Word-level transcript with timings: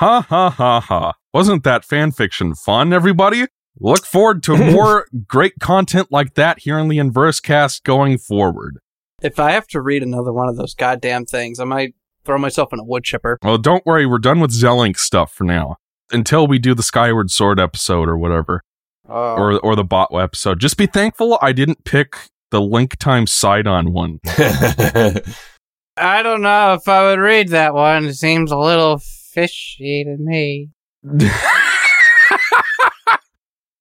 Ha 0.00 0.22
ha 0.22 0.48
ha 0.48 0.80
ha. 0.80 1.12
Wasn't 1.34 1.62
that 1.64 1.86
fanfiction 1.86 2.56
fun, 2.56 2.90
everybody? 2.90 3.44
Look 3.78 4.06
forward 4.06 4.42
to 4.44 4.56
more 4.72 5.06
great 5.26 5.58
content 5.60 6.08
like 6.10 6.36
that 6.36 6.60
here 6.60 6.78
in 6.78 6.88
the 6.88 6.96
Inverse 6.96 7.38
Cast 7.38 7.84
going 7.84 8.16
forward. 8.16 8.78
If 9.20 9.38
I 9.38 9.52
have 9.52 9.66
to 9.66 9.82
read 9.82 10.02
another 10.02 10.32
one 10.32 10.48
of 10.48 10.56
those 10.56 10.74
goddamn 10.74 11.26
things, 11.26 11.60
I 11.60 11.64
might 11.64 11.94
throw 12.24 12.38
myself 12.38 12.72
in 12.72 12.78
a 12.78 12.82
wood 12.82 13.04
chipper. 13.04 13.36
Well, 13.42 13.58
don't 13.58 13.84
worry, 13.84 14.06
we're 14.06 14.16
done 14.16 14.40
with 14.40 14.52
Zelink 14.52 14.96
stuff 14.96 15.34
for 15.34 15.44
now. 15.44 15.76
Until 16.10 16.46
we 16.46 16.58
do 16.58 16.74
the 16.74 16.82
Skyward 16.82 17.30
Sword 17.30 17.60
episode 17.60 18.08
or 18.08 18.16
whatever. 18.16 18.62
Oh. 19.06 19.34
Or 19.34 19.58
or 19.58 19.76
the 19.76 19.84
bot 19.84 20.08
episode. 20.14 20.60
Just 20.60 20.78
be 20.78 20.86
thankful 20.86 21.38
I 21.42 21.52
didn't 21.52 21.84
pick 21.84 22.16
the 22.50 22.62
Link 22.62 22.96
Time 22.96 23.26
Sidon 23.26 23.92
one. 23.92 24.20
I 24.24 26.22
don't 26.22 26.40
know 26.40 26.72
if 26.72 26.88
I 26.88 27.04
would 27.04 27.18
read 27.18 27.48
that 27.48 27.74
one. 27.74 28.06
It 28.06 28.14
seems 28.14 28.50
a 28.50 28.56
little 28.56 29.02
fishy 29.32 30.04
to 30.04 30.16
me. 30.18 30.70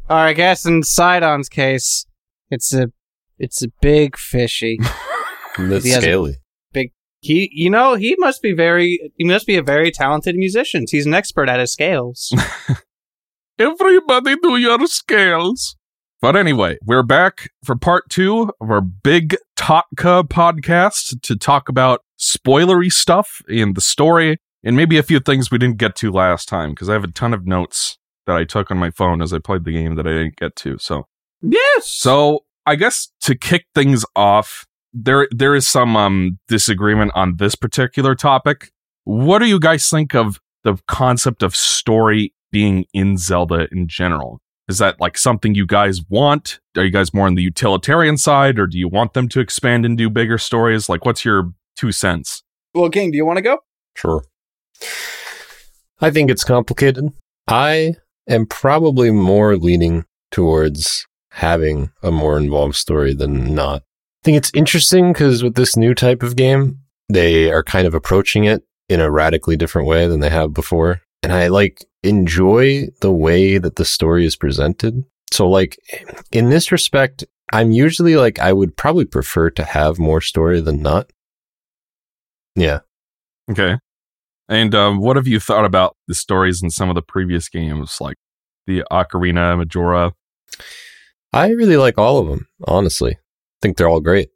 Or 0.10 0.16
I 0.18 0.34
guess 0.34 0.66
in 0.66 0.82
Sidon's 0.82 1.50
case, 1.50 2.08
it's 2.50 2.74
a 2.74 2.92
it's 3.38 3.62
a 3.62 3.68
big 3.80 4.18
fishy. 4.18 4.80
That's 5.58 5.86
He 5.86 5.92
has 5.92 6.04
a- 6.04 6.08
he, 7.22 7.50
you 7.54 7.70
know, 7.70 7.96
he 7.96 8.16
must 8.18 8.42
be 8.42 8.54
very, 8.54 9.12
he 9.18 9.26
must 9.26 9.46
be 9.46 9.58
a 9.58 9.62
very 9.62 9.92
talented 9.92 10.36
musician. 10.36 10.86
He's 10.90 11.06
an 11.06 11.14
expert 11.14 11.50
at 11.50 11.60
his 11.60 11.72
scales. 11.72 12.34
Everybody 13.60 14.38
do 14.42 14.56
your 14.56 14.88
scales. 14.88 15.76
But 16.22 16.36
anyway, 16.36 16.78
we're 16.86 17.04
back 17.04 17.50
for 17.64 17.76
part 17.76 18.10
two 18.10 18.52
of 18.62 18.72
our 18.72 18.82
big 18.82 19.36
Totka 19.58 20.24
podcast 20.30 21.22
to 21.24 21.36
talk 21.36 21.68
about 21.70 22.04
spoilery 22.18 22.92
stuff 22.92 23.42
in 23.50 23.74
the 23.74 23.82
story 23.82 24.38
and 24.64 24.76
maybe 24.76 24.98
a 24.98 25.04
few 25.04 25.20
things 25.20 25.52
we 25.52 25.58
didn't 25.58 25.78
get 25.78 25.96
to 25.98 26.12
last 26.12 26.48
time 26.48 26.72
because 26.72 26.90
I 26.90 26.94
have 26.94 27.04
a 27.04 27.12
ton 27.12 27.34
of 27.34 27.46
notes 27.46 27.98
that 28.26 28.36
I 28.36 28.44
took 28.44 28.70
on 28.72 28.78
my 28.78 28.92
phone 28.92 29.22
as 29.22 29.34
I 29.34 29.40
played 29.40 29.64
the 29.64 29.72
game 29.72 29.96
that 29.96 30.08
I 30.08 30.12
didn't 30.12 30.36
get 30.36 30.56
to. 30.58 30.78
So 30.78 31.08
yes. 31.42 31.88
so 31.88 32.46
I 32.66 32.76
guess 32.76 33.10
to 33.22 33.36
kick 33.36 33.66
things 33.74 34.06
off, 34.16 34.68
there 34.94 35.28
there 35.32 35.56
is 35.56 35.68
some 35.68 35.96
um 35.96 36.40
disagreement 36.48 37.12
on 37.16 37.38
this 37.38 37.56
particular 37.56 38.16
topic. 38.16 38.72
What 39.06 39.40
do 39.40 39.46
you 39.46 39.60
guys 39.60 39.90
think 39.90 40.14
of 40.14 40.40
the 40.64 40.78
concept 40.88 41.42
of 41.42 41.56
story 41.56 42.34
being 42.52 42.86
in 42.94 43.18
Zelda 43.18 43.68
in 43.72 43.88
general? 43.88 44.42
Is 44.68 44.78
that 44.78 45.02
like 45.02 45.18
something 45.18 45.56
you 45.56 45.66
guys 45.66 46.02
want? 46.10 46.60
Are 46.78 46.84
you 46.84 46.92
guys 46.92 47.12
more 47.12 47.26
on 47.26 47.34
the 47.34 47.42
utilitarian 47.42 48.18
side, 48.18 48.60
or 48.60 48.68
do 48.68 48.78
you 48.78 48.88
want 48.88 49.14
them 49.14 49.28
to 49.30 49.40
expand 49.40 49.84
and 49.84 49.98
do 49.98 50.12
bigger 50.12 50.38
stories? 50.38 50.88
Like, 50.88 51.06
what's 51.06 51.26
your 51.26 51.54
two 51.76 51.92
cents? 51.92 52.44
well, 52.76 52.90
King, 52.90 53.10
do 53.10 53.18
you 53.18 53.26
want 53.26 53.38
to 53.38 53.42
go? 53.42 53.58
Sure. 53.96 54.24
I 56.02 56.12
think 56.12 56.30
it's 56.30 56.44
complicated. 56.44 57.12
I 57.48 57.96
am 58.28 58.46
probably 58.46 59.12
more 59.12 59.58
leaning 59.58 60.06
towards 60.32 61.06
having 61.32 61.92
a 62.02 62.12
more 62.12 62.38
involved 62.38 62.76
story 62.76 63.14
than 63.14 63.54
not. 63.56 63.82
I 63.82 64.26
think 64.26 64.38
it's 64.38 64.52
interesting 64.54 65.14
because 65.14 65.44
with 65.44 65.56
this 65.56 65.76
new 65.78 65.94
type 65.94 66.24
of 66.24 66.36
game, 66.36 66.80
they 67.10 67.52
are 67.52 67.64
kind 67.64 67.88
of 67.88 67.94
approaching 67.94 68.44
it 68.44 68.64
in 68.88 69.00
a 69.00 69.12
radically 69.12 69.56
different 69.56 69.88
way 69.88 70.08
than 70.08 70.20
they 70.20 70.30
have 70.30 70.54
before. 70.54 71.02
And 71.24 71.32
I 71.32 71.48
like 71.48 71.86
enjoy 72.04 72.88
the 73.02 73.12
way 73.12 73.58
that 73.58 73.76
the 73.76 73.86
story 73.86 74.26
is 74.26 74.36
presented. 74.36 75.04
So 75.32 75.50
like 75.50 75.78
in 76.32 76.50
this 76.50 76.72
respect, 76.72 77.24
I'm 77.52 77.72
usually 77.72 78.16
like 78.16 78.40
I 78.40 78.54
would 78.54 78.78
probably 78.78 79.06
prefer 79.06 79.50
to 79.52 79.64
have 79.64 80.00
more 80.00 80.22
story 80.22 80.62
than 80.62 80.82
not. 80.82 81.12
Yeah. 82.56 82.80
Okay. 83.50 83.78
And 84.50 84.74
um, 84.74 85.00
what 85.00 85.16
have 85.16 85.28
you 85.28 85.40
thought 85.40 85.64
about 85.64 85.96
the 86.08 86.16
stories 86.16 86.62
in 86.62 86.72
some 86.72 86.90
of 86.90 86.96
the 86.96 87.04
previous 87.04 87.48
games, 87.48 87.98
like 88.02 88.18
the 88.66 88.84
Ocarina, 88.92 89.56
Majora? 89.56 90.14
I 91.32 91.50
really 91.50 91.78
like 91.78 92.00
all 92.00 92.18
of 92.18 92.28
them, 92.28 92.48
honestly. 92.68 93.12
I 93.12 93.18
think 93.62 93.78
they're 93.78 93.88
all 93.88 94.02
great. 94.02 94.30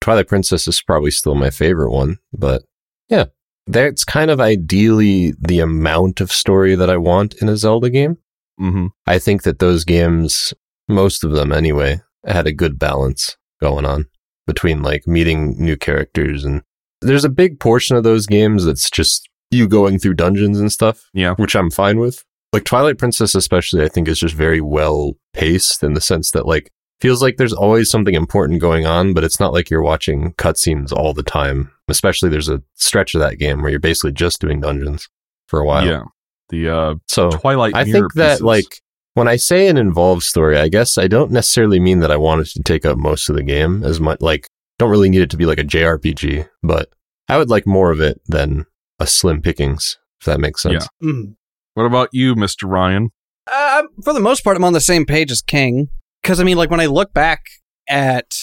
Twilight 0.00 0.28
Princess 0.28 0.66
is 0.66 0.80
probably 0.80 1.10
still 1.10 1.34
my 1.34 1.50
favorite 1.50 1.90
one, 1.90 2.16
but 2.32 2.62
yeah, 3.10 3.26
that's 3.66 4.04
kind 4.04 4.30
of 4.30 4.40
ideally 4.40 5.34
the 5.38 5.60
amount 5.60 6.22
of 6.22 6.32
story 6.32 6.74
that 6.74 6.88
I 6.88 6.96
want 6.96 7.34
in 7.42 7.48
a 7.48 7.56
Zelda 7.56 7.90
game. 7.90 8.16
Mm-hmm. 8.58 8.86
I 9.06 9.18
think 9.18 9.42
that 9.42 9.58
those 9.58 9.84
games, 9.84 10.54
most 10.88 11.24
of 11.24 11.32
them 11.32 11.52
anyway, 11.52 12.00
had 12.26 12.46
a 12.46 12.52
good 12.52 12.78
balance 12.78 13.36
going 13.60 13.84
on 13.84 14.06
between 14.46 14.82
like 14.82 15.06
meeting 15.06 15.54
new 15.58 15.76
characters 15.76 16.44
and 16.44 16.62
there's 17.00 17.24
a 17.24 17.28
big 17.28 17.60
portion 17.60 17.96
of 17.96 18.02
those 18.02 18.26
games 18.26 18.64
that's 18.64 18.90
just 18.90 19.28
you 19.50 19.66
going 19.68 19.98
through 19.98 20.14
dungeons 20.14 20.58
and 20.60 20.70
stuff 20.72 21.08
Yeah. 21.14 21.34
which 21.34 21.54
I'm 21.56 21.70
fine 21.70 21.98
with. 21.98 22.24
Like 22.52 22.64
Twilight 22.64 22.98
Princess, 22.98 23.34
especially, 23.34 23.84
I 23.84 23.88
think 23.88 24.08
is 24.08 24.18
just 24.18 24.34
very 24.34 24.60
well 24.60 25.12
paced 25.34 25.82
in 25.82 25.94
the 25.94 26.00
sense 26.00 26.30
that 26.30 26.46
like 26.46 26.70
feels 27.00 27.22
like 27.22 27.36
there's 27.36 27.52
always 27.52 27.90
something 27.90 28.14
important 28.14 28.60
going 28.60 28.86
on, 28.86 29.12
but 29.14 29.22
it's 29.24 29.38
not 29.38 29.52
like 29.52 29.68
you're 29.70 29.82
watching 29.82 30.32
cutscenes 30.34 30.92
all 30.92 31.12
the 31.12 31.22
time. 31.22 31.70
Especially 31.88 32.28
there's 32.28 32.48
a 32.48 32.62
stretch 32.74 33.14
of 33.14 33.20
that 33.20 33.38
game 33.38 33.60
where 33.60 33.70
you're 33.70 33.78
basically 33.80 34.12
just 34.12 34.40
doing 34.40 34.60
dungeons 34.60 35.08
for 35.46 35.60
a 35.60 35.64
while. 35.64 35.86
Yeah. 35.86 36.02
The 36.48 36.68
uh, 36.74 36.94
So 37.06 37.30
Twilight. 37.30 37.74
I 37.74 37.84
think 37.84 38.14
that 38.14 38.32
pieces. 38.38 38.42
like 38.42 38.80
when 39.14 39.28
I 39.28 39.36
say 39.36 39.68
an 39.68 39.76
involved 39.76 40.22
story, 40.22 40.56
I 40.58 40.68
guess 40.68 40.96
I 40.96 41.06
don't 41.08 41.30
necessarily 41.30 41.78
mean 41.80 42.00
that 42.00 42.10
I 42.10 42.16
want 42.16 42.40
it 42.42 42.48
to 42.54 42.62
take 42.62 42.86
up 42.86 42.96
most 42.96 43.28
of 43.28 43.36
the 43.36 43.42
game 43.42 43.82
as 43.84 44.00
much 44.00 44.20
like 44.22 44.46
don't 44.78 44.90
really 44.90 45.10
need 45.10 45.20
it 45.22 45.30
to 45.30 45.36
be 45.36 45.44
like 45.46 45.58
a 45.58 45.64
JRPG, 45.64 46.48
but 46.62 46.88
I 47.28 47.36
would 47.36 47.50
like 47.50 47.66
more 47.66 47.90
of 47.90 48.00
it 48.00 48.20
than 48.26 48.64
a 48.98 49.06
slim 49.06 49.42
pickings, 49.42 49.98
if 50.20 50.26
that 50.26 50.40
makes 50.40 50.62
sense. 50.62 50.88
Yeah. 51.00 51.08
Mm. 51.08 51.34
What 51.74 51.84
about 51.84 52.08
you, 52.12 52.34
Mr. 52.34 52.68
Ryan? 52.68 53.10
Uh, 53.50 53.84
for 54.02 54.12
the 54.12 54.20
most 54.20 54.42
part, 54.42 54.56
I'm 54.56 54.64
on 54.64 54.72
the 54.72 54.80
same 54.80 55.06
page 55.06 55.30
as 55.30 55.42
King. 55.42 55.88
Because, 56.22 56.40
I 56.40 56.44
mean, 56.44 56.56
like, 56.56 56.70
when 56.70 56.80
I 56.80 56.86
look 56.86 57.14
back 57.14 57.46
at 57.88 58.34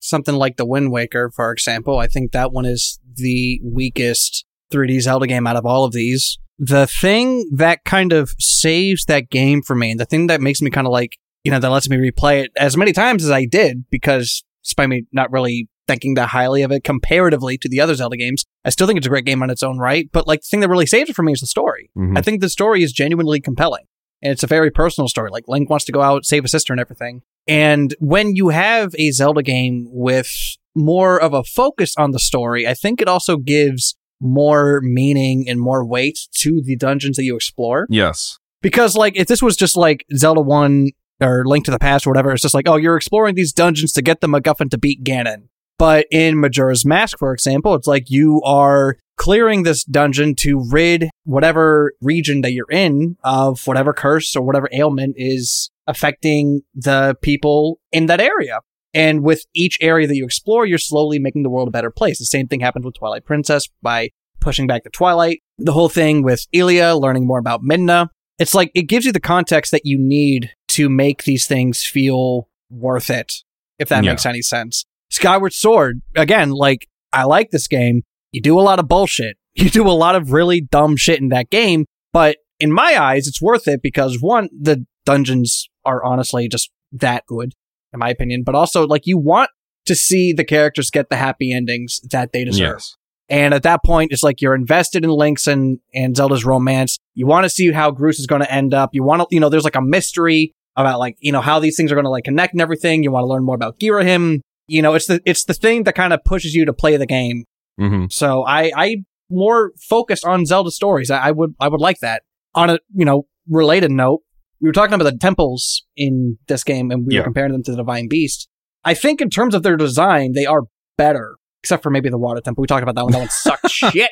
something 0.00 0.34
like 0.34 0.56
The 0.56 0.66
Wind 0.66 0.90
Waker, 0.90 1.30
for 1.30 1.52
example, 1.52 1.98
I 1.98 2.06
think 2.06 2.32
that 2.32 2.52
one 2.52 2.64
is 2.64 2.98
the 3.14 3.60
weakest 3.62 4.44
3D 4.72 5.02
Zelda 5.02 5.26
game 5.26 5.46
out 5.46 5.56
of 5.56 5.66
all 5.66 5.84
of 5.84 5.92
these. 5.92 6.38
The 6.58 6.86
thing 6.86 7.48
that 7.54 7.84
kind 7.84 8.12
of 8.12 8.30
saves 8.38 9.04
that 9.04 9.30
game 9.30 9.62
for 9.62 9.76
me, 9.76 9.90
and 9.92 10.00
the 10.00 10.06
thing 10.06 10.26
that 10.28 10.40
makes 10.40 10.60
me 10.60 10.70
kind 10.70 10.86
of 10.86 10.92
like, 10.92 11.12
you 11.44 11.52
know, 11.52 11.60
that 11.60 11.68
lets 11.68 11.88
me 11.88 11.96
replay 11.96 12.42
it 12.44 12.50
as 12.56 12.76
many 12.76 12.92
times 12.92 13.24
as 13.24 13.30
I 13.30 13.44
did, 13.44 13.84
because 13.90 14.42
despite 14.64 14.88
me 14.88 15.04
not 15.12 15.30
really 15.30 15.68
thinking 15.88 16.14
that 16.14 16.28
highly 16.28 16.62
of 16.62 16.70
it 16.70 16.84
comparatively 16.84 17.58
to 17.58 17.68
the 17.68 17.80
other 17.80 17.96
Zelda 17.96 18.16
games, 18.16 18.44
I 18.64 18.70
still 18.70 18.86
think 18.86 18.98
it's 18.98 19.06
a 19.06 19.10
great 19.10 19.24
game 19.24 19.42
on 19.42 19.50
its 19.50 19.64
own 19.64 19.78
right. 19.78 20.08
But, 20.12 20.28
like, 20.28 20.42
the 20.42 20.46
thing 20.48 20.60
that 20.60 20.68
really 20.68 20.86
saves 20.86 21.10
it 21.10 21.16
for 21.16 21.22
me 21.24 21.32
is 21.32 21.40
the 21.40 21.46
story. 21.46 21.90
Mhm. 21.98 22.16
I 22.16 22.22
think 22.22 22.40
the 22.40 22.48
story 22.48 22.84
is 22.84 22.92
genuinely 22.92 23.40
compelling. 23.40 23.84
And 24.22 24.32
it's 24.32 24.42
a 24.42 24.48
very 24.48 24.70
personal 24.70 25.08
story. 25.08 25.30
Like 25.30 25.44
Link 25.46 25.70
wants 25.70 25.84
to 25.86 25.92
go 25.92 26.02
out, 26.02 26.24
save 26.24 26.44
a 26.44 26.48
sister 26.48 26.72
and 26.72 26.80
everything. 26.80 27.22
And 27.46 27.94
when 28.00 28.34
you 28.34 28.48
have 28.48 28.94
a 28.98 29.10
Zelda 29.12 29.42
game 29.42 29.86
with 29.90 30.56
more 30.74 31.20
of 31.20 31.32
a 31.34 31.44
focus 31.44 31.94
on 31.96 32.10
the 32.10 32.18
story, 32.18 32.66
I 32.66 32.74
think 32.74 33.00
it 33.00 33.08
also 33.08 33.36
gives 33.36 33.96
more 34.20 34.80
meaning 34.82 35.48
and 35.48 35.60
more 35.60 35.84
weight 35.84 36.18
to 36.38 36.60
the 36.60 36.74
dungeons 36.76 37.16
that 37.16 37.24
you 37.24 37.36
explore. 37.36 37.86
Yes. 37.88 38.38
Because 38.60 38.96
like 38.96 39.16
if 39.16 39.28
this 39.28 39.40
was 39.40 39.56
just 39.56 39.76
like 39.76 40.04
Zelda 40.16 40.40
1 40.40 40.90
or 41.20 41.44
Link 41.46 41.64
to 41.66 41.70
the 41.70 41.78
Past 41.78 42.06
or 42.06 42.10
whatever, 42.10 42.32
it's 42.32 42.42
just 42.42 42.54
like, 42.54 42.68
oh, 42.68 42.76
you're 42.76 42.96
exploring 42.96 43.36
these 43.36 43.52
dungeons 43.52 43.92
to 43.92 44.02
get 44.02 44.20
the 44.20 44.26
MacGuffin 44.26 44.70
to 44.70 44.78
beat 44.78 45.04
Ganon. 45.04 45.47
But 45.78 46.06
in 46.10 46.40
Majora's 46.40 46.84
Mask, 46.84 47.18
for 47.18 47.32
example, 47.32 47.74
it's 47.74 47.86
like 47.86 48.10
you 48.10 48.42
are 48.44 48.96
clearing 49.16 49.62
this 49.62 49.84
dungeon 49.84 50.34
to 50.36 50.64
rid 50.70 51.08
whatever 51.24 51.92
region 52.00 52.40
that 52.42 52.52
you're 52.52 52.70
in 52.70 53.16
of 53.24 53.66
whatever 53.66 53.92
curse 53.92 54.34
or 54.36 54.42
whatever 54.42 54.68
ailment 54.72 55.14
is 55.16 55.70
affecting 55.86 56.62
the 56.74 57.16
people 57.22 57.80
in 57.92 58.06
that 58.06 58.20
area. 58.20 58.60
And 58.94 59.22
with 59.22 59.44
each 59.54 59.78
area 59.80 60.06
that 60.06 60.16
you 60.16 60.24
explore, 60.24 60.66
you're 60.66 60.78
slowly 60.78 61.18
making 61.18 61.42
the 61.42 61.50
world 61.50 61.68
a 61.68 61.72
better 61.72 61.90
place. 61.90 62.18
The 62.18 62.24
same 62.24 62.48
thing 62.48 62.60
happens 62.60 62.84
with 62.84 62.94
Twilight 62.94 63.24
Princess 63.24 63.68
by 63.82 64.10
pushing 64.40 64.66
back 64.66 64.84
the 64.84 64.90
Twilight. 64.90 65.42
The 65.58 65.72
whole 65.72 65.88
thing 65.88 66.22
with 66.22 66.46
Ilia, 66.52 66.94
learning 66.96 67.26
more 67.26 67.38
about 67.38 67.62
Midna. 67.62 68.08
It's 68.38 68.54
like 68.54 68.70
it 68.74 68.82
gives 68.82 69.04
you 69.04 69.12
the 69.12 69.20
context 69.20 69.72
that 69.72 69.84
you 69.84 69.98
need 69.98 70.50
to 70.68 70.88
make 70.88 71.24
these 71.24 71.46
things 71.46 71.84
feel 71.84 72.48
worth 72.70 73.10
it, 73.10 73.32
if 73.78 73.88
that 73.88 74.04
Yeah. 74.04 74.12
makes 74.12 74.24
any 74.26 74.42
sense. 74.42 74.84
Skyward 75.10 75.52
Sword, 75.52 76.02
again, 76.16 76.50
like, 76.50 76.88
I 77.12 77.24
like 77.24 77.50
this 77.50 77.66
game. 77.66 78.02
You 78.32 78.40
do 78.40 78.58
a 78.58 78.62
lot 78.62 78.78
of 78.78 78.88
bullshit. 78.88 79.36
You 79.58 79.70
do 79.70 79.88
a 79.88 79.90
lot 79.90 80.14
of 80.14 80.30
really 80.30 80.60
dumb 80.60 80.96
shit 80.96 81.18
in 81.18 81.30
that 81.30 81.50
game, 81.50 81.86
but 82.12 82.36
in 82.60 82.70
my 82.70 82.96
eyes, 82.96 83.26
it's 83.26 83.42
worth 83.42 83.66
it 83.66 83.82
because 83.82 84.18
one, 84.20 84.48
the 84.56 84.86
dungeons 85.04 85.68
are 85.84 86.04
honestly 86.04 86.46
just 86.46 86.70
that 86.92 87.26
good, 87.26 87.54
in 87.92 87.98
my 87.98 88.08
opinion, 88.08 88.44
but 88.44 88.54
also, 88.54 88.86
like, 88.86 89.04
you 89.04 89.18
want 89.18 89.50
to 89.86 89.96
see 89.96 90.32
the 90.32 90.44
characters 90.44 90.90
get 90.90 91.08
the 91.10 91.16
happy 91.16 91.52
endings 91.52 92.00
that 92.08 92.32
they 92.32 92.44
deserve. 92.44 92.76
Yes. 92.76 92.96
And 93.28 93.52
at 93.52 93.64
that 93.64 93.82
point, 93.84 94.12
it's 94.12 94.22
like 94.22 94.40
you're 94.40 94.54
invested 94.54 95.04
in 95.04 95.10
Link's 95.10 95.46
and, 95.46 95.80
and 95.92 96.16
Zelda's 96.16 96.44
romance. 96.44 96.96
You 97.14 97.26
want 97.26 97.44
to 97.44 97.50
see 97.50 97.72
how 97.72 97.90
Groose 97.90 98.18
is 98.18 98.26
going 98.26 98.42
to 98.42 98.52
end 98.52 98.72
up. 98.72 98.90
You 98.92 99.02
want 99.02 99.22
to, 99.22 99.26
you 99.30 99.40
know, 99.40 99.48
there's 99.48 99.64
like 99.64 99.76
a 99.76 99.82
mystery 99.82 100.54
about 100.76 100.98
like, 100.98 101.16
you 101.20 101.32
know, 101.32 101.40
how 101.40 101.58
these 101.58 101.76
things 101.76 101.90
are 101.90 101.94
going 101.94 102.04
to 102.04 102.10
like 102.10 102.24
connect 102.24 102.54
and 102.54 102.62
everything. 102.62 103.02
You 103.02 103.10
want 103.10 103.24
to 103.24 103.28
learn 103.28 103.44
more 103.44 103.54
about 103.54 103.78
Ghirahim. 103.80 104.40
You 104.68 104.82
know, 104.82 104.94
it's 104.94 105.06
the, 105.06 105.20
it's 105.26 105.44
the 105.44 105.54
thing 105.54 105.84
that 105.84 105.94
kind 105.94 106.12
of 106.12 106.22
pushes 106.24 106.54
you 106.54 106.64
to 106.66 106.72
play 106.72 106.96
the 106.96 107.06
game. 107.06 107.44
hmm 107.78 108.04
So 108.10 108.44
I, 108.46 108.70
I 108.76 108.96
more 109.30 109.72
focused 109.88 110.24
on 110.24 110.46
Zelda 110.46 110.70
stories. 110.70 111.10
I, 111.10 111.18
I 111.18 111.30
would, 111.32 111.54
I 111.60 111.68
would 111.68 111.80
like 111.80 111.98
that. 112.00 112.22
on 112.54 112.70
a, 112.70 112.78
you 112.94 113.04
know, 113.04 113.26
related 113.48 113.90
note, 113.90 114.20
we 114.60 114.68
were 114.68 114.72
talking 114.72 114.94
about 114.94 115.04
the 115.04 115.16
temples 115.18 115.84
in 115.96 116.38
this 116.48 116.64
game 116.64 116.90
and 116.90 117.06
we 117.06 117.14
Yeah. 117.14 117.20
were 117.20 117.24
comparing 117.24 117.52
them 117.52 117.62
to 117.64 117.70
the 117.70 117.76
Divine 117.76 118.08
Beast. 118.08 118.48
I 118.84 118.94
think 118.94 119.20
in 119.20 119.30
terms 119.30 119.54
of 119.54 119.62
their 119.62 119.76
design, 119.76 120.32
they 120.32 120.46
are 120.46 120.62
better, 120.96 121.36
except 121.62 121.82
for 121.82 121.90
maybe 121.90 122.08
the 122.08 122.18
water 122.18 122.40
temple. 122.40 122.62
We 122.62 122.66
talked 122.66 122.82
about 122.82 122.94
that 122.96 123.04
one. 123.04 123.12
That 123.12 123.18
one 123.20 123.28
sucked 123.28 123.70
shit. 123.70 124.10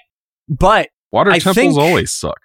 But 0.48 0.88
Water 1.12 1.30
I 1.30 1.38
temples 1.38 1.54
think- 1.56 1.78
always 1.78 2.12
suck. 2.12 2.40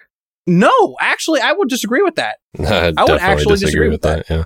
no, 0.48 0.96
actually, 1.00 1.40
I 1.42 1.52
would 1.54 1.70
disagree 1.70 2.02
with 2.02 2.16
that. 2.16 2.38
I, 2.60 2.90
would 3.04 3.20
actually 3.22 3.56
disagree 3.56 3.66
disagree 3.66 3.88
with 3.90 4.04
with 4.04 4.28
that. 4.28 4.30
Yeah. 4.30 4.44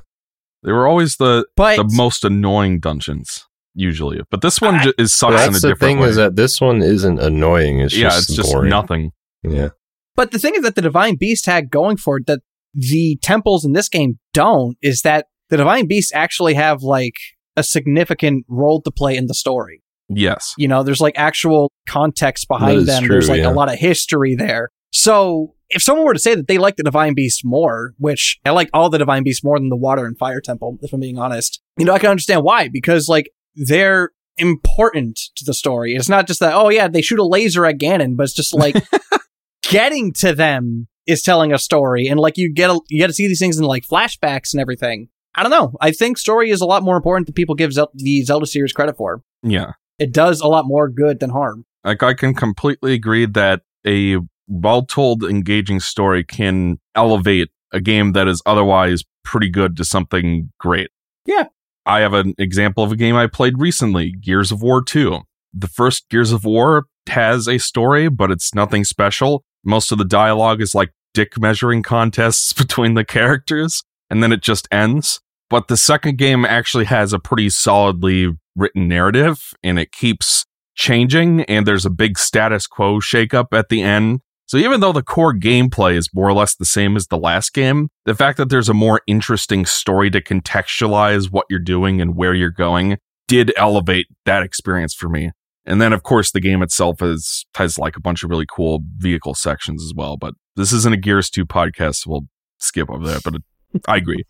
They 0.64 0.72
were 0.72 0.88
always 0.88 1.18
the 1.18 1.46
But 1.56 1.78
the 1.78 1.90
most 1.96 2.26
annoying 2.26 2.80
dungeons 2.80 3.46
usually, 3.76 4.22
but 4.32 4.42
this 4.42 4.60
one 4.60 4.76
I- 4.76 4.94
is 4.98 5.14
sucks 5.14 5.34
in 5.44 5.50
a 5.50 5.52
That's 5.52 5.62
the 5.62 5.68
different 5.70 5.80
thing 5.80 6.00
way. 6.00 6.10
is 6.10 6.16
that 6.16 6.36
this 6.36 6.60
one 6.60 6.82
isn't 6.82 7.20
annoying. 7.20 7.80
It's 7.80 7.96
yeah, 7.96 8.10
just 8.10 8.30
it's 8.30 8.38
just 8.38 8.52
boring. 8.52 8.70
nothing. 8.70 9.12
Yeah. 9.44 9.70
But 10.16 10.32
the 10.32 10.40
thing 10.40 10.56
is 10.56 10.62
that 10.62 10.76
the 10.76 10.82
Divine 10.82 11.18
Beast 11.18 11.46
had 11.46 11.70
going 11.70 11.98
for 11.98 12.18
it 12.18 12.26
that 12.28 12.40
the 12.74 13.18
temples 13.22 13.66
in 13.66 13.74
this 13.74 13.90
game 13.90 14.20
don't 14.34 14.78
is 14.82 15.02
that 15.02 15.28
the 15.50 15.58
Divine 15.58 15.88
Beasts 15.88 16.12
actually 16.14 16.54
have 16.56 16.82
like 16.82 17.16
a 17.56 17.64
significant 17.64 18.46
role 18.48 18.82
to 18.82 18.92
play 18.92 19.16
in 19.16 19.28
the 19.28 19.34
story. 19.34 19.82
Yes. 20.10 20.54
You 20.58 20.68
know, 20.68 20.84
there's 20.84 21.02
like 21.02 21.18
actual 21.18 21.72
context 21.88 22.48
behind 22.48 22.86
them. 22.88 23.04
true, 23.04 23.10
there's 23.16 23.30
like 23.30 23.42
yeah. 23.42 23.50
a 23.50 23.54
lot 23.54 23.72
of 23.72 23.80
history 23.80 24.36
there. 24.36 24.70
So 24.92 25.56
if 25.70 25.82
someone 25.82 26.06
were 26.06 26.14
to 26.14 26.20
say 26.20 26.36
that 26.36 26.48
they 26.48 26.58
like 26.58 26.76
the 26.76 26.84
Divine 26.84 27.16
Beast 27.16 27.42
more, 27.44 27.94
which 27.98 28.40
I 28.46 28.52
like 28.52 28.70
all 28.74 28.90
the 28.90 28.98
Divine 28.98 29.24
Beasts 29.24 29.44
more 29.44 29.58
than 29.58 29.70
the 29.70 29.76
Water 29.76 30.06
and 30.06 30.18
Fire 30.18 30.42
Temple, 30.42 30.78
if 30.82 30.94
I'm 30.94 31.00
being 31.00 31.18
honest, 31.18 31.62
you 31.78 31.86
know, 31.86 31.94
I 31.94 32.00
can 32.00 32.12
understand 32.12 32.44
why 32.44 32.70
because 32.72 33.08
like 33.10 33.30
they're 33.56 34.12
important 34.38 35.20
to 35.36 35.46
the 35.46 35.54
story. 35.54 35.96
It's 35.96 36.10
not 36.10 36.28
just 36.28 36.40
that, 36.40 36.54
oh 36.54 36.70
yeah, 36.70 36.88
they 36.88 37.02
shoot 37.02 37.20
a 37.20 37.26
laser 37.26 37.66
at 37.66 37.78
Ganon, 37.78 38.16
but 38.18 38.24
it's 38.24 38.34
just 38.34 38.54
like 38.54 38.76
getting 39.64 40.14
to 40.14 40.34
them 40.34 40.88
is 41.08 41.22
telling 41.22 41.54
a 41.54 41.60
story 41.60 42.08
and 42.08 42.20
like 42.20 42.38
you 42.38 42.52
get 42.54 42.70
a, 42.70 42.80
you 42.90 43.00
get 43.00 43.08
to 43.08 43.14
see 43.14 43.28
these 43.28 43.40
things 43.40 43.58
in 43.58 43.64
like 43.64 43.84
flashbacks 43.86 44.54
and 44.54 44.62
everything. 44.62 45.08
I 45.36 45.44
don't 45.44 45.52
know. 45.52 45.74
I 45.82 45.92
think 45.92 46.18
story 46.18 46.50
is 46.50 46.62
a 46.62 46.66
lot 46.66 46.84
more 46.84 46.96
important 46.96 47.28
than 47.28 47.34
people 47.34 47.56
give 47.56 47.74
Zel- 47.74 47.92
the 47.94 48.24
Zelda 48.24 48.46
series 48.46 48.74
credit 48.74 48.98
for. 48.98 49.22
Yeah. 49.44 49.74
It 50.00 50.14
does 50.14 50.42
a 50.42 50.48
lot 50.48 50.66
more 50.66 50.90
good 50.90 51.20
than 51.20 51.30
harm. 51.30 51.66
Like 51.84 52.04
I 52.04 52.14
can 52.14 52.34
completely 52.34 52.94
agree 52.94 53.26
that 53.28 53.62
a 53.86 54.18
well-told, 54.48 55.24
engaging 55.24 55.80
story 55.80 56.24
can 56.24 56.80
elevate 56.96 57.50
a 57.72 57.80
game 57.80 58.14
that 58.14 58.28
is 58.28 58.42
otherwise 58.46 59.04
pretty 59.24 59.50
good 59.50 59.76
to 59.78 59.86
something 59.86 60.52
great. 60.60 60.90
Yeah. 61.26 61.46
I 61.86 62.00
have 62.00 62.14
an 62.14 62.34
example 62.38 62.84
of 62.84 62.92
a 62.92 62.96
game 62.96 63.16
I 63.16 63.28
played 63.28 63.60
recently, 63.60 64.12
Gears 64.12 64.52
of 64.52 64.62
War 64.62 64.84
2. 64.84 65.22
The 65.54 65.68
first 65.68 66.10
Gears 66.10 66.32
of 66.32 66.44
War 66.44 66.86
has 67.08 67.48
a 67.48 67.60
story, 67.60 68.10
but 68.10 68.32
it's 68.32 68.56
nothing 68.56 68.84
special. 68.84 69.44
Most 69.64 69.92
of 69.92 69.98
the 69.98 70.06
dialogue 70.06 70.62
is 70.62 70.74
like 70.74 70.92
dick 71.14 71.40
measuring 71.40 71.84
contests 71.84 72.54
between 72.62 72.96
the 72.96 73.06
characters, 73.06 73.84
and 74.10 74.24
then 74.24 74.32
it 74.32 74.42
just 74.42 74.68
ends. 74.72 75.20
But 75.50 75.68
the 75.68 75.78
second 75.78 76.18
game 76.18 76.44
actually 76.44 76.86
has 76.86 77.14
a 77.14 77.20
pretty 77.20 77.50
solidly 77.50 78.34
written 78.56 78.88
narrative, 78.88 79.54
and 79.64 79.78
it 79.78 79.92
keeps 79.92 80.46
changing, 80.76 81.42
and 81.44 81.66
there's 81.66 81.86
a 81.86 81.92
big 81.92 82.18
status 82.18 82.68
quo 82.68 83.00
shakeup 83.00 83.48
at 83.52 83.70
the 83.70 83.82
end. 83.82 84.22
So 84.48 84.58
even 84.58 84.80
though 84.80 84.92
the 84.92 85.04
core 85.04 85.34
gameplay 85.34 85.96
is 85.96 86.10
more 86.14 86.30
or 86.30 86.34
less 86.34 86.56
the 86.56 86.66
same 86.66 86.96
as 86.96 87.08
the 87.08 87.18
last 87.18 87.54
game, 87.54 87.90
the 88.06 88.14
fact 88.14 88.38
that 88.38 88.50
there's 88.50 88.70
a 88.70 88.74
more 88.74 89.02
interesting 89.08 89.66
story 89.66 90.12
to 90.12 90.22
contextualize 90.22 91.32
what 91.32 91.48
you're 91.50 91.60
doing 91.60 92.00
and 92.00 92.16
where 92.16 92.34
you're 92.34 92.52
going 92.52 92.98
did 93.28 93.52
elevate 93.58 94.06
that 94.26 94.44
experience 94.44 94.94
for 94.94 95.10
me. 95.10 95.32
And 95.66 95.82
then 95.82 95.94
of 95.94 96.04
course 96.04 96.32
the 96.32 96.40
game 96.40 96.62
itself 96.62 97.02
is 97.02 97.46
has 97.56 97.80
like 97.80 97.96
a 97.96 98.02
bunch 98.02 98.24
of 98.24 98.30
really 98.30 98.46
cool 98.48 98.84
vehicle 98.98 99.34
sections 99.34 99.84
as 99.84 99.94
well, 99.96 100.16
but 100.16 100.36
this 100.56 100.72
isn't 100.72 100.94
a 100.94 100.98
Gears 100.98 101.30
2 101.32 101.46
podcast, 101.46 101.96
so 101.98 102.12
we'll 102.12 102.28
skip 102.60 102.90
over 102.90 103.06
that, 103.08 103.24
but 103.24 103.36
it, 103.36 103.42
I 103.88 103.98
agree. 103.98 104.24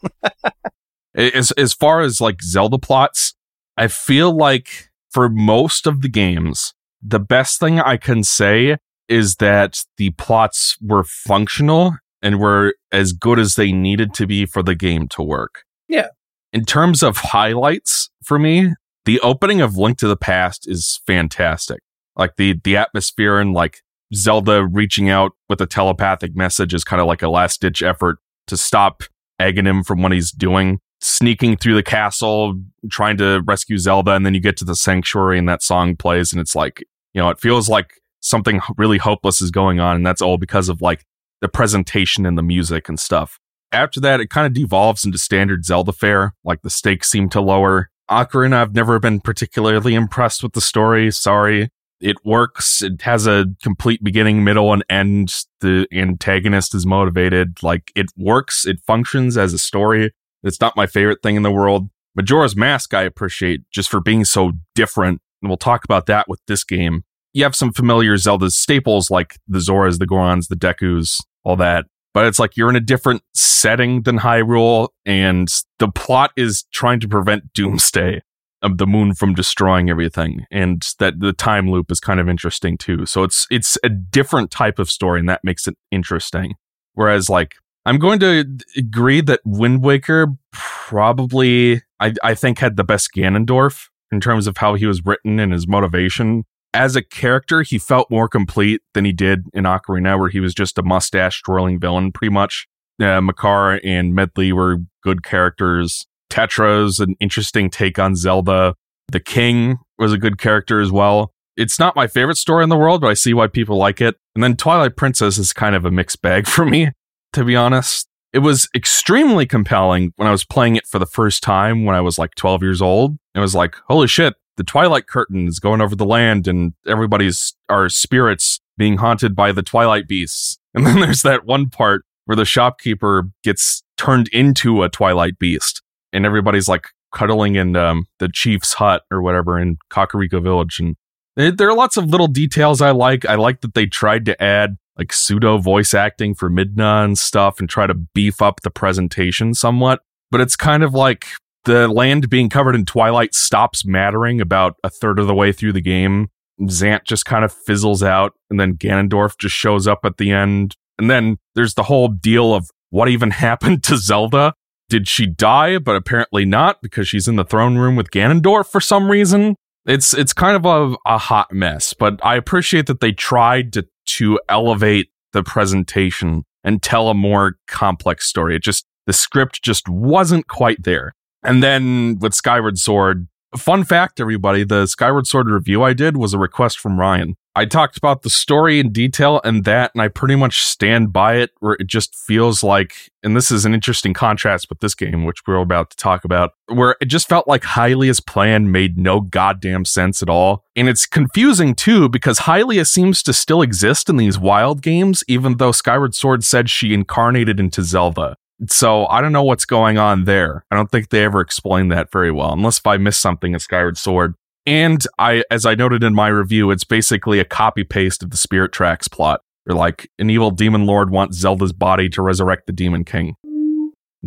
as 1.16 1.52
as 1.52 1.74
far 1.74 2.02
as 2.02 2.22
like 2.22 2.42
Zelda 2.42 2.78
plots, 2.78 3.36
I 3.76 3.90
feel 3.90 4.36
like 4.36 4.90
for 5.12 5.28
most 5.28 5.88
of 5.88 6.02
the 6.02 6.10
games, 6.10 6.74
the 7.02 7.20
best 7.20 7.60
thing 7.60 7.82
I 7.82 7.98
can 7.98 8.24
say 8.24 8.78
is 9.08 9.36
that 9.36 9.84
the 9.98 10.12
plots 10.12 10.78
were 10.82 11.04
functional 11.04 11.96
and 12.22 12.40
were 12.40 12.74
as 12.92 13.14
good 13.14 13.40
as 13.40 13.56
they 13.56 13.72
needed 13.72 14.14
to 14.16 14.26
be 14.26 14.46
for 14.46 14.64
the 14.64 14.76
game 14.76 15.08
to 15.10 15.22
work. 15.22 15.64
Yeah. 15.88 16.08
In 16.52 16.66
terms 16.66 17.04
of 17.04 17.18
highlights 17.18 18.10
for 18.24 18.40
me, 18.40 18.74
the 19.06 19.20
opening 19.20 19.62
of 19.62 19.78
Link 19.78 19.98
to 20.00 20.08
the 20.08 20.18
Past 20.18 20.68
is 20.68 21.02
fantastic. 21.06 21.82
Like 22.16 22.38
the 22.38 22.60
the 22.64 22.78
atmosphere 22.78 23.40
and 23.40 23.54
like 23.54 23.82
Zelda 24.14 24.66
reaching 24.66 25.10
out 25.10 25.34
with 25.50 25.62
a 25.62 25.66
telepathic 25.66 26.36
message 26.36 26.74
is 26.74 26.84
kind 26.84 27.02
of 27.02 27.08
like 27.08 27.22
a 27.22 27.30
last 27.30 27.62
ditch 27.62 27.84
effort 27.84 28.18
to 28.48 28.58
stop 28.58 29.04
Agahnim 29.40 29.86
from 29.86 30.02
what 30.02 30.12
he's 30.12 30.32
doing. 30.32 30.80
Sneaking 31.02 31.58
through 31.58 31.76
the 31.76 31.84
castle, 31.84 32.60
trying 32.90 33.18
to 33.18 33.44
rescue 33.46 33.78
Zelda, 33.78 34.12
and 34.12 34.26
then 34.26 34.34
you 34.34 34.40
get 34.40 34.58
to 34.58 34.66
the 34.66 34.76
sanctuary 34.76 35.38
and 35.38 35.48
that 35.48 35.62
song 35.62 35.96
plays, 35.96 36.32
and 36.32 36.42
it's 36.42 36.56
like, 36.56 36.84
you 37.14 37.22
know, 37.22 37.30
it 37.30 37.40
feels 37.40 37.70
like 37.70 37.92
something 38.26 38.60
really 38.78 38.98
hopeless 38.98 39.42
is 39.42 39.52
going 39.52 39.80
on, 39.80 39.96
and 39.96 40.06
that's 40.06 40.22
all 40.22 40.38
because 40.38 40.68
of 40.68 40.82
like 40.82 41.06
the 41.42 41.48
presentation 41.48 42.26
and 42.26 42.38
the 42.38 42.44
music 42.44 42.90
and 42.90 43.00
stuff. 43.00 43.40
After 43.72 44.00
that, 44.02 44.20
it 44.20 44.30
kind 44.30 44.48
of 44.48 44.54
devolves 44.54 45.06
into 45.06 45.18
standard 45.18 45.66
Zelda 45.66 45.92
fare, 45.92 46.34
like 46.44 46.62
the 46.62 46.70
stakes 46.70 47.10
seem 47.10 47.30
to 47.30 47.42
lower. 47.42 47.90
Ocarina, 48.10 48.56
I've 48.56 48.76
never 48.76 49.00
been 49.00 49.20
particularly 49.20 49.96
impressed 49.96 50.44
with 50.44 50.54
the 50.54 50.62
story. 50.62 51.12
Sorry. 51.12 51.70
It 52.02 52.18
works. 52.26 52.82
It 52.82 53.02
has 53.04 53.26
a 53.26 53.46
complete 53.64 54.04
beginning, 54.04 54.44
middle, 54.44 54.74
and 54.74 54.84
end. 54.90 55.34
The 55.62 55.88
antagonist 55.92 56.76
is 56.76 56.86
motivated. 56.86 57.64
Like 57.64 57.92
it 57.96 58.08
works. 58.18 58.66
It 58.66 58.80
functions 58.86 59.38
as 59.38 59.54
a 59.54 59.58
story. 59.58 60.14
It's 60.44 60.62
not 60.62 60.76
my 60.76 60.88
favorite 60.88 61.24
thing 61.24 61.36
in 61.36 61.44
the 61.44 61.52
world. 61.52 61.90
Majora's 62.16 62.56
Mask, 62.56 62.94
I 62.94 63.04
appreciate 63.04 63.62
just 63.72 63.90
for 63.90 64.02
being 64.02 64.24
so 64.24 64.54
different. 64.76 65.22
And 65.42 65.50
we'll 65.50 65.58
talk 65.58 65.84
about 65.84 66.06
that 66.06 66.28
with 66.28 66.40
this 66.48 66.64
game. 66.64 67.04
You 67.36 67.44
have 67.44 67.54
some 67.54 67.74
familiar 67.74 68.16
Zelda 68.16 68.50
staples 68.50 69.12
like 69.12 69.38
the 69.46 69.60
Zoras, 69.60 70.00
the 70.00 70.08
Gorons, 70.08 70.48
the 70.48 70.56
Dekus, 70.56 71.22
all 71.44 71.58
that. 71.58 71.84
But 72.14 72.28
it's 72.28 72.40
like 72.40 72.56
you're 72.56 72.70
in 72.70 72.78
a 72.78 72.82
different 72.82 73.24
setting 73.34 74.04
than 74.04 74.20
Hyrule, 74.20 74.88
and 75.06 75.50
the 75.80 75.90
plot 75.90 76.32
is 76.38 76.64
trying 76.72 77.02
to 77.02 77.10
prevent 77.10 77.52
Doomsday 77.52 78.22
of 78.62 78.78
the 78.78 78.88
moon 78.88 79.14
from 79.14 79.34
destroying 79.34 79.90
everything. 79.90 80.46
And 80.50 80.82
that 81.00 81.20
the 81.20 81.34
time 81.34 81.70
loop 81.70 81.92
is 81.92 82.00
kind 82.00 82.22
of 82.22 82.30
interesting 82.30 82.78
too. 82.78 83.06
So 83.06 83.24
it's 83.24 83.48
it's 83.52 83.78
a 83.84 83.90
different 83.90 84.50
type 84.50 84.80
of 84.80 84.90
story, 84.90 85.20
and 85.20 85.28
that 85.28 85.44
makes 85.44 85.68
it 85.68 85.76
interesting. 85.92 86.54
Whereas 86.94 87.30
like 87.30 87.56
I'm 87.86 88.00
going 88.00 88.20
to 88.20 88.46
agree 88.78 89.20
that 89.20 89.42
Wind 89.44 89.84
Waker 89.84 90.28
probably 90.54 91.82
I, 92.00 92.14
I 92.24 92.34
think 92.34 92.60
had 92.60 92.78
the 92.78 92.86
best 92.86 93.10
Ganondorf 93.14 93.90
in 94.10 94.22
terms 94.22 94.48
of 94.48 94.56
how 94.56 94.76
he 94.76 94.86
was 94.86 95.06
written 95.06 95.38
and 95.38 95.52
his 95.52 95.68
motivation. 95.68 96.46
As 96.76 96.98
a 96.98 97.02
character, 97.02 97.62
he 97.62 97.78
felt 97.78 98.12
more 98.12 98.28
complete 98.28 98.82
than 98.94 99.06
he 99.06 99.14
did 99.14 99.46
in 99.54 99.64
Ocarina, 99.64 100.20
where 100.20 100.28
he 100.28 100.42
was 100.42 100.54
just 100.54 100.78
a 100.78 100.84
mustache 100.84 101.42
twirling 101.42 101.80
villain, 101.80 102.12
pretty 102.12 102.34
much. 102.34 102.68
Uh, 103.02 103.22
Makar 103.22 103.80
and 103.82 104.14
Medli 104.14 104.52
were 104.52 104.80
good 105.02 105.24
characters. 105.24 106.06
Tetra's 106.30 107.00
an 107.00 107.16
interesting 107.22 107.70
take 107.70 107.98
on 107.98 108.18
Zelda. 108.18 108.76
The 109.08 109.22
King 109.22 109.78
was 109.98 110.12
a 110.12 110.18
good 110.18 110.38
character 110.38 110.82
as 110.82 110.92
well. 110.92 111.32
It's 111.56 111.80
not 111.80 111.96
my 111.96 112.08
favorite 112.08 112.36
story 112.36 112.62
in 112.64 112.70
the 112.70 112.78
world, 112.78 113.00
but 113.00 113.08
I 113.08 113.14
see 113.14 113.34
why 113.34 113.48
people 113.48 113.78
like 113.78 114.02
it. 114.02 114.18
And 114.36 114.44
then 114.44 114.58
Twilight 114.58 114.98
Princess 114.98 115.38
is 115.38 115.54
kind 115.54 115.76
of 115.76 115.86
a 115.86 115.92
mixed 115.92 116.22
bag 116.22 116.46
for 116.48 116.66
me, 116.66 116.92
to 117.32 117.46
be 117.46 117.56
honest. 117.56 118.10
It 118.34 118.40
was 118.40 118.68
extremely 118.76 119.46
compelling 119.46 120.12
when 120.18 120.28
I 120.28 120.32
was 120.32 120.44
playing 120.44 120.76
it 120.76 120.86
for 120.88 121.00
the 121.00 121.06
first 121.06 121.42
time 121.42 121.86
when 121.86 121.96
I 121.96 122.02
was 122.02 122.20
like 122.20 122.36
12 122.36 122.64
years 122.64 122.82
old. 122.82 123.18
It 123.34 123.40
was 123.40 123.56
like, 123.56 123.78
holy 123.88 124.08
shit, 124.08 124.34
the 124.58 124.64
Twilight 124.64 125.08
Curtain 125.08 125.48
is 125.48 125.60
going 125.60 125.82
over 125.82 125.96
the 125.96 126.06
land 126.06 126.48
and 126.48 126.74
everybody's, 126.88 127.56
our 127.70 127.90
spirits 127.90 128.60
being 128.78 128.98
haunted 128.98 129.36
by 129.36 129.52
the 129.52 129.64
Twilight 129.64 130.08
Beasts. 130.08 130.58
And 130.76 130.86
then 130.86 131.00
there's 131.00 131.22
that 131.22 131.46
one 131.46 131.70
part 131.70 132.04
where 132.26 132.36
the 132.36 132.44
shopkeeper 132.44 133.30
gets 133.46 133.82
turned 133.96 134.28
into 134.34 134.84
a 134.84 134.90
Twilight 134.90 135.40
Beast 135.40 135.82
and 136.12 136.26
everybody's 136.26 136.68
like 136.68 136.88
cuddling 137.14 137.56
in 137.56 137.78
um, 137.78 138.08
the 138.20 138.28
chief's 138.28 138.74
hut 138.74 139.04
or 139.10 139.22
whatever 139.22 139.58
in 139.58 139.78
Kakariko 139.90 140.44
Village. 140.44 140.80
And 140.80 140.98
there 141.36 141.52
there 141.52 141.70
are 141.70 141.76
lots 141.76 141.98
of 141.98 142.10
little 142.10 142.28
details 142.28 142.82
I 142.82 142.92
like. 142.92 143.26
I 143.26 143.36
like 143.36 143.62
that 143.62 143.74
they 143.74 143.86
tried 143.86 144.26
to 144.26 144.44
add 144.44 144.78
like 144.98 145.12
pseudo 145.12 145.58
voice 145.58 145.94
acting 145.94 146.36
for 146.36 146.50
Midna 146.50 147.04
and 147.04 147.18
stuff 147.18 147.60
and 147.60 147.70
try 147.70 147.88
to 147.88 147.94
beef 147.94 148.42
up 148.42 148.62
the 148.62 148.70
presentation 148.70 149.54
somewhat. 149.54 150.02
But 150.32 150.42
it's 150.42 150.56
kind 150.56 150.84
of 150.84 150.94
like 150.94 151.26
the 151.66 151.88
land 151.88 152.30
being 152.30 152.50
covered 152.50 152.76
in 152.76 152.86
twilight 152.86 153.34
stops 153.34 153.86
mattering 153.86 154.42
about 154.42 154.76
a 154.84 154.90
third 154.90 155.20
of 155.20 155.28
the 155.28 155.36
way 155.36 155.52
through 155.52 155.74
the 155.74 155.82
game. 155.82 156.30
Zant 156.62 157.04
just 157.04 157.26
kind 157.26 157.44
of 157.44 157.54
fizzles 157.54 158.02
out, 158.02 158.34
and 158.50 158.60
then 158.60 158.76
Ganondorf 158.76 159.38
just 159.38 159.56
shows 159.56 159.88
up 159.88 160.00
at 160.06 160.18
the 160.18 160.32
end. 160.32 160.76
And 160.98 161.10
then 161.10 161.38
there's 161.54 161.74
the 161.74 161.84
whole 161.84 162.08
deal 162.08 162.54
of 162.54 162.70
what 162.90 163.10
even 163.10 163.32
happened 163.32 163.84
to 163.84 163.98
Zelda. 163.98 164.54
Did 164.88 165.08
she 165.08 165.26
die? 165.26 165.80
But 165.80 165.96
apparently 165.96 166.46
not, 166.46 166.82
because 166.82 167.08
she's 167.08 167.28
in 167.28 167.36
the 167.36 167.44
throne 167.44 167.78
room 167.78 167.96
with 167.96 168.12
Ganondorf 168.12 168.68
for 168.68 168.80
some 168.80 169.10
reason. 169.10 169.56
It's 169.86 170.14
it's 170.14 170.34
kind 170.34 170.56
of 170.56 170.66
a, 170.66 170.96
a 171.06 171.18
hot 171.18 171.52
mess, 171.52 171.94
but 171.94 172.20
I 172.24 172.36
appreciate 172.36 172.88
that 172.88 173.02
they 173.02 173.12
tried 173.12 173.72
to 173.74 173.86
to 174.18 174.40
elevate 174.50 175.10
the 175.34 175.44
presentation 175.44 176.44
and 176.64 176.82
tell 176.82 177.10
a 177.10 177.14
more 177.14 177.56
complex 177.68 178.26
story. 178.26 178.56
It 178.56 178.64
just, 178.64 178.86
the 179.06 179.14
script 179.14 179.62
just 179.64 179.88
wasn't 179.88 180.48
quite 180.48 180.84
there. 180.84 181.14
And 181.46 181.62
then 181.62 182.18
with 182.20 182.34
Skyward 182.34 182.78
Sword, 182.78 183.28
fun 183.56 183.84
fact, 183.84 184.20
everybody, 184.20 184.64
the 184.64 184.86
Skyward 184.86 185.28
Sword 185.28 185.48
review 185.48 185.84
I 185.84 185.94
did 185.94 186.18
was 186.18 186.34
a 186.34 186.40
request 186.40 186.80
from 186.80 187.00
Ryan. 187.00 187.36
I 187.58 187.64
talked 187.64 187.96
about 187.96 188.24
the 188.24 188.30
story 188.30 188.82
in 188.82 188.92
detail 188.92 189.40
and 189.46 189.64
that, 189.64 189.92
and 189.96 190.02
I 190.02 190.10
pretty 190.10 190.36
much 190.36 190.66
stand 190.66 191.14
by 191.14 191.36
it, 191.36 191.52
where 191.60 191.78
it 191.80 191.88
just 191.88 192.14
feels 192.14 192.64
like, 192.64 193.10
and 193.24 193.34
this 193.34 193.50
is 193.50 193.64
an 193.64 193.74
interesting 193.74 194.14
contrast 194.14 194.68
with 194.68 194.82
this 194.82 194.94
game, 194.94 195.24
which 195.24 195.40
we're 195.48 195.56
about 195.56 195.90
to 195.92 195.96
talk 195.96 196.26
about, 196.26 196.52
where 196.68 196.98
it 197.00 197.06
just 197.06 197.30
felt 197.30 197.48
like 197.48 197.62
Hylia's 197.64 198.20
plan 198.20 198.74
made 198.74 198.98
no 198.98 199.22
goddamn 199.22 199.86
sense 199.86 200.22
at 200.22 200.30
all. 200.30 200.66
And 200.76 200.90
it's 200.90 201.06
confusing 201.06 201.76
too, 201.76 202.10
because 202.10 202.40
Hylia 202.40 202.86
seems 202.86 203.24
to 203.24 203.32
still 203.32 203.62
exist 203.62 204.10
in 204.10 204.18
these 204.18 204.38
wild 204.38 204.82
games, 204.82 205.24
even 205.30 205.56
though 205.56 205.72
Skyward 205.72 206.14
Sword 206.14 206.44
said 206.44 206.70
she 206.70 206.94
incarnated 206.94 207.58
into 207.58 207.84
Zelda. 207.84 208.36
So 208.68 209.06
I 209.08 209.22
don't 209.22 209.34
know 209.34 209.44
what's 209.44 209.66
going 209.66 209.98
on 209.98 210.24
there. 210.24 210.66
I 210.72 210.76
don't 210.76 210.90
think 210.90 211.10
they 211.10 211.24
ever 211.24 211.42
explained 211.42 211.92
that 211.92 212.12
very 212.12 212.32
well, 212.32 212.54
unless 212.54 212.78
if 212.78 212.88
I 212.88 212.98
missed 212.98 213.22
something 213.22 213.54
in 213.54 213.60
Skyward 213.60 213.98
Sword. 213.98 214.36
And 214.66 215.06
I, 215.20 215.44
as 215.52 215.66
I 215.66 215.76
noted 215.76 216.04
in 216.04 216.16
my 216.16 216.28
review, 216.28 216.72
it's 216.72 216.84
basically 216.84 217.40
a 217.40 217.46
copy 217.46 217.84
paste 217.84 218.24
of 218.24 218.32
the 218.32 218.38
Spirit 218.38 218.72
Tracks 218.72 219.08
plot. 219.08 219.42
They're 219.66 219.76
like 219.76 220.10
an 220.20 220.30
evil 220.30 220.52
demon 220.52 220.86
lord 220.86 221.12
wants 221.12 221.38
Zelda's 221.38 221.74
body 221.74 222.10
to 222.10 222.22
resurrect 222.22 222.66
the 222.66 222.74
Demon 222.74 223.04
King. 223.04 223.36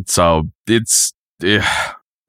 So 0.05 0.49
it's, 0.67 1.11
eh, 1.43 1.65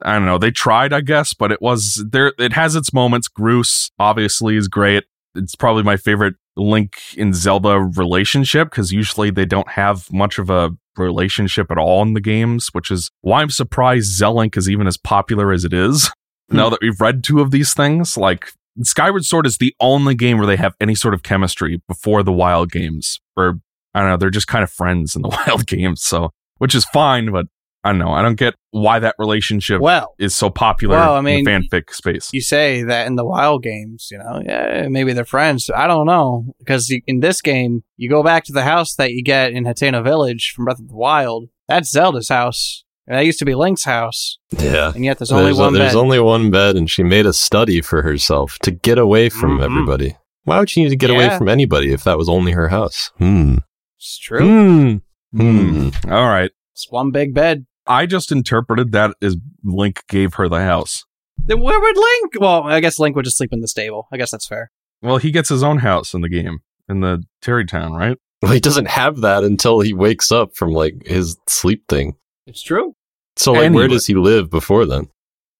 I 0.01 0.13
don't 0.13 0.25
know. 0.25 0.37
They 0.37 0.51
tried, 0.51 0.93
I 0.93 1.01
guess, 1.01 1.33
but 1.33 1.51
it 1.51 1.61
was 1.61 2.03
there. 2.11 2.33
It 2.39 2.53
has 2.53 2.75
its 2.75 2.93
moments. 2.93 3.27
Groose 3.27 3.91
obviously 3.99 4.55
is 4.55 4.67
great. 4.67 5.05
It's 5.35 5.55
probably 5.55 5.83
my 5.83 5.97
favorite 5.97 6.35
Link 6.57 6.97
in 7.15 7.33
Zelda 7.33 7.79
relationship 7.79 8.69
because 8.69 8.91
usually 8.91 9.29
they 9.29 9.45
don't 9.45 9.69
have 9.69 10.11
much 10.11 10.37
of 10.37 10.49
a 10.49 10.71
relationship 10.97 11.71
at 11.71 11.77
all 11.77 12.01
in 12.01 12.13
the 12.13 12.21
games, 12.21 12.69
which 12.71 12.91
is 12.91 13.09
why 13.21 13.41
I'm 13.41 13.49
surprised 13.49 14.19
Zelink 14.19 14.57
is 14.57 14.69
even 14.69 14.87
as 14.87 14.97
popular 14.97 15.51
as 15.51 15.63
it 15.63 15.73
is. 15.73 16.11
now 16.49 16.65
hmm. 16.65 16.71
that 16.71 16.79
we've 16.81 16.99
read 16.99 17.23
two 17.23 17.39
of 17.39 17.51
these 17.51 17.73
things, 17.73 18.17
like 18.17 18.51
Skyward 18.83 19.25
Sword 19.25 19.45
is 19.45 19.57
the 19.57 19.75
only 19.79 20.15
game 20.15 20.37
where 20.37 20.47
they 20.47 20.57
have 20.57 20.75
any 20.79 20.95
sort 20.95 21.13
of 21.13 21.23
chemistry 21.23 21.81
before 21.87 22.23
the 22.23 22.31
Wild 22.31 22.71
games. 22.71 23.19
Where 23.33 23.59
I 23.93 24.01
don't 24.01 24.09
know, 24.09 24.17
they're 24.17 24.29
just 24.29 24.47
kind 24.47 24.63
of 24.63 24.71
friends 24.71 25.15
in 25.15 25.21
the 25.21 25.29
Wild 25.47 25.67
games, 25.67 26.01
so 26.01 26.31
which 26.57 26.75
is 26.75 26.85
fine, 26.85 27.31
but 27.31 27.47
I 27.83 27.89
don't 27.89 27.97
know. 27.99 28.11
I 28.11 28.21
don't 28.21 28.35
get 28.37 28.53
why 28.69 28.99
that 28.99 29.15
relationship 29.17 29.81
Well, 29.81 30.13
is 30.19 30.35
so 30.35 30.49
popular 30.51 30.95
Well, 30.97 31.15
I 31.15 31.19
in 31.19 31.25
mean, 31.25 31.43
the 31.43 31.51
fanfic 31.51 31.93
space. 31.93 32.29
you 32.31 32.39
say 32.41 32.83
that 32.83 33.07
in 33.07 33.15
the 33.15 33.25
wild 33.25 33.63
games, 33.63 34.09
you 34.11 34.19
know, 34.19 34.41
yeah, 34.45 34.87
maybe 34.87 35.13
they're 35.13 35.25
friends. 35.25 35.69
I 35.75 35.87
don't 35.87 36.05
know 36.05 36.45
because 36.59 36.93
in 37.07 37.21
this 37.21 37.41
game, 37.41 37.83
you 37.97 38.07
go 38.09 38.21
back 38.21 38.43
to 38.45 38.53
the 38.53 38.63
house 38.63 38.93
that 38.95 39.11
you 39.13 39.23
get 39.23 39.51
in 39.53 39.63
Hateno 39.65 40.03
Village 40.03 40.53
from 40.55 40.65
Breath 40.65 40.79
of 40.79 40.87
the 40.89 40.95
Wild. 40.95 41.49
That's 41.67 41.89
Zelda's 41.91 42.29
house, 42.29 42.83
and 43.07 43.17
that 43.17 43.25
used 43.25 43.39
to 43.39 43.45
be 43.45 43.55
Link's 43.55 43.85
house, 43.85 44.37
Yeah. 44.59 44.91
and 44.93 45.03
yet 45.03 45.17
there's 45.17 45.31
only 45.31 45.45
there's 45.45 45.57
one 45.57 45.73
there's 45.73 45.93
bed. 45.93 45.99
only 45.99 46.19
one 46.19 46.51
bed, 46.51 46.75
and 46.75 46.87
she 46.89 47.01
made 47.01 47.25
a 47.25 47.33
study 47.33 47.81
for 47.81 48.03
herself 48.03 48.59
to 48.61 48.69
get 48.71 48.97
away 48.99 49.29
from 49.29 49.57
Mhm. 49.57 49.63
everybody. 49.63 50.17
Why 50.43 50.59
would 50.59 50.69
she 50.69 50.83
need 50.83 50.89
to 50.89 50.95
get 50.95 51.09
away 51.09 51.35
from 51.37 51.47
anybody 51.49 51.93
if 51.93 52.03
that 52.03 52.17
was 52.17 52.29
only 52.29 52.51
her 52.51 52.67
house? 52.69 53.09
Hmm. 53.17 53.57
it's 53.97 54.17
true. 54.19 55.01
Hmm. 55.33 55.39
Hmm. 55.39 55.89
All 56.11 56.27
right. 56.27 56.51
It's 56.73 56.87
one 56.89 57.11
big 57.11 57.33
bed. 57.33 57.65
I 57.91 58.05
just 58.05 58.31
interpreted 58.31 58.93
that 58.93 59.15
as 59.21 59.37
Link 59.63 60.03
gave 60.07 60.35
her 60.35 60.47
the 60.47 60.61
house. 60.61 61.05
Then 61.45 61.59
where 61.59 61.79
would 61.79 61.97
Link? 61.97 62.33
Well, 62.39 62.63
I 62.63 62.79
guess 62.79 62.99
Link 62.99 63.15
would 63.15 63.25
just 63.25 63.37
sleep 63.37 63.51
in 63.51 63.59
the 63.59 63.67
stable. 63.67 64.07
I 64.11 64.17
guess 64.17 64.31
that's 64.31 64.47
fair. 64.47 64.71
Well, 65.01 65.17
he 65.17 65.31
gets 65.31 65.49
his 65.49 65.63
own 65.63 65.79
house 65.79 66.13
in 66.13 66.21
the 66.21 66.29
game 66.29 66.59
in 66.87 67.01
the 67.01 67.23
Tarrey 67.43 67.67
Town, 67.67 67.93
right? 67.93 68.17
Well, 68.41 68.51
he 68.51 68.59
doesn't 68.59 68.87
have 68.87 69.21
that 69.21 69.43
until 69.43 69.81
he 69.81 69.93
wakes 69.93 70.31
up 70.31 70.55
from 70.55 70.71
like 70.71 71.05
his 71.05 71.37
sleep 71.47 71.87
thing. 71.87 72.15
It's 72.47 72.61
true. 72.61 72.95
So, 73.35 73.53
like, 73.53 73.71
where 73.71 73.87
does 73.87 74.05
he 74.07 74.13
live 74.13 74.49
before 74.49 74.85
then? 74.85 75.07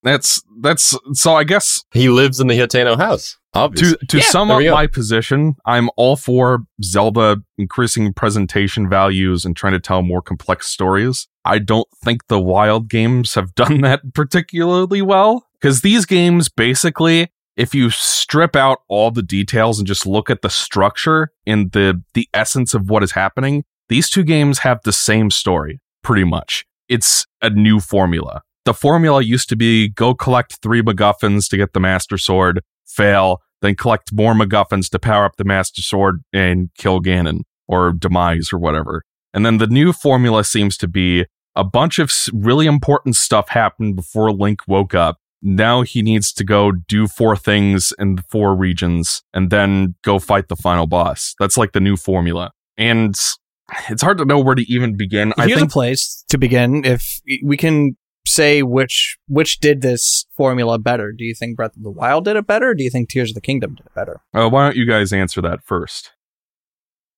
That's 0.04 0.42
that's 0.62 0.98
so. 1.14 1.36
I 1.36 1.44
guess 1.44 1.84
He 1.92 2.10
lives 2.10 2.40
in 2.40 2.48
the 2.48 2.58
Hateno 2.58 2.98
house. 2.98 3.38
Obviously. 3.54 3.98
to 3.98 4.06
to 4.08 4.18
Yeah, 4.18 4.24
sum 4.24 4.50
up 4.50 4.62
go. 4.62 4.72
my 4.72 4.88
position, 4.88 5.56
I'm 5.66 5.90
all 5.98 6.16
for 6.16 6.60
Zelda 6.84 7.38
increasing 7.58 8.12
presentation 8.14 8.90
values 8.90 9.46
and 9.46 9.56
trying 9.56 9.74
to 9.74 9.80
tell 9.80 10.02
more 10.02 10.22
complex 10.22 10.68
stories. 10.68 11.28
I 11.46 11.60
don't 11.60 11.88
think 12.04 12.28
the 12.28 12.40
Wild 12.40 12.90
games 12.90 13.34
have 13.36 13.54
done 13.56 13.82
that 13.82 14.14
particularly 14.14 15.02
well 15.02 15.46
because 15.60 15.82
these 15.82 16.06
games 16.06 16.50
basically, 16.50 17.30
if 17.58 17.76
you 17.76 17.90
strip 17.90 18.56
out 18.56 18.80
all 18.88 19.12
the 19.12 19.22
details 19.24 19.78
and 19.80 19.88
just 19.88 20.08
look 20.08 20.30
at 20.30 20.42
the 20.42 20.50
structure 20.50 21.32
and 21.46 21.72
the 21.74 22.02
the 22.14 22.28
essence 22.34 22.74
of 22.74 22.90
what 22.90 23.04
is 23.04 23.12
happening, 23.12 23.66
these 23.90 24.10
two 24.10 24.24
games 24.24 24.60
have 24.60 24.80
the 24.84 24.94
same 24.94 25.30
story 25.30 25.80
pretty 26.02 26.24
much. 26.24 26.66
It's 26.88 27.26
a 27.42 27.50
new 27.50 27.80
formula. 27.80 28.42
The 28.66 28.74
formula 28.74 29.24
used 29.24 29.50
to 29.50 29.56
be 29.56 29.90
go 29.90 30.14
collect 30.14 30.60
three 30.62 30.82
MacGuffins 30.82 31.50
to 31.50 31.58
get 31.58 31.74
the 31.74 31.80
Master 31.80 32.18
Sword, 32.18 32.62
fail, 32.86 33.42
then 33.62 33.76
collect 33.76 34.14
more 34.14 34.34
MacGuffins 34.34 34.90
to 34.90 35.00
power 35.00 35.26
up 35.26 35.38
the 35.38 35.44
Master 35.44 35.82
Sword 35.82 36.24
and 36.32 36.70
kill 36.78 37.00
Ganon 37.02 37.42
or 37.68 37.92
Demise 37.92 38.52
or 38.54 38.60
whatever. 38.60 39.04
And 39.34 39.46
then 39.46 39.58
the 39.58 39.68
new 39.68 39.94
formula 39.94 40.44
seems 40.44 40.78
to 40.78 40.88
be 40.88 41.26
a 41.56 41.64
bunch 41.64 42.00
of 42.00 42.12
really 42.34 42.66
important 42.66 43.16
stuff 43.16 43.50
happened 43.50 43.96
before 43.96 44.32
Link 44.32 44.68
woke 44.68 44.94
up. 44.94 45.18
Now 45.42 45.82
he 45.82 46.02
needs 46.02 46.32
to 46.34 46.44
go 46.44 46.72
do 46.72 47.08
four 47.08 47.36
things 47.36 47.94
in 47.98 48.16
the 48.16 48.24
four 48.30 48.56
regions 48.56 49.24
and 49.34 49.50
then 49.50 49.96
go 50.04 50.20
fight 50.20 50.50
the 50.50 50.56
final 50.56 50.86
boss. 50.86 51.34
That's 51.40 51.58
like 51.58 51.72
the 51.72 51.80
new 51.80 51.98
formula. 51.98 52.52
And 52.78 53.16
it's 53.90 54.02
hard 54.02 54.18
to 54.20 54.26
know 54.26 54.40
where 54.40 54.56
to 54.56 54.64
even 54.72 54.96
begin. 54.96 55.34
I 55.38 55.48
Here's 55.48 55.60
think 55.60 55.72
a 55.72 55.74
place 55.74 56.24
to 56.30 56.38
begin. 56.38 56.86
If 56.86 57.22
we 57.44 57.58
can 57.58 57.98
say 58.26 58.62
which 58.64 59.18
which 59.28 59.60
did 59.60 59.82
this 59.82 60.26
formula 60.36 60.80
better, 60.80 61.12
do 61.12 61.24
you 61.24 61.34
think 61.34 61.58
Breath 61.58 61.76
of 61.76 61.84
the 61.84 61.92
Wild 61.92 62.26
did 62.26 62.36
it 62.36 62.48
better? 62.48 62.70
Or 62.70 62.76
do 62.76 62.84
you 62.84 62.90
think 62.90 63.10
Tears 63.10 63.32
of 63.32 63.36
the 63.36 63.42
Kingdom 63.42 63.76
did 63.76 63.86
it 63.88 63.96
better? 63.96 64.22
Uh, 64.34 64.50
why 64.50 64.66
don't 64.66 64.76
you 64.78 64.86
guys 64.86 65.12
answer 65.14 65.42
that 65.42 65.64
first? 65.64 66.12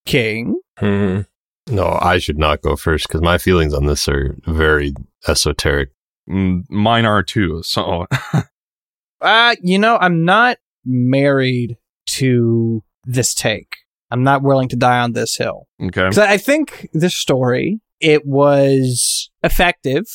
King. 0.06 0.60
Hmm. 0.78 1.22
No, 1.70 1.98
I 2.02 2.18
should 2.18 2.38
not 2.38 2.62
go 2.62 2.76
first 2.76 3.08
because 3.08 3.22
my 3.22 3.38
feelings 3.38 3.74
on 3.74 3.86
this 3.86 4.08
are 4.10 4.36
very 4.46 4.94
esoteric. 5.28 5.92
Mm, 6.30 6.64
mine 6.70 7.06
are 7.06 7.24
too. 7.24 7.62
So 7.64 8.06
Uh, 9.22 9.56
you 9.62 9.80
know, 9.80 9.98
I'm 10.02 10.26
not 10.26 10.58
married 10.86 11.78
to 12.08 12.84
this 13.06 13.34
take. 13.34 13.78
I'm 14.12 14.24
not 14.24 14.44
willing 14.44 14.68
to 14.70 14.76
die 14.76 15.00
on 15.00 15.14
this 15.14 15.38
hill. 15.38 15.68
okay, 15.82 16.04
Because 16.10 16.18
I 16.18 16.36
think 16.38 16.90
this 16.94 17.16
story, 17.16 17.80
it 18.02 18.26
was 18.26 19.32
effective. 19.42 20.06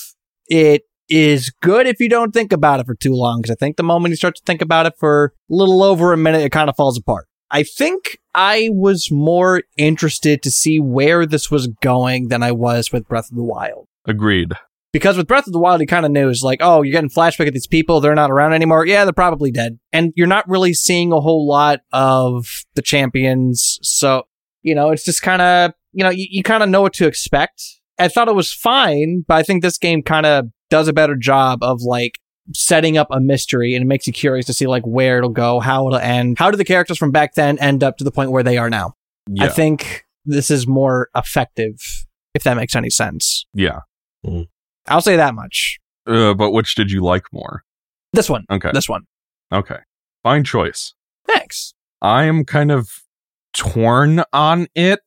It 0.48 0.82
is 1.08 1.50
good 1.62 1.86
if 1.86 2.00
you 2.00 2.08
don't 2.08 2.32
think 2.32 2.52
about 2.52 2.80
it 2.80 2.86
for 2.86 2.94
too 2.94 3.14
long. 3.14 3.40
Because 3.40 3.54
I 3.54 3.58
think 3.58 3.76
the 3.76 3.82
moment 3.82 4.12
you 4.12 4.16
start 4.16 4.36
to 4.36 4.42
think 4.44 4.62
about 4.62 4.86
it 4.86 4.94
for 4.98 5.32
a 5.50 5.54
little 5.54 5.82
over 5.82 6.12
a 6.12 6.16
minute, 6.16 6.42
it 6.42 6.52
kind 6.52 6.68
of 6.68 6.76
falls 6.76 6.98
apart. 6.98 7.26
I 7.50 7.62
think 7.62 8.18
I 8.34 8.68
was 8.72 9.10
more 9.10 9.62
interested 9.76 10.42
to 10.42 10.50
see 10.50 10.78
where 10.78 11.24
this 11.24 11.50
was 11.50 11.66
going 11.82 12.28
than 12.28 12.42
I 12.42 12.52
was 12.52 12.92
with 12.92 13.08
Breath 13.08 13.30
of 13.30 13.36
the 13.36 13.44
Wild. 13.44 13.86
agreed. 14.06 14.52
Because 14.90 15.18
with 15.18 15.26
Breath 15.26 15.46
of 15.46 15.52
the 15.52 15.58
Wild, 15.58 15.80
you 15.82 15.86
kind 15.86 16.06
of 16.06 16.12
knew 16.12 16.30
it's 16.30 16.42
like, 16.42 16.60
oh, 16.62 16.82
you're 16.82 16.92
getting 16.92 17.10
flashback 17.10 17.46
at 17.46 17.52
these 17.52 17.66
people. 17.66 18.00
They're 18.00 18.14
not 18.14 18.30
around 18.30 18.54
anymore. 18.54 18.86
Yeah, 18.86 19.04
they're 19.04 19.12
probably 19.12 19.50
dead. 19.50 19.78
And 19.92 20.12
you're 20.16 20.26
not 20.26 20.48
really 20.48 20.72
seeing 20.72 21.12
a 21.12 21.20
whole 21.20 21.46
lot 21.46 21.80
of 21.92 22.46
the 22.74 22.80
champions. 22.80 23.78
So, 23.82 24.26
you 24.62 24.74
know, 24.74 24.90
it's 24.90 25.04
just 25.04 25.20
kind 25.20 25.42
of, 25.42 25.72
you 25.92 26.04
know, 26.04 26.10
you, 26.10 26.26
you 26.30 26.42
kind 26.42 26.62
of 26.62 26.70
know 26.70 26.80
what 26.80 26.94
to 26.94 27.06
expect. 27.06 27.62
I 27.98 28.08
thought 28.08 28.28
it 28.28 28.34
was 28.34 28.52
fine, 28.52 29.24
but 29.26 29.34
I 29.36 29.42
think 29.42 29.62
this 29.62 29.78
game 29.78 30.02
kind 30.02 30.26
of 30.26 30.46
does 30.70 30.88
a 30.88 30.92
better 30.92 31.16
job 31.16 31.62
of 31.62 31.80
like 31.82 32.12
setting 32.54 32.96
up 32.96 33.08
a 33.10 33.20
mystery 33.20 33.74
and 33.74 33.82
it 33.82 33.86
makes 33.86 34.06
you 34.06 34.12
curious 34.12 34.46
to 34.46 34.52
see 34.54 34.66
like 34.66 34.82
where 34.84 35.18
it'll 35.18 35.30
go, 35.30 35.60
how 35.60 35.86
it'll 35.86 35.98
end. 35.98 36.38
How 36.38 36.50
do 36.50 36.56
the 36.56 36.64
characters 36.64 36.96
from 36.98 37.10
back 37.10 37.34
then 37.34 37.58
end 37.58 37.82
up 37.84 37.96
to 37.98 38.04
the 38.04 38.10
point 38.12 38.30
where 38.30 38.42
they 38.42 38.56
are 38.58 38.70
now? 38.70 38.94
Yeah, 39.28 39.44
I 39.44 39.48
think 39.48 40.04
this 40.24 40.50
is 40.50 40.66
more 40.66 41.08
effective, 41.16 41.74
if 42.34 42.44
that 42.44 42.54
makes 42.56 42.74
any 42.76 42.90
sense. 42.90 43.46
yeah. 43.54 43.80
I'll 44.86 45.00
say 45.02 45.16
that 45.16 45.34
much. 45.34 45.78
Uh, 46.06 46.32
but 46.34 46.50
which 46.52 46.74
did 46.74 46.90
you 46.90 47.02
like 47.02 47.24
more? 47.32 47.62
This 48.14 48.30
one. 48.30 48.44
Okay, 48.50 48.70
This 48.72 48.88
one. 48.88 49.02
okay, 49.52 49.78
fine 50.22 50.44
choice. 50.44 50.94
Thanks. 51.26 51.74
I 52.00 52.24
am 52.24 52.44
kind 52.44 52.70
of 52.70 52.88
torn 53.52 54.22
on 54.32 54.66
it 54.74 55.00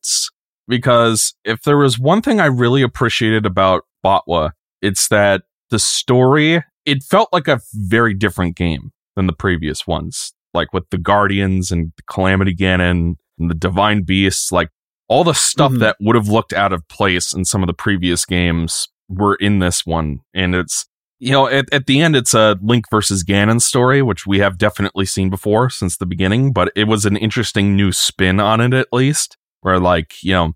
because 0.72 1.34
if 1.44 1.62
there 1.64 1.76
was 1.76 1.98
one 1.98 2.22
thing 2.22 2.40
I 2.40 2.46
really 2.46 2.80
appreciated 2.80 3.44
about 3.44 3.82
Botwa, 4.04 4.52
it's 4.80 5.08
that 5.08 5.42
the 5.68 5.78
story, 5.78 6.64
it 6.86 7.02
felt 7.02 7.28
like 7.30 7.46
a 7.46 7.60
very 7.74 8.14
different 8.14 8.56
game 8.56 8.90
than 9.14 9.26
the 9.26 9.34
previous 9.34 9.86
ones. 9.86 10.32
Like 10.54 10.72
with 10.72 10.88
the 10.90 10.96
Guardians 10.96 11.70
and 11.70 11.92
Calamity 12.10 12.54
Ganon 12.54 13.16
and 13.38 13.50
the 13.50 13.54
Divine 13.54 14.02
Beasts, 14.02 14.50
like 14.50 14.70
all 15.08 15.24
the 15.24 15.34
stuff 15.34 15.72
Mhm. 15.72 15.80
that 15.80 15.96
would 16.00 16.16
have 16.16 16.28
looked 16.28 16.54
out 16.54 16.72
of 16.72 16.88
place 16.88 17.34
in 17.34 17.44
some 17.44 17.62
of 17.62 17.66
the 17.66 17.74
previous 17.74 18.24
games 18.24 18.88
were 19.10 19.34
in 19.34 19.58
this 19.58 19.84
one. 19.84 20.20
And 20.32 20.54
it's, 20.54 20.86
you 21.20 21.32
know, 21.32 21.48
at, 21.48 21.66
at 21.70 21.86
the 21.86 22.00
end, 22.00 22.16
it's 22.16 22.32
a 22.32 22.58
Link 22.62 22.86
versus 22.90 23.22
Ganon 23.24 23.60
story, 23.60 24.00
which 24.00 24.26
we 24.26 24.38
have 24.38 24.56
definitely 24.56 25.04
seen 25.04 25.28
before 25.28 25.68
since 25.68 25.98
the 25.98 26.06
beginning, 26.06 26.50
but 26.54 26.72
it 26.74 26.88
was 26.88 27.04
an 27.04 27.18
interesting 27.18 27.76
new 27.76 27.92
spin 27.92 28.40
on 28.40 28.62
it, 28.62 28.72
at 28.72 28.88
least, 28.90 29.36
where, 29.60 29.78
like, 29.78 30.22
you 30.22 30.32
know, 30.32 30.52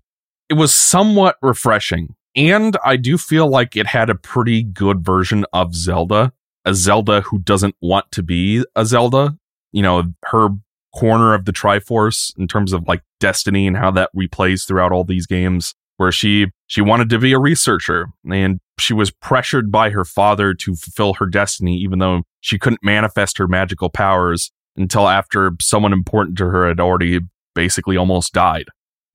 it 0.49 0.53
was 0.53 0.73
somewhat 0.73 1.37
refreshing. 1.41 2.15
And 2.35 2.77
I 2.85 2.97
do 2.97 3.17
feel 3.17 3.49
like 3.49 3.75
it 3.75 3.87
had 3.87 4.09
a 4.09 4.15
pretty 4.15 4.63
good 4.63 5.03
version 5.03 5.45
of 5.53 5.75
Zelda, 5.75 6.33
a 6.65 6.73
Zelda 6.73 7.21
who 7.21 7.39
doesn't 7.39 7.75
want 7.81 8.11
to 8.11 8.23
be 8.23 8.63
a 8.75 8.85
Zelda. 8.85 9.37
You 9.71 9.81
know, 9.81 10.03
her 10.25 10.49
corner 10.95 11.33
of 11.33 11.45
the 11.45 11.51
Triforce 11.51 12.37
in 12.37 12.47
terms 12.47 12.73
of 12.73 12.87
like 12.87 13.01
destiny 13.19 13.67
and 13.67 13.77
how 13.77 13.91
that 13.91 14.09
replays 14.15 14.67
throughout 14.67 14.91
all 14.91 15.03
these 15.03 15.27
games 15.27 15.73
where 15.97 16.11
she 16.11 16.47
she 16.67 16.81
wanted 16.81 17.09
to 17.09 17.19
be 17.19 17.33
a 17.33 17.39
researcher 17.39 18.07
and 18.31 18.59
she 18.79 18.93
was 18.93 19.11
pressured 19.11 19.71
by 19.71 19.89
her 19.89 20.05
father 20.05 20.53
to 20.53 20.75
fulfill 20.75 21.15
her 21.15 21.25
destiny 21.25 21.77
even 21.77 21.99
though 21.99 22.21
she 22.41 22.57
couldn't 22.57 22.83
manifest 22.83 23.37
her 23.37 23.47
magical 23.47 23.89
powers 23.89 24.51
until 24.75 25.07
after 25.07 25.51
someone 25.59 25.93
important 25.93 26.37
to 26.37 26.45
her 26.45 26.67
had 26.67 26.79
already 26.79 27.19
basically 27.53 27.97
almost 27.97 28.33
died 28.33 28.65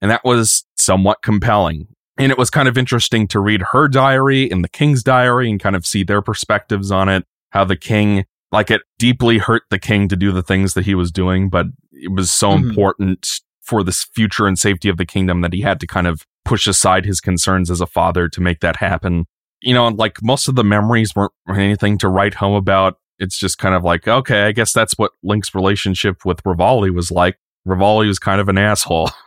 and 0.03 0.11
that 0.11 0.23
was 0.23 0.63
somewhat 0.77 1.23
compelling 1.23 1.87
and 2.19 2.31
it 2.31 2.37
was 2.37 2.51
kind 2.51 2.67
of 2.67 2.77
interesting 2.77 3.27
to 3.29 3.39
read 3.39 3.63
her 3.71 3.87
diary 3.87 4.51
and 4.51 4.63
the 4.63 4.69
king's 4.69 5.01
diary 5.01 5.49
and 5.49 5.59
kind 5.59 5.75
of 5.75 5.83
see 5.85 6.03
their 6.03 6.21
perspectives 6.21 6.91
on 6.91 7.09
it 7.09 7.25
how 7.49 7.63
the 7.63 7.75
king 7.77 8.25
like 8.51 8.69
it 8.69 8.81
deeply 8.99 9.39
hurt 9.39 9.63
the 9.71 9.79
king 9.79 10.07
to 10.07 10.15
do 10.15 10.31
the 10.31 10.43
things 10.43 10.75
that 10.75 10.85
he 10.85 10.93
was 10.93 11.11
doing 11.11 11.49
but 11.49 11.65
it 11.91 12.11
was 12.11 12.29
so 12.31 12.49
Mhm. 12.51 12.69
important 12.69 13.27
for 13.61 13.81
the 13.81 13.91
future 13.93 14.45
and 14.45 14.59
safety 14.59 14.89
of 14.89 14.97
the 14.97 15.05
kingdom 15.05 15.39
that 15.41 15.53
he 15.53 15.61
had 15.61 15.79
to 15.79 15.87
kind 15.87 16.05
of 16.05 16.23
push 16.43 16.67
aside 16.67 17.05
his 17.05 17.21
concerns 17.21 17.71
as 17.71 17.79
a 17.79 17.87
father 17.87 18.27
to 18.27 18.41
make 18.41 18.59
that 18.59 18.75
happen. 18.75 19.23
You 19.61 19.73
know, 19.73 19.87
like 19.87 20.21
most 20.21 20.49
of 20.49 20.55
the 20.55 20.65
memories 20.65 21.15
weren't 21.15 21.31
anything 21.47 21.97
to 21.99 22.09
write 22.09 22.33
home 22.33 22.55
about. 22.55 22.97
It's 23.19 23.37
just 23.39 23.57
kind 23.59 23.73
of 23.73 23.81
like, 23.85 24.05
okay, 24.05 24.43
I 24.43 24.51
guess 24.51 24.73
that's 24.73 24.97
what 24.97 25.11
Link's 25.23 25.55
relationship 25.55 26.25
with 26.25 26.43
Revali 26.43 26.93
was 26.93 27.09
like. 27.09 27.37
Revali 27.65 28.07
was 28.07 28.19
kind 28.19 28.41
of 28.41 28.49
an 28.49 28.57
asshole. 28.57 29.09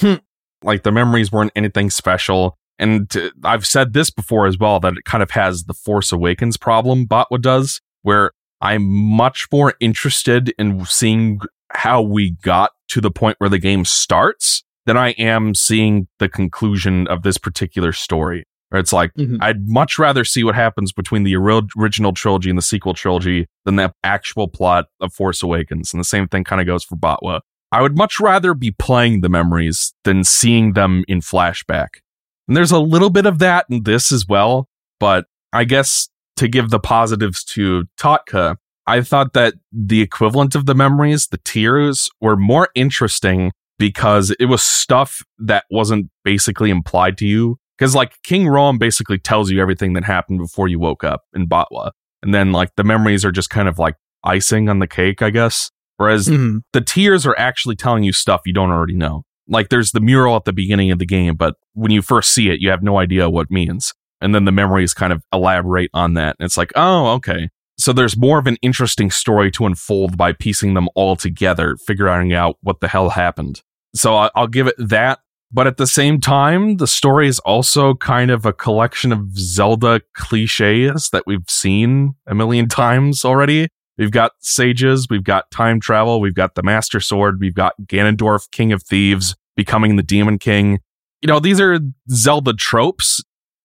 Hmm. 0.00 0.14
like 0.62 0.82
the 0.82 0.92
memories 0.92 1.30
weren't 1.32 1.52
anything 1.56 1.90
special. 1.90 2.56
And 2.78 3.14
uh, 3.16 3.30
I've 3.44 3.66
said 3.66 3.92
this 3.92 4.10
before 4.10 4.46
as 4.46 4.58
well 4.58 4.80
that 4.80 4.94
it 4.94 5.04
kind 5.04 5.22
of 5.22 5.30
has 5.32 5.64
the 5.64 5.74
Force 5.74 6.12
Awakens 6.12 6.56
problem 6.56 7.06
Botwa 7.06 7.40
does, 7.40 7.80
where 8.02 8.32
I'm 8.60 8.84
much 8.86 9.46
more 9.52 9.74
interested 9.80 10.54
in 10.58 10.84
seeing 10.86 11.40
how 11.72 12.02
we 12.02 12.32
got 12.42 12.72
to 12.88 13.00
the 13.00 13.10
point 13.10 13.36
where 13.38 13.50
the 13.50 13.58
game 13.58 13.84
starts 13.84 14.62
than 14.86 14.96
I 14.96 15.10
am 15.12 15.54
seeing 15.54 16.08
the 16.18 16.28
conclusion 16.28 17.06
of 17.08 17.22
this 17.22 17.38
particular 17.38 17.92
story. 17.92 18.44
Where 18.70 18.80
it's 18.80 18.92
like, 18.92 19.12
Mhm. 19.14 19.38
I'd 19.40 19.68
much 19.68 19.98
rather 19.98 20.24
see 20.24 20.44
what 20.44 20.54
happens 20.54 20.92
between 20.92 21.24
the 21.24 21.34
original 21.36 22.12
trilogy 22.12 22.50
and 22.50 22.58
the 22.58 22.62
sequel 22.62 22.94
trilogy 22.94 23.46
than 23.64 23.76
the 23.76 23.92
actual 24.04 24.46
plot 24.48 24.86
of 25.00 25.12
Force 25.12 25.42
Awakens. 25.42 25.92
And 25.92 26.00
the 26.00 26.04
same 26.04 26.28
thing 26.28 26.44
kind 26.44 26.60
of 26.60 26.66
goes 26.66 26.84
for 26.84 26.96
Botwa. 26.96 27.40
I 27.72 27.82
would 27.82 27.96
much 27.96 28.18
rather 28.18 28.54
be 28.54 28.72
playing 28.72 29.20
the 29.20 29.28
memories 29.28 29.94
than 30.04 30.24
seeing 30.24 30.72
them 30.72 31.04
in 31.06 31.20
flashback. 31.20 32.00
And 32.48 32.56
there's 32.56 32.72
a 32.72 32.80
little 32.80 33.10
bit 33.10 33.26
of 33.26 33.38
that 33.38 33.66
in 33.70 33.84
this 33.84 34.10
as 34.10 34.26
well, 34.26 34.68
but 34.98 35.26
I 35.52 35.64
guess 35.64 36.08
to 36.36 36.48
give 36.48 36.70
the 36.70 36.80
positives 36.80 37.44
to 37.44 37.84
Totka, 37.98 38.56
I 38.86 39.02
thought 39.02 39.34
that 39.34 39.54
the 39.72 40.00
equivalent 40.00 40.54
of 40.54 40.66
the 40.66 40.74
memories, 40.74 41.28
the 41.28 41.38
tears, 41.44 42.10
were 42.20 42.36
more 42.36 42.70
interesting 42.74 43.52
because 43.78 44.34
it 44.40 44.46
was 44.46 44.62
stuff 44.62 45.22
that 45.38 45.64
wasn't 45.70 46.10
basically 46.24 46.70
implied 46.70 47.16
to 47.18 47.26
you. 47.26 47.58
Because 47.78 47.94
like 47.94 48.20
King 48.22 48.46
Rhoam 48.46 48.78
basically 48.78 49.18
tells 49.18 49.50
you 49.50 49.60
everything 49.60 49.92
that 49.94 50.04
happened 50.04 50.38
before 50.38 50.68
you 50.68 50.78
woke 50.78 51.04
up 51.04 51.22
in 51.34 51.48
Botwa. 51.48 51.92
And 52.22 52.34
then 52.34 52.52
like 52.52 52.74
the 52.76 52.84
memories 52.84 53.24
are 53.24 53.32
just 53.32 53.48
kind 53.48 53.68
of 53.68 53.78
like 53.78 53.94
icing 54.24 54.68
on 54.68 54.80
the 54.80 54.86
cake, 54.86 55.22
I 55.22 55.30
guess. 55.30 55.70
Whereas 56.00 56.28
Mhm. 56.28 56.62
the 56.72 56.80
tears 56.80 57.26
are 57.26 57.38
actually 57.38 57.76
telling 57.76 58.04
you 58.04 58.12
stuff 58.12 58.40
you 58.46 58.54
don't 58.54 58.70
already 58.70 58.94
know. 58.94 59.22
Like 59.48 59.68
there's 59.68 59.92
the 59.92 60.00
mural 60.00 60.34
at 60.36 60.46
the 60.46 60.52
beginning 60.52 60.90
of 60.90 60.98
the 60.98 61.04
game, 61.04 61.34
but 61.36 61.56
when 61.74 61.90
you 61.90 62.00
first 62.00 62.32
see 62.32 62.48
it, 62.48 62.60
you 62.60 62.70
have 62.70 62.82
no 62.82 62.98
idea 62.98 63.28
what 63.28 63.42
it 63.48 63.50
means. 63.50 63.92
And 64.22 64.34
then 64.34 64.46
the 64.46 64.52
memories 64.52 64.94
kind 64.94 65.12
of 65.12 65.22
elaborate 65.30 65.90
on 65.92 66.14
that. 66.14 66.36
And 66.38 66.46
it's 66.46 66.56
like, 66.56 66.72
oh, 66.74 67.08
okay. 67.16 67.50
So 67.78 67.92
there's 67.92 68.16
more 68.16 68.38
of 68.38 68.46
an 68.46 68.56
interesting 68.62 69.10
story 69.10 69.50
to 69.52 69.66
unfold 69.66 70.16
by 70.16 70.32
piecing 70.32 70.72
them 70.72 70.88
all 70.94 71.16
together, 71.16 71.76
figuring 71.86 72.32
out 72.32 72.56
what 72.62 72.80
the 72.80 72.88
hell 72.88 73.10
happened. 73.10 73.60
So 73.94 74.16
I- 74.16 74.30
I'll 74.34 74.46
give 74.46 74.68
it 74.68 74.76
that. 74.78 75.18
But 75.52 75.66
at 75.66 75.76
the 75.78 75.86
same 75.86 76.18
time, 76.20 76.76
the 76.78 76.86
story 76.86 77.26
is 77.28 77.40
also 77.40 77.94
kind 77.94 78.30
of 78.30 78.46
a 78.46 78.52
collection 78.52 79.12
of 79.12 79.36
Zelda 79.36 80.00
cliches 80.14 81.10
that 81.12 81.24
we've 81.26 81.48
seen 81.48 82.14
a 82.26 82.34
million 82.34 82.68
times 82.82 83.24
already. 83.24 83.68
We've 84.00 84.10
got 84.10 84.32
sages, 84.40 85.08
we've 85.10 85.22
got 85.24 85.50
time 85.50 85.78
travel, 85.78 86.20
we've 86.22 86.34
got 86.34 86.54
the 86.54 86.62
Master 86.62 87.00
Sword, 87.00 87.38
we've 87.38 87.54
got 87.54 87.74
Ganondorf, 87.84 88.50
King 88.50 88.72
of 88.72 88.82
Thieves, 88.82 89.36
becoming 89.56 89.96
the 89.96 90.02
Demon 90.02 90.38
King. 90.38 90.78
You 91.20 91.26
know, 91.26 91.38
these 91.38 91.60
are 91.60 91.78
Zelda 92.10 92.54
tropes. 92.54 93.22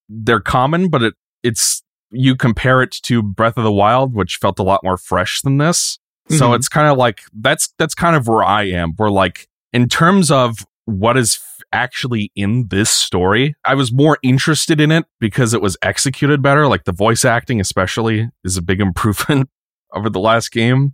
They're 0.10 0.42
common, 0.42 0.90
but 0.90 1.02
it 1.02 1.14
it's 1.42 1.82
you 2.12 2.36
compare 2.36 2.82
it 2.82 2.92
to 3.04 3.24
Breath 3.24 3.58
of 3.58 3.64
the 3.64 3.72
Wild, 3.72 4.14
which 4.14 4.36
felt 4.36 4.60
a 4.60 4.64
lot 4.64 4.82
more 4.84 4.98
fresh 4.98 5.42
than 5.42 5.58
this. 5.58 5.98
So 6.30 6.50
Mhm. 6.50 6.56
it's 6.58 6.68
kind 6.68 6.88
of 6.88 6.98
like 6.98 7.22
that's 7.34 7.74
that's 7.80 7.96
kind 7.96 8.16
of 8.16 8.28
where 8.28 8.44
I 8.44 8.64
am. 8.64 8.92
Where 8.98 9.10
like 9.10 9.48
in 9.72 9.88
terms 9.88 10.32
of 10.32 10.66
what 10.86 11.18
is 11.18 11.40
f- 11.42 11.62
actually 11.72 12.32
in 12.36 12.68
this 12.70 12.90
story, 12.90 13.56
I 13.64 13.74
was 13.76 13.92
more 13.94 14.18
interested 14.22 14.82
in 14.82 14.92
it 14.92 15.06
because 15.20 15.54
it 15.54 15.62
was 15.62 15.78
executed 15.82 16.42
better. 16.42 16.68
Like 16.68 16.84
the 16.84 16.92
voice 16.92 17.24
acting, 17.26 17.60
especially, 17.62 18.30
is 18.44 18.58
a 18.58 18.62
big 18.62 18.82
improvement 18.90 19.50
over 19.96 20.10
the 20.10 20.20
last 20.20 20.52
game. 20.52 20.94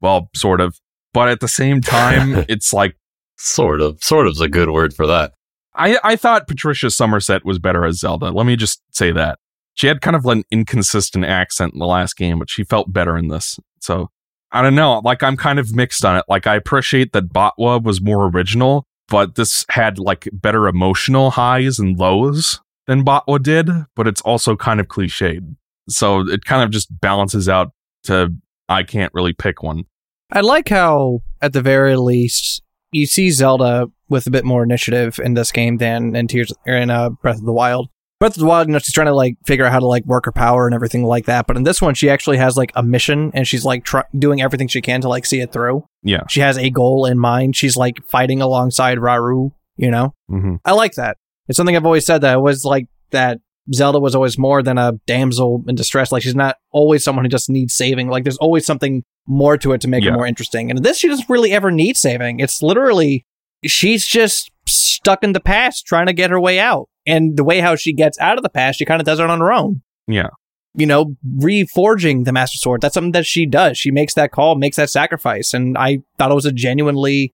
Well, 0.00 0.30
sort 0.34 0.60
of, 0.60 0.78
but 1.12 1.28
at 1.28 1.40
the 1.40 1.48
same 1.48 1.80
time, 1.80 2.44
it's 2.48 2.72
like 2.72 2.96
Sort 3.36 3.80
of. 3.80 4.02
Sort 4.02 4.26
of's 4.26 4.40
a 4.40 4.48
good 4.48 4.70
word 4.70 4.94
for 4.94 5.06
that. 5.06 5.32
I 5.74 5.98
I 6.04 6.16
thought 6.16 6.46
Patricia 6.46 6.90
Summersett 6.90 7.44
was 7.44 7.58
better 7.58 7.84
as 7.84 7.98
Zelda. 7.98 8.30
Let 8.30 8.46
me 8.46 8.56
just 8.56 8.80
say 8.92 9.10
that 9.12 9.38
she 9.74 9.88
had 9.88 10.00
kind 10.00 10.14
of 10.14 10.24
an 10.26 10.44
inconsistent 10.50 11.24
accent 11.24 11.72
in 11.72 11.80
the 11.80 11.86
last 11.86 12.16
game, 12.16 12.38
but 12.38 12.48
she 12.48 12.64
felt 12.64 12.92
better 12.92 13.16
in 13.16 13.28
this. 13.28 13.58
So 13.80 14.08
I 14.52 14.62
don't 14.62 14.76
know. 14.76 15.00
Like 15.04 15.22
I'm 15.22 15.36
kind 15.36 15.58
of 15.58 15.74
mixed 15.74 16.04
on 16.04 16.16
it. 16.16 16.24
Like 16.28 16.46
I 16.46 16.54
appreciate 16.54 17.12
that 17.12 17.32
Botwa 17.32 17.82
was 17.82 18.00
more 18.00 18.28
original, 18.28 18.86
but 19.08 19.34
this 19.34 19.66
had 19.68 19.98
like 19.98 20.28
better 20.32 20.68
emotional 20.68 21.30
highs 21.30 21.80
and 21.80 21.98
lows 21.98 22.60
than 22.86 23.04
Botwa 23.04 23.42
did. 23.42 23.68
But 23.96 24.06
it's 24.06 24.20
also 24.20 24.54
kind 24.54 24.78
of 24.78 24.86
cliched, 24.86 25.56
so 25.88 26.20
it 26.20 26.44
kind 26.44 26.62
of 26.62 26.70
just 26.70 26.88
balances 27.00 27.48
out 27.48 27.72
to 28.04 28.34
I 28.68 28.82
can't 28.82 29.12
really 29.14 29.32
pick 29.32 29.62
one. 29.62 29.84
I 30.32 30.40
like 30.40 30.68
how, 30.68 31.20
at 31.42 31.52
the 31.52 31.62
very 31.62 31.96
least, 31.96 32.62
you 32.92 33.06
see 33.06 33.30
Zelda 33.30 33.88
with 34.08 34.26
a 34.26 34.30
bit 34.30 34.44
more 34.44 34.62
initiative 34.62 35.20
in 35.22 35.34
this 35.34 35.52
game 35.52 35.76
than 35.78 36.14
in 36.16 36.28
Tears 36.28 36.52
or 36.66 36.74
in 36.74 36.90
uh, 36.90 37.10
Breath 37.10 37.38
of 37.38 37.44
the 37.44 37.52
Wild. 37.52 37.88
Breath 38.20 38.36
of 38.36 38.40
the 38.40 38.46
Wild, 38.46 38.68
you 38.68 38.72
know, 38.72 38.78
she's 38.78 38.94
trying 38.94 39.08
to 39.08 39.14
like 39.14 39.36
figure 39.44 39.64
out 39.66 39.72
how 39.72 39.80
to 39.80 39.86
like 39.86 40.04
work 40.06 40.24
her 40.24 40.32
power 40.32 40.66
and 40.66 40.74
everything 40.74 41.04
like 41.04 41.26
that. 41.26 41.46
But 41.46 41.56
in 41.56 41.64
this 41.64 41.82
one, 41.82 41.94
she 41.94 42.08
actually 42.08 42.38
has 42.38 42.56
like 42.56 42.72
a 42.74 42.82
mission 42.82 43.32
and 43.34 43.46
she's 43.46 43.64
like 43.64 43.84
try- 43.84 44.04
doing 44.18 44.40
everything 44.40 44.68
she 44.68 44.80
can 44.80 45.00
to 45.02 45.08
like 45.08 45.26
see 45.26 45.40
it 45.40 45.52
through. 45.52 45.84
Yeah. 46.02 46.22
She 46.28 46.40
has 46.40 46.56
a 46.56 46.70
goal 46.70 47.06
in 47.06 47.18
mind. 47.18 47.56
She's 47.56 47.76
like 47.76 47.98
fighting 48.06 48.40
alongside 48.40 48.98
Rauru. 48.98 49.50
You 49.76 49.90
know, 49.90 50.14
hmm 50.28 50.56
I 50.64 50.72
like 50.72 50.94
that. 50.94 51.16
It's 51.48 51.56
something 51.56 51.74
I've 51.76 51.84
always 51.84 52.06
said 52.06 52.20
that 52.20 52.32
I 52.34 52.36
was 52.36 52.64
like 52.64 52.86
that. 53.10 53.40
Zelda 53.72 53.98
was 53.98 54.14
always 54.14 54.36
more 54.36 54.62
than 54.62 54.76
a 54.76 54.92
damsel 55.06 55.64
in 55.66 55.74
distress. 55.74 56.12
Like 56.12 56.22
she's 56.22 56.34
not 56.34 56.56
always 56.70 57.02
someone 57.04 57.24
who 57.24 57.28
just 57.30 57.48
needs 57.48 57.74
saving. 57.74 58.08
Like 58.08 58.24
there's 58.24 58.36
always 58.38 58.66
something 58.66 59.04
more 59.26 59.56
to 59.58 59.72
it 59.72 59.80
to 59.82 59.88
make 59.88 60.04
Yeah. 60.04 60.10
it 60.10 60.14
more 60.14 60.26
interesting. 60.26 60.70
And 60.70 60.84
this, 60.84 60.98
she 60.98 61.08
doesn't 61.08 61.28
really 61.30 61.52
ever 61.52 61.70
need 61.70 61.96
saving. 61.96 62.40
It's 62.40 62.62
literally 62.62 63.24
she's 63.64 64.06
just 64.06 64.50
stuck 64.66 65.24
in 65.24 65.32
the 65.32 65.40
past 65.40 65.86
trying 65.86 66.06
to 66.06 66.12
get 66.12 66.30
her 66.30 66.40
way 66.40 66.58
out. 66.60 66.88
And 67.06 67.36
the 67.36 67.44
way 67.44 67.60
how 67.60 67.76
she 67.76 67.92
gets 67.94 68.18
out 68.18 68.36
of 68.38 68.42
the 68.42 68.48
past, 68.50 68.78
she 68.78 68.84
kind 68.84 69.00
of 69.00 69.06
does 69.06 69.20
it 69.20 69.28
on 69.30 69.40
her 69.40 69.52
own. 69.52 69.82
Yeah. 70.06 70.28
You 70.74 70.86
know, 70.86 71.14
reforging 71.38 72.24
the 72.24 72.32
Master 72.32 72.58
Sword. 72.58 72.80
That's 72.80 72.94
something 72.94 73.12
that 73.12 73.26
she 73.26 73.46
does. 73.46 73.78
She 73.78 73.90
makes 73.90 74.14
that 74.14 74.32
call, 74.32 74.56
makes 74.56 74.76
that 74.76 74.90
sacrifice. 74.90 75.54
And 75.54 75.78
I 75.78 76.00
thought 76.18 76.30
it 76.30 76.34
was 76.34 76.46
a 76.46 76.52
genuinely, 76.52 77.32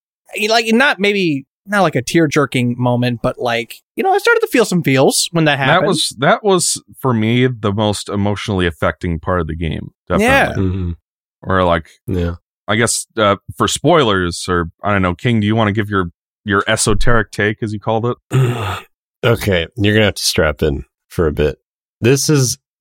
like, 0.48 0.66
not 0.68 0.98
maybe, 0.98 1.46
not 1.70 1.82
like 1.82 1.94
a 1.96 2.02
tear 2.02 2.26
jerking 2.26 2.74
moment, 2.78 3.20
but 3.22 3.38
like, 3.38 3.76
you 3.96 4.02
know, 4.02 4.12
I 4.12 4.18
started 4.18 4.40
to 4.40 4.46
feel 4.48 4.64
some 4.64 4.82
feels 4.82 5.28
when 5.32 5.44
that 5.46 5.58
happened. 5.58 5.84
That 5.84 5.88
was 5.88 6.08
that 6.18 6.44
was 6.44 6.82
for 6.98 7.14
me 7.14 7.46
the 7.46 7.72
most 7.72 8.08
emotionally 8.08 8.66
affecting 8.66 9.18
part 9.20 9.40
of 9.40 9.46
the 9.46 9.56
game. 9.56 9.92
Definitely. 10.08 10.26
Yeah. 10.26 10.54
Mhm. 10.54 10.96
Or 11.42 11.64
like 11.64 11.88
Yeah. 12.06 12.34
I 12.68 12.76
guess 12.76 13.06
uh, 13.16 13.36
for 13.56 13.66
spoilers, 13.66 14.46
or 14.48 14.70
I 14.82 14.92
don't 14.92 15.02
know, 15.02 15.14
King, 15.14 15.40
do 15.40 15.46
you 15.46 15.56
want 15.56 15.68
to 15.68 15.72
give 15.72 15.88
your 15.90 16.10
your 16.44 16.62
esoteric 16.68 17.30
take, 17.32 17.62
as 17.62 17.72
you 17.72 17.80
called 17.80 18.06
it? 18.06 18.16
okay, 19.24 19.66
you're 19.76 19.94
gonna 19.94 20.06
have 20.06 20.14
to 20.14 20.22
strap 20.22 20.62
in 20.62 20.84
for 21.08 21.26
a 21.26 21.32
bit. 21.32 21.58
This 22.00 22.28
is 22.30 22.58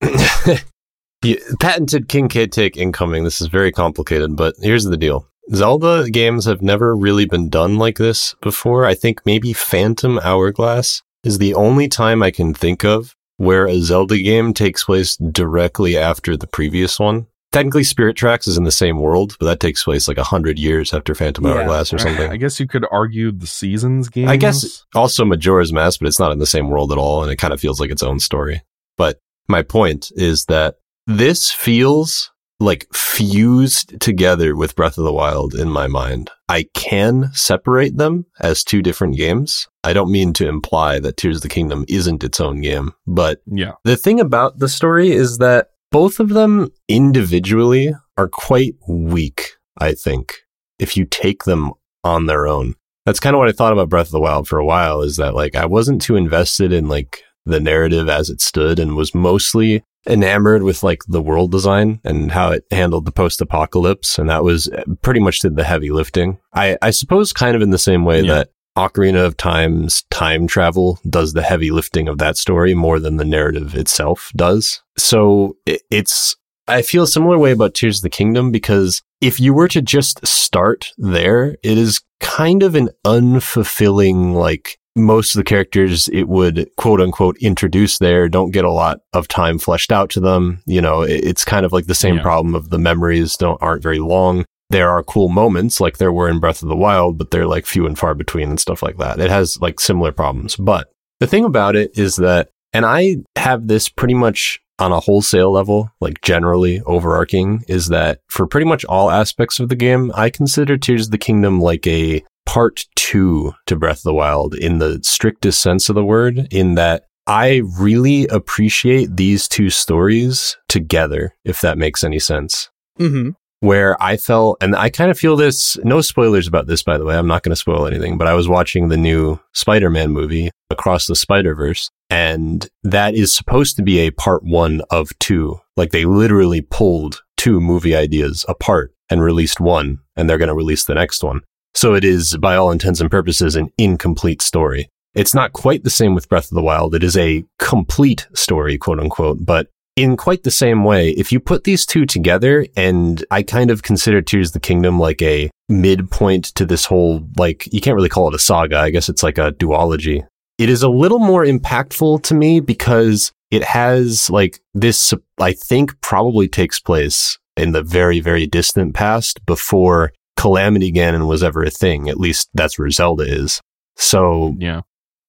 Yeah, 1.22 1.36
patented 1.60 2.08
Kincaid 2.08 2.50
take 2.50 2.76
incoming. 2.78 3.24
This 3.24 3.40
is 3.42 3.48
very 3.48 3.70
complicated, 3.72 4.36
but 4.36 4.54
here's 4.62 4.84
the 4.84 4.96
deal. 4.96 5.26
Zelda 5.54 6.08
games 6.10 6.44
have 6.44 6.62
never 6.62 6.96
really 6.96 7.24
been 7.24 7.48
done 7.48 7.76
like 7.78 7.98
this 7.98 8.34
before. 8.40 8.84
I 8.86 8.94
think 8.94 9.20
maybe 9.26 9.52
Phantom 9.52 10.18
Hourglass 10.22 11.02
is 11.24 11.38
the 11.38 11.54
only 11.54 11.88
time 11.88 12.22
I 12.22 12.30
can 12.30 12.54
think 12.54 12.84
of 12.84 13.14
where 13.36 13.66
a 13.66 13.80
Zelda 13.80 14.18
game 14.18 14.52
takes 14.54 14.84
place 14.84 15.16
directly 15.16 15.96
after 15.96 16.36
the 16.36 16.46
previous 16.46 16.98
one. 17.00 17.26
technically 17.52 17.82
Spirit 17.82 18.14
Tracks 18.16 18.46
is 18.46 18.56
in 18.56 18.62
the 18.64 18.70
same 18.70 19.00
world, 19.00 19.36
but 19.40 19.46
that 19.46 19.58
takes 19.60 19.82
place 19.82 20.06
like 20.06 20.18
a 20.18 20.22
hundred 20.24 20.56
years 20.58 20.94
after 20.94 21.14
Phantom 21.16 21.44
Yeah. 21.46 21.54
Hourglass 21.54 21.92
or 21.92 21.98
something. 21.98 22.30
I 22.30 22.36
guess 22.36 22.60
you 22.60 22.68
could 22.68 22.84
argue 22.92 23.32
the 23.32 23.46
seasons 23.48 24.08
game. 24.08 24.28
I 24.28 24.36
guess 24.36 24.84
also 24.94 25.24
Majora's 25.24 25.72
Mask, 25.72 25.98
but 25.98 26.06
it's 26.06 26.20
not 26.20 26.30
in 26.32 26.38
the 26.38 26.46
same 26.46 26.68
world 26.70 26.92
at 26.92 26.98
all, 26.98 27.22
and 27.24 27.32
it 27.32 27.36
kind 27.36 27.52
of 27.52 27.60
feels 27.60 27.80
like 27.80 27.90
its 27.90 28.04
own 28.04 28.20
story. 28.20 28.62
But 28.96 29.18
my 29.48 29.62
point 29.62 30.12
is 30.14 30.44
that 30.44 30.76
this 31.08 31.50
feels 31.50 32.30
like 32.60 32.86
fused 32.94 33.98
together 34.00 34.54
with 34.54 34.76
Breath 34.76 34.98
of 34.98 35.04
the 35.04 35.12
Wild 35.12 35.54
in 35.54 35.68
my 35.70 35.86
mind. 35.86 36.30
I 36.48 36.66
can 36.74 37.30
separate 37.32 37.96
them 37.96 38.26
as 38.40 38.62
two 38.62 38.82
different 38.82 39.16
games. 39.16 39.66
I 39.82 39.92
don't 39.92 40.12
mean 40.12 40.32
to 40.34 40.48
imply 40.48 41.00
that 41.00 41.16
Tears 41.16 41.36
of 41.36 41.42
the 41.42 41.48
Kingdom 41.48 41.84
isn't 41.88 42.22
its 42.22 42.38
own 42.40 42.60
game, 42.60 42.92
but 43.06 43.38
Yeah. 43.46 43.72
the 43.84 43.96
thing 43.96 44.20
about 44.20 44.58
the 44.58 44.68
story 44.68 45.10
is 45.10 45.38
that 45.38 45.68
both 45.90 46.20
of 46.20 46.28
them 46.28 46.68
individually 46.88 47.94
are 48.16 48.28
quite 48.28 48.74
weak, 48.88 49.56
I 49.78 49.92
think, 49.94 50.34
if 50.78 50.96
you 50.96 51.04
take 51.04 51.44
them 51.44 51.72
on 52.04 52.26
their 52.26 52.46
own. 52.46 52.74
That's 53.06 53.20
kind 53.20 53.34
of 53.34 53.38
what 53.38 53.48
I 53.48 53.52
thought 53.52 53.72
about 53.72 53.88
Breath 53.88 54.06
of 54.08 54.12
the 54.12 54.20
Wild 54.20 54.46
for 54.46 54.58
a 54.58 54.64
while 54.64 55.00
is 55.02 55.16
that 55.16 55.34
like 55.34 55.56
I 55.56 55.66
wasn't 55.66 56.00
too 56.02 56.16
invested 56.16 56.72
in 56.72 56.88
like 56.88 57.22
the 57.46 57.58
narrative 57.60 58.08
as 58.08 58.28
it 58.30 58.40
stood 58.40 58.78
and 58.78 58.94
was 58.94 59.14
mostly 59.14 59.82
enamored 60.06 60.62
with 60.62 60.82
like 60.82 61.00
the 61.08 61.22
world 61.22 61.50
design 61.52 62.00
and 62.04 62.30
how 62.32 62.50
it 62.52 62.64
handled 62.70 63.04
the 63.04 63.12
post 63.12 63.40
apocalypse 63.40 64.18
and 64.18 64.28
that 64.30 64.42
was 64.42 64.68
uh, 64.68 64.82
pretty 65.02 65.20
much 65.20 65.40
did 65.40 65.56
the 65.56 65.64
heavy 65.64 65.90
lifting. 65.90 66.38
I 66.54 66.78
I 66.80 66.90
suppose 66.90 67.32
kind 67.32 67.54
of 67.54 67.62
in 67.62 67.70
the 67.70 67.78
same 67.78 68.04
way 68.04 68.22
Yeah. 68.22 68.34
that 68.34 68.48
Ocarina 68.78 69.26
of 69.26 69.36
Time's 69.36 70.02
time 70.10 70.46
travel 70.46 70.98
does 71.08 71.32
the 71.32 71.42
heavy 71.42 71.70
lifting 71.70 72.08
of 72.08 72.18
that 72.18 72.36
story 72.38 72.72
more 72.72 72.98
than 73.00 73.16
the 73.16 73.24
narrative 73.24 73.74
itself 73.74 74.30
does. 74.36 74.80
So 74.96 75.56
it, 75.66 75.82
it's, 75.90 76.36
I 76.68 76.82
feel 76.82 77.02
a 77.02 77.06
similar 77.08 77.36
way 77.36 77.50
about 77.50 77.74
Tears 77.74 77.98
of 77.98 78.02
the 78.04 78.10
Kingdom 78.10 78.52
because 78.52 79.02
if 79.20 79.40
you 79.40 79.52
were 79.52 79.66
to 79.68 79.82
just 79.82 80.24
start 80.24 80.92
there, 80.96 81.56
it 81.64 81.76
is 81.76 82.00
kind 82.20 82.62
of 82.62 82.74
an 82.76 82.90
unfulfilling, 83.04 84.34
like, 84.34 84.78
most 84.96 85.34
of 85.34 85.38
the 85.38 85.44
characters 85.44 86.08
it 86.12 86.28
would 86.28 86.68
quote 86.76 87.00
unquote 87.00 87.36
introduce 87.40 87.98
there 87.98 88.28
don't 88.28 88.50
get 88.50 88.64
a 88.64 88.72
lot 88.72 89.00
of 89.12 89.28
time 89.28 89.58
fleshed 89.58 89.92
out 89.92 90.10
to 90.10 90.20
them. 90.20 90.60
You 90.66 90.80
know, 90.80 91.02
it- 91.02 91.24
it's 91.24 91.44
kind 91.44 91.64
of 91.64 91.72
like 91.72 91.86
the 91.86 91.94
same 91.94 92.16
Yeah. 92.16 92.22
problem 92.22 92.54
of 92.54 92.70
the 92.70 92.78
memories 92.78 93.36
don't 93.36 93.60
aren't 93.62 93.82
very 93.82 93.98
long 94.00 94.44
there 94.70 94.88
are 94.88 95.02
cool 95.02 95.28
moments 95.28 95.80
like 95.80 95.98
there 95.98 96.12
were 96.12 96.28
in 96.28 96.38
Breath 96.38 96.62
of 96.62 96.68
the 96.68 96.76
Wild, 96.76 97.18
but 97.18 97.32
they're 97.32 97.44
like 97.48 97.66
few 97.66 97.86
and 97.86 97.98
far 97.98 98.14
between 98.14 98.48
and 98.50 98.60
stuff 98.60 98.84
like 98.84 98.98
that. 98.98 99.18
It 99.18 99.28
has 99.28 99.60
like 99.60 99.80
similar 99.80 100.12
problems. 100.12 100.54
But 100.54 100.86
the 101.18 101.26
thing 101.26 101.44
about 101.44 101.74
it 101.74 101.90
is 101.98 102.14
that, 102.16 102.50
and 102.72 102.86
I 102.86 103.16
have 103.36 103.66
this 103.66 103.88
pretty 103.88 104.14
much 104.14 104.60
on 104.78 104.92
a 104.92 105.00
wholesale 105.00 105.50
level, 105.50 105.90
like 106.00 106.20
generally 106.22 106.80
overarching, 106.86 107.64
is 107.66 107.88
that 107.88 108.20
for 108.28 108.46
pretty 108.46 108.64
much 108.64 108.84
all 108.84 109.10
aspects 109.10 109.58
of 109.58 109.70
the 109.70 109.74
game, 109.74 110.12
I 110.14 110.30
consider 110.30 110.78
Tears 110.78 111.06
of 111.06 111.10
the 111.10 111.18
Kingdom 111.18 111.60
like 111.60 111.84
a 111.88 112.22
part 112.50 112.84
two 112.96 113.52
to 113.66 113.76
Breath 113.76 113.98
of 113.98 114.02
the 114.02 114.12
Wild 114.12 114.56
in 114.56 114.78
the 114.78 114.98
strictest 115.04 115.62
sense 115.62 115.88
of 115.88 115.94
the 115.94 116.04
word, 116.04 116.48
in 116.50 116.74
that 116.74 117.04
I 117.28 117.62
really 117.78 118.26
appreciate 118.26 119.16
these 119.16 119.46
two 119.46 119.70
stories 119.70 120.56
together, 120.68 121.36
if 121.44 121.60
that 121.60 121.78
makes 121.78 122.02
any 122.02 122.18
sense 122.18 122.68
Mm-hmm. 122.98 123.30
where 123.60 123.96
I 124.02 124.16
felt, 124.16 124.58
and 124.60 124.74
I 124.74 124.90
kind 124.90 125.12
of 125.12 125.18
feel 125.18 125.36
this, 125.36 125.78
no 125.84 126.00
spoilers 126.00 126.48
about 126.48 126.66
this, 126.66 126.82
by 126.82 126.98
the 126.98 127.04
way. 127.04 127.16
I'm 127.16 127.28
not 127.28 127.44
going 127.44 127.52
to 127.52 127.56
spoil 127.56 127.86
anything, 127.86 128.18
but 128.18 128.26
I 128.26 128.34
was 128.34 128.48
watching 128.48 128.88
the 128.88 128.96
new 128.96 129.38
Spider 129.54 129.88
Man 129.88 130.10
movie, 130.10 130.50
Across 130.70 131.06
the 131.06 131.14
Spider 131.14 131.54
Verse, 131.54 131.88
and 132.10 132.68
that 132.82 133.14
is 133.14 133.32
supposed 133.32 133.76
to 133.76 133.82
be 133.82 134.00
a 134.00 134.10
part 134.10 134.42
one 134.42 134.82
of 134.90 135.16
two. 135.20 135.60
Like 135.76 135.92
they 135.92 136.04
literally 136.04 136.62
pulled 136.62 137.22
two 137.36 137.60
movie 137.60 137.94
ideas 137.94 138.44
apart 138.48 138.92
and 139.08 139.22
released 139.22 139.60
one, 139.60 140.00
and 140.16 140.28
they're 140.28 140.36
going 140.36 140.48
to 140.48 140.54
release 140.54 140.84
the 140.84 140.94
next 140.94 141.22
one. 141.22 141.42
So 141.74 141.94
it 141.94 142.04
is, 142.04 142.36
by 142.36 142.56
all 142.56 142.70
intents 142.70 143.00
and 143.00 143.10
purposes, 143.10 143.56
an 143.56 143.72
incomplete 143.78 144.42
story. 144.42 144.88
It's 145.14 145.34
not 145.34 145.52
quite 145.52 145.84
the 145.84 145.90
same 145.90 146.14
with 146.14 146.28
Breath 146.28 146.50
of 146.50 146.54
the 146.54 146.62
Wild. 146.62 146.94
It 146.94 147.02
is 147.02 147.16
a 147.16 147.44
complete 147.58 148.28
story, 148.34 148.78
quote 148.78 149.00
unquote, 149.00 149.44
but 149.44 149.68
in 149.96 150.16
quite 150.16 150.44
the 150.44 150.50
same 150.50 150.84
way, 150.84 151.10
if 151.10 151.32
you 151.32 151.40
put 151.40 151.64
these 151.64 151.84
two 151.84 152.06
together, 152.06 152.66
and 152.76 153.24
I 153.30 153.42
kind 153.42 153.70
of 153.70 153.82
consider 153.82 154.22
Tears 154.22 154.50
of 154.50 154.52
the 154.54 154.60
Kingdom 154.60 154.98
like 155.00 155.20
a 155.20 155.50
midpoint 155.68 156.46
to 156.54 156.64
this 156.64 156.84
whole, 156.84 157.26
like, 157.36 157.68
you 157.72 157.80
can't 157.80 157.96
really 157.96 158.08
call 158.08 158.28
it 158.28 158.34
a 158.34 158.38
saga. 158.38 158.78
I 158.78 158.90
guess 158.90 159.08
it's 159.08 159.22
like 159.22 159.36
a 159.36 159.52
duology. 159.52 160.26
It 160.58 160.68
is 160.68 160.82
a 160.82 160.88
little 160.88 161.18
more 161.18 161.44
impactful 161.44 162.22
to 162.24 162.34
me 162.34 162.60
because 162.60 163.32
it 163.50 163.64
has 163.64 164.30
like 164.30 164.60
this, 164.74 165.12
I 165.38 165.52
think 165.52 166.00
probably 166.00 166.48
takes 166.48 166.78
place 166.78 167.38
in 167.56 167.72
the 167.72 167.82
very, 167.82 168.20
very 168.20 168.46
distant 168.46 168.94
past 168.94 169.44
before 169.44 170.12
Calamity 170.40 170.90
Ganon 170.90 171.26
was 171.28 171.42
ever 171.42 171.62
a 171.62 171.70
thing. 171.70 172.08
At 172.08 172.18
least 172.18 172.48
that's 172.54 172.78
where 172.78 172.88
Zelda 172.88 173.24
is. 173.24 173.60
So 173.96 174.56
Yeah. 174.58 174.80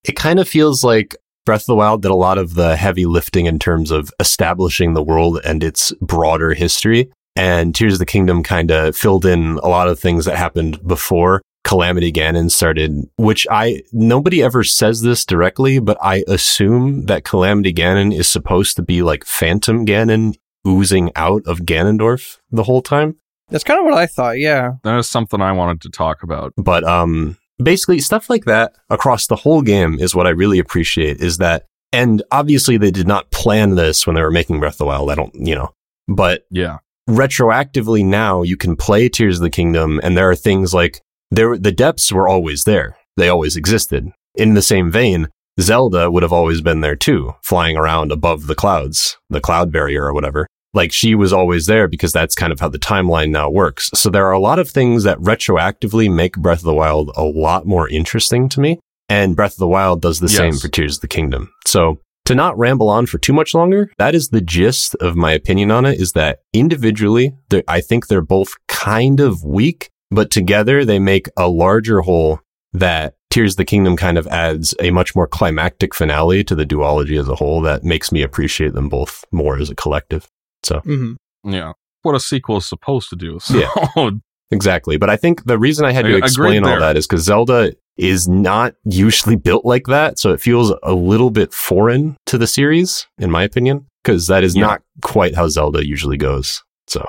it 0.06 0.16
kind 0.16 0.40
of 0.40 0.48
feels 0.48 0.86
like 0.86 1.18
Breath 1.46 1.64
of 1.64 1.66
the 1.68 1.76
Wild 1.76 2.02
did 2.02 2.12
a 2.12 2.16
lot 2.16 2.38
of 2.38 2.54
the 2.54 2.78
heavy 2.78 3.06
lifting 3.06 3.46
in 3.46 3.60
terms 3.60 3.92
of 3.92 4.10
establishing 4.22 4.94
the 4.94 5.04
world 5.04 5.42
and 5.44 5.64
its 5.64 5.92
broader 6.00 6.54
history. 6.54 7.10
And 7.36 7.76
Tears 7.76 7.94
of 7.94 8.00
the 8.00 8.06
Kingdom 8.06 8.42
kind 8.42 8.72
of 8.72 8.96
filled 8.96 9.26
in 9.26 9.60
a 9.64 9.68
lot 9.68 9.90
of 9.90 10.00
things 10.00 10.24
that 10.26 10.38
happened 10.38 10.80
before 10.88 11.42
Calamity 11.66 12.12
Ganon 12.14 12.50
started, 12.50 12.94
which 13.18 13.46
I, 13.52 13.82
nobody 13.92 14.42
ever 14.42 14.64
says 14.64 15.02
this 15.02 15.26
directly, 15.26 15.80
but 15.80 15.98
I 16.02 16.24
assume 16.28 17.06
that 17.08 17.26
Calamity 17.26 17.74
Ganon 17.74 18.14
is 18.18 18.30
supposed 18.30 18.76
to 18.78 18.82
be 18.82 19.02
like 19.04 19.26
Phantom 19.26 19.86
Ganon 19.86 20.36
oozing 20.66 21.12
out 21.18 21.44
of 21.46 21.60
Ganondorf 21.60 22.38
the 22.50 22.64
whole 22.64 22.82
time. 22.82 23.18
That's 23.52 23.64
kind 23.64 23.80
of 23.80 23.86
what 23.86 23.94
I 23.94 24.08
thought. 24.08 24.40
Yeah. 24.40 24.74
That 24.84 24.98
is 24.98 25.10
something 25.10 25.42
I 25.42 25.52
wanted 25.52 25.82
to 25.82 25.90
talk 25.90 26.24
about. 26.24 26.54
But 26.58 26.84
um, 26.84 27.38
basically, 27.62 28.00
stuff 28.00 28.30
like 28.30 28.46
that 28.46 28.74
across 28.90 29.28
the 29.28 29.36
whole 29.36 29.62
game 29.62 30.00
is 30.00 30.16
what 30.16 30.26
I 30.26 30.32
really 30.32 30.58
appreciate. 30.58 31.18
Is 31.22 31.38
that, 31.38 31.66
and 31.92 32.24
obviously 32.32 32.78
they 32.78 32.92
did 32.92 33.08
not 33.08 33.30
plan 33.32 33.76
this 33.76 34.08
when 34.08 34.16
they 34.16 34.22
were 34.22 34.32
making 34.32 34.60
Breath 34.60 34.76
of 34.76 34.78
the 34.80 34.86
Wild. 34.86 35.12
I 35.12 35.16
don't, 35.16 35.36
you 35.36 35.54
know, 35.56 35.70
but 36.08 36.46
Yeah. 36.50 36.78
retroactively 37.10 38.06
now 38.06 38.42
you 38.42 38.58
can 38.58 38.76
play 38.76 39.10
Tears 39.10 39.38
of 39.38 39.44
the 39.44 39.50
Kingdom, 39.50 40.00
and 40.04 40.18
there 40.18 40.30
are 40.30 40.36
things 40.36 40.74
like 40.74 41.02
there 41.30 41.58
the 41.58 41.72
depths 41.72 42.12
were 42.12 42.28
always 42.28 42.64
there; 42.64 42.98
they 43.18 43.30
always 43.30 43.56
existed. 43.56 44.10
In 44.36 44.54
the 44.54 44.62
same 44.62 44.90
vein, 44.92 45.28
Zelda 45.60 46.10
would 46.10 46.24
have 46.24 46.32
always 46.34 46.62
been 46.62 46.80
there 46.82 46.96
too, 46.96 47.34
flying 47.44 47.76
around 47.78 48.12
above 48.12 48.48
the 48.48 48.56
clouds, 48.56 49.18
the 49.30 49.42
cloud 49.42 49.72
barrier 49.72 50.06
or 50.06 50.14
whatever. 50.14 50.48
Like 50.74 50.92
she 50.92 51.16
was 51.16 51.34
always 51.34 51.66
there 51.66 51.88
because 51.88 52.14
that's 52.14 52.36
kind 52.36 52.54
of 52.54 52.60
how 52.60 52.70
the 52.70 52.80
timeline 52.80 53.30
now 53.30 53.50
works. 53.50 53.90
So 53.94 54.10
there 54.10 54.26
are 54.26 54.32
a 54.32 54.40
lot 54.40 54.60
of 54.60 54.70
things 54.70 55.04
that 55.04 55.18
retroactively 55.20 56.14
make 56.14 56.38
Breath 56.38 56.60
of 56.60 56.66
the 56.66 56.74
Wild 56.74 57.12
a 57.16 57.24
lot 57.24 57.66
more 57.66 57.90
interesting 57.90 58.48
to 58.50 58.62
me. 58.62 58.80
And 59.10 59.36
Breath 59.36 59.54
of 59.54 59.58
the 59.60 59.68
Wild 59.68 60.02
does 60.02 60.20
the 60.20 60.28
Yes. 60.28 60.38
same 60.38 60.56
for 60.58 60.70
Tears 60.70 60.96
of 60.96 61.02
the 61.02 61.08
Kingdom. 61.10 61.52
So 61.68 62.00
to 62.26 62.36
not 62.36 62.58
ramble 62.58 62.88
on 62.88 63.06
for 63.08 63.18
too 63.18 63.34
much 63.34 63.54
longer, 63.54 63.92
that 63.98 64.16
is 64.16 64.30
the 64.30 64.40
gist 64.40 64.96
of 65.02 65.18
my 65.18 65.34
opinion 65.34 65.72
on 65.72 65.86
it 65.86 66.00
is 66.00 66.14
that 66.14 66.40
individually, 66.54 67.34
I 67.68 67.82
think 67.82 68.08
they're 68.08 68.22
both 68.22 68.54
kind 68.70 69.20
of 69.20 69.44
weak, 69.44 69.90
but 70.10 70.32
together 70.32 70.86
they 70.86 71.00
make 71.00 71.28
a 71.36 71.50
larger 71.50 72.02
whole 72.02 72.40
that 72.72 73.16
Tears 73.30 73.54
of 73.54 73.58
the 73.58 73.66
Kingdom 73.66 73.98
kind 73.98 74.18
of 74.18 74.28
adds 74.28 74.74
a 74.80 74.92
much 74.92 75.16
more 75.16 75.28
climactic 75.28 75.94
finale 75.94 76.44
to 76.46 76.56
the 76.56 76.66
duology 76.66 77.20
as 77.20 77.28
a 77.28 77.36
whole 77.36 77.62
that 77.62 77.84
makes 77.84 78.12
me 78.12 78.22
appreciate 78.22 78.74
them 78.74 78.88
both 78.88 79.26
more 79.32 79.58
as 79.58 79.70
a 79.70 79.76
collective. 79.76 80.28
Mm-hmm. 80.64 81.54
Yeah. 81.54 81.74
What 82.04 82.16
a 82.16 82.20
sequel 82.20 82.58
is 82.58 82.68
supposed 82.68 83.10
to 83.10 83.16
do. 83.16 83.40
So, 83.96 84.20
Exactly. 84.54 84.98
But 84.98 85.10
I 85.10 85.16
think 85.16 85.46
the 85.46 85.58
reason 85.58 85.86
I 85.86 85.94
had 85.94 86.02
to 86.02 86.10
agreed 86.10 86.24
explain 86.26 86.66
all 86.66 86.78
that 86.80 86.98
is 86.98 87.08
because 87.08 87.24
Zelda 87.24 87.74
is 87.96 88.28
not 88.28 88.74
usually 88.84 89.38
built 89.38 89.64
like 89.64 89.86
that. 89.88 90.20
So 90.20 90.32
it 90.34 90.42
feels 90.42 90.74
a 90.84 90.94
little 90.94 91.30
bit 91.30 91.54
foreign 91.54 92.18
to 92.26 92.38
the 92.38 92.48
series, 92.48 93.08
in 93.18 93.32
my 93.32 93.44
opinion, 93.44 93.88
because 94.04 94.28
that 94.28 94.44
is 94.44 94.56
Yeah. 94.56 94.64
not 94.64 94.82
quite 95.02 95.36
how 95.36 95.48
Zelda 95.48 95.88
usually 95.88 96.18
goes. 96.18 96.64
So 96.88 97.06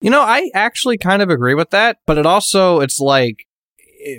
You 0.00 0.08
know, 0.10 0.22
I 0.22 0.50
actually 0.54 0.96
kind 0.96 1.20
of 1.20 1.28
agree 1.28 1.54
with 1.54 1.70
that, 1.70 1.98
but 2.06 2.16
it 2.16 2.24
also, 2.24 2.80
it's 2.80 2.98
like, 2.98 3.44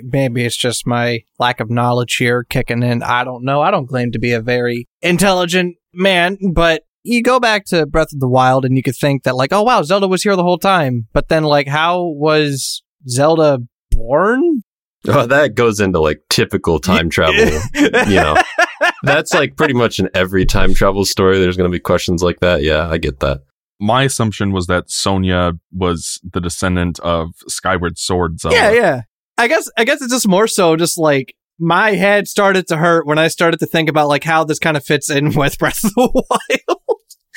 maybe 0.04 0.44
it's 0.44 0.56
just 0.56 0.86
my 0.86 1.20
lack 1.38 1.60
of 1.60 1.70
knowledge 1.70 2.16
here 2.16 2.44
kicking 2.44 2.82
in. 2.82 3.02
I 3.02 3.24
don't 3.24 3.44
know. 3.44 3.60
I 3.60 3.70
don't 3.70 3.86
claim 3.88 4.12
to 4.12 4.18
be 4.18 4.32
a 4.32 4.40
very 4.40 4.86
intelligent 5.02 5.76
man, 5.94 6.36
but 6.52 6.82
you 7.02 7.22
go 7.22 7.40
back 7.40 7.64
to 7.66 7.86
Breath 7.86 8.12
of 8.12 8.20
the 8.20 8.28
Wild 8.28 8.64
and 8.64 8.76
you 8.76 8.82
could 8.82 8.96
think 8.96 9.22
that, 9.24 9.36
like, 9.36 9.52
oh, 9.52 9.62
wow, 9.62 9.82
Zelda 9.82 10.08
was 10.08 10.22
here 10.22 10.36
the 10.36 10.42
whole 10.42 10.58
time. 10.58 11.06
But 11.12 11.28
then, 11.28 11.44
like, 11.44 11.68
how 11.68 12.02
was 12.02 12.82
Zelda 13.08 13.58
born? 13.90 14.62
oh, 15.06 15.26
that 15.26 15.54
goes 15.54 15.80
into 15.80 16.00
like 16.00 16.20
typical 16.28 16.78
time 16.78 17.08
travel. 17.08 17.60
you 17.74 18.16
know, 18.16 18.36
that's 19.02 19.32
like 19.32 19.56
pretty 19.56 19.74
much 19.74 19.98
in 19.98 20.08
every 20.14 20.44
time 20.44 20.74
travel 20.74 21.04
story. 21.04 21.38
There's 21.38 21.56
going 21.56 21.70
to 21.70 21.74
be 21.74 21.80
questions 21.80 22.22
like 22.22 22.40
that. 22.40 22.62
Yeah, 22.62 22.88
I 22.88 22.98
get 22.98 23.20
that. 23.20 23.42
my 23.80 24.02
assumption 24.02 24.52
was 24.52 24.66
that 24.66 24.90
Sonia 24.90 25.52
was 25.72 26.20
the 26.24 26.40
descendant 26.40 26.98
of 27.00 27.30
Skyward 27.46 27.96
Sword 27.98 28.40
Zelda. 28.40 28.56
Yeah, 28.56 28.72
yeah. 28.72 29.00
I 29.38 29.46
guess 29.46 29.70
I 29.76 29.84
guess 29.84 30.02
it's 30.02 30.12
just 30.12 30.26
more 30.28 30.48
so 30.48 30.74
just 30.76 30.98
like 30.98 31.34
my 31.60 31.92
head 31.92 32.28
started 32.28 32.66
to 32.68 32.76
hurt 32.76 33.06
when 33.06 33.18
I 33.18 33.28
started 33.28 33.60
to 33.60 33.66
think 33.66 33.88
about 33.88 34.08
like 34.08 34.24
how 34.24 34.44
this 34.44 34.58
kind 34.58 34.76
of 34.76 34.84
fits 34.84 35.10
in 35.10 35.32
with 35.34 35.58
Breath 35.58 35.84
of 35.84 35.94
the 35.94 36.10
Wild. 36.12 36.78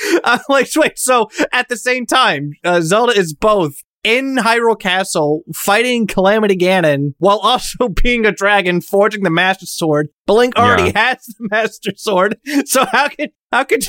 I'm 0.24 0.40
like, 0.50 0.70
wait, 0.76 0.98
so 1.00 1.30
at 1.52 1.70
the 1.70 1.78
same 1.78 2.06
time, 2.06 2.52
uh, 2.64 2.82
Zelda 2.82 3.14
is 3.18 3.34
both 3.34 3.76
in 4.04 4.38
Hyrule 4.38 4.80
Castle 4.80 5.44
fighting 5.54 6.08
Calamity 6.08 6.56
Ganon 6.56 7.14
while 7.20 7.38
also 7.38 7.88
being 8.04 8.26
a 8.26 8.32
dragon 8.32 8.82
forging 8.82 9.24
the 9.24 9.30
Master 9.30 9.66
Sword. 9.68 10.08
Blink 10.26 10.56
already 10.58 10.92
has 10.96 11.24
the 11.26 11.48
Master 11.52 11.92
Sword, 11.96 12.38
so 12.66 12.86
how 12.86 13.10
could 13.10 13.32
how 13.52 13.64
could 13.64 13.84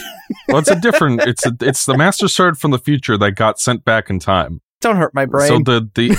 well, 0.48 0.59
it's 0.59 0.70
a 0.70 0.79
different. 0.79 1.22
It's 1.22 1.46
a, 1.46 1.53
it's 1.61 1.87
the 1.87 1.96
Master 1.96 2.29
Sword 2.29 2.59
from 2.59 2.72
the 2.72 2.79
future 2.79 3.16
that 3.16 3.33
got 3.33 3.59
sent 3.59 3.85
back 3.85 4.11
in 4.11 4.18
time. 4.18 4.61
don't 4.81 4.96
hurt 4.96 5.14
my 5.14 5.25
brain? 5.25 5.48
So 5.48 5.59
the 5.61 5.88
the 5.94 6.16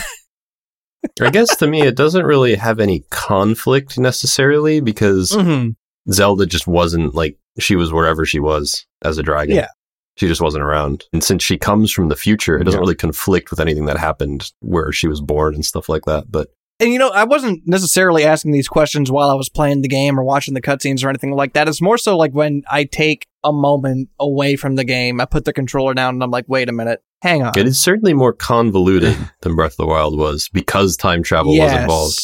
I 1.22 1.30
guess 1.30 1.56
to 1.58 1.68
me, 1.68 1.82
it 1.82 1.96
doesn't 1.98 2.26
really 2.26 2.56
have 2.56 2.80
any 2.80 3.02
conflict 3.12 3.98
necessarily 4.00 4.80
because 4.80 5.34
Mhm. 5.34 5.76
Zelda 6.10 6.46
just 6.46 6.66
wasn't 6.66 7.14
like 7.14 7.38
she 7.60 7.76
was 7.76 7.92
wherever 7.94 8.26
she 8.26 8.40
was 8.40 8.86
as 9.04 9.18
a 9.18 9.24
dragon. 9.24 9.56
Yeah. 9.58 9.68
She 10.16 10.28
just 10.28 10.42
wasn't 10.42 10.64
around. 10.64 11.06
And 11.14 11.24
since 11.24 11.44
she 11.44 11.58
comes 11.58 11.92
from 11.92 12.10
the 12.10 12.16
future, 12.16 12.58
it 12.58 12.64
doesn't 12.66 12.78
Yeah. 12.78 12.82
really 12.82 12.96
conflict 12.96 13.50
with 13.50 13.60
anything 13.60 13.86
that 13.86 13.98
happened 13.98 14.52
where 14.60 14.92
she 14.92 15.08
was 15.08 15.22
born 15.22 15.56
and 15.56 15.66
stuff 15.66 15.90
like 15.90 16.06
that. 16.06 16.26
But 16.32 16.50
And 16.80 16.92
you 16.92 17.00
know, 17.00 17.10
I 17.10 17.24
wasn't 17.24 17.62
necessarily 17.66 18.24
asking 18.26 18.52
these 18.52 18.68
questions 18.68 19.12
while 19.12 19.30
I 19.30 19.36
was 19.36 19.50
playing 19.50 19.82
the 19.82 19.88
game 19.88 20.20
or 20.20 20.24
watching 20.24 20.54
the 20.54 20.62
cutscenes 20.62 21.04
or 21.04 21.10
anything 21.10 21.32
like 21.32 21.54
that. 21.54 21.68
It's 21.68 21.82
more 21.82 21.98
so 21.98 22.18
like 22.18 22.32
when 22.34 22.64
I 22.70 22.84
take 22.84 23.28
a 23.44 23.52
moment 23.54 24.10
away 24.20 24.56
from 24.56 24.76
the 24.76 24.84
game, 24.84 25.20
I 25.22 25.26
put 25.26 25.46
the 25.46 25.54
controller 25.54 25.94
down 25.94 26.16
and 26.16 26.24
I'm 26.24 26.32
like, 26.32 26.46
wait 26.48 26.70
a 26.70 26.74
minute, 26.74 27.02
hang 27.22 27.44
on. 27.44 27.58
it 27.58 27.68
is 27.68 27.80
certainly 27.80 28.14
more 28.14 28.34
convoluted 28.34 29.16
than 29.42 29.56
Breath 29.56 29.74
of 29.74 29.78
the 29.78 29.86
Wild 29.88 30.18
was 30.18 30.50
because 30.50 30.96
time 30.98 31.24
travel 31.24 31.58
was 31.58 31.72
involved. 31.72 32.20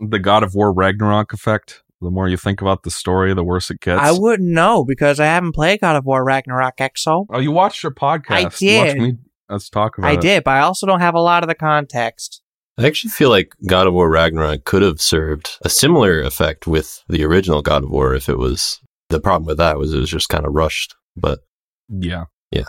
the 0.00 0.18
God 0.18 0.42
of 0.42 0.54
War 0.54 0.72
Ragnarok 0.72 1.32
effect. 1.32 1.82
The 2.00 2.10
more 2.10 2.28
you 2.28 2.36
think 2.36 2.60
about 2.62 2.82
the 2.82 2.90
story, 2.90 3.34
the 3.34 3.44
worse 3.44 3.70
it 3.70 3.80
gets. 3.80 4.00
I 4.00 4.12
wouldn't 4.12 4.48
know 4.48 4.84
because 4.84 5.20
I 5.20 5.26
haven't 5.26 5.52
played 5.52 5.80
God 5.80 5.96
of 5.96 6.06
War 6.06 6.24
Ragnarok 6.24 6.76
Exo. 6.78 7.26
oh, 7.28 7.38
you 7.38 7.52
watched 7.52 7.82
your 7.82 7.92
podcast. 7.92 8.30
I 8.30 8.42
Watch 8.44 8.58
did. 8.58 8.98
me. 8.98 9.16
Let's 9.50 9.68
talk 9.68 9.98
about 9.98 10.08
I 10.10 10.14
it. 10.14 10.20
did, 10.20 10.44
but 10.44 10.52
I 10.52 10.60
also 10.60 10.86
don't 10.86 11.00
have 11.00 11.14
a 11.14 11.20
lot 11.20 11.42
of 11.42 11.48
the 11.48 11.54
context. 11.54 12.40
I 12.78 12.86
actually 12.86 13.10
feel 13.10 13.28
like 13.28 13.52
God 13.66 13.86
of 13.86 13.92
War 13.92 14.08
Ragnarok 14.08 14.64
could 14.64 14.80
have 14.80 15.00
served 15.00 15.58
a 15.62 15.68
similar 15.68 16.22
effect 16.22 16.66
with 16.66 17.02
the 17.08 17.24
original 17.24 17.60
God 17.60 17.84
of 17.84 17.90
War 17.90 18.14
if 18.14 18.28
it 18.28 18.38
was. 18.38 18.80
The 19.10 19.20
problem 19.20 19.44
with 19.46 19.58
that 19.58 19.76
was 19.76 19.92
it 19.92 19.98
was 19.98 20.08
just 20.08 20.28
kind 20.28 20.46
of 20.46 20.54
rushed. 20.54 20.94
But 21.16 21.40
Yeah. 21.88 22.26
Yeah. 22.50 22.64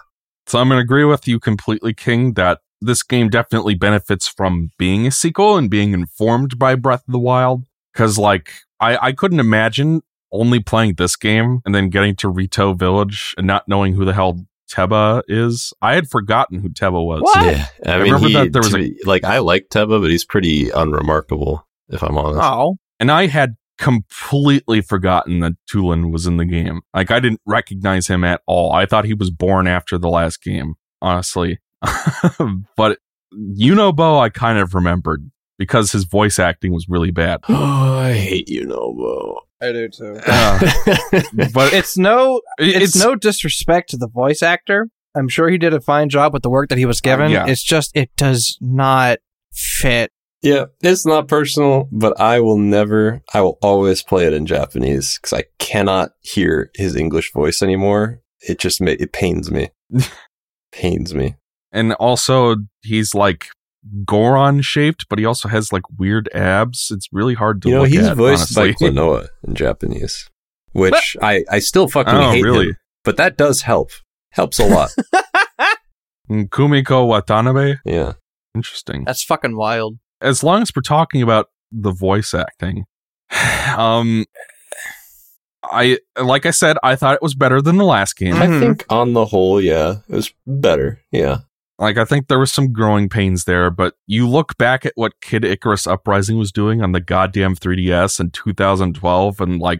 So 0.47 0.59
I'm 0.59 0.67
going 0.67 0.79
to 0.79 0.83
agree 0.83 1.05
with 1.05 1.27
you 1.27 1.39
completely, 1.39 1.93
King, 1.93 2.33
that 2.33 2.59
this 2.81 3.03
game 3.03 3.29
definitely 3.29 3.75
benefits 3.75 4.27
from 4.27 4.71
being 4.77 5.05
a 5.07 5.11
sequel 5.11 5.55
and 5.55 5.69
being 5.69 5.93
informed 5.93 6.57
by 6.57 6.75
Breath 6.75 7.03
of 7.07 7.11
the 7.13 7.19
Wild. 7.19 7.63
Because, 7.93 8.17
like, 8.17 8.51
I, 8.81 9.07
I 9.07 9.11
couldn't 9.13 9.39
imagine 9.39 10.01
only 10.31 10.59
playing 10.59 10.95
this 10.95 11.15
game 11.15 11.61
and 11.65 11.75
then 11.75 11.89
getting 11.89 12.15
to 12.17 12.29
Rito 12.29 12.73
Village 12.73 13.35
and 13.37 13.45
not 13.47 13.67
knowing 13.67 13.93
who 13.93 14.03
the 14.05 14.13
hell 14.13 14.45
Teba 14.71 15.21
is. 15.27 15.73
I 15.81 15.93
had 15.95 16.07
forgotten 16.07 16.59
who 16.59 16.69
Teba 16.69 17.05
was. 17.05 17.21
What? 17.21 17.45
yeah, 17.45 17.67
I, 17.85 17.91
I 17.91 17.97
mean, 17.97 18.13
remember 18.13 18.27
he, 18.27 18.33
that 18.33 18.53
there 18.53 18.61
was 18.61 18.73
a- 18.73 18.77
me- 18.77 18.97
like 19.05 19.23
I 19.23 19.39
like 19.39 19.67
Teba, 19.69 20.01
but 20.01 20.09
he's 20.09 20.25
pretty 20.25 20.69
unremarkable 20.69 21.65
if 21.89 22.01
I'm 22.01 22.17
honest. 22.17 22.41
Oh, 22.41 22.77
And 22.99 23.11
I 23.11 23.27
had 23.27 23.55
completely 23.77 24.79
forgotten 24.81 25.39
that 25.39 25.53
Tulin 25.69 26.11
was 26.11 26.25
in 26.25 26.37
the 26.37 26.45
game. 26.45 26.81
Like, 26.93 27.11
I 27.11 27.19
didn't 27.19 27.41
recognize 27.45 28.07
him 28.07 28.23
at 28.23 28.41
all. 28.45 28.71
I 28.71 28.85
thought 28.85 29.05
he 29.05 29.13
was 29.13 29.29
born 29.31 29.67
after 29.67 29.97
the 29.97 30.07
last 30.07 30.41
game, 30.41 30.75
honestly. 31.01 31.59
but 32.77 32.99
Yunobo, 33.33 34.19
I 34.19 34.29
kind 34.29 34.59
of 34.59 34.73
remembered 34.73 35.29
because 35.61 35.91
his 35.91 36.05
voice 36.05 36.39
acting 36.39 36.73
was 36.73 36.87
really 36.89 37.11
bad. 37.11 37.39
Oh, 37.49 37.99
I 37.99 38.13
hate 38.13 38.49
you, 38.49 38.65
Nobo. 38.65 39.41
I 39.61 39.71
do 39.71 39.87
too. 39.89 40.19
Uh, 40.25 40.59
but 41.53 41.71
It's 41.71 41.95
no, 41.95 42.41
it's, 42.57 42.95
it's, 42.95 43.03
no 43.05 43.15
disrespect 43.15 43.91
to 43.91 43.97
the 43.97 44.07
voice 44.07 44.41
actor. 44.41 44.89
I'm 45.15 45.27
sure 45.29 45.49
he 45.49 45.59
did 45.59 45.75
a 45.75 45.79
fine 45.79 46.09
job 46.09 46.33
with 46.33 46.41
the 46.41 46.49
work 46.49 46.69
that 46.69 46.79
he 46.79 46.85
was 46.87 46.97
uh, 46.97 47.03
given. 47.03 47.29
yeah. 47.29 47.45
It's 47.45 47.61
just 47.61 47.91
it 47.95 48.09
does 48.17 48.57
not 48.59 49.19
fit. 49.53 50.11
yeah, 50.41 50.65
it's 50.81 51.05
not 51.05 51.27
personal, 51.27 51.87
but 51.91 52.19
I 52.19 52.39
will 52.39 52.57
never, 52.57 53.21
I 53.35 53.41
will 53.41 53.59
always 53.61 54.01
play 54.01 54.25
it 54.25 54.33
in 54.33 54.47
Japanese 54.47 55.19
because 55.19 55.33
I 55.37 55.43
cannot 55.59 56.09
hear 56.21 56.71
his 56.73 56.95
English 56.95 57.31
voice 57.31 57.61
anymore. 57.61 58.19
It 58.39 58.57
just 58.57 58.81
ma- 58.81 58.91
it 58.99 59.13
pains 59.13 59.51
me. 59.51 59.69
pains 60.71 61.13
me. 61.13 61.35
and 61.71 61.93
also 61.93 62.55
he's 62.81 63.13
like 63.13 63.49
Goron 64.05 64.61
shaped, 64.61 65.07
but 65.09 65.17
he 65.19 65.25
also 65.25 65.47
has 65.49 65.73
like 65.73 65.83
weird 65.97 66.29
abs. 66.35 66.91
It's 66.91 67.07
really 67.11 67.33
hard 67.33 67.61
to 67.63 67.69
You 67.69 67.75
know, 67.75 67.81
look 67.81 67.89
he's 67.89 68.07
at, 68.07 68.15
voiced 68.17 68.55
honestly. 68.57 68.71
by 68.89 68.91
Klonoa 68.91 69.27
in 69.47 69.55
Japanese, 69.55 70.29
which 70.73 71.17
I, 71.21 71.43
I 71.49 71.59
still 71.59 71.87
fucking 71.87 72.13
Oh, 72.13 72.31
hate 72.31 72.43
really? 72.43 72.67
him, 72.67 72.77
but 73.03 73.17
that 73.17 73.37
does 73.37 73.61
help. 73.63 73.89
Helps 74.31 74.59
a 74.59 74.65
lot. 74.67 74.91
Kumiko 76.29 77.07
Watanabe. 77.07 77.75
yeah. 77.85 78.13
Interesting. 78.55 79.03
That's 79.05 79.23
fucking 79.23 79.55
wild. 79.55 79.97
as 80.21 80.43
long 80.43 80.61
as 80.61 80.71
we're 80.75 80.81
talking 80.81 81.21
about 81.21 81.47
the 81.71 81.91
voice 81.91 82.33
acting, 82.33 82.83
um, 83.77 84.25
I 85.63 85.99
like 86.21 86.45
I 86.45 86.51
said, 86.51 86.77
I 86.83 86.95
thought 86.95 87.15
it 87.15 87.21
was 87.21 87.33
better 87.35 87.61
than 87.61 87.77
the 87.77 87.85
last 87.85 88.17
game. 88.17 88.33
I 88.35 88.47
think 88.59 88.85
on 88.89 89.13
the 89.13 89.25
whole, 89.25 89.61
yeah, 89.61 89.97
it 90.09 90.15
was 90.15 90.33
better. 90.45 90.99
Yeah. 91.11 91.39
Like 91.81 91.97
I 91.97 92.05
think 92.05 92.27
there 92.27 92.39
was 92.39 92.51
some 92.51 92.71
growing 92.71 93.09
pains 93.09 93.45
there, 93.45 93.71
but 93.71 93.95
you 94.05 94.27
look 94.27 94.55
back 94.57 94.85
at 94.85 94.93
what 94.93 95.19
Kid 95.19 95.43
Icarus 95.43 95.87
Uprising 95.87 96.37
was 96.37 96.51
doing 96.51 96.83
on 96.83 96.91
the 96.91 96.99
goddamn 96.99 97.55
3DS 97.55 98.19
in 98.19 98.29
2012, 98.29 99.41
and 99.41 99.59
like 99.59 99.79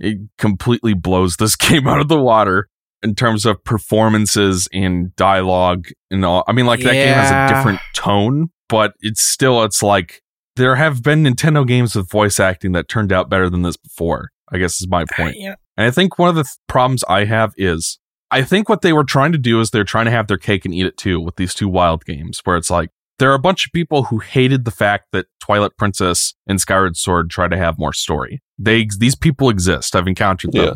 it 0.00 0.18
completely 0.38 0.92
blows 0.92 1.36
this 1.36 1.54
game 1.56 1.86
out 1.86 2.00
of 2.00 2.08
the 2.08 2.20
water 2.20 2.68
in 3.02 3.14
terms 3.14 3.46
of 3.46 3.62
performances 3.62 4.68
and 4.72 5.14
dialogue 5.14 5.86
and 6.10 6.24
all. 6.24 6.42
I 6.48 6.52
mean, 6.52 6.66
like 6.66 6.80
that 6.80 6.92
game 6.92 7.14
has 7.14 7.30
a 7.30 7.54
different 7.54 7.80
tone, 7.94 8.50
but 8.68 8.94
it's 9.00 9.22
still 9.22 9.62
it's 9.62 9.84
like 9.84 10.22
there 10.56 10.74
have 10.74 11.00
been 11.04 11.22
Nintendo 11.22 11.64
games 11.64 11.94
with 11.94 12.10
voice 12.10 12.40
acting 12.40 12.72
that 12.72 12.88
turned 12.88 13.12
out 13.12 13.30
better 13.30 13.48
than 13.48 13.62
this 13.62 13.76
before. 13.76 14.30
I 14.50 14.58
guess 14.58 14.80
is 14.80 14.88
my 14.88 15.02
uh, 15.02 15.06
point. 15.16 15.36
Yeah. 15.38 15.54
And 15.76 15.86
I 15.86 15.92
think 15.92 16.18
one 16.18 16.28
of 16.28 16.34
the 16.34 16.42
th- 16.42 16.56
problems 16.66 17.04
I 17.08 17.24
have 17.24 17.52
is 17.56 18.00
I 18.30 18.42
think 18.42 18.68
what 18.68 18.82
they 18.82 18.92
were 18.92 19.04
trying 19.04 19.32
to 19.32 19.38
do 19.38 19.60
is 19.60 19.70
they're 19.70 19.84
trying 19.84 20.06
to 20.06 20.10
have 20.10 20.26
their 20.26 20.38
cake 20.38 20.64
and 20.64 20.74
eat 20.74 20.86
it 20.86 20.96
too 20.96 21.20
with 21.20 21.36
these 21.36 21.54
two 21.54 21.68
wild 21.68 22.04
games 22.04 22.40
where 22.44 22.56
it's 22.56 22.70
like 22.70 22.90
there 23.18 23.30
are 23.30 23.34
a 23.34 23.40
bunch 23.40 23.66
of 23.66 23.72
people 23.72 24.04
who 24.04 24.18
hated 24.18 24.64
the 24.64 24.70
fact 24.70 25.06
that 25.12 25.26
Twilight 25.40 25.76
Princess 25.78 26.34
and 26.46 26.60
Skyward 26.60 26.96
Sword 26.96 27.30
try 27.30 27.48
to 27.48 27.56
have 27.56 27.78
more 27.78 27.92
story. 27.92 28.42
They 28.58 28.86
these 28.98 29.14
people 29.14 29.48
exist. 29.48 29.94
I've 29.94 30.08
encountered 30.08 30.52
them. 30.52 30.64
Yeah. 30.64 30.74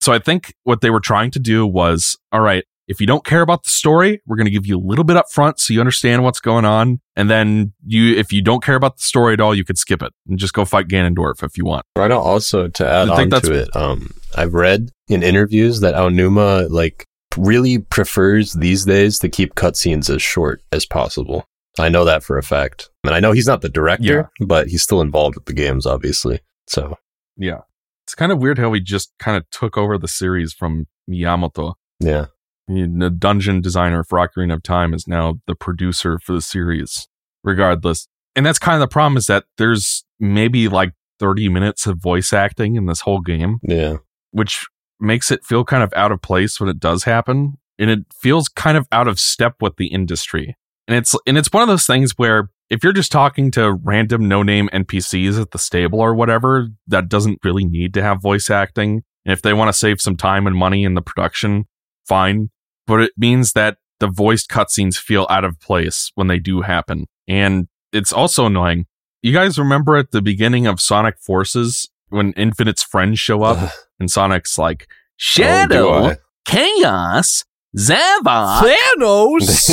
So 0.00 0.12
I 0.12 0.18
think 0.18 0.54
what 0.64 0.80
they 0.80 0.90
were 0.90 1.00
trying 1.00 1.30
to 1.32 1.38
do 1.38 1.66
was, 1.66 2.18
all 2.32 2.40
right, 2.40 2.64
if 2.92 3.00
you 3.00 3.06
don't 3.06 3.24
care 3.24 3.40
about 3.40 3.64
the 3.64 3.70
story, 3.70 4.20
we're 4.26 4.36
going 4.36 4.46
to 4.46 4.50
give 4.50 4.66
you 4.66 4.78
a 4.78 4.84
little 4.84 5.04
bit 5.04 5.16
up 5.16 5.30
front 5.30 5.58
so 5.58 5.72
you 5.72 5.80
understand 5.80 6.22
what's 6.22 6.40
going 6.40 6.66
on, 6.66 7.00
and 7.16 7.30
then 7.30 7.72
you, 7.86 8.14
if 8.16 8.32
you 8.32 8.42
don't 8.42 8.62
care 8.62 8.76
about 8.76 8.98
the 8.98 9.02
story 9.02 9.32
at 9.32 9.40
all, 9.40 9.54
you 9.54 9.64
could 9.64 9.78
skip 9.78 10.02
it 10.02 10.12
and 10.28 10.38
just 10.38 10.52
go 10.52 10.64
fight 10.66 10.88
Ganondorf 10.88 11.42
if 11.42 11.56
you 11.56 11.64
want. 11.64 11.86
Right. 11.96 12.10
also 12.10 12.68
to 12.68 12.86
add 12.86 13.08
I 13.08 13.22
on 13.22 13.30
to 13.30 13.52
it, 13.52 13.74
um, 13.74 14.10
I've 14.36 14.52
read 14.52 14.90
in 15.08 15.22
interviews 15.22 15.80
that 15.80 15.94
Aonuma 15.94 16.68
like 16.70 17.06
really 17.36 17.78
prefers 17.78 18.52
these 18.52 18.84
days 18.84 19.18
to 19.20 19.28
keep 19.28 19.54
cutscenes 19.54 20.14
as 20.14 20.20
short 20.20 20.62
as 20.70 20.84
possible. 20.84 21.46
I 21.78 21.88
know 21.88 22.04
that 22.04 22.22
for 22.22 22.36
a 22.36 22.42
fact. 22.42 22.90
And 23.04 23.14
I 23.14 23.20
know 23.20 23.32
he's 23.32 23.46
not 23.46 23.62
the 23.62 23.70
director, 23.70 24.30
but 24.40 24.68
he's 24.68 24.82
still 24.82 25.00
involved 25.00 25.36
with 25.36 25.46
the 25.46 25.54
games, 25.54 25.86
obviously. 25.86 26.40
So 26.66 26.98
Yeah. 27.36 27.60
It's 28.04 28.14
kind 28.14 28.32
of 28.32 28.38
weird 28.38 28.58
how 28.58 28.72
he 28.72 28.80
just 28.80 29.12
kind 29.18 29.36
of 29.36 29.48
took 29.50 29.78
over 29.78 29.96
the 29.96 30.08
series 30.08 30.52
from 30.52 30.86
Miyamoto. 31.08 31.74
yeah. 32.00 32.26
He- 32.68 32.86
The 32.86 33.10
dungeon 33.10 33.60
designer 33.60 34.04
for 34.04 34.18
Ocarina 34.18 34.54
of 34.54 34.62
Time 34.62 34.94
is 34.94 35.06
now 35.08 35.40
the 35.46 35.54
producer 35.54 36.18
for 36.18 36.32
the 36.32 36.40
series, 36.42 37.08
regardless. 37.44 38.08
And 38.36 38.46
that's 38.46 38.58
kind 38.58 38.74
of 38.74 38.80
the 38.80 38.92
problem 38.92 39.16
is 39.16 39.26
that 39.26 39.44
there's 39.58 40.04
maybe 40.18 40.68
like 40.68 40.92
30 41.18 41.48
minutes 41.48 41.86
of 41.86 41.98
voice 42.00 42.32
acting 42.32 42.76
in 42.76 42.86
this 42.86 43.00
whole 43.02 43.20
game, 43.20 43.58
Yeah. 43.62 43.96
which 44.30 44.66
makes 45.00 45.30
it 45.30 45.44
feel 45.44 45.64
kind 45.64 45.82
of 45.82 45.92
out 45.96 46.12
of 46.12 46.22
place 46.22 46.58
when 46.60 46.68
it 46.68 46.78
does 46.80 47.04
happen. 47.04 47.54
And 47.78 47.90
it 47.90 48.00
feels 48.20 48.48
kind 48.48 48.76
of 48.76 48.86
out 48.92 49.08
of 49.08 49.18
step 49.18 49.56
with 49.60 49.76
the 49.76 49.88
industry. 49.88 50.56
And 50.88 50.96
it's 50.96 51.14
and 51.26 51.36
it's 51.38 51.52
one 51.52 51.62
of 51.62 51.68
those 51.68 51.86
things 51.86 52.12
where 52.16 52.48
if 52.70 52.82
you're 52.82 52.92
just 52.92 53.12
talking 53.12 53.50
to 53.52 53.72
random 53.72 54.28
no-name 54.28 54.68
NPCs 54.72 55.40
at 55.40 55.50
the 55.50 55.58
stable 55.58 56.00
or 56.00 56.14
whatever, 56.14 56.68
that 56.86 57.08
doesn't 57.08 57.38
really 57.44 57.64
need 57.64 57.92
to 57.94 58.02
have 58.02 58.22
voice 58.22 58.48
acting. 58.50 59.02
And 59.24 59.32
if 59.32 59.42
they 59.42 59.52
want 59.52 59.68
to 59.68 59.72
save 59.78 60.00
some 60.00 60.16
time 60.16 60.46
and 60.46 60.56
money 60.56 60.84
in 60.84 60.94
the 60.94 61.02
production, 61.02 61.64
fine. 62.12 62.50
But 62.86 63.00
it 63.00 63.12
means 63.16 63.52
that 63.52 63.78
the 64.00 64.08
voiced 64.08 64.50
cutscenes 64.50 64.96
feel 64.96 65.26
out 65.30 65.44
of 65.44 65.60
place 65.60 66.10
when 66.14 66.26
they 66.26 66.38
do 66.38 66.62
happen. 66.62 67.06
And 67.28 67.68
it's 67.92 68.12
also 68.12 68.46
annoying. 68.46 68.86
You 69.22 69.32
guys 69.32 69.58
remember 69.58 69.96
at 69.96 70.10
the 70.10 70.20
beginning 70.20 70.66
of 70.66 70.80
Sonic 70.80 71.18
Forces 71.18 71.88
when 72.08 72.32
Infinite's 72.32 72.82
friends 72.82 73.20
show 73.20 73.42
up 73.44 73.72
and 74.00 74.10
Sonic's 74.10 74.58
like, 74.58 74.88
Shadow, 75.16 75.88
Oh, 75.88 76.14
Chaos, 76.44 77.44
Zava. 77.78 78.60
Thanos. 78.98 79.70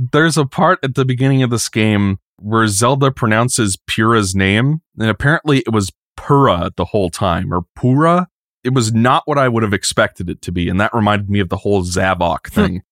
There's 0.12 0.38
a 0.38 0.46
part 0.46 0.78
at 0.82 0.94
the 0.94 1.04
beginning 1.04 1.42
of 1.42 1.50
this 1.50 1.68
game 1.68 2.18
where 2.40 2.66
Zelda 2.68 3.10
pronounces 3.10 3.76
Purah's 3.76 4.34
name, 4.34 4.80
and 4.98 5.10
apparently 5.10 5.58
it 5.58 5.72
was 5.72 5.92
Purah 6.16 6.70
the 6.76 6.86
whole 6.86 7.10
time, 7.10 7.52
or 7.52 7.62
Purah. 7.78 8.26
It 8.68 8.74
was 8.74 8.92
not 8.92 9.22
what 9.24 9.38
I 9.38 9.48
would 9.48 9.62
have 9.62 9.72
expected 9.72 10.28
it 10.28 10.42
to 10.42 10.52
be, 10.52 10.68
and 10.68 10.78
that 10.78 10.92
reminded 10.92 11.30
me 11.30 11.40
of 11.40 11.48
the 11.48 11.56
whole 11.56 11.82
Zavok 11.82 12.48
hmm. 12.48 12.54
thing. 12.54 12.82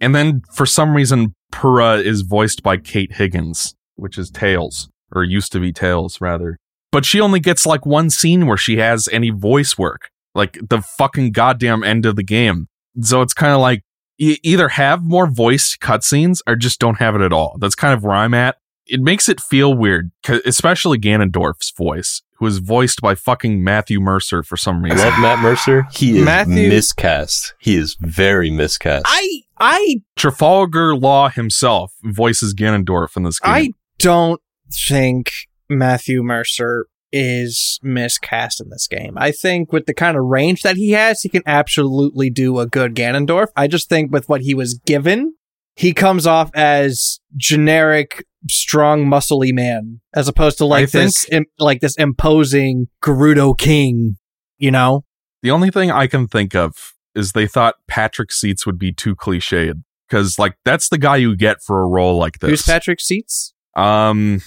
and 0.00 0.14
then 0.14 0.40
for 0.54 0.64
some 0.64 0.96
reason, 0.96 1.34
Purah 1.52 2.02
is 2.02 2.22
voiced 2.22 2.62
by 2.62 2.78
Kate 2.78 3.12
Higgins, 3.12 3.74
which 3.96 4.16
is 4.16 4.30
Tails, 4.30 4.88
or 5.14 5.24
used 5.24 5.52
to 5.52 5.60
be 5.60 5.74
Tails 5.74 6.22
rather. 6.22 6.56
But 6.90 7.04
she 7.04 7.20
only 7.20 7.38
gets 7.38 7.66
like 7.66 7.84
one 7.84 8.08
scene 8.08 8.46
where 8.46 8.56
she 8.56 8.78
has 8.78 9.10
any 9.12 9.28
voice 9.28 9.76
work, 9.76 10.08
like 10.34 10.58
the 10.70 10.80
fucking 10.80 11.32
goddamn 11.32 11.84
end 11.84 12.06
of 12.06 12.16
the 12.16 12.22
game. 12.22 12.68
So 13.02 13.20
it's 13.20 13.34
kind 13.34 13.52
of 13.52 13.60
like 13.60 13.82
you 14.16 14.36
either 14.42 14.70
have 14.70 15.02
more 15.02 15.26
voice 15.26 15.76
cutscenes 15.76 16.40
or 16.46 16.56
just 16.56 16.80
don't 16.80 16.98
have 16.98 17.14
it 17.14 17.20
at 17.20 17.34
all. 17.34 17.58
That's 17.60 17.74
kind 17.74 17.92
of 17.92 18.02
where 18.02 18.14
I'm 18.14 18.32
at. 18.32 18.56
It 18.86 19.02
makes 19.02 19.28
it 19.28 19.38
feel 19.38 19.74
weird, 19.74 20.12
especially 20.46 20.96
Ganondorf's 20.96 21.72
voice, 21.76 22.22
who 22.38 22.46
is 22.46 22.58
voiced 22.58 23.00
by 23.00 23.14
fucking 23.14 23.62
Matthew 23.64 24.00
Mercer 24.00 24.42
for 24.42 24.56
some 24.56 24.84
I 24.84 24.88
reason. 24.90 24.98
love 24.98 25.20
Matt 25.20 25.38
Mercer. 25.40 25.86
He 25.92 26.18
is 26.18 26.24
Matthew- 26.24 26.68
miscast. 26.68 27.54
He 27.60 27.76
is 27.76 27.96
very 28.00 28.50
miscast. 28.50 29.04
I 29.08 29.40
I 29.58 30.02
Trafalgar 30.16 30.94
Law 30.96 31.28
himself 31.30 31.92
voices 32.04 32.54
Ganondorf 32.54 33.16
in 33.16 33.22
this 33.22 33.38
game. 33.38 33.52
I 33.52 33.70
don't 33.98 34.40
think 34.70 35.32
Matthew 35.70 36.22
Mercer 36.22 36.86
is 37.12 37.78
miscast 37.82 38.60
in 38.60 38.68
this 38.68 38.86
game. 38.86 39.14
I 39.16 39.30
think 39.32 39.72
with 39.72 39.86
the 39.86 39.94
kind 39.94 40.16
of 40.16 40.24
range 40.24 40.62
that 40.62 40.76
he 40.76 40.90
has, 40.90 41.22
he 41.22 41.28
can 41.30 41.42
absolutely 41.46 42.28
do 42.28 42.58
a 42.58 42.66
good 42.66 42.94
Ganondorf. 42.94 43.46
I 43.56 43.66
just 43.68 43.88
think 43.88 44.12
with 44.12 44.28
what 44.28 44.42
he 44.42 44.54
was 44.54 44.74
given, 44.74 45.34
he 45.76 45.94
comes 45.94 46.26
off 46.26 46.50
as 46.54 47.20
generic, 47.36 48.26
strong, 48.48 49.04
muscly 49.06 49.52
man, 49.52 50.00
as 50.14 50.28
opposed 50.28 50.58
to 50.58 50.64
like 50.66 50.90
this, 50.90 51.26
im- 51.30 51.46
like 51.58 51.80
this 51.80 51.96
imposing 51.96 52.86
Gerudo 53.02 53.56
king. 53.56 54.16
You 54.58 54.70
know, 54.70 55.04
the 55.42 55.50
only 55.50 55.70
thing 55.70 55.90
I 55.90 56.06
can 56.06 56.26
think 56.28 56.54
of 56.54 56.94
is 57.14 57.32
they 57.32 57.46
thought 57.46 57.74
Patrick 57.88 58.32
Seitz 58.32 58.64
would 58.66 58.78
be 58.78 58.92
too 58.92 59.14
cliched. 59.16 59.82
Because, 60.08 60.38
like, 60.38 60.54
that's 60.64 60.88
the 60.88 60.98
guy 60.98 61.16
you 61.16 61.34
get 61.34 61.56
for 61.66 61.82
a 61.82 61.86
role 61.88 62.16
like 62.16 62.38
this. 62.38 62.48
who's 62.50 62.62
Patrick 62.62 63.00
Seitz? 63.00 63.52
Um, 63.74 64.40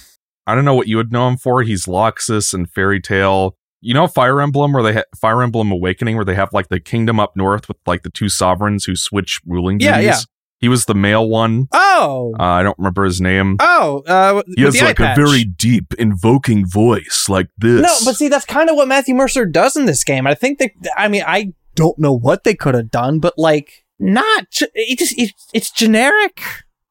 I 0.46 0.54
don't 0.54 0.64
know 0.64 0.72
what 0.74 0.88
you 0.88 0.96
would 0.96 1.12
know 1.12 1.28
him 1.28 1.36
for. 1.36 1.62
He's 1.62 1.84
Laxus 1.84 2.54
and 2.54 2.68
Fairy 2.70 2.98
Tail. 3.00 3.56
You 3.82 3.92
know 3.94 4.06
Fire 4.06 4.40
Emblem, 4.40 4.72
where 4.72 4.82
they 4.82 4.94
ha- 4.94 5.02
Fire 5.20 5.42
Emblem 5.42 5.70
Awakening, 5.70 6.16
where 6.16 6.24
they 6.24 6.34
have 6.34 6.52
like 6.54 6.68
the 6.68 6.80
kingdom 6.80 7.20
up 7.20 7.36
north 7.36 7.68
with 7.68 7.76
like 7.86 8.02
the 8.04 8.10
two 8.10 8.28
sovereigns 8.30 8.84
who 8.86 8.96
switch 8.96 9.40
ruling 9.46 9.80
Yeah, 9.80 9.96
duties. 10.00 10.06
yeah. 10.08 10.20
He 10.60 10.68
was 10.68 10.84
the 10.84 10.94
male 10.94 11.26
one. 11.28 11.68
Oh, 11.72 12.34
Uh, 12.38 12.42
I 12.42 12.62
don't 12.62 12.76
remember 12.78 13.04
his 13.04 13.20
name. 13.20 13.56
oh, 13.60 14.02
uh, 14.06 14.42
he 14.54 14.64
with 14.64 14.74
has 14.74 14.80
the 14.80 14.86
like 14.86 15.00
a 15.00 15.14
very 15.16 15.44
deep, 15.44 15.94
invoking 15.98 16.66
voice 16.66 17.26
like 17.28 17.48
this. 17.58 17.82
No, 17.82 17.94
but 18.10 18.16
see, 18.16 18.28
that's 18.28 18.44
kind 18.44 18.68
of 18.68 18.76
what 18.76 18.86
Matthew 18.86 19.14
Mercer 19.14 19.46
does 19.46 19.74
in 19.76 19.86
this 19.86 20.04
game. 20.04 20.26
I 20.26 20.34
think 20.34 20.58
that, 20.58 20.70
I 20.96 21.08
mean, 21.08 21.24
I 21.26 21.54
don't 21.76 21.98
know 21.98 22.12
what 22.12 22.44
they 22.44 22.54
could 22.54 22.74
have 22.74 22.90
done, 22.90 23.20
but 23.20 23.34
like, 23.38 23.84
not, 23.98 24.46
it 24.74 24.98
just, 24.98 25.18
it, 25.18 25.32
it's 25.54 25.70
generic. 25.70 26.40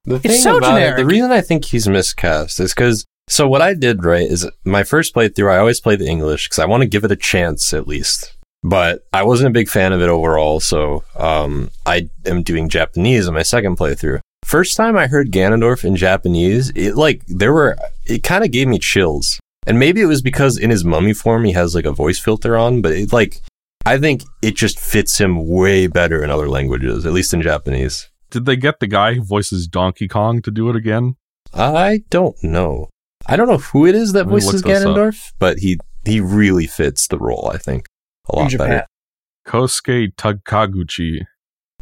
The 0.05 0.15
It's 0.15 0.23
thing 0.23 0.37
so 0.41 0.57
about 0.57 0.71
it, 0.71 0.79
generic. 0.81 0.97
the 0.97 1.05
reason 1.05 1.31
I 1.31 1.41
think 1.41 1.65
he's 1.65 1.87
miscast 1.87 2.59
is 2.59 2.73
because 2.73 3.05
so 3.27 3.47
what 3.47 3.61
I 3.61 3.75
did 3.75 4.03
right 4.03 4.25
is 4.27 4.49
my 4.65 4.83
first 4.83 5.13
playthrough. 5.13 5.53
I 5.53 5.59
always 5.59 5.79
play 5.79 5.95
the 5.95 6.07
English 6.07 6.47
because 6.49 6.57
I 6.57 6.65
want 6.65 6.81
to 6.81 6.89
give 6.89 7.03
it 7.03 7.11
a 7.11 7.15
chance 7.15 7.71
at 7.73 7.87
least. 7.87 8.35
But 8.63 9.07
I 9.13 9.23
wasn't 9.23 9.49
a 9.49 9.53
big 9.53 9.69
fan 9.69 9.93
of 9.93 10.01
it 10.01 10.09
overall, 10.09 10.59
so 10.59 11.03
um, 11.15 11.71
I 11.85 12.09
am 12.25 12.43
doing 12.43 12.67
Japanese 12.67 13.27
in 13.27 13.33
my 13.33 13.43
second 13.43 13.77
playthrough. 13.77 14.19
First 14.45 14.75
time 14.75 14.97
I 14.97 15.07
heard 15.07 15.31
Ganondorf 15.31 15.85
in 15.85 15.95
Japanese, 15.95 16.71
it 16.75 16.95
like 16.95 17.23
there 17.27 17.53
were 17.53 17.77
it 18.05 18.23
kind 18.23 18.43
of 18.43 18.51
gave 18.51 18.67
me 18.67 18.79
chills, 18.79 19.39
and 19.65 19.79
maybe 19.79 20.01
it 20.01 20.07
was 20.07 20.21
because 20.21 20.57
in 20.57 20.71
his 20.71 20.83
mummy 20.83 21.13
form 21.13 21.45
he 21.45 21.53
has 21.53 21.73
like 21.73 21.85
a 21.85 21.91
voice 21.91 22.19
filter 22.19 22.57
on, 22.57 22.81
but 22.81 22.91
it 22.91 23.13
like 23.13 23.41
I 23.85 23.97
think 23.97 24.23
it 24.41 24.55
just 24.55 24.79
fits 24.79 25.19
him 25.19 25.47
way 25.47 25.87
better 25.87 26.21
in 26.23 26.29
other 26.29 26.49
languages, 26.49 27.05
at 27.05 27.13
least 27.13 27.33
in 27.33 27.41
Japanese. 27.41 28.09
Did 28.29 28.45
they 28.45 28.57
get 28.57 28.79
the 28.79 28.87
guy 28.87 29.13
who 29.13 29.23
voices 29.23 29.67
Donkey 29.67 30.07
Kong 30.07 30.41
to 30.41 30.51
do 30.51 30.69
it 30.69 30.75
again? 30.75 31.15
I 31.53 32.03
don't 32.09 32.41
know. 32.43 32.89
I 33.25 33.35
don't 33.35 33.47
know 33.47 33.57
who 33.57 33.87
it 33.87 33.95
is 33.95 34.13
that 34.13 34.27
Let 34.27 34.35
me 34.35 34.41
look 34.41 34.43
voices. 34.43 34.63
Ganondorf, 34.63 35.31
but 35.39 35.59
he 35.59 35.77
he 36.05 36.19
really 36.19 36.67
fits 36.67 37.07
the 37.07 37.17
role. 37.17 37.51
I 37.53 37.57
think 37.57 37.85
a 38.33 38.35
in 38.37 38.41
lot 38.43 38.51
Japan. 38.51 38.67
better. 38.69 38.87
Kosuke 39.47 40.15
Takaguchi. 40.15 41.25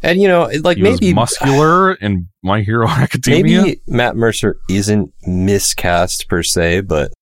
And 0.02 0.20
you 0.22 0.28
know, 0.28 0.48
like 0.62 0.76
he 0.76 0.82
maybe 0.82 1.08
was 1.08 1.14
muscular 1.14 1.94
in 2.00 2.28
My 2.42 2.62
Hero 2.62 2.88
Academia. 2.88 3.62
maybe 3.62 3.80
Matt 3.86 4.16
Mercer 4.16 4.58
isn't 4.70 5.12
miscast 5.26 6.28
per 6.28 6.42
se, 6.42 6.82
but 6.82 7.12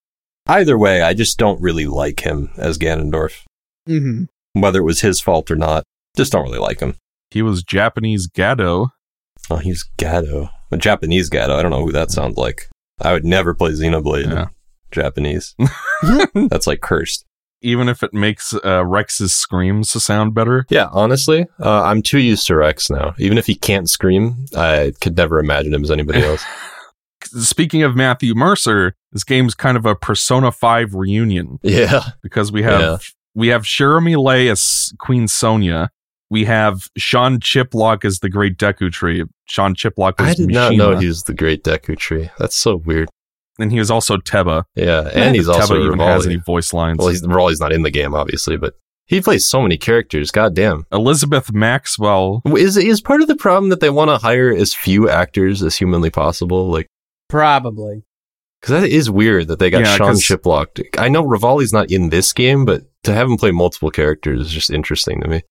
either 0.46 0.76
way, 0.78 1.02
I 1.02 1.14
just 1.14 1.38
don't 1.38 1.60
really 1.60 1.86
like 1.86 2.20
him 2.20 2.50
as 2.58 2.78
Ganondorf. 2.78 3.42
Mm-hmm. 3.88 4.24
Whether 4.60 4.80
it 4.80 4.84
was 4.84 5.00
his 5.00 5.20
fault 5.20 5.50
or 5.50 5.56
not, 5.56 5.84
just 6.16 6.32
don't 6.32 6.44
really 6.44 6.58
like 6.58 6.80
him. 6.80 6.96
He 7.30 7.42
was 7.42 7.62
Japanese 7.62 8.28
Gado. 8.28 8.88
Oh, 9.50 9.56
he's 9.56 9.82
Gato, 9.98 10.48
a 10.72 10.76
Japanese 10.76 11.28
Gato. 11.28 11.56
I 11.56 11.62
don't 11.62 11.70
know 11.70 11.84
who 11.84 11.92
that 11.92 12.10
sounds 12.10 12.36
like. 12.36 12.68
I 13.00 13.12
would 13.12 13.24
never 13.24 13.54
play 13.54 13.72
Xenoblade 13.72 14.30
Yeah. 14.30 14.42
in 14.44 14.48
Japanese. 14.90 15.54
That's 16.34 16.66
like 16.66 16.80
cursed. 16.80 17.25
Even 17.62 17.88
if 17.88 18.02
it 18.02 18.12
makes 18.12 18.54
uh, 18.64 18.84
Rex's 18.84 19.34
screams 19.34 19.90
sound 20.02 20.34
better. 20.34 20.66
Yeah, 20.68 20.88
honestly, 20.92 21.46
uh, 21.60 21.82
I'm 21.84 22.02
too 22.02 22.18
used 22.18 22.46
to 22.48 22.56
Rex 22.56 22.90
now. 22.90 23.14
Even 23.18 23.38
if 23.38 23.46
he 23.46 23.54
can't 23.54 23.88
scream, 23.88 24.46
I 24.56 24.92
could 25.00 25.16
never 25.16 25.38
imagine 25.38 25.72
him 25.74 25.82
as 25.82 25.90
anybody 25.90 26.22
else. 26.24 26.44
Speaking 27.24 27.82
of 27.82 27.96
Matthew 27.96 28.34
Mercer, 28.34 28.94
this 29.12 29.24
game's 29.24 29.54
kind 29.54 29.76
of 29.76 29.84
a 29.86 29.96
Persona 29.96 30.52
5 30.52 30.94
reunion 30.94 31.58
yeah, 31.62 32.02
because 32.22 32.52
we 32.52 32.62
have 32.62 32.80
Yeah. 32.80 32.96
we 33.34 33.48
have 33.48 33.62
Cherami 33.62 34.16
Leigh 34.22 34.48
as 34.48 34.92
Queen 34.98 35.26
Sonia. 35.26 35.90
We 36.28 36.44
have 36.44 36.88
Sean 36.96 37.38
Chiplock 37.40 38.04
as 38.04 38.18
the 38.20 38.28
Great 38.28 38.58
Deku 38.58 38.92
Tree. 38.92 39.24
Sean 39.46 39.74
Chiplock 39.74 40.18
was 40.20 40.28
I 40.30 40.34
did 40.34 40.50
not 40.50 40.74
know 40.74 40.96
he 40.96 41.06
was 41.06 41.22
the 41.24 41.34
Great 41.34 41.64
Deku 41.64 41.96
Tree. 41.96 42.30
That's 42.38 42.56
so 42.56 42.76
weird. 42.76 43.08
And 43.58 43.72
he 43.72 43.78
was 43.78 43.90
also 43.90 44.18
Teba. 44.18 44.64
Yeah, 44.74 45.00
and 45.08 45.16
eh, 45.16 45.32
he's 45.32 45.48
Teba 45.48 45.54
also 45.60 45.82
even 45.84 45.98
has 45.98 46.26
any 46.26 46.36
voice 46.36 46.72
lines. 46.72 46.98
Well, 46.98 47.08
he's 47.08 47.22
Revali's 47.22 47.60
not 47.60 47.72
in 47.72 47.82
the 47.82 47.90
game, 47.90 48.14
obviously, 48.14 48.56
but 48.56 48.74
he 49.06 49.20
plays 49.20 49.46
so 49.46 49.62
many 49.62 49.78
characters. 49.78 50.30
God 50.30 50.54
damn. 50.54 50.84
Elizabeth 50.92 51.52
Maxwell. 51.52 52.42
Is 52.46 52.76
is 52.76 53.00
part 53.00 53.22
of 53.22 53.28
the 53.28 53.36
problem 53.36 53.70
that 53.70 53.80
they 53.80 53.90
want 53.90 54.10
to 54.10 54.18
hire 54.18 54.52
as 54.54 54.74
few 54.74 55.08
actors 55.08 55.62
as 55.62 55.76
humanly 55.76 56.10
possible? 56.10 56.68
Like, 56.70 56.88
Probably. 57.28 58.02
because 58.60 58.82
that 58.82 58.88
is 58.90 59.08
weird 59.10 59.48
that 59.48 59.58
they 59.58 59.70
got 59.70 59.80
Yeah, 59.82 59.96
Sean 59.96 60.08
'cause- 60.08 60.22
Chiplock. 60.22 60.74
to- 60.74 61.00
I 61.00 61.08
know 61.08 61.24
Revali's 61.24 61.72
not 61.72 61.90
in 61.90 62.10
this 62.10 62.32
game, 62.32 62.64
but 62.64 62.82
to 63.04 63.12
have 63.14 63.30
him 63.30 63.36
play 63.36 63.52
multiple 63.52 63.90
characters 63.90 64.40
is 64.48 64.52
just 64.52 64.70
interesting 64.70 65.20
to 65.22 65.28
me. 65.28 65.42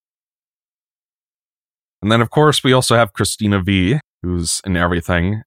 And 2.01 2.11
then, 2.11 2.21
of 2.21 2.29
course, 2.29 2.63
we 2.63 2.73
also 2.73 2.95
have 2.95 3.13
Cristina 3.13 3.61
Vee, 3.61 3.99
who's 4.21 4.61
in 4.65 4.77
everything. 4.77 5.41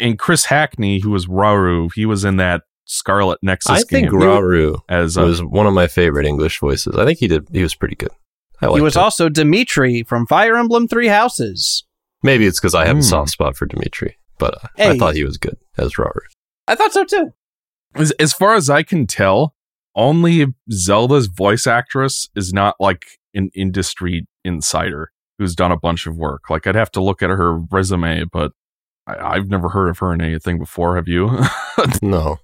And 0.00 0.18
Chris 0.18 0.46
Hackney, 0.46 1.00
who 1.00 1.10
was 1.10 1.26
Rauru, 1.26 1.90
he 1.94 2.06
was 2.06 2.24
in 2.24 2.36
that 2.38 2.62
Scarlet 2.86 3.38
Nexus 3.42 3.70
I 3.70 3.82
think 3.82 4.10
game 4.10 4.20
Rauru 4.20 4.78
as 4.88 5.16
a 5.16 5.22
was 5.24 5.42
one 5.42 5.66
of 5.66 5.74
my 5.74 5.86
favorite 5.86 6.26
English 6.26 6.58
voices. 6.60 6.96
I 6.96 7.04
think 7.04 7.18
he 7.18 7.28
did. 7.28 7.46
He 7.52 7.62
was 7.62 7.74
pretty 7.74 7.96
good. 7.96 8.10
I 8.62 8.72
He 8.72 8.80
was 8.80 8.96
it. 8.96 9.00
also 9.00 9.28
Dimitri 9.28 10.02
from 10.02 10.26
Fire 10.26 10.56
Emblem 10.56 10.88
Three 10.88 11.08
Houses. 11.08 11.84
Maybe 12.22 12.46
it's 12.46 12.58
because 12.60 12.74
I 12.74 12.86
have 12.86 12.96
Hmm. 12.96 13.00
a 13.00 13.04
soft 13.04 13.30
spot 13.30 13.56
for 13.56 13.66
Dimitri, 13.66 14.16
but 14.38 14.54
uh, 14.64 14.68
I 14.78 14.98
thought 14.98 15.14
he 15.14 15.24
was 15.24 15.36
good 15.38 15.56
as 15.76 15.94
Rauru. 15.94 16.20
I 16.66 16.74
thought 16.74 16.92
so 16.92 17.04
too. 17.04 17.32
As, 17.94 18.10
as 18.12 18.32
far 18.32 18.54
as 18.54 18.70
I 18.70 18.82
can 18.82 19.06
tell, 19.06 19.54
only 19.94 20.46
Zelda's 20.72 21.26
voice 21.26 21.66
actress 21.66 22.28
is 22.34 22.52
not 22.52 22.76
like 22.80 23.04
an 23.34 23.50
industry 23.54 24.26
insider 24.44 25.10
who's 25.38 25.54
done 25.54 25.70
a 25.72 25.78
bunch 25.78 26.06
of 26.06 26.16
work. 26.16 26.48
Like, 26.50 26.66
I'd 26.66 26.74
have 26.74 26.90
to 26.92 27.02
look 27.02 27.22
at 27.22 27.30
her 27.30 27.58
resume, 27.58 28.24
but 28.32 28.52
I, 29.06 29.16
I've 29.36 29.48
never 29.48 29.68
heard 29.70 29.88
of 29.88 29.98
her 29.98 30.12
in 30.12 30.20
anything 30.20 30.58
before. 30.58 30.96
Have 30.96 31.08
you? 31.08 31.30
No. 32.02 32.38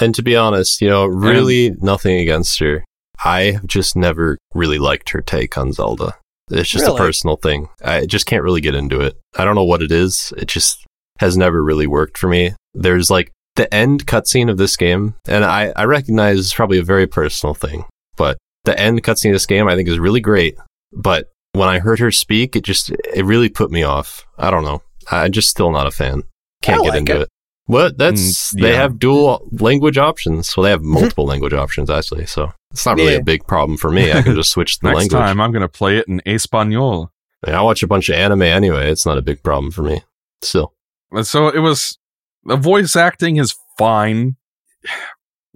And 0.00 0.14
to 0.14 0.22
be 0.22 0.36
honest, 0.36 0.80
you 0.80 0.88
know, 0.88 1.06
really 1.06 1.74
nothing 1.80 2.18
against 2.18 2.58
her. 2.60 2.84
I 3.24 3.52
have 3.52 3.66
just 3.66 3.96
never 3.96 4.36
really 4.54 4.78
liked 4.78 5.10
her 5.10 5.20
take 5.22 5.56
on 5.56 5.72
Zelda. 5.72 6.14
It's 6.50 6.68
just 6.68 6.84
Really? 6.84 6.96
a 6.96 6.98
personal 6.98 7.36
thing. 7.36 7.68
I 7.82 8.04
just 8.06 8.26
can't 8.26 8.42
really 8.42 8.60
get 8.60 8.74
into 8.74 9.00
it. 9.00 9.18
I 9.36 9.44
don't 9.44 9.54
know 9.54 9.64
what 9.64 9.82
it 9.82 9.90
is. 9.92 10.32
It 10.36 10.46
just 10.48 10.84
has 11.20 11.36
never 11.36 11.62
really 11.62 11.86
worked 11.86 12.18
for 12.18 12.28
me. 12.28 12.54
There's 12.74 13.10
like 13.10 13.30
the 13.56 13.72
end 13.72 14.06
cutscene 14.06 14.50
of 14.50 14.58
this 14.58 14.76
game, 14.76 15.14
and 15.26 15.44
I, 15.44 15.72
I 15.76 15.84
recognize 15.84 16.38
it's 16.40 16.52
probably 16.54 16.78
a 16.78 16.82
very 16.84 17.06
personal 17.06 17.54
thing, 17.54 17.84
but 18.16 18.36
the 18.64 18.78
end 18.78 19.02
cutscene 19.04 19.30
of 19.30 19.34
this 19.34 19.46
game 19.46 19.68
I 19.68 19.76
think 19.76 19.88
is 19.88 19.98
really 19.98 20.20
great. 20.20 20.56
But 20.92 21.30
when 21.52 21.68
I 21.68 21.78
heard 21.78 22.00
her 22.00 22.10
speak, 22.10 22.56
it 22.56 22.64
just, 22.64 22.90
it 22.90 23.24
really 23.24 23.48
put 23.48 23.70
me 23.70 23.82
off. 23.84 24.24
I 24.36 24.50
don't 24.50 24.64
know. 24.64 24.82
I'm 25.10 25.32
just 25.32 25.50
still 25.50 25.70
not 25.70 25.86
a 25.86 25.90
fan. 25.90 26.22
Can't 26.62 26.80
I 26.80 26.84
get 26.84 26.90
like 26.90 26.98
into 27.00 27.16
it. 27.16 27.22
it. 27.22 27.28
What? 27.66 27.96
That's 27.98 28.52
Mm, 28.52 28.60
they 28.60 28.74
have 28.76 28.98
dual 28.98 29.48
language 29.52 29.96
options. 29.98 30.54
Well, 30.56 30.64
they 30.64 30.70
have 30.70 30.82
multiple 30.82 31.24
language 31.24 31.52
options 31.54 31.88
actually. 31.90 32.26
So 32.26 32.52
it's 32.70 32.84
not 32.84 32.96
really 32.96 33.12
Yeah. 33.12 33.18
a 33.18 33.24
big 33.24 33.46
problem 33.46 33.78
for 33.78 33.90
me. 33.90 34.12
I 34.12 34.22
can 34.22 34.34
just 34.34 34.50
switch 34.50 34.78
the 34.80 34.88
Next 34.88 34.98
language. 34.98 35.18
time, 35.18 35.40
I'm 35.40 35.50
going 35.52 35.62
to 35.62 35.68
play 35.68 35.96
it 35.98 36.06
in 36.08 36.20
Espanol. 36.26 37.10
And 37.46 37.54
I 37.56 37.62
watch 37.62 37.82
a 37.82 37.86
bunch 37.86 38.08
of 38.08 38.16
anime 38.16 38.42
anyway. 38.42 38.90
It's 38.90 39.06
not 39.06 39.18
a 39.18 39.22
big 39.22 39.42
problem 39.42 39.70
for 39.70 39.82
me. 39.82 40.02
Still, 40.42 40.74
So 41.22 41.48
it 41.48 41.60
was 41.60 41.98
the 42.44 42.56
voice 42.56 42.96
acting 42.96 43.36
is 43.36 43.54
fine. 43.78 44.36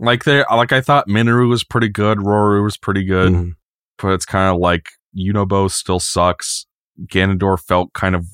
Like 0.01 0.23
they 0.23 0.45
like 0.49 0.71
I 0.73 0.81
thought 0.81 1.09
Minoru 1.09 1.49
was 1.49 1.65
pretty 1.65 1.89
good, 1.89 2.19
Rauru 2.19 2.63
was 2.63 2.77
pretty 2.77 3.03
good. 3.05 3.33
Mhm. 3.33 3.53
but 4.01 4.13
it's 4.13 4.25
kind 4.25 4.55
of 4.55 4.61
like 4.61 4.91
Yunobo 5.19 5.69
still 5.69 5.99
sucks. 5.99 6.67
Ganondorf 7.07 7.63
felt 7.67 7.93
kind 7.95 8.15
of 8.15 8.25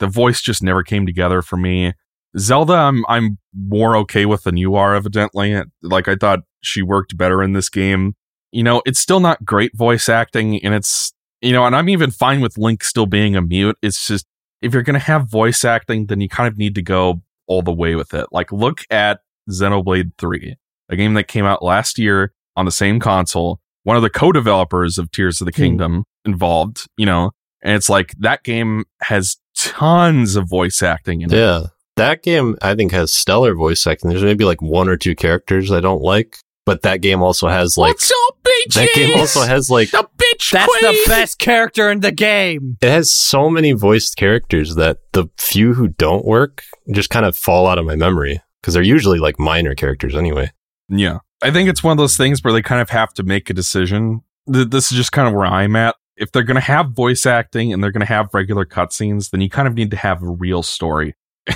the 0.00 0.08
voice 0.08 0.40
just 0.40 0.62
never 0.62 0.82
came 0.82 1.06
together 1.06 1.42
for 1.42 1.56
me. 1.56 1.92
Zelda, 2.38 2.74
I'm 2.74 3.04
I'm 3.08 3.38
more 3.54 3.96
okay 3.98 4.26
with 4.26 4.44
than 4.44 4.56
you 4.56 4.74
are, 4.74 4.94
evidently. 4.94 5.62
Like 5.82 6.08
I 6.08 6.16
thought 6.16 6.40
she 6.62 6.82
worked 6.82 7.16
better 7.16 7.42
in 7.42 7.52
this 7.52 7.68
game. 7.68 8.14
You 8.52 8.62
know, 8.64 8.82
it's 8.84 8.98
still 8.98 9.20
not 9.20 9.44
great 9.44 9.76
voice 9.76 10.08
acting, 10.08 10.62
and 10.64 10.74
it's 10.74 11.12
you 11.40 11.52
know, 11.52 11.64
and 11.64 11.76
I'm 11.76 11.88
even 11.88 12.10
fine 12.10 12.40
with 12.40 12.58
Link 12.58 12.82
still 12.82 13.06
being 13.06 13.36
a 13.36 13.42
mute. 13.42 13.76
It's 13.82 14.06
just 14.06 14.26
if 14.62 14.72
you're 14.72 14.82
gonna 14.82 14.98
have 14.98 15.30
voice 15.30 15.64
acting, 15.64 16.06
then 16.06 16.20
you 16.20 16.28
kind 16.28 16.48
of 16.48 16.58
need 16.58 16.74
to 16.76 16.82
go 16.82 17.22
all 17.46 17.62
the 17.62 17.72
way 17.72 17.94
with 17.94 18.14
it. 18.14 18.26
Like 18.30 18.52
look 18.52 18.82
at 18.90 19.20
Xenoblade 19.50 20.12
3, 20.18 20.56
a 20.88 20.96
game 20.96 21.14
that 21.14 21.24
came 21.24 21.44
out 21.44 21.62
last 21.62 21.98
year 21.98 22.32
on 22.56 22.64
the 22.64 22.70
same 22.70 23.00
console. 23.00 23.60
One 23.82 23.96
of 23.96 24.02
the 24.02 24.10
co-developers 24.10 24.98
of 24.98 25.10
Tears 25.10 25.40
of 25.40 25.46
the 25.46 25.52
Kingdom 25.52 26.04
hmm. 26.24 26.30
involved, 26.30 26.86
you 26.96 27.06
know, 27.06 27.32
and 27.62 27.74
it's 27.74 27.88
like 27.88 28.14
that 28.18 28.44
game 28.44 28.84
has 29.02 29.36
tons 29.64 30.36
of 30.36 30.48
voice 30.48 30.82
acting 30.82 31.22
in 31.22 31.32
it. 31.32 31.36
Yeah. 31.36 31.66
That 31.96 32.22
game 32.22 32.56
I 32.62 32.74
think 32.74 32.92
has 32.92 33.12
stellar 33.12 33.54
voice 33.54 33.86
acting. 33.86 34.10
There's 34.10 34.22
maybe 34.22 34.44
like 34.44 34.62
one 34.62 34.88
or 34.88 34.96
two 34.96 35.14
characters 35.14 35.70
I 35.70 35.80
don't 35.80 36.02
like, 36.02 36.36
but 36.64 36.82
that 36.82 37.00
game 37.00 37.22
also 37.22 37.48
has 37.48 37.76
like 37.76 37.94
What's 37.94 38.10
up, 38.10 38.38
bitches? 38.44 38.74
That 38.74 38.94
game 38.94 39.18
also 39.18 39.42
has 39.42 39.70
like 39.70 39.90
the 39.90 40.08
bitch. 40.16 40.52
That's 40.52 40.78
queen. 40.78 40.92
the 40.92 41.04
best 41.06 41.38
character 41.38 41.90
in 41.90 42.00
the 42.00 42.12
game. 42.12 42.78
It 42.80 42.90
has 42.90 43.10
so 43.10 43.50
many 43.50 43.72
voiced 43.72 44.16
characters 44.16 44.76
that 44.76 44.98
the 45.12 45.26
few 45.36 45.74
who 45.74 45.88
don't 45.88 46.24
work 46.24 46.62
just 46.92 47.10
kind 47.10 47.26
of 47.26 47.36
fall 47.36 47.66
out 47.66 47.78
of 47.78 47.84
my 47.84 47.96
memory 47.96 48.40
because 48.60 48.74
they're 48.74 48.82
usually 48.82 49.18
like 49.18 49.38
minor 49.38 49.74
characters 49.74 50.14
anyway. 50.14 50.50
Yeah. 50.88 51.18
I 51.42 51.50
think 51.50 51.68
it's 51.68 51.82
one 51.82 51.92
of 51.92 51.98
those 51.98 52.16
things 52.16 52.42
where 52.44 52.52
they 52.52 52.62
kind 52.62 52.80
of 52.80 52.90
have 52.90 53.12
to 53.14 53.22
make 53.22 53.48
a 53.50 53.54
decision. 53.54 54.20
This 54.46 54.90
is 54.90 54.96
just 54.96 55.12
kind 55.12 55.28
of 55.28 55.34
where 55.34 55.46
I'm 55.46 55.76
at. 55.76 55.96
If 56.20 56.32
they're 56.32 56.44
going 56.44 56.56
to 56.56 56.60
have 56.60 56.90
voice 56.90 57.26
acting 57.26 57.72
and 57.72 57.82
they're 57.82 57.90
going 57.90 58.06
to 58.06 58.06
have 58.06 58.28
regular 58.32 58.64
cutscenes, 58.64 59.30
then 59.30 59.40
you 59.40 59.50
kind 59.50 59.66
of 59.66 59.74
need 59.74 59.90
to 59.90 59.96
have 59.96 60.22
a 60.22 60.28
real 60.28 60.62
story. 60.62 61.14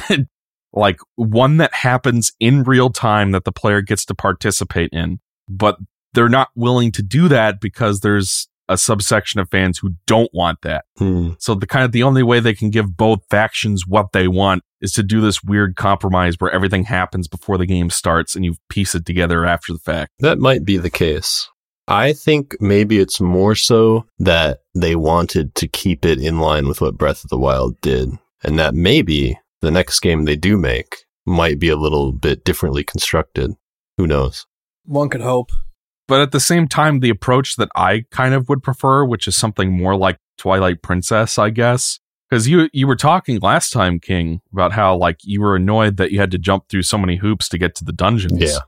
like 0.73 0.99
one 1.15 1.59
that 1.59 1.73
happens 1.73 2.33
in 2.41 2.65
real 2.65 2.91
time 2.91 3.31
that 3.31 3.45
the 3.45 3.53
player 3.53 3.81
gets 3.81 4.05
to 4.07 4.15
participate 4.15 4.91
in. 4.93 5.21
But 5.49 5.77
they're 6.15 6.29
not 6.29 6.49
willing 6.57 6.93
to 6.93 7.03
do 7.03 7.29
that 7.29 7.61
because 7.61 8.01
there's 8.01 8.49
a 8.69 8.79
subsection 8.79 9.41
of 9.41 9.51
fans 9.51 9.79
who 9.79 9.95
don't 10.07 10.31
want 10.33 10.63
that. 10.63 10.87
Hmm. 10.97 11.33
So 11.39 11.55
the 11.55 11.67
kind 11.67 11.85
of 11.85 11.93
the 11.93 12.03
only 12.03 12.23
way 12.23 12.41
they 12.41 12.55
can 12.55 12.71
give 12.71 12.97
both 12.97 13.21
factions 13.29 13.87
what 13.87 14.13
they 14.13 14.27
want 14.27 14.63
is 14.81 14.93
to 14.93 15.03
do 15.03 15.21
this 15.21 15.43
weird 15.43 15.77
compromise 15.77 16.37
where 16.39 16.51
everything 16.51 16.85
happens 16.85 17.29
before 17.29 17.59
the 17.59 17.67
game 17.67 17.91
starts 17.91 18.35
and 18.35 18.45
you 18.45 18.55
piece 18.69 18.95
it 18.95 19.05
together 19.05 19.45
after 19.45 19.73
the 19.73 19.79
fact. 19.79 20.13
That 20.21 20.39
might 20.39 20.65
be 20.65 20.79
the 20.79 20.91
case. 20.91 21.49
I 21.87 22.13
think 22.13 22.57
maybe 22.61 22.99
it's 22.99 23.21
more 23.21 23.55
so 23.55 24.07
that 24.19 24.61
they 24.75 24.97
wanted 24.97 25.55
to 25.57 25.69
keep 25.69 26.05
it 26.05 26.19
in 26.19 26.39
line 26.39 26.67
with 26.67 26.81
what 26.81 26.97
Breath 26.97 27.25
of 27.25 27.31
the 27.31 27.39
Wild 27.39 27.81
did, 27.81 28.11
and 28.43 28.59
that 28.59 28.75
maybe 28.75 29.39
the 29.61 29.71
next 29.71 30.01
game 30.01 30.25
they 30.25 30.37
do 30.37 30.57
make 30.57 31.05
might 31.27 31.59
be 31.59 31.69
a 31.69 31.77
little 31.77 32.13
bit 32.13 32.45
differently 32.45 32.85
constructed. 32.85 33.53
Who 33.99 34.07
knows? 34.07 34.47
One 34.85 35.09
could 35.09 35.21
hope. 35.21 35.51
But 36.07 36.21
at 36.21 36.33
the 36.33 36.41
same 36.41 36.69
time, 36.69 37.01
the 37.01 37.11
approach 37.11 37.57
that 37.57 37.71
I 37.75 38.05
kind 38.11 38.35
of 38.35 38.49
would 38.49 38.63
prefer, 38.63 39.05
which 39.05 39.27
is 39.27 39.37
something 39.37 39.73
more 39.73 39.97
like 39.97 40.19
Twilight 40.37 40.83
Princess, 40.83 41.39
I 41.39 41.51
guess. 41.51 41.99
Because 42.29 42.49
you 42.49 42.69
you 42.73 42.87
were 42.87 42.97
talking 42.97 43.39
last 43.41 43.71
time, 43.71 44.01
King, 44.01 44.41
about 44.53 44.73
how 44.73 44.97
like 44.97 45.19
you 45.23 45.41
were 45.41 45.57
annoyed 45.57 45.97
that 45.99 46.11
you 46.11 46.21
had 46.21 46.31
to 46.33 46.39
jump 46.39 46.69
through 46.69 46.83
so 46.83 46.99
many 46.99 47.17
hoops 47.17 47.49
to 47.51 47.59
get 47.59 47.75
to 47.77 47.85
the 47.85 47.93
dungeons. 47.93 48.41
Yeah. 48.41 48.59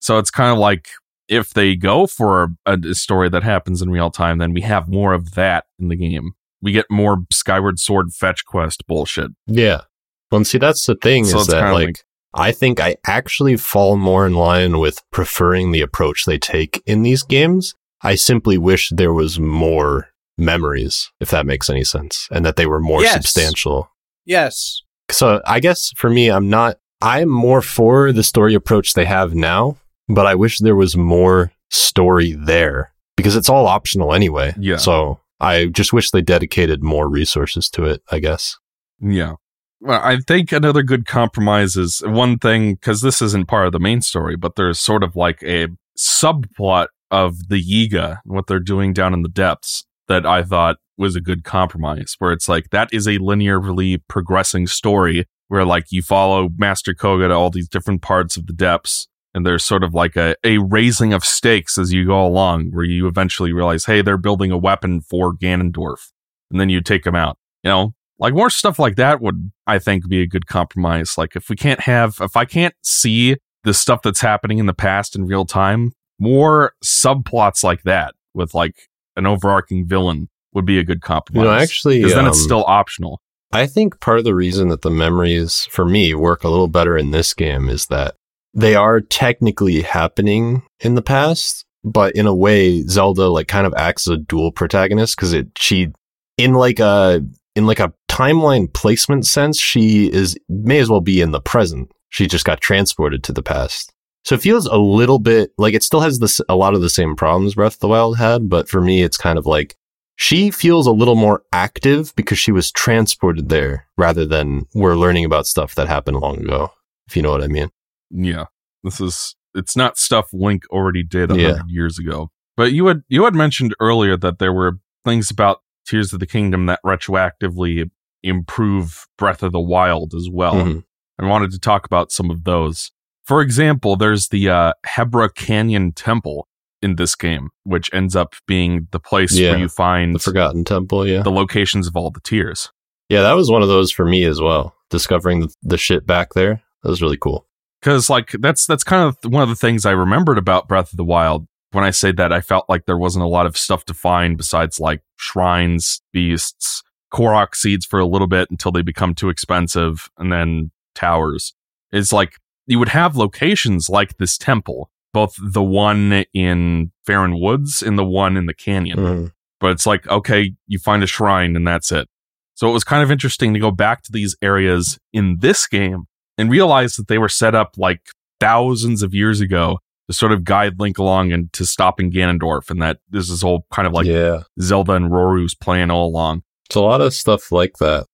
So 0.00 0.18
it's 0.18 0.30
kind 0.30 0.52
of 0.52 0.58
like 0.58 0.88
if 1.30 1.54
they 1.54 1.76
go 1.76 2.06
for 2.06 2.52
a, 2.66 2.78
a 2.84 2.94
story 2.94 3.30
that 3.30 3.44
happens 3.44 3.80
in 3.80 3.88
real 3.88 4.10
time, 4.10 4.38
then 4.38 4.52
we 4.52 4.60
have 4.62 4.88
more 4.88 5.14
of 5.14 5.34
that 5.34 5.64
in 5.78 5.88
the 5.88 5.96
game. 5.96 6.32
We 6.60 6.72
get 6.72 6.90
more 6.90 7.24
Skyward 7.32 7.78
Sword 7.78 8.12
fetch 8.12 8.44
quest 8.44 8.86
bullshit. 8.86 9.30
Yeah. 9.46 9.82
Well, 10.30 10.38
and 10.38 10.46
see, 10.46 10.58
that's 10.58 10.84
the 10.84 10.96
thing 10.96 11.24
so 11.24 11.38
is 11.38 11.46
that 11.46 11.72
like, 11.72 11.86
like 11.86 12.04
I 12.34 12.52
think 12.52 12.80
I 12.80 12.96
actually 13.06 13.56
fall 13.56 13.96
more 13.96 14.26
in 14.26 14.34
line 14.34 14.78
with 14.78 15.02
preferring 15.10 15.72
the 15.72 15.80
approach 15.80 16.24
they 16.24 16.38
take 16.38 16.82
in 16.84 17.02
these 17.02 17.22
games. 17.22 17.74
I 18.02 18.16
simply 18.16 18.58
wish 18.58 18.90
there 18.90 19.12
was 19.12 19.38
more 19.38 20.08
memories, 20.36 21.10
if 21.20 21.30
that 21.30 21.46
makes 21.46 21.70
any 21.70 21.84
sense, 21.84 22.28
and 22.30 22.44
that 22.44 22.56
they 22.56 22.66
were 22.66 22.80
more 22.80 23.02
yes. 23.02 23.14
substantial. 23.14 23.90
Yes. 24.24 24.82
So 25.10 25.40
I 25.46 25.60
guess 25.60 25.92
for 25.96 26.10
me, 26.10 26.30
I'm 26.30 26.48
not, 26.48 26.78
I'm 27.00 27.28
more 27.28 27.62
for 27.62 28.12
the 28.12 28.22
story 28.22 28.54
approach 28.54 28.94
they 28.94 29.04
have 29.04 29.34
now, 29.34 29.76
but 30.14 30.26
I 30.26 30.34
wish 30.34 30.58
there 30.58 30.76
was 30.76 30.96
more 30.96 31.52
story 31.70 32.32
there 32.32 32.92
because 33.16 33.36
it's 33.36 33.48
all 33.48 33.66
optional 33.66 34.12
anyway. 34.14 34.54
Yeah. 34.58 34.76
So 34.76 35.20
I 35.40 35.66
just 35.66 35.92
wish 35.92 36.10
they 36.10 36.22
dedicated 36.22 36.82
more 36.82 37.08
resources 37.08 37.68
to 37.70 37.84
it, 37.84 38.02
I 38.10 38.18
guess. 38.18 38.56
Yeah. 39.00 39.34
Well, 39.80 40.00
I 40.02 40.18
think 40.18 40.52
another 40.52 40.82
good 40.82 41.06
compromise 41.06 41.76
is 41.76 42.02
one 42.04 42.38
thing 42.38 42.74
because 42.74 43.00
this 43.00 43.22
isn't 43.22 43.48
part 43.48 43.66
of 43.66 43.72
the 43.72 43.78
main 43.78 44.02
story, 44.02 44.36
but 44.36 44.56
there's 44.56 44.78
sort 44.78 45.02
of 45.02 45.16
like 45.16 45.42
a 45.42 45.68
subplot 45.98 46.88
of 47.10 47.48
the 47.48 47.62
Yiga, 47.62 48.18
what 48.24 48.46
they're 48.46 48.60
doing 48.60 48.92
down 48.92 49.14
in 49.14 49.22
the 49.22 49.28
depths, 49.28 49.86
that 50.06 50.26
I 50.26 50.42
thought 50.42 50.76
was 50.98 51.16
a 51.16 51.20
good 51.20 51.44
compromise, 51.44 52.16
where 52.18 52.32
it's 52.32 52.48
like 52.48 52.70
that 52.70 52.90
is 52.92 53.06
a 53.06 53.18
linearly 53.18 54.02
progressing 54.06 54.66
story 54.66 55.24
where 55.48 55.64
like 55.64 55.86
you 55.90 56.02
follow 56.02 56.50
Master 56.58 56.94
Kohga 56.94 57.28
to 57.28 57.34
all 57.34 57.50
these 57.50 57.68
different 57.68 58.02
parts 58.02 58.36
of 58.36 58.46
the 58.46 58.52
depths, 58.52 59.08
and 59.34 59.46
there's 59.46 59.64
sort 59.64 59.84
of 59.84 59.94
like 59.94 60.16
a, 60.16 60.34
a 60.44 60.58
raising 60.58 61.12
of 61.12 61.24
stakes 61.24 61.78
as 61.78 61.92
you 61.92 62.06
go 62.06 62.24
along, 62.24 62.70
where 62.72 62.84
you 62.84 63.06
eventually 63.06 63.52
realize, 63.52 63.84
hey, 63.84 64.02
they're 64.02 64.18
building 64.18 64.50
a 64.50 64.58
weapon 64.58 65.00
for 65.00 65.34
Ganondorf, 65.34 66.10
and 66.50 66.60
then 66.60 66.68
you 66.68 66.80
take 66.80 67.06
him 67.06 67.14
out. 67.14 67.38
You 67.62 67.70
know, 67.70 67.94
like 68.18 68.34
more 68.34 68.50
stuff 68.50 68.78
like 68.78 68.96
that 68.96 69.20
would, 69.20 69.50
I 69.66 69.78
think, 69.78 70.08
be 70.08 70.22
a 70.22 70.26
good 70.26 70.46
compromise. 70.46 71.16
Like 71.16 71.36
if 71.36 71.48
we 71.48 71.56
can't 71.56 71.80
have, 71.80 72.16
if 72.20 72.36
I 72.36 72.44
can't 72.44 72.74
see 72.82 73.36
the 73.64 73.74
stuff 73.74 74.02
that's 74.02 74.20
happening 74.20 74.58
in 74.58 74.66
the 74.66 74.74
past 74.74 75.14
in 75.14 75.26
real 75.26 75.44
time, 75.44 75.92
more 76.18 76.72
subplots 76.84 77.62
like 77.62 77.82
that 77.82 78.14
with 78.34 78.54
like 78.54 78.88
an 79.16 79.26
overarching 79.26 79.86
villain 79.86 80.28
would 80.52 80.66
be 80.66 80.78
a 80.78 80.84
good 80.84 81.02
compromise. 81.02 81.44
You 81.44 81.50
know, 81.50 81.56
actually, 81.56 81.98
because 81.98 82.14
then 82.14 82.24
um, 82.24 82.30
it's 82.30 82.42
still 82.42 82.64
optional. 82.66 83.20
I 83.52 83.66
think 83.66 84.00
part 84.00 84.18
of 84.18 84.24
the 84.24 84.34
reason 84.34 84.68
that 84.68 84.82
the 84.82 84.90
memories 84.90 85.66
for 85.70 85.84
me 85.84 86.14
work 86.14 86.44
a 86.44 86.48
little 86.48 86.68
better 86.68 86.96
in 86.96 87.10
this 87.10 87.34
game 87.34 87.68
is 87.68 87.86
that 87.86 88.14
they 88.54 88.74
are 88.74 89.00
technically 89.00 89.82
happening 89.82 90.62
in 90.80 90.94
the 90.94 91.02
past, 91.02 91.64
but 91.84 92.14
in 92.14 92.26
a 92.26 92.34
way, 92.34 92.82
Zelda 92.82 93.28
like 93.28 93.48
kind 93.48 93.66
of 93.66 93.74
acts 93.76 94.08
as 94.08 94.14
a 94.14 94.18
dual 94.18 94.52
protagonist 94.52 95.16
because 95.16 95.32
it 95.32 95.48
she 95.58 95.88
in 96.36 96.54
like 96.54 96.80
a 96.80 97.24
in 97.56 97.66
like 97.66 97.80
a 97.80 97.92
timeline 98.08 98.72
placement 98.72 99.26
sense, 99.26 99.60
she 99.60 100.10
is 100.12 100.36
may 100.48 100.78
as 100.78 100.90
well 100.90 101.00
be 101.00 101.20
in 101.20 101.30
the 101.30 101.40
present. 101.40 101.90
She 102.08 102.26
just 102.26 102.44
got 102.44 102.60
transported 102.60 103.22
to 103.24 103.32
the 103.32 103.42
past. 103.42 103.92
So 104.24 104.34
it 104.34 104.42
feels 104.42 104.66
a 104.66 104.76
little 104.76 105.18
bit 105.18 105.52
like 105.56 105.74
it 105.74 105.82
still 105.82 106.00
has 106.00 106.18
this 106.18 106.40
a 106.48 106.56
lot 106.56 106.74
of 106.74 106.82
the 106.82 106.90
same 106.90 107.16
problems 107.16 107.54
Breath 107.54 107.74
of 107.74 107.80
the 107.80 107.88
Wild 107.88 108.18
had, 108.18 108.48
but 108.48 108.68
for 108.68 108.80
me 108.80 109.02
it's 109.02 109.16
kind 109.16 109.38
of 109.38 109.46
like 109.46 109.76
she 110.16 110.50
feels 110.50 110.86
a 110.86 110.92
little 110.92 111.14
more 111.14 111.42
active 111.52 112.14
because 112.14 112.38
she 112.38 112.52
was 112.52 112.70
transported 112.70 113.48
there 113.48 113.86
rather 113.96 114.26
than 114.26 114.66
we're 114.74 114.96
learning 114.96 115.24
about 115.24 115.46
stuff 115.46 115.74
that 115.76 115.88
happened 115.88 116.18
long 116.18 116.40
ago, 116.40 116.70
if 117.06 117.16
you 117.16 117.22
know 117.22 117.30
what 117.30 117.42
I 117.42 117.46
mean. 117.46 117.70
Yeah. 118.10 118.46
This 118.82 119.00
is 119.00 119.36
it's 119.54 119.76
not 119.76 119.98
stuff 119.98 120.28
Link 120.32 120.64
already 120.70 121.02
did 121.02 121.30
a 121.30 121.34
hundred 121.34 121.48
yeah. 121.48 121.62
years 121.68 121.98
ago. 121.98 122.30
But 122.56 122.72
you 122.72 122.86
had 122.86 123.02
you 123.08 123.24
had 123.24 123.34
mentioned 123.34 123.74
earlier 123.80 124.16
that 124.16 124.38
there 124.38 124.52
were 124.52 124.78
things 125.04 125.30
about 125.30 125.62
Tears 125.86 126.12
of 126.12 126.20
the 126.20 126.26
Kingdom 126.26 126.66
that 126.66 126.80
retroactively 126.84 127.90
improve 128.22 129.06
Breath 129.16 129.42
of 129.42 129.52
the 129.52 129.60
Wild 129.60 130.14
as 130.14 130.28
well. 130.30 130.54
Mm-hmm. 130.54 131.24
I 131.24 131.28
wanted 131.28 131.50
to 131.52 131.58
talk 131.58 131.84
about 131.86 132.12
some 132.12 132.30
of 132.30 132.44
those. 132.44 132.92
For 133.24 133.42
example, 133.42 133.96
there's 133.96 134.28
the 134.28 134.48
uh, 134.48 134.72
Hebra 134.86 135.34
Canyon 135.34 135.92
Temple 135.92 136.48
in 136.82 136.96
this 136.96 137.14
game, 137.14 137.50
which 137.64 137.92
ends 137.92 138.16
up 138.16 138.34
being 138.46 138.88
the 138.90 139.00
place 139.00 139.36
yeah, 139.36 139.50
where 139.50 139.58
you 139.58 139.68
find 139.68 140.14
the 140.14 140.18
Forgotten 140.18 140.64
Temple, 140.64 141.06
yeah. 141.06 141.22
The 141.22 141.30
locations 141.30 141.86
of 141.86 141.96
all 141.96 142.10
the 142.10 142.20
tears. 142.20 142.70
Yeah, 143.08 143.22
that 143.22 143.34
was 143.34 143.50
one 143.50 143.62
of 143.62 143.68
those 143.68 143.90
for 143.90 144.04
me 144.04 144.24
as 144.24 144.40
well. 144.40 144.74
Discovering 144.88 145.40
the, 145.40 145.54
the 145.62 145.78
shit 145.78 146.06
back 146.06 146.32
there. 146.34 146.62
That 146.82 146.88
was 146.88 147.02
really 147.02 147.18
cool. 147.18 147.46
Cause 147.82 148.10
like 148.10 148.32
that's 148.40 148.66
that's 148.66 148.84
kind 148.84 149.02
of 149.08 149.32
one 149.32 149.42
of 149.42 149.48
the 149.48 149.56
things 149.56 149.86
I 149.86 149.92
remembered 149.92 150.36
about 150.36 150.68
Breath 150.68 150.92
of 150.92 150.96
the 150.96 151.04
Wild 151.04 151.46
when 151.72 151.84
I 151.84 151.90
say 151.90 152.12
that, 152.12 152.32
I 152.32 152.40
felt 152.40 152.68
like 152.68 152.86
there 152.86 152.98
wasn't 152.98 153.24
a 153.24 153.28
lot 153.28 153.46
of 153.46 153.56
stuff 153.56 153.84
to 153.86 153.94
find 153.94 154.36
besides 154.36 154.80
like 154.80 155.02
shrines, 155.16 156.02
beasts, 156.12 156.82
Korok 157.12 157.54
seeds 157.54 157.86
for 157.86 158.00
a 158.00 158.06
little 158.06 158.26
bit 158.26 158.50
until 158.50 158.72
they 158.72 158.82
become 158.82 159.14
too 159.14 159.28
expensive, 159.28 160.10
and 160.18 160.32
then 160.32 160.70
towers. 160.94 161.54
It's 161.92 162.12
like 162.12 162.34
you 162.66 162.78
would 162.78 162.88
have 162.88 163.16
locations 163.16 163.88
like 163.88 164.16
this 164.18 164.36
temple, 164.36 164.90
both 165.12 165.36
the 165.40 165.62
one 165.62 166.24
in 166.34 166.92
Faron 167.06 167.40
Woods 167.40 167.82
and 167.82 167.98
the 167.98 168.04
one 168.04 168.36
in 168.36 168.46
the 168.46 168.54
canyon. 168.54 168.98
Mm. 168.98 169.32
But 169.58 169.72
it's 169.72 169.86
like, 169.86 170.06
okay, 170.08 170.54
you 170.66 170.78
find 170.78 171.02
a 171.02 171.06
shrine 171.06 171.54
and 171.54 171.66
that's 171.66 171.92
it. 171.92 172.08
So 172.54 172.68
it 172.68 172.72
was 172.72 172.84
kind 172.84 173.02
of 173.02 173.10
interesting 173.10 173.52
to 173.54 173.60
go 173.60 173.70
back 173.70 174.02
to 174.02 174.12
these 174.12 174.36
areas 174.42 174.98
in 175.12 175.38
this 175.40 175.66
game 175.66 176.04
and 176.40 176.50
realize 176.50 176.96
that 176.96 177.08
they 177.08 177.18
were 177.18 177.28
set 177.28 177.54
up 177.54 177.76
like 177.76 178.00
thousands 178.40 179.02
of 179.02 179.14
years 179.14 179.40
ago 179.40 179.78
to 180.08 180.14
sort 180.14 180.32
of 180.32 180.42
guide 180.42 180.80
Link 180.80 180.98
along 180.98 181.32
and 181.32 181.52
to 181.52 181.66
stopping 181.66 182.10
Ganondorf, 182.10 182.70
and 182.70 182.80
that 182.80 182.98
this 183.10 183.28
is 183.28 183.44
all 183.44 183.66
kind 183.70 183.86
of 183.86 183.92
like 183.92 184.06
yeah. 184.06 184.42
Zelda 184.60 184.92
and 184.92 185.10
Rauru's 185.10 185.54
plan 185.54 185.90
all 185.90 186.08
along. 186.08 186.42
It's 186.66 186.76
a 186.76 186.80
lot 186.80 187.02
of 187.02 187.12
stuff 187.12 187.52
like 187.52 187.76
that. 187.78 188.06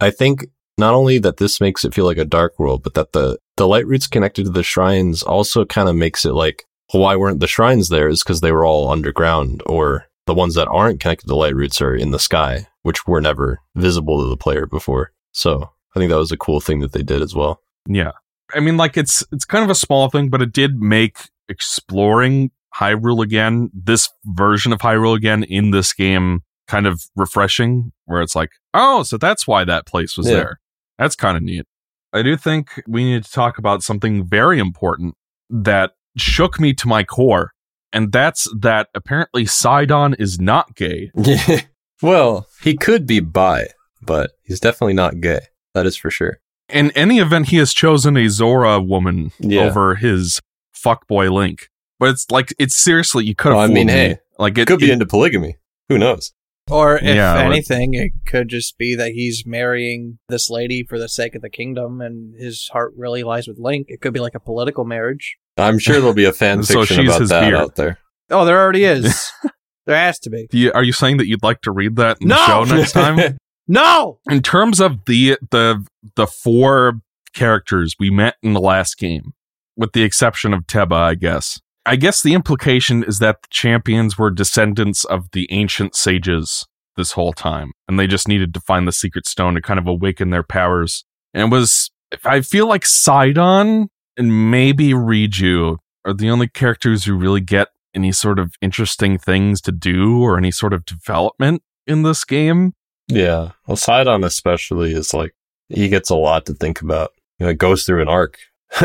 I 0.00 0.10
think 0.10 0.46
not 0.78 0.94
only 0.94 1.18
that 1.18 1.38
this 1.38 1.60
makes 1.60 1.84
it 1.84 1.92
feel 1.92 2.04
like 2.04 2.18
a 2.18 2.24
dark 2.24 2.58
world, 2.58 2.82
but 2.84 2.94
that 2.94 3.12
the, 3.12 3.38
the 3.56 3.66
light 3.66 3.86
roots 3.86 4.06
connected 4.06 4.44
to 4.44 4.50
the 4.50 4.62
shrines 4.62 5.22
also 5.22 5.64
kind 5.64 5.88
of 5.88 5.96
makes 5.96 6.24
it 6.24 6.32
like, 6.32 6.64
well, 6.94 7.02
why 7.02 7.16
weren't 7.16 7.40
the 7.40 7.46
shrines 7.46 7.88
there 7.88 8.08
is 8.08 8.22
because 8.22 8.40
they 8.40 8.52
were 8.52 8.64
all 8.64 8.90
underground, 8.90 9.60
or 9.66 10.06
the 10.26 10.34
ones 10.34 10.54
that 10.54 10.68
aren't 10.68 11.00
connected 11.00 11.26
to 11.26 11.34
light 11.34 11.56
roots 11.56 11.82
are 11.82 11.94
in 11.94 12.12
the 12.12 12.18
sky, 12.18 12.68
which 12.82 13.06
were 13.08 13.20
never 13.20 13.60
visible 13.74 14.22
to 14.22 14.28
the 14.28 14.36
player 14.36 14.66
before. 14.66 15.12
So 15.32 15.70
I 15.96 15.98
think 15.98 16.10
that 16.10 16.18
was 16.18 16.32
a 16.32 16.36
cool 16.36 16.60
thing 16.60 16.80
that 16.80 16.92
they 16.92 17.02
did 17.02 17.22
as 17.22 17.34
well. 17.34 17.60
Yeah. 17.88 18.12
I 18.54 18.60
mean, 18.60 18.76
like 18.76 18.96
it's 18.96 19.24
it's 19.32 19.44
kind 19.44 19.64
of 19.64 19.70
a 19.70 19.74
small 19.74 20.10
thing, 20.10 20.28
but 20.28 20.42
it 20.42 20.52
did 20.52 20.80
make 20.80 21.30
exploring 21.48 22.50
Hyrule 22.78 23.22
again, 23.22 23.70
this 23.74 24.08
version 24.24 24.72
of 24.72 24.80
Hyrule 24.80 25.16
again 25.16 25.42
in 25.44 25.70
this 25.70 25.92
game 25.92 26.42
kind 26.68 26.86
of 26.86 27.02
refreshing, 27.16 27.92
where 28.06 28.22
it's 28.22 28.34
like, 28.36 28.50
oh, 28.74 29.02
so 29.02 29.16
that's 29.18 29.46
why 29.46 29.64
that 29.64 29.86
place 29.86 30.16
was 30.16 30.26
Yeah. 30.28 30.34
there. 30.34 30.60
That's 30.98 31.16
kind 31.16 31.36
of 31.36 31.42
neat. 31.42 31.66
I 32.12 32.22
do 32.22 32.36
think 32.36 32.82
we 32.86 33.04
need 33.04 33.24
to 33.24 33.30
talk 33.30 33.58
about 33.58 33.82
something 33.82 34.26
very 34.26 34.58
important 34.58 35.14
that 35.48 35.92
shook 36.16 36.60
me 36.60 36.74
to 36.74 36.86
my 36.88 37.04
core, 37.04 37.52
and 37.92 38.12
that's 38.12 38.46
that 38.60 38.88
apparently 38.94 39.46
Sidon 39.46 40.14
is 40.18 40.38
not 40.38 40.74
gay. 40.76 41.10
well, 42.02 42.46
he 42.62 42.76
could 42.76 43.06
be 43.06 43.20
bi, 43.20 43.68
but 44.02 44.32
he's 44.44 44.60
definitely 44.60 44.94
not 44.94 45.20
gay. 45.20 45.40
That 45.74 45.86
is 45.86 45.96
for 45.96 46.10
sure. 46.10 46.38
In 46.72 46.90
any 46.92 47.18
event, 47.18 47.48
he 47.48 47.56
has 47.58 47.72
chosen 47.72 48.16
a 48.16 48.28
Zora 48.28 48.80
woman 48.80 49.32
Yeah. 49.38 49.62
over 49.66 49.96
his 49.96 50.40
fuckboy 50.76 51.30
Link. 51.30 51.68
But 51.98 52.10
it's 52.10 52.30
like 52.30 52.52
it's 52.58 52.74
seriously 52.74 53.24
you 53.24 53.34
could 53.34 53.50
have. 53.50 53.56
Well, 53.58 53.70
I 53.70 53.72
mean, 53.72 53.86
me. 53.86 53.92
hey, 53.92 54.16
like 54.38 54.58
it 54.58 54.66
Could 54.66 54.80
be 54.80 54.90
it- 54.90 54.92
into 54.94 55.06
polygamy. 55.06 55.56
Who 55.88 55.98
knows? 55.98 56.32
Or 56.70 56.96
if 56.96 57.02
Yeah, 57.04 57.34
but- 57.34 57.46
anything, 57.46 57.94
it 57.94 58.12
could 58.26 58.48
just 58.48 58.78
be 58.78 58.94
that 58.94 59.12
he's 59.12 59.44
marrying 59.46 60.18
this 60.28 60.48
lady 60.48 60.84
for 60.88 60.98
the 60.98 61.08
sake 61.08 61.34
of 61.34 61.42
the 61.42 61.50
kingdom, 61.50 62.00
and 62.00 62.34
his 62.40 62.68
heart 62.72 62.92
really 62.96 63.22
lies 63.24 63.46
with 63.48 63.58
Link. 63.58 63.86
It 63.88 64.00
could 64.00 64.12
be 64.14 64.20
like 64.20 64.34
a 64.34 64.40
political 64.40 64.84
marriage. 64.84 65.36
I'm 65.58 65.78
sure 65.78 65.96
there'll 65.96 66.14
be 66.14 66.24
a 66.24 66.32
fan 66.42 66.62
So 66.62 66.80
fiction 66.80 66.98
she's 66.98 67.08
about 67.10 67.20
his 67.20 67.30
that 67.30 67.40
beard. 67.42 67.54
out 67.54 67.74
there. 67.74 67.98
Oh, 68.30 68.44
there 68.44 68.58
already 68.60 68.84
is. 68.84 69.30
there 69.86 69.96
has 69.96 70.18
to 70.20 70.30
be. 70.30 70.46
Do 70.50 70.58
you, 70.58 70.72
are 70.72 70.82
you 70.84 70.92
saying 70.92 71.18
that 71.18 71.26
you'd 71.26 71.42
like 71.42 71.60
to 71.62 71.72
read 71.72 71.96
that 71.96 72.18
in 72.20 72.28
No! 72.28 72.36
the 72.36 72.46
show 72.46 72.64
next 72.76 72.92
time? 72.92 73.38
No. 73.68 74.18
in 74.28 74.42
terms 74.42 74.80
of 74.80 75.04
the 75.06 75.38
the 75.50 75.84
the 76.16 76.26
four 76.26 77.00
characters 77.34 77.94
we 77.98 78.10
met 78.10 78.36
in 78.42 78.52
the 78.52 78.60
last 78.60 78.98
game, 78.98 79.32
with 79.76 79.92
the 79.92 80.02
exception 80.02 80.52
of 80.52 80.66
Teba, 80.66 80.96
I 80.96 81.14
guess. 81.14 81.60
I 81.84 81.96
guess 81.96 82.22
the 82.22 82.34
implication 82.34 83.02
is 83.02 83.18
that 83.18 83.42
the 83.42 83.48
champions 83.50 84.16
were 84.16 84.30
descendants 84.30 85.04
of 85.04 85.30
the 85.32 85.48
ancient 85.50 85.96
sages 85.96 86.66
this 86.96 87.12
whole 87.12 87.32
time, 87.32 87.72
and 87.88 87.98
they 87.98 88.06
just 88.06 88.28
needed 88.28 88.54
to 88.54 88.60
find 88.60 88.86
the 88.86 88.92
secret 88.92 89.26
stone 89.26 89.54
to 89.54 89.60
kind 89.60 89.80
of 89.80 89.86
awaken 89.86 90.30
their 90.30 90.42
powers. 90.42 91.04
And 91.34 91.50
was, 91.50 91.90
I 92.24 92.42
feel 92.42 92.68
like 92.68 92.86
Sidon 92.86 93.88
and 94.16 94.50
maybe 94.50 94.90
Riju 94.90 95.78
are 96.04 96.12
the 96.12 96.30
only 96.30 96.48
characters 96.48 97.04
who 97.04 97.14
really 97.14 97.40
get 97.40 97.68
any 97.94 98.12
sort 98.12 98.38
of 98.38 98.54
interesting 98.60 99.18
things 99.18 99.60
to 99.62 99.72
do 99.72 100.22
or 100.22 100.38
any 100.38 100.50
sort 100.50 100.72
of 100.72 100.84
development 100.84 101.62
in 101.86 102.02
this 102.02 102.24
game. 102.24 102.74
Yeah. 103.12 103.50
Well, 103.66 103.76
Sidon 103.76 104.24
especially 104.24 104.92
is 104.92 105.14
like 105.14 105.34
he 105.68 105.88
gets 105.88 106.10
a 106.10 106.16
lot 106.16 106.46
to 106.46 106.54
think 106.54 106.80
about. 106.80 107.12
You 107.38 107.46
know, 107.46 107.50
it 107.50 107.58
goes 107.58 107.84
through 107.84 108.02
an 108.02 108.08
arc 108.08 108.38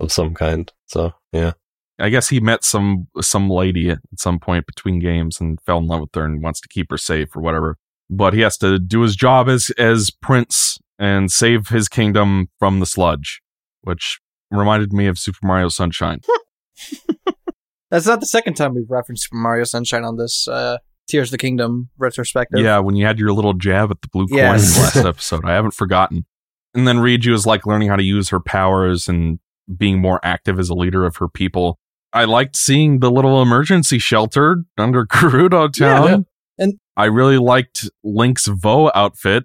of 0.00 0.12
some 0.12 0.34
kind. 0.34 0.72
So 0.86 1.12
yeah. 1.32 1.52
I 1.98 2.08
guess 2.08 2.28
he 2.28 2.40
met 2.40 2.64
some 2.64 3.06
some 3.20 3.48
lady 3.48 3.90
at 3.90 3.98
some 4.16 4.38
point 4.38 4.66
between 4.66 4.98
games 4.98 5.40
and 5.40 5.60
fell 5.60 5.78
in 5.78 5.86
love 5.86 6.00
with 6.00 6.14
her 6.14 6.24
and 6.24 6.42
wants 6.42 6.60
to 6.62 6.68
keep 6.68 6.90
her 6.90 6.98
safe 6.98 7.36
or 7.36 7.40
whatever. 7.40 7.76
But 8.10 8.34
he 8.34 8.40
has 8.40 8.58
to 8.58 8.78
do 8.78 9.00
his 9.02 9.16
job 9.16 9.48
as 9.48 9.70
as 9.78 10.10
prince 10.10 10.78
and 10.98 11.30
save 11.30 11.68
his 11.68 11.88
kingdom 11.88 12.48
from 12.58 12.80
the 12.80 12.86
sludge, 12.86 13.40
which 13.82 14.20
reminded 14.50 14.92
me 14.92 15.06
of 15.06 15.18
Super 15.18 15.46
Mario 15.46 15.68
Sunshine. 15.68 16.20
That's 17.90 18.06
not 18.06 18.20
the 18.20 18.26
second 18.26 18.54
time 18.54 18.74
we've 18.74 18.90
referenced 18.90 19.24
Super 19.24 19.36
Mario 19.36 19.64
Sunshine 19.64 20.04
on 20.04 20.16
this 20.16 20.48
uh, 20.48 20.78
Tears 21.08 21.28
of 21.28 21.32
the 21.32 21.38
Kingdom 21.38 21.90
retrospective. 21.98 22.60
yeah, 22.60 22.78
when 22.78 22.96
you 22.96 23.04
had 23.06 23.18
your 23.18 23.32
little 23.32 23.52
jab 23.54 23.90
at 23.90 24.00
the 24.02 24.08
blue 24.08 24.26
coin 24.26 24.38
Yes. 24.38 24.78
last 24.78 24.96
episode, 25.06 25.44
I 25.44 25.52
haven't 25.52 25.74
forgotten. 25.74 26.24
And 26.74 26.88
then 26.88 26.96
Riju 26.98 27.32
is 27.34 27.46
like 27.46 27.66
learning 27.66 27.88
how 27.88 27.96
to 27.96 28.02
use 28.02 28.30
her 28.30 28.40
powers 28.40 29.08
and 29.08 29.38
being 29.76 30.00
more 30.00 30.18
active 30.24 30.58
as 30.58 30.68
a 30.68 30.74
leader 30.74 31.04
of 31.04 31.16
her 31.16 31.28
people. 31.28 31.78
I 32.12 32.24
liked 32.24 32.56
seeing 32.56 33.00
the 33.00 33.10
little 33.10 33.42
emergency 33.42 33.98
shelter 33.98 34.64
under 34.78 35.04
Gerudo 35.06 35.72
Town. 35.72 36.08
Yeah. 36.08 36.64
And- 36.64 36.74
I 36.96 37.06
really 37.06 37.38
liked 37.38 37.90
Link's 38.04 38.46
Vo 38.46 38.90
outfit. 38.94 39.44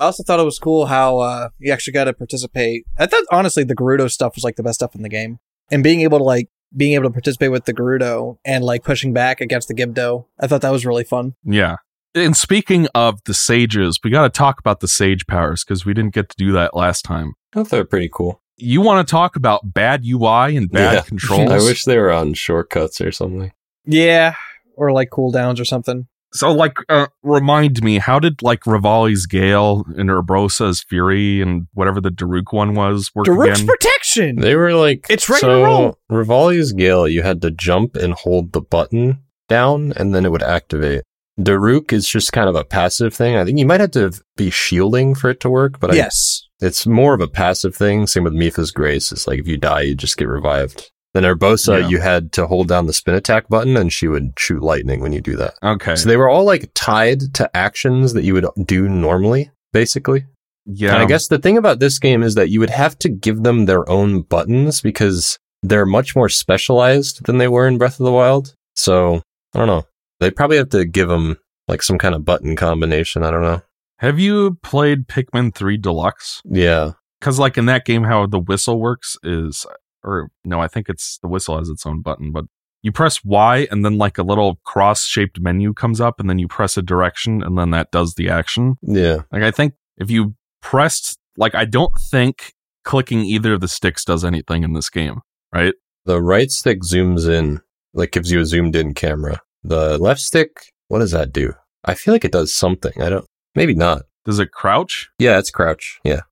I 0.00 0.04
also 0.06 0.22
thought 0.22 0.38
it 0.40 0.44
was 0.44 0.58
cool 0.60 0.86
how 0.86 1.18
uh, 1.18 1.48
you 1.58 1.72
actually 1.72 1.92
got 1.92 2.04
to 2.04 2.12
participate. 2.12 2.84
I 2.98 3.06
thought 3.06 3.24
honestly 3.32 3.64
the 3.64 3.74
Gerudo 3.76 4.10
stuff 4.10 4.34
was 4.36 4.44
like 4.44 4.56
the 4.56 4.62
best 4.62 4.76
stuff 4.76 4.94
in 4.94 5.02
the 5.02 5.08
game, 5.08 5.38
and 5.72 5.82
being 5.82 6.02
able 6.02 6.18
to 6.18 6.24
like 6.24 6.48
being 6.76 6.94
able 6.94 7.04
to 7.04 7.10
participate 7.12 7.50
with 7.50 7.64
the 7.64 7.74
Gerudo 7.74 8.38
and 8.44 8.64
like 8.64 8.84
pushing 8.84 9.12
back 9.12 9.40
against 9.40 9.68
the 9.68 9.74
Gibdo. 9.74 10.26
I 10.40 10.46
thought 10.46 10.60
that 10.62 10.70
was 10.72 10.84
really 10.86 11.04
fun. 11.04 11.34
Yeah. 11.44 11.76
And 12.14 12.36
speaking 12.36 12.86
of 12.94 13.20
the 13.24 13.34
sages, 13.34 13.98
we 14.04 14.10
got 14.10 14.22
to 14.22 14.30
talk 14.30 14.60
about 14.60 14.80
the 14.80 14.88
sage 14.88 15.26
powers 15.26 15.64
because 15.64 15.84
we 15.84 15.94
didn't 15.94 16.14
get 16.14 16.28
to 16.30 16.36
do 16.36 16.52
that 16.52 16.74
last 16.76 17.02
time. 17.04 17.34
I 17.52 17.58
thought 17.58 17.70
they 17.70 17.78
were 17.78 17.84
pretty 17.84 18.08
cool. 18.12 18.40
You 18.56 18.80
want 18.82 19.06
to 19.06 19.10
talk 19.10 19.34
about 19.34 19.74
bad 19.74 20.04
UI 20.06 20.56
and 20.56 20.70
bad 20.70 20.94
Yeah. 20.94 21.00
controls? 21.06 21.50
I 21.50 21.56
wish 21.56 21.84
they 21.84 21.98
were 21.98 22.12
on 22.12 22.34
shortcuts 22.34 23.00
or 23.00 23.10
something. 23.10 23.50
Yeah, 23.84 24.34
or 24.76 24.92
like 24.92 25.10
cooldowns 25.10 25.60
or 25.60 25.64
something. 25.64 26.06
So, 26.32 26.50
like, 26.52 26.78
uh, 26.88 27.06
remind 27.22 27.82
me, 27.84 27.98
how 27.98 28.18
did 28.18 28.42
like 28.42 28.60
Revali's 28.62 29.26
Gale 29.26 29.84
and 29.96 30.08
Urbosa's 30.10 30.82
Fury 30.82 31.40
and 31.40 31.68
whatever 31.74 32.00
the 32.00 32.10
Daruk 32.10 32.52
one 32.52 32.74
was 32.74 33.10
work 33.14 33.26
Daruk's 33.26 33.60
again? 33.60 33.66
protection. 33.68 34.03
They 34.16 34.54
were 34.56 34.74
like 34.74 35.06
It's 35.10 35.28
ready 35.28 35.40
to 35.40 35.46
so 35.46 35.62
roll. 35.62 35.98
Revali's 36.10 36.72
Gale, 36.72 37.08
you 37.08 37.22
had 37.22 37.42
to 37.42 37.50
jump 37.50 37.96
and 37.96 38.12
hold 38.14 38.52
the 38.52 38.60
button 38.60 39.20
down 39.48 39.92
and 39.96 40.14
then 40.14 40.24
it 40.24 40.30
would 40.32 40.42
activate. 40.42 41.02
Daruk 41.38 41.92
is 41.92 42.08
just 42.08 42.32
kind 42.32 42.48
of 42.48 42.54
a 42.54 42.64
passive 42.64 43.12
thing. 43.12 43.36
I 43.36 43.44
think 43.44 43.58
you 43.58 43.66
might 43.66 43.80
have 43.80 43.90
to 43.92 44.12
be 44.36 44.50
shielding 44.50 45.14
for 45.16 45.30
it 45.30 45.40
to 45.40 45.50
work, 45.50 45.80
but 45.80 45.90
I, 45.90 45.94
yes. 45.96 46.42
it's 46.60 46.86
more 46.86 47.12
of 47.14 47.20
a 47.20 47.26
passive 47.26 47.74
thing. 47.74 48.06
Same 48.06 48.22
with 48.24 48.34
Mipha's 48.34 48.70
Grace. 48.70 49.10
It's 49.10 49.26
like 49.26 49.40
if 49.40 49.48
you 49.48 49.56
die, 49.56 49.80
you 49.82 49.94
just 49.96 50.16
get 50.16 50.28
revived. 50.28 50.90
Then 51.12 51.24
Urbosa, 51.24 51.80
Yeah. 51.80 51.88
you 51.88 52.00
had 52.00 52.32
to 52.32 52.46
hold 52.46 52.68
down 52.68 52.86
the 52.86 52.92
spin 52.92 53.14
attack 53.14 53.48
button 53.48 53.76
and 53.76 53.92
she 53.92 54.06
would 54.08 54.32
shoot 54.38 54.62
lightning 54.62 55.00
when 55.00 55.12
you 55.12 55.20
do 55.20 55.36
that. 55.36 55.54
okay. 55.62 55.96
So 55.96 56.08
they 56.08 56.16
were 56.16 56.28
all 56.28 56.44
like 56.44 56.70
tied 56.74 57.34
to 57.34 57.50
actions 57.56 58.12
that 58.14 58.22
you 58.24 58.34
would 58.34 58.46
do 58.64 58.88
normally, 58.88 59.50
basically. 59.72 60.26
Yeah. 60.66 60.94
And 60.94 61.02
I 61.02 61.06
guess 61.06 61.28
the 61.28 61.38
thing 61.38 61.56
about 61.56 61.78
this 61.78 61.98
game 61.98 62.22
is 62.22 62.34
that 62.34 62.50
you 62.50 62.60
would 62.60 62.70
have 62.70 62.98
to 63.00 63.08
give 63.08 63.42
them 63.42 63.66
their 63.66 63.88
own 63.88 64.22
buttons 64.22 64.80
because 64.80 65.38
they're 65.62 65.86
much 65.86 66.14
more 66.14 66.28
specialized 66.28 67.24
than 67.26 67.38
they 67.38 67.48
were 67.48 67.66
in 67.66 67.78
Breath 67.78 68.00
of 68.00 68.04
the 68.04 68.12
Wild. 68.12 68.54
So 68.74 69.22
I 69.54 69.58
don't 69.58 69.68
know. 69.68 69.86
They'd 70.20 70.36
probably 70.36 70.56
have 70.56 70.70
to 70.70 70.84
give 70.84 71.08
them 71.08 71.38
like 71.68 71.82
some 71.82 71.98
kind 71.98 72.14
of 72.14 72.24
button 72.24 72.56
combination. 72.56 73.22
I 73.22 73.30
don't 73.30 73.42
know. 73.42 73.62
Have 73.98 74.18
you 74.18 74.58
played 74.62 75.06
Pikmin 75.06 75.54
3 75.54 75.76
Deluxe? 75.76 76.42
Yeah. 76.44 76.92
Because, 77.20 77.38
like, 77.38 77.56
in 77.56 77.66
that 77.66 77.86
game, 77.86 78.04
how 78.04 78.26
the 78.26 78.40
whistle 78.40 78.78
works 78.78 79.16
is, 79.22 79.64
or 80.02 80.30
no, 80.44 80.60
I 80.60 80.68
think 80.68 80.90
it's 80.90 81.18
the 81.22 81.28
whistle 81.28 81.56
has 81.56 81.70
its 81.70 81.86
own 81.86 82.02
button, 82.02 82.32
but 82.32 82.44
you 82.82 82.92
press 82.92 83.24
Y 83.24 83.66
and 83.70 83.82
then, 83.82 83.96
like, 83.96 84.18
a 84.18 84.22
little 84.22 84.60
cross 84.64 85.04
shaped 85.04 85.40
menu 85.40 85.72
comes 85.72 86.02
up, 86.02 86.20
and 86.20 86.28
then 86.28 86.38
you 86.38 86.48
press 86.48 86.76
a 86.76 86.82
direction, 86.82 87.42
and 87.42 87.56
then 87.56 87.70
that 87.70 87.92
does 87.92 88.16
the 88.16 88.28
action. 88.28 88.76
Yeah. 88.82 89.22
Like, 89.32 89.42
I 89.42 89.50
think 89.50 89.72
if 89.96 90.10
you 90.10 90.34
pressed, 90.64 91.16
like, 91.36 91.54
I 91.54 91.66
don't 91.66 91.92
think 92.10 92.54
clicking 92.82 93.20
either 93.20 93.52
of 93.52 93.60
the 93.60 93.68
sticks 93.68 94.04
does 94.04 94.24
anything 94.24 94.64
in 94.64 94.72
this 94.72 94.90
game, 94.90 95.20
right? 95.52 95.74
The 96.06 96.20
right 96.20 96.50
stick 96.50 96.80
zooms 96.82 97.28
in, 97.28 97.60
like 97.92 98.10
gives 98.10 98.32
you 98.32 98.40
a 98.40 98.46
zoomed 98.46 98.74
in 98.74 98.94
camera. 98.94 99.40
The 99.62 99.98
left 99.98 100.20
stick, 100.20 100.72
what 100.88 100.98
does 100.98 101.12
that 101.12 101.32
do? 101.32 101.52
I 101.84 101.94
feel 101.94 102.12
like 102.14 102.24
it 102.24 102.32
does 102.32 102.52
something. 102.52 103.00
I 103.00 103.10
don't, 103.10 103.26
maybe 103.54 103.74
not. 103.74 104.02
Does 104.24 104.38
it 104.38 104.52
crouch? 104.52 105.10
Yeah, 105.18 105.38
it's 105.38 105.50
crouch. 105.50 106.00
Yeah. 106.02 106.22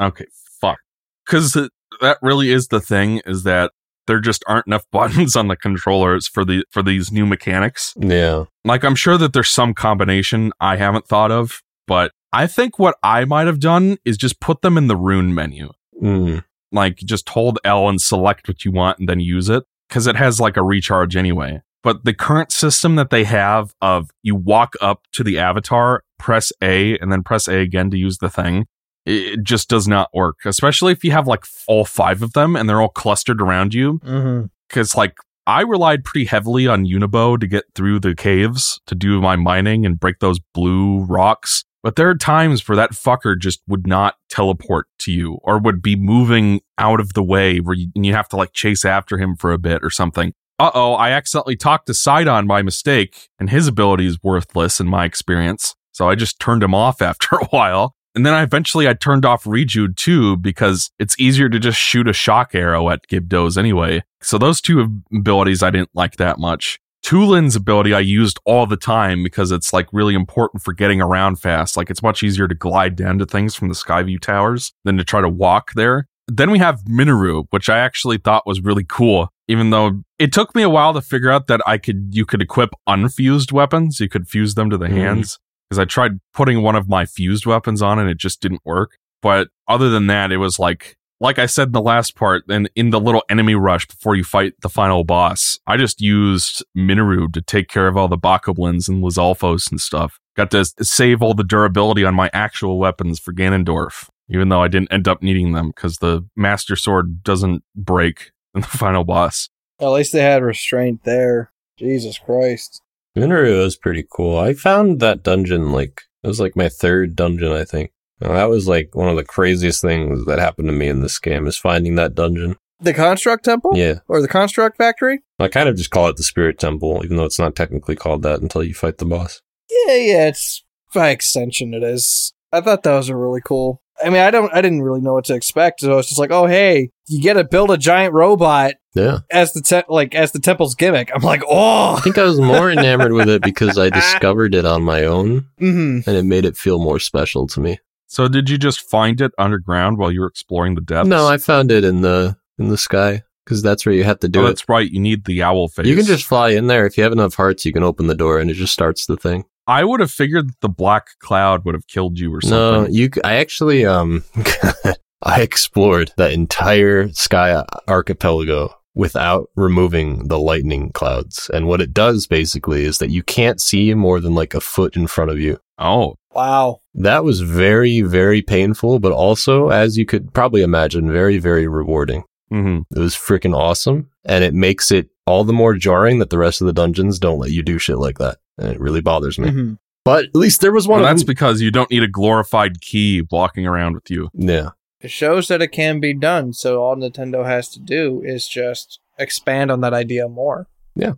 Okay, 0.00 0.26
fuck. 0.60 0.78
Because 1.26 1.52
that 2.00 2.18
really 2.22 2.50
is 2.50 2.68
the 2.68 2.80
thing, 2.80 3.20
is 3.26 3.42
that 3.42 3.72
there 4.06 4.20
just 4.20 4.44
aren't 4.46 4.66
enough 4.66 4.84
buttons 4.92 5.36
on 5.36 5.48
the 5.48 5.56
controllers 5.56 6.28
for 6.28 6.44
the 6.44 6.64
for 6.70 6.82
these 6.82 7.10
new 7.10 7.26
mechanics. 7.26 7.94
Yeah. 7.98 8.44
Like 8.64 8.84
I'm 8.84 8.94
sure 8.94 9.18
that 9.18 9.32
there's 9.32 9.50
some 9.50 9.74
combination 9.74 10.52
I 10.60 10.76
haven't 10.76 11.06
thought 11.06 11.32
of, 11.32 11.62
but 11.86 12.12
I 12.32 12.46
think 12.46 12.78
what 12.78 12.96
I 13.02 13.24
might 13.24 13.46
have 13.46 13.60
done 13.60 13.98
is 14.04 14.16
just 14.16 14.40
put 14.40 14.62
them 14.62 14.78
in 14.78 14.86
the 14.86 14.96
rune 14.96 15.34
menu. 15.34 15.70
Mm. 16.02 16.44
Like 16.70 16.96
just 16.96 17.28
hold 17.28 17.58
L 17.64 17.88
and 17.88 18.00
select 18.00 18.48
what 18.48 18.64
you 18.64 18.72
want 18.72 18.98
and 18.98 19.08
then 19.08 19.20
use 19.20 19.48
it 19.50 19.64
because 19.88 20.06
it 20.06 20.16
has 20.16 20.40
like 20.40 20.56
a 20.56 20.62
recharge 20.62 21.16
anyway. 21.16 21.60
But 21.82 22.04
the 22.04 22.14
current 22.14 22.52
system 22.52 22.94
that 22.96 23.10
they 23.10 23.24
have 23.24 23.74
of 23.82 24.10
you 24.22 24.34
walk 24.34 24.74
up 24.80 25.02
to 25.12 25.24
the 25.24 25.38
avatar, 25.38 26.04
press 26.18 26.52
A 26.62 26.96
and 26.98 27.12
then 27.12 27.22
press 27.22 27.48
A 27.48 27.56
again 27.56 27.90
to 27.90 27.98
use 27.98 28.18
the 28.18 28.30
thing, 28.30 28.66
it 29.04 29.34
it 29.34 29.42
just 29.42 29.68
does 29.68 29.86
not 29.88 30.08
work, 30.14 30.38
especially 30.46 30.92
if 30.92 31.02
you 31.04 31.10
have 31.10 31.26
like 31.26 31.44
all 31.66 31.84
five 31.84 32.22
of 32.22 32.32
them 32.32 32.54
and 32.56 32.68
they're 32.68 32.80
all 32.80 32.88
clustered 32.88 33.42
around 33.42 33.74
you 33.74 33.98
Mm-hmm. 33.98 34.46
because 34.68 34.94
like 34.96 35.14
I 35.46 35.62
relied 35.62 36.04
pretty 36.04 36.26
heavily 36.26 36.68
on 36.68 36.86
Yunobo 36.86 37.38
to 37.38 37.46
get 37.48 37.64
through 37.74 37.98
the 38.00 38.14
caves 38.14 38.80
to 38.86 38.94
do 38.94 39.20
my 39.20 39.34
mining 39.34 39.84
and 39.84 39.98
break 39.98 40.20
those 40.20 40.38
blue 40.54 41.00
rocks. 41.04 41.64
But 41.82 41.96
there 41.96 42.08
are 42.08 42.14
times 42.14 42.66
where 42.68 42.76
that 42.76 42.92
fucker 42.92 43.38
just 43.38 43.60
would 43.66 43.86
not 43.86 44.14
teleport 44.30 44.86
to 45.00 45.12
you 45.12 45.38
or 45.42 45.58
would 45.58 45.82
be 45.82 45.96
moving 45.96 46.60
out 46.78 47.00
of 47.00 47.14
the 47.14 47.22
way 47.22 47.58
where 47.58 47.74
you, 47.74 47.90
and 47.96 48.06
you 48.06 48.12
have 48.14 48.28
to 48.28 48.36
like 48.36 48.52
chase 48.52 48.84
after 48.84 49.18
him 49.18 49.34
for 49.36 49.52
a 49.52 49.58
bit 49.58 49.82
or 49.82 49.90
something. 49.90 50.32
Uh 50.58 50.70
oh, 50.74 50.94
I 50.94 51.10
accidentally 51.10 51.56
talked 51.56 51.86
to 51.86 51.94
Sidon 51.94 52.46
by 52.46 52.62
mistake 52.62 53.28
and 53.40 53.50
his 53.50 53.66
ability 53.66 54.06
is 54.06 54.22
worthless 54.22 54.78
in 54.78 54.86
my 54.86 55.04
experience. 55.04 55.74
So 55.90 56.08
I 56.08 56.14
just 56.14 56.38
turned 56.38 56.62
him 56.62 56.74
off 56.74 57.02
after 57.02 57.36
a 57.36 57.46
while. 57.46 57.96
And 58.14 58.26
then 58.26 58.34
I 58.34 58.42
eventually 58.42 58.86
I 58.86 58.92
turned 58.94 59.24
off 59.24 59.44
Riju 59.44 59.96
too 59.96 60.36
because 60.36 60.90
it's 60.98 61.18
easier 61.18 61.48
to 61.48 61.58
just 61.58 61.78
shoot 61.78 62.06
a 62.06 62.12
shock 62.12 62.54
arrow 62.54 62.90
at 62.90 63.08
Gibdos 63.08 63.56
anyway. 63.56 64.04
So 64.20 64.36
those 64.38 64.60
two 64.60 65.02
abilities 65.12 65.62
I 65.62 65.70
didn't 65.70 65.90
like 65.94 66.16
that 66.16 66.38
much. 66.38 66.78
Tulin's 67.02 67.56
ability 67.56 67.92
I 67.94 68.00
used 68.00 68.38
all 68.44 68.66
the 68.66 68.76
time 68.76 69.22
because 69.22 69.50
it's 69.50 69.72
like 69.72 69.88
really 69.92 70.14
important 70.14 70.62
for 70.62 70.72
getting 70.72 71.00
around 71.00 71.36
fast. 71.36 71.76
Like 71.76 71.90
it's 71.90 72.02
much 72.02 72.22
easier 72.22 72.46
to 72.48 72.54
glide 72.54 72.96
down 72.96 73.18
to 73.18 73.26
things 73.26 73.54
from 73.54 73.68
the 73.68 73.74
Skyview 73.74 74.20
towers 74.20 74.72
than 74.84 74.96
to 74.98 75.04
try 75.04 75.20
to 75.20 75.28
walk 75.28 75.72
there. 75.74 76.06
Then 76.28 76.50
we 76.52 76.58
have 76.60 76.82
Minoru, 76.84 77.46
which 77.50 77.68
I 77.68 77.78
actually 77.78 78.18
thought 78.18 78.46
was 78.46 78.60
really 78.60 78.84
cool, 78.88 79.28
even 79.48 79.70
though 79.70 80.02
it 80.20 80.32
took 80.32 80.54
me 80.54 80.62
a 80.62 80.70
while 80.70 80.94
to 80.94 81.02
figure 81.02 81.30
out 81.30 81.48
that 81.48 81.60
I 81.66 81.76
could 81.78 82.10
you 82.12 82.24
could 82.24 82.40
equip 82.40 82.70
unfused 82.86 83.50
weapons. 83.50 83.98
You 83.98 84.08
could 84.08 84.28
fuse 84.28 84.54
them 84.54 84.70
to 84.70 84.78
the 84.78 84.86
Mhm. 84.86 84.92
hands 84.92 85.38
because 85.68 85.80
I 85.80 85.84
tried 85.84 86.20
putting 86.32 86.62
one 86.62 86.76
of 86.76 86.88
my 86.88 87.04
fused 87.04 87.46
weapons 87.46 87.82
on 87.82 87.98
and 87.98 88.08
it 88.08 88.18
just 88.18 88.40
didn't 88.40 88.62
work. 88.64 88.92
But 89.20 89.48
other 89.66 89.88
than 89.90 90.06
that, 90.06 90.30
it 90.30 90.36
was 90.38 90.58
like, 90.60 90.96
like 91.22 91.38
I 91.38 91.46
said 91.46 91.68
in 91.68 91.72
the 91.72 91.80
last 91.80 92.16
part, 92.16 92.42
and 92.48 92.68
in 92.74 92.90
the 92.90 93.00
little 93.00 93.22
enemy 93.30 93.54
rush 93.54 93.86
before 93.86 94.16
you 94.16 94.24
fight 94.24 94.54
the 94.60 94.68
final 94.68 95.04
boss, 95.04 95.60
I 95.68 95.76
just 95.76 96.00
used 96.00 96.64
Minoru 96.76 97.32
to 97.32 97.40
take 97.40 97.68
care 97.68 97.86
of 97.86 97.96
all 97.96 98.08
the 98.08 98.18
Bokoblins 98.18 98.88
and 98.88 99.04
Lizalfos 99.04 99.70
and 99.70 99.80
stuff. 99.80 100.18
Got 100.36 100.50
to 100.50 100.64
save 100.64 101.22
all 101.22 101.32
the 101.32 101.44
durability 101.44 102.04
on 102.04 102.16
my 102.16 102.28
actual 102.32 102.80
weapons 102.80 103.20
for 103.20 103.32
Ganondorf, 103.32 104.08
even 104.28 104.48
though 104.48 104.62
I 104.62 104.68
didn't 104.68 104.92
end 104.92 105.06
up 105.06 105.22
needing 105.22 105.52
them 105.52 105.68
because 105.68 105.98
the 105.98 106.28
Master 106.34 106.74
Sword 106.74 107.22
doesn't 107.22 107.62
break 107.76 108.32
in 108.54 108.62
the 108.62 108.66
final 108.66 109.04
boss. 109.04 109.48
At 109.80 109.90
least 109.90 110.12
they 110.12 110.22
had 110.22 110.42
restraint 110.42 111.04
there. 111.04 111.52
Jesus 111.78 112.18
Christ. 112.18 112.82
Minoru 113.16 113.62
was 113.62 113.76
pretty 113.76 114.04
cool. 114.10 114.38
I 114.38 114.54
found 114.54 114.98
that 114.98 115.22
dungeon 115.22 115.70
like 115.70 116.02
it 116.24 116.28
was 116.28 116.40
like 116.40 116.56
my 116.56 116.68
third 116.68 117.14
dungeon, 117.14 117.52
I 117.52 117.64
think. 117.64 117.91
And 118.22 118.36
that 118.36 118.48
was 118.48 118.68
like 118.68 118.94
one 118.94 119.08
of 119.08 119.16
the 119.16 119.24
craziest 119.24 119.80
things 119.82 120.24
that 120.26 120.38
happened 120.38 120.68
to 120.68 120.72
me 120.72 120.88
in 120.88 121.00
this 121.02 121.18
game 121.18 121.46
is 121.46 121.56
finding 121.56 121.96
that 121.96 122.14
dungeon. 122.14 122.56
The 122.80 122.94
Construct 122.94 123.44
Temple? 123.44 123.72
Yeah. 123.74 124.00
Or 124.08 124.20
the 124.20 124.28
Construct 124.28 124.76
Factory? 124.76 125.20
I 125.38 125.48
kind 125.48 125.68
of 125.68 125.76
just 125.76 125.90
call 125.90 126.08
it 126.08 126.16
the 126.16 126.22
Spirit 126.24 126.58
Temple, 126.58 127.02
even 127.04 127.16
though 127.16 127.24
it's 127.24 127.38
not 127.38 127.54
technically 127.54 127.94
called 127.96 128.22
that 128.22 128.40
until 128.40 128.62
you 128.64 128.74
fight 128.74 128.98
the 128.98 129.04
boss. 129.04 129.40
Yeah, 129.70 129.94
yeah, 129.96 130.28
it's 130.28 130.64
by 130.94 131.10
extension 131.10 131.74
it 131.74 131.82
is. 131.82 132.32
I 132.52 132.60
thought 132.60 132.82
that 132.82 132.94
was 132.96 133.08
a 133.08 133.16
really 133.16 133.40
cool. 133.40 133.80
I 134.04 134.10
mean, 134.10 134.20
I 134.20 134.30
don't 134.32 134.52
I 134.52 134.60
didn't 134.60 134.82
really 134.82 135.00
know 135.00 135.14
what 135.14 135.26
to 135.26 135.34
expect. 135.34 135.80
So 135.80 135.92
I 135.92 135.96
was 135.96 136.06
just 136.08 136.18
like, 136.18 136.32
"Oh, 136.32 136.46
hey, 136.46 136.90
you 137.06 137.22
get 137.22 137.34
to 137.34 137.44
build 137.44 137.70
a 137.70 137.78
giant 137.78 138.14
robot 138.14 138.74
Yeah. 138.94 139.18
as 139.30 139.52
the 139.52 139.60
te- 139.62 139.84
like 139.88 140.14
as 140.14 140.32
the 140.32 140.40
temple's 140.40 140.74
gimmick." 140.74 141.10
I'm 141.14 141.22
like, 141.22 141.42
"Oh." 141.48 141.94
I 141.96 142.00
think 142.00 142.18
I 142.18 142.24
was 142.24 142.40
more 142.40 142.70
enamored 142.70 143.12
with 143.12 143.28
it 143.28 143.42
because 143.42 143.78
I 143.78 143.90
discovered 143.90 144.54
it 144.56 144.64
on 144.64 144.82
my 144.82 145.04
own 145.04 145.46
Mhm. 145.60 146.06
and 146.06 146.16
it 146.16 146.24
made 146.24 146.44
it 146.44 146.56
feel 146.56 146.78
more 146.80 146.98
special 146.98 147.46
to 147.48 147.60
me. 147.60 147.78
So 148.12 148.28
did 148.28 148.50
you 148.50 148.58
just 148.58 148.90
find 148.90 149.18
it 149.22 149.32
underground 149.38 149.96
while 149.96 150.12
you 150.12 150.20
were 150.20 150.26
exploring 150.26 150.74
the 150.74 150.82
depths? 150.82 151.08
No, 151.08 151.26
I 151.26 151.38
found 151.38 151.72
it 151.72 151.82
in 151.82 152.02
the 152.02 152.36
in 152.58 152.68
the 152.68 152.76
sky 152.76 153.22
because 153.46 153.62
that's 153.62 153.86
where 153.86 153.94
you 153.94 154.04
have 154.04 154.20
to 154.20 154.28
do 154.28 154.40
oh, 154.40 154.44
it. 154.44 154.48
that's 154.48 154.68
right. 154.68 154.90
You 154.90 155.00
need 155.00 155.24
the 155.24 155.42
owl 155.42 155.68
face. 155.68 155.86
You 155.86 155.96
can 155.96 156.04
just 156.04 156.26
fly 156.26 156.50
in 156.50 156.66
there 156.66 156.84
if 156.84 156.98
you 156.98 157.04
have 157.04 157.12
enough 157.12 157.34
hearts. 157.34 157.64
You 157.64 157.72
can 157.72 157.82
open 157.82 158.08
the 158.08 158.14
door 158.14 158.38
and 158.38 158.50
it 158.50 158.54
just 158.54 158.74
starts 158.74 159.06
the 159.06 159.16
thing. 159.16 159.44
I 159.66 159.82
would 159.82 160.00
have 160.00 160.10
figured 160.10 160.50
that 160.50 160.60
the 160.60 160.68
black 160.68 161.18
cloud 161.20 161.64
would 161.64 161.74
have 161.74 161.86
killed 161.86 162.18
you 162.18 162.34
or 162.34 162.42
something. 162.42 162.82
No, 162.82 162.86
you. 162.90 163.08
I 163.24 163.36
actually 163.36 163.86
um, 163.86 164.22
I 165.22 165.40
explored 165.40 166.12
that 166.18 166.32
entire 166.32 167.10
sky 167.14 167.64
archipelago 167.88 168.74
without 168.94 169.48
removing 169.56 170.28
the 170.28 170.38
lightning 170.38 170.90
clouds. 170.92 171.50
And 171.54 171.66
what 171.66 171.80
it 171.80 171.92
does 171.94 172.26
basically 172.26 172.84
is 172.84 172.98
that 172.98 173.10
you 173.10 173.22
can't 173.22 173.60
see 173.60 173.92
more 173.94 174.20
than 174.20 174.34
like 174.34 174.54
a 174.54 174.60
foot 174.60 174.96
in 174.96 175.06
front 175.06 175.30
of 175.30 175.38
you. 175.40 175.58
oh, 175.78 176.16
Wow. 176.34 176.80
That 176.94 177.24
was 177.24 177.40
very, 177.42 178.00
very 178.00 178.40
painful, 178.40 179.00
but 179.00 179.12
also, 179.12 179.68
as 179.68 179.98
you 179.98 180.06
could 180.06 180.32
probably 180.32 180.62
imagine, 180.62 181.12
very, 181.12 181.36
very 181.38 181.66
rewarding. 181.66 182.24
hmm 182.50 182.80
It 182.96 182.98
was 182.98 183.14
freaking 183.14 183.54
awesome. 183.54 184.08
And 184.24 184.42
it 184.42 184.54
makes 184.54 184.90
it 184.90 185.08
all 185.26 185.44
the 185.44 185.52
more 185.52 185.74
jarring 185.74 186.20
that 186.20 186.30
the 186.30 186.38
rest 186.38 186.60
of 186.62 186.66
the 186.66 186.72
dungeons 186.72 187.18
don't 187.18 187.38
let 187.38 187.50
you 187.50 187.62
do 187.62 187.78
shit 187.78 187.98
like 187.98 188.16
that. 188.18 188.38
And 188.56 188.68
it 188.72 188.80
really 188.80 189.02
bothers 189.02 189.38
me. 189.38 189.48
Mhm. 189.50 189.78
But 190.06 190.24
at 190.26 190.34
least 190.34 190.62
there 190.62 190.72
was 190.72 190.88
one 190.88 191.00
well, 191.00 191.08
of 191.10 191.14
that's 191.14 191.22
them. 191.22 191.26
because 191.32 191.60
you 191.60 191.70
don't 191.70 191.90
need 191.90 192.02
a 192.02 192.08
glorified 192.08 192.80
key 192.80 193.22
walking 193.30 193.66
around 193.66 193.94
with 193.94 194.10
you. 194.10 194.30
yeah. 194.34 194.70
It 195.02 195.10
shows 195.10 195.48
that 195.48 195.60
it 195.60 195.68
can 195.68 196.00
be 196.00 196.14
done. 196.14 196.52
So 196.52 196.80
all 196.82 196.96
Nintendo 196.96 197.44
has 197.44 197.68
to 197.70 197.80
do 197.80 198.22
is 198.24 198.46
just 198.46 199.00
expand 199.18 199.70
on 199.70 199.80
that 199.80 199.92
idea 199.92 200.28
more. 200.28 200.68
Yeah. 200.94 201.14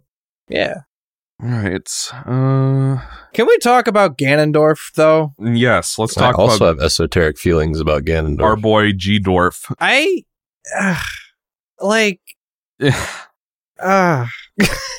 Yeah. 0.48 0.82
All 1.42 1.48
right. 1.48 1.90
Uh, 2.12 3.04
Can 3.34 3.46
we 3.46 3.58
talk 3.58 3.86
about 3.86 4.16
Ganondorf 4.16 4.92
though? 4.94 5.34
yes. 5.38 5.98
Let's 5.98 6.14
talk. 6.14 6.34
I 6.34 6.38
also 6.38 6.56
about 6.56 6.76
have 6.76 6.84
esoteric 6.84 7.38
feelings 7.38 7.80
about 7.80 8.04
Ganondorf. 8.04 8.42
our 8.42 8.56
boy 8.56 8.92
G 8.92 9.18
Dorf. 9.18 9.70
I 9.80 10.24
uh, 10.78 11.00
like 11.80 12.20
uh 13.80 14.26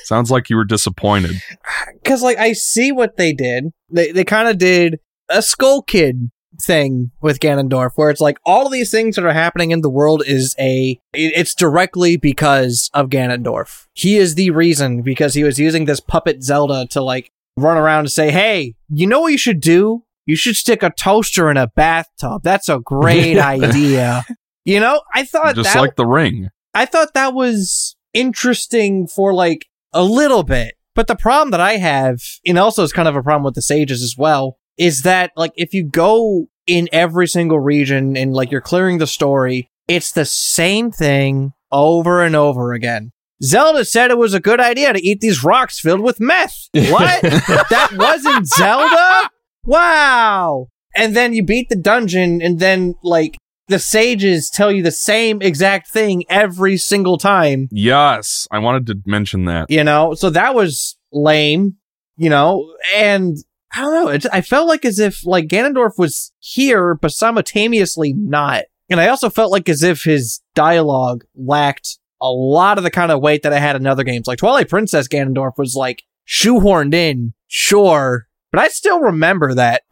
Sounds 0.04 0.30
like 0.30 0.50
you 0.50 0.56
were 0.58 0.66
disappointed. 0.66 1.42
because 2.04 2.22
like 2.22 2.38
I 2.38 2.54
see 2.54 2.92
what 2.92 3.18
they 3.18 3.34
did. 3.34 3.72
They 3.90 4.12
they 4.12 4.24
kind 4.24 4.48
of 4.48 4.58
did 4.58 5.00
a 5.30 5.42
Skull 5.42 5.82
Kid 5.82 6.30
thing 6.62 7.12
with 7.22 7.40
Ganondorf, 7.40 7.92
where 7.96 8.10
it's 8.10 8.22
like 8.22 8.38
all 8.46 8.66
of 8.66 8.72
these 8.72 8.92
things 8.92 9.16
that 9.16 9.26
are 9.26 9.34
happening 9.34 9.72
in 9.72 9.82
the 9.82 9.90
world 9.90 10.24
is 10.26 10.56
a 10.60 11.00
it's 11.14 11.56
directly 11.56 12.18
because 12.18 12.90
of 12.94 13.10
Ganondorf. 13.10 13.88
He 13.94 14.18
is 14.18 14.36
the 14.36 14.52
reason 14.52 15.02
because 15.02 15.34
he 15.34 15.44
was 15.44 15.60
using 15.60 15.86
this 15.86 16.00
puppet 16.00 16.44
Zelda 16.44 16.88
to 16.88 17.02
like 17.02 17.32
run 17.58 17.78
around 17.78 18.00
and 18.00 18.12
say, 18.12 18.32
"Hey, 18.32 18.76
you 18.90 19.08
know 19.08 19.22
what 19.22 19.32
you 19.32 19.38
should 19.38 19.62
do? 19.62 20.04
You 20.26 20.36
should 20.36 20.56
stick 20.56 20.84
a 20.84 20.90
toaster 20.90 21.50
in 21.52 21.58
a 21.58 21.68
bathtub. 21.68 22.42
That's 22.44 22.70
a 22.70 22.80
great 22.80 23.38
idea." 23.40 24.26
You 24.66 24.80
know, 24.80 25.02
I 25.14 25.24
thought 25.26 25.56
Just 25.56 25.74
that 25.74 25.80
like 25.80 25.96
the 25.96 26.08
ring. 26.08 26.50
I 26.74 26.86
thought 26.86 27.14
that 27.14 27.34
was 27.34 27.96
interesting 28.14 29.08
for 29.08 29.34
like 29.34 29.68
a 29.94 30.04
little 30.04 30.44
bit. 30.44 30.76
But 30.96 31.08
the 31.08 31.16
problem 31.16 31.52
that 31.52 31.60
I 31.60 31.74
have, 31.74 32.22
and 32.46 32.58
also 32.58 32.82
is 32.84 32.94
kind 32.94 33.08
of 33.08 33.16
a 33.16 33.22
problem 33.22 33.44
with 33.44 33.56
the 33.56 33.62
sages 33.62 34.02
as 34.02 34.16
well, 34.18 34.58
is 34.78 35.02
that 35.04 35.32
like 35.36 35.52
if 35.56 35.74
you 35.74 35.84
go 35.88 36.48
in 36.68 36.90
every 36.92 37.28
single 37.28 37.60
region 37.60 38.18
and 38.18 38.34
like 38.34 38.52
you're 38.52 38.62
clearing 38.62 38.98
the 38.98 39.08
story, 39.08 39.70
it's 39.88 40.12
the 40.12 40.26
same 40.26 40.92
thing 40.92 41.54
over 41.72 42.24
and 42.24 42.36
over 42.36 42.74
again. 42.74 43.12
Zelda 43.44 43.84
said 43.86 44.12
it 44.12 44.18
was 44.18 44.34
a 44.34 44.40
good 44.40 44.62
idea 44.62 44.94
to 44.94 45.06
eat 45.06 45.20
these 45.20 45.44
rocks 45.44 45.80
filled 45.80 46.00
with 46.02 46.20
meth. 46.20 46.70
What? 46.74 47.22
that 47.22 47.90
wasn't 47.94 48.48
Zelda? 48.48 49.30
Wow. 49.66 50.68
And 50.96 51.16
then 51.16 51.34
you 51.34 51.44
beat 51.44 51.70
the 51.70 51.76
dungeon 51.76 52.42
and 52.42 52.60
then 52.60 52.96
like 53.04 53.38
the 53.68 53.80
sages 53.80 54.50
tell 54.50 54.72
you 54.72 54.84
the 54.84 54.92
same 54.92 55.42
exact 55.42 55.90
thing 55.90 56.24
every 56.30 56.78
single 56.78 57.18
time, 57.18 57.68
Yes, 57.72 58.48
I 58.52 58.60
wanted 58.60 58.86
to 58.88 59.02
mention 59.06 59.46
that. 59.46 59.70
you 59.70 59.84
know? 59.84 60.14
So 60.14 60.30
that 60.30 60.54
was 60.56 60.98
lame, 61.12 61.76
you 62.16 62.30
know? 62.30 62.72
And 62.96 63.38
I 63.76 63.82
don't 63.82 63.94
know. 63.94 64.08
It, 64.10 64.26
I 64.32 64.42
felt 64.42 64.68
like 64.68 64.86
as 64.86 65.00
if 65.00 65.26
like 65.26 65.48
Ganondorf 65.48 65.98
was 65.98 66.32
here, 66.40 66.96
but 66.96 67.12
simultaneously 67.12 68.14
not. 68.14 68.64
And 68.90 69.00
I 69.00 69.10
also 69.10 69.30
felt 69.30 69.52
like 69.52 69.68
as 69.68 69.84
if 69.84 70.04
his 70.04 70.42
dialogue 70.54 71.26
lacked 71.36 72.00
a 72.22 72.32
lot 72.32 72.78
of 72.78 72.84
the 72.84 72.92
kind 72.92 73.12
of 73.12 73.22
weight 73.22 73.44
that 73.44 73.54
I 73.54 73.60
had 73.60 73.76
in 73.76 73.86
other 73.86 74.04
games. 74.04 74.28
Like 74.28 74.40
Twilight 74.40 74.70
Princess 74.70 75.08
Ganondorf 75.08 75.58
was 75.58 75.76
like 75.76 76.04
shoehorned 76.28 76.94
in, 76.94 77.34
sure, 77.48 78.28
but 78.52 78.62
I 78.62 78.70
still 78.70 79.02
remember 79.02 79.56
that. 79.56 79.84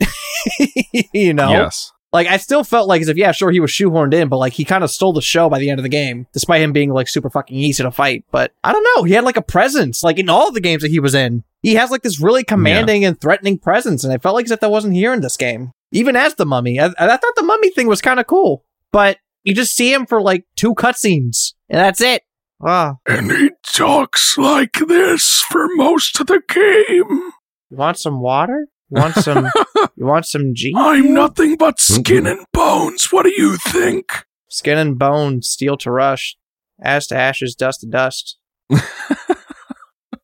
you 1.14 1.34
know? 1.34 1.52
Yes. 1.52 1.92
Like 2.14 2.28
I 2.28 2.38
still 2.38 2.64
felt 2.64 2.88
like 2.88 3.02
as 3.02 3.10
if 3.10 3.18
yeah, 3.18 3.32
sure 3.32 3.52
he 3.52 3.60
was 3.60 3.72
shoehorned 3.72 4.14
in, 4.14 4.30
but 4.30 4.38
like 4.38 4.54
he 4.54 4.64
kind 4.64 4.84
of 4.84 4.92
stole 4.92 5.14
the 5.14 5.22
show 5.22 5.50
by 5.50 5.58
the 5.58 5.70
end 5.72 5.80
of 5.80 5.84
the 5.84 5.90
game, 5.90 6.28
despite 6.32 6.62
him 6.62 6.72
being 6.72 6.92
like 6.92 7.08
super 7.08 7.30
fucking 7.30 7.58
easy 7.58 7.82
to 7.82 7.92
fight. 7.92 8.24
But 8.32 8.54
I 8.64 8.72
don't 8.72 8.86
know, 8.96 9.04
he 9.04 9.14
had 9.14 9.24
like 9.24 9.36
a 9.36 9.42
presence, 9.42 10.04
like 10.04 10.20
in 10.20 10.30
all 10.30 10.52
the 10.52 10.62
games 10.62 10.84
that 10.84 10.92
he 10.92 11.00
was 11.00 11.16
in. 11.16 11.44
He 11.64 11.74
has 11.76 11.89
like 11.89 12.03
this 12.03 12.20
really 12.20 12.43
commanding 12.43 13.03
and 13.05 13.20
threatening 13.20 13.57
presence, 13.57 14.03
and 14.03 14.14
I 14.14 14.18
felt 14.20 14.36
like 14.36 14.45
as 14.45 14.51
if 14.51 14.59
that 14.59 14.70
wasn't 14.70 14.93
here 14.93 15.14
in 15.14 15.22
this 15.22 15.38
game. 15.38 15.72
Even 15.91 16.16
as 16.16 16.36
the 16.36 16.45
mummy, 16.45 16.80
I, 16.80 16.88
I 16.99 17.18
thought 17.18 17.36
the 17.36 17.43
mummy 17.43 17.72
thing 17.72 17.88
was 17.88 18.01
kind 18.01 18.20
of 18.20 18.28
cool, 18.28 18.66
but 18.91 19.18
you 19.43 19.55
just 19.55 19.76
see 19.76 19.91
him 19.93 20.05
for 20.05 20.22
like 20.22 20.45
two 20.55 20.76
cutscenes, 20.76 21.53
and 21.70 21.80
that's 21.80 22.01
it. 22.01 22.24
Ah, 22.61 22.95
And 23.07 23.32
he 23.32 23.51
talks 23.66 24.38
like 24.38 24.74
this 24.88 25.41
for 25.41 25.68
most 25.76 26.20
of 26.20 26.28
the 26.28 26.41
game. 26.49 27.32
you 27.70 27.78
want 27.78 27.97
some 27.97 28.20
water? 28.22 28.68
You 28.89 29.01
want 29.01 29.16
some? 29.16 29.49
you 29.95 30.05
want 30.05 30.26
some 30.26 30.53
G? 30.53 30.72
nothing 30.74 31.55
but 31.57 31.80
skin 31.80 32.28
and 32.28 32.45
bones. 32.53 33.07
What 33.11 33.24
do 33.24 33.32
you 33.36 33.55
think? 33.57 34.26
Skin 34.49 34.78
and 34.78 34.99
bone, 34.99 35.41
steel 35.41 35.78
to 35.78 35.91
rush, 35.91 36.38
ash 36.82 37.07
to 37.07 37.16
ashes, 37.18 37.55
dust 37.55 37.82
to 37.82 37.88
dust. 37.88 38.38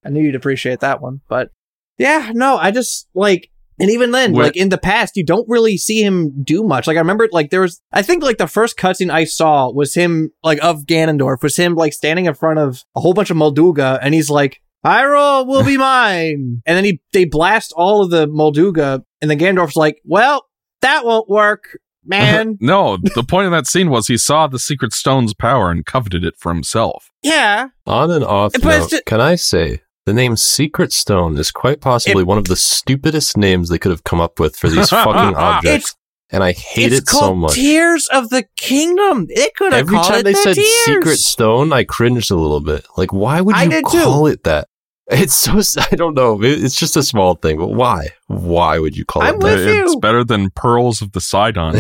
I 0.10 0.12
knew 0.12 0.22
you'd 0.24 0.36
appreciate 0.36 0.80
that 0.80 1.02
one, 1.02 1.22
but 1.30 1.52
yeah, 1.98 2.32
no, 2.34 2.58
I 2.58 2.72
just 2.72 3.08
like, 3.14 3.50
and 3.80 3.90
even 3.90 4.12
then, 4.12 4.34
What- 4.34 4.44
like 4.46 4.58
in 4.58 4.70
the 4.70 4.78
past, 4.78 5.16
you 5.16 5.24
don't 5.26 5.48
really 5.48 5.78
see 5.78 6.02
him 6.04 6.44
do 6.44 6.64
much. 6.64 6.88
Like 6.88 6.98
I 6.98 7.00
remember, 7.02 7.28
like 7.32 7.50
there 7.50 7.62
was, 7.62 7.82
I 7.94 8.02
think 8.02 8.24
like 8.24 8.38
the 8.38 8.48
first 8.48 8.78
cutscene 8.78 9.12
I 9.12 9.24
saw 9.26 9.72
was 9.72 9.94
him, 9.94 10.32
like 10.44 10.62
of 10.64 10.86
Ganondorf, 10.86 11.44
was 11.44 11.56
him 11.56 11.76
like 11.76 11.94
standing 11.94 12.26
in 12.26 12.34
front 12.34 12.60
of 12.60 12.84
a 12.96 13.00
whole 13.02 13.14
bunch 13.14 13.30
of 13.30 13.38
Molduga, 13.38 14.00
and 14.02 14.14
he's 14.14 14.30
like, 14.30 14.62
"Hyrule 14.86 15.46
will 15.48 15.64
be 15.64 15.78
mine," 15.94 16.62
and 16.66 16.76
then 16.78 16.84
he 16.86 17.02
they 17.14 17.26
blast 17.26 17.74
all 17.76 18.02
of 18.04 18.10
the 18.10 18.28
Molduga, 18.28 19.04
and 19.22 19.30
then 19.30 19.38
Ganondorf's 19.40 19.76
like, 19.76 20.02
"Well, 20.06 20.46
that 20.82 21.06
won't 21.06 21.30
work, 21.30 21.66
uh-huh. 21.74 22.08
man." 22.08 22.58
no, 22.62 22.98
the 22.98 23.24
point 23.24 23.46
of 23.46 23.52
that 23.52 23.68
scene 23.68 23.90
was 23.90 24.08
he 24.08 24.18
saw 24.18 24.48
the 24.48 24.60
secret 24.60 24.94
stone's 24.94 25.34
power 25.34 25.70
and 25.72 25.86
coveted 25.86 26.24
it 26.24 26.36
for 26.38 26.54
himself. 26.54 27.12
yeah, 27.24 27.68
On 27.86 28.10
and 28.12 28.24
off 28.26 28.54
But 28.54 28.64
note, 28.64 28.90
ju- 28.90 29.02
can 29.06 29.22
I 29.22 29.36
say 29.36 29.82
the 30.10 30.14
name 30.14 30.36
Secret 30.36 30.92
Stone 30.92 31.38
is 31.38 31.52
quite 31.52 31.82
possibly 31.82 32.24
one 32.24 32.40
of 32.40 32.46
the 32.46 32.56
stupidest 32.56 33.38
names 33.38 33.70
they 33.70 33.78
could 33.78 33.92
have 33.92 34.04
come 34.04 34.20
up 34.20 34.40
with 34.40 34.56
for 34.56 34.68
these 34.68 34.90
fucking 34.90 35.36
objects, 35.36 35.96
and 36.32 36.44
I 36.44 36.52
hate 36.52 36.92
it 36.92 37.08
so 37.08 37.36
much. 37.36 37.54
Tears 37.54 38.08
of 38.12 38.30
the 38.30 38.46
Kingdom. 38.58 39.28
It 39.30 39.54
could 39.56 39.72
have 39.72 39.82
Every 39.82 40.00
time 40.00 40.24
they 40.24 40.32
the 40.32 40.40
said 40.40 40.56
Tears. 40.56 40.84
Secret 40.86 41.18
Stone, 41.18 41.72
I 41.72 41.84
cringed 41.84 42.32
a 42.32 42.36
little 42.36 42.60
bit. 42.60 42.88
Like, 42.98 43.14
why 43.14 43.40
would 43.40 43.56
I 43.56 43.66
you 43.66 43.70
did 43.70 43.86
too. 43.86 44.02
call 44.04 44.26
it 44.26 44.44
that? 44.46 44.68
It's 45.12 45.36
so 45.36 45.60
I 45.92 45.96
don't 45.96 46.16
know. 46.16 46.40
It's 46.42 46.76
just 46.80 46.96
a 46.98 47.04
small 47.04 47.36
thing, 47.36 47.58
but 47.60 47.70
why? 47.70 48.10
Why 48.28 48.80
would 48.80 48.98
you 48.98 49.06
call 49.06 49.22
I'm 49.22 49.36
it 49.36 49.44
with 49.44 49.66
that? 49.66 49.84
it's 49.84 49.94
you. 49.94 50.00
better 50.00 50.24
than 50.24 50.50
Pearls 50.52 51.04
of 51.04 51.12
the 51.12 51.22
Sidon. 51.22 51.76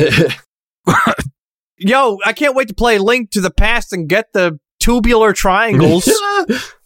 Yo, 1.77 2.17
I 2.25 2.33
can't 2.33 2.55
wait 2.55 2.67
to 2.67 2.75
play 2.75 2.99
Link 2.99 3.31
to 3.31 3.41
the 3.41 3.51
Past 3.51 3.91
and 3.91 4.07
get 4.07 4.33
the 4.33 4.59
tubular 4.79 5.33
triangles. 5.33 6.11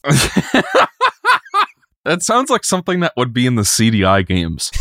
that 2.03 2.21
sounds 2.21 2.49
like 2.49 2.63
something 2.65 2.99
that 3.01 3.13
would 3.17 3.33
be 3.33 3.45
in 3.45 3.55
the 3.55 3.61
CDI 3.63 4.25
games. 4.27 4.71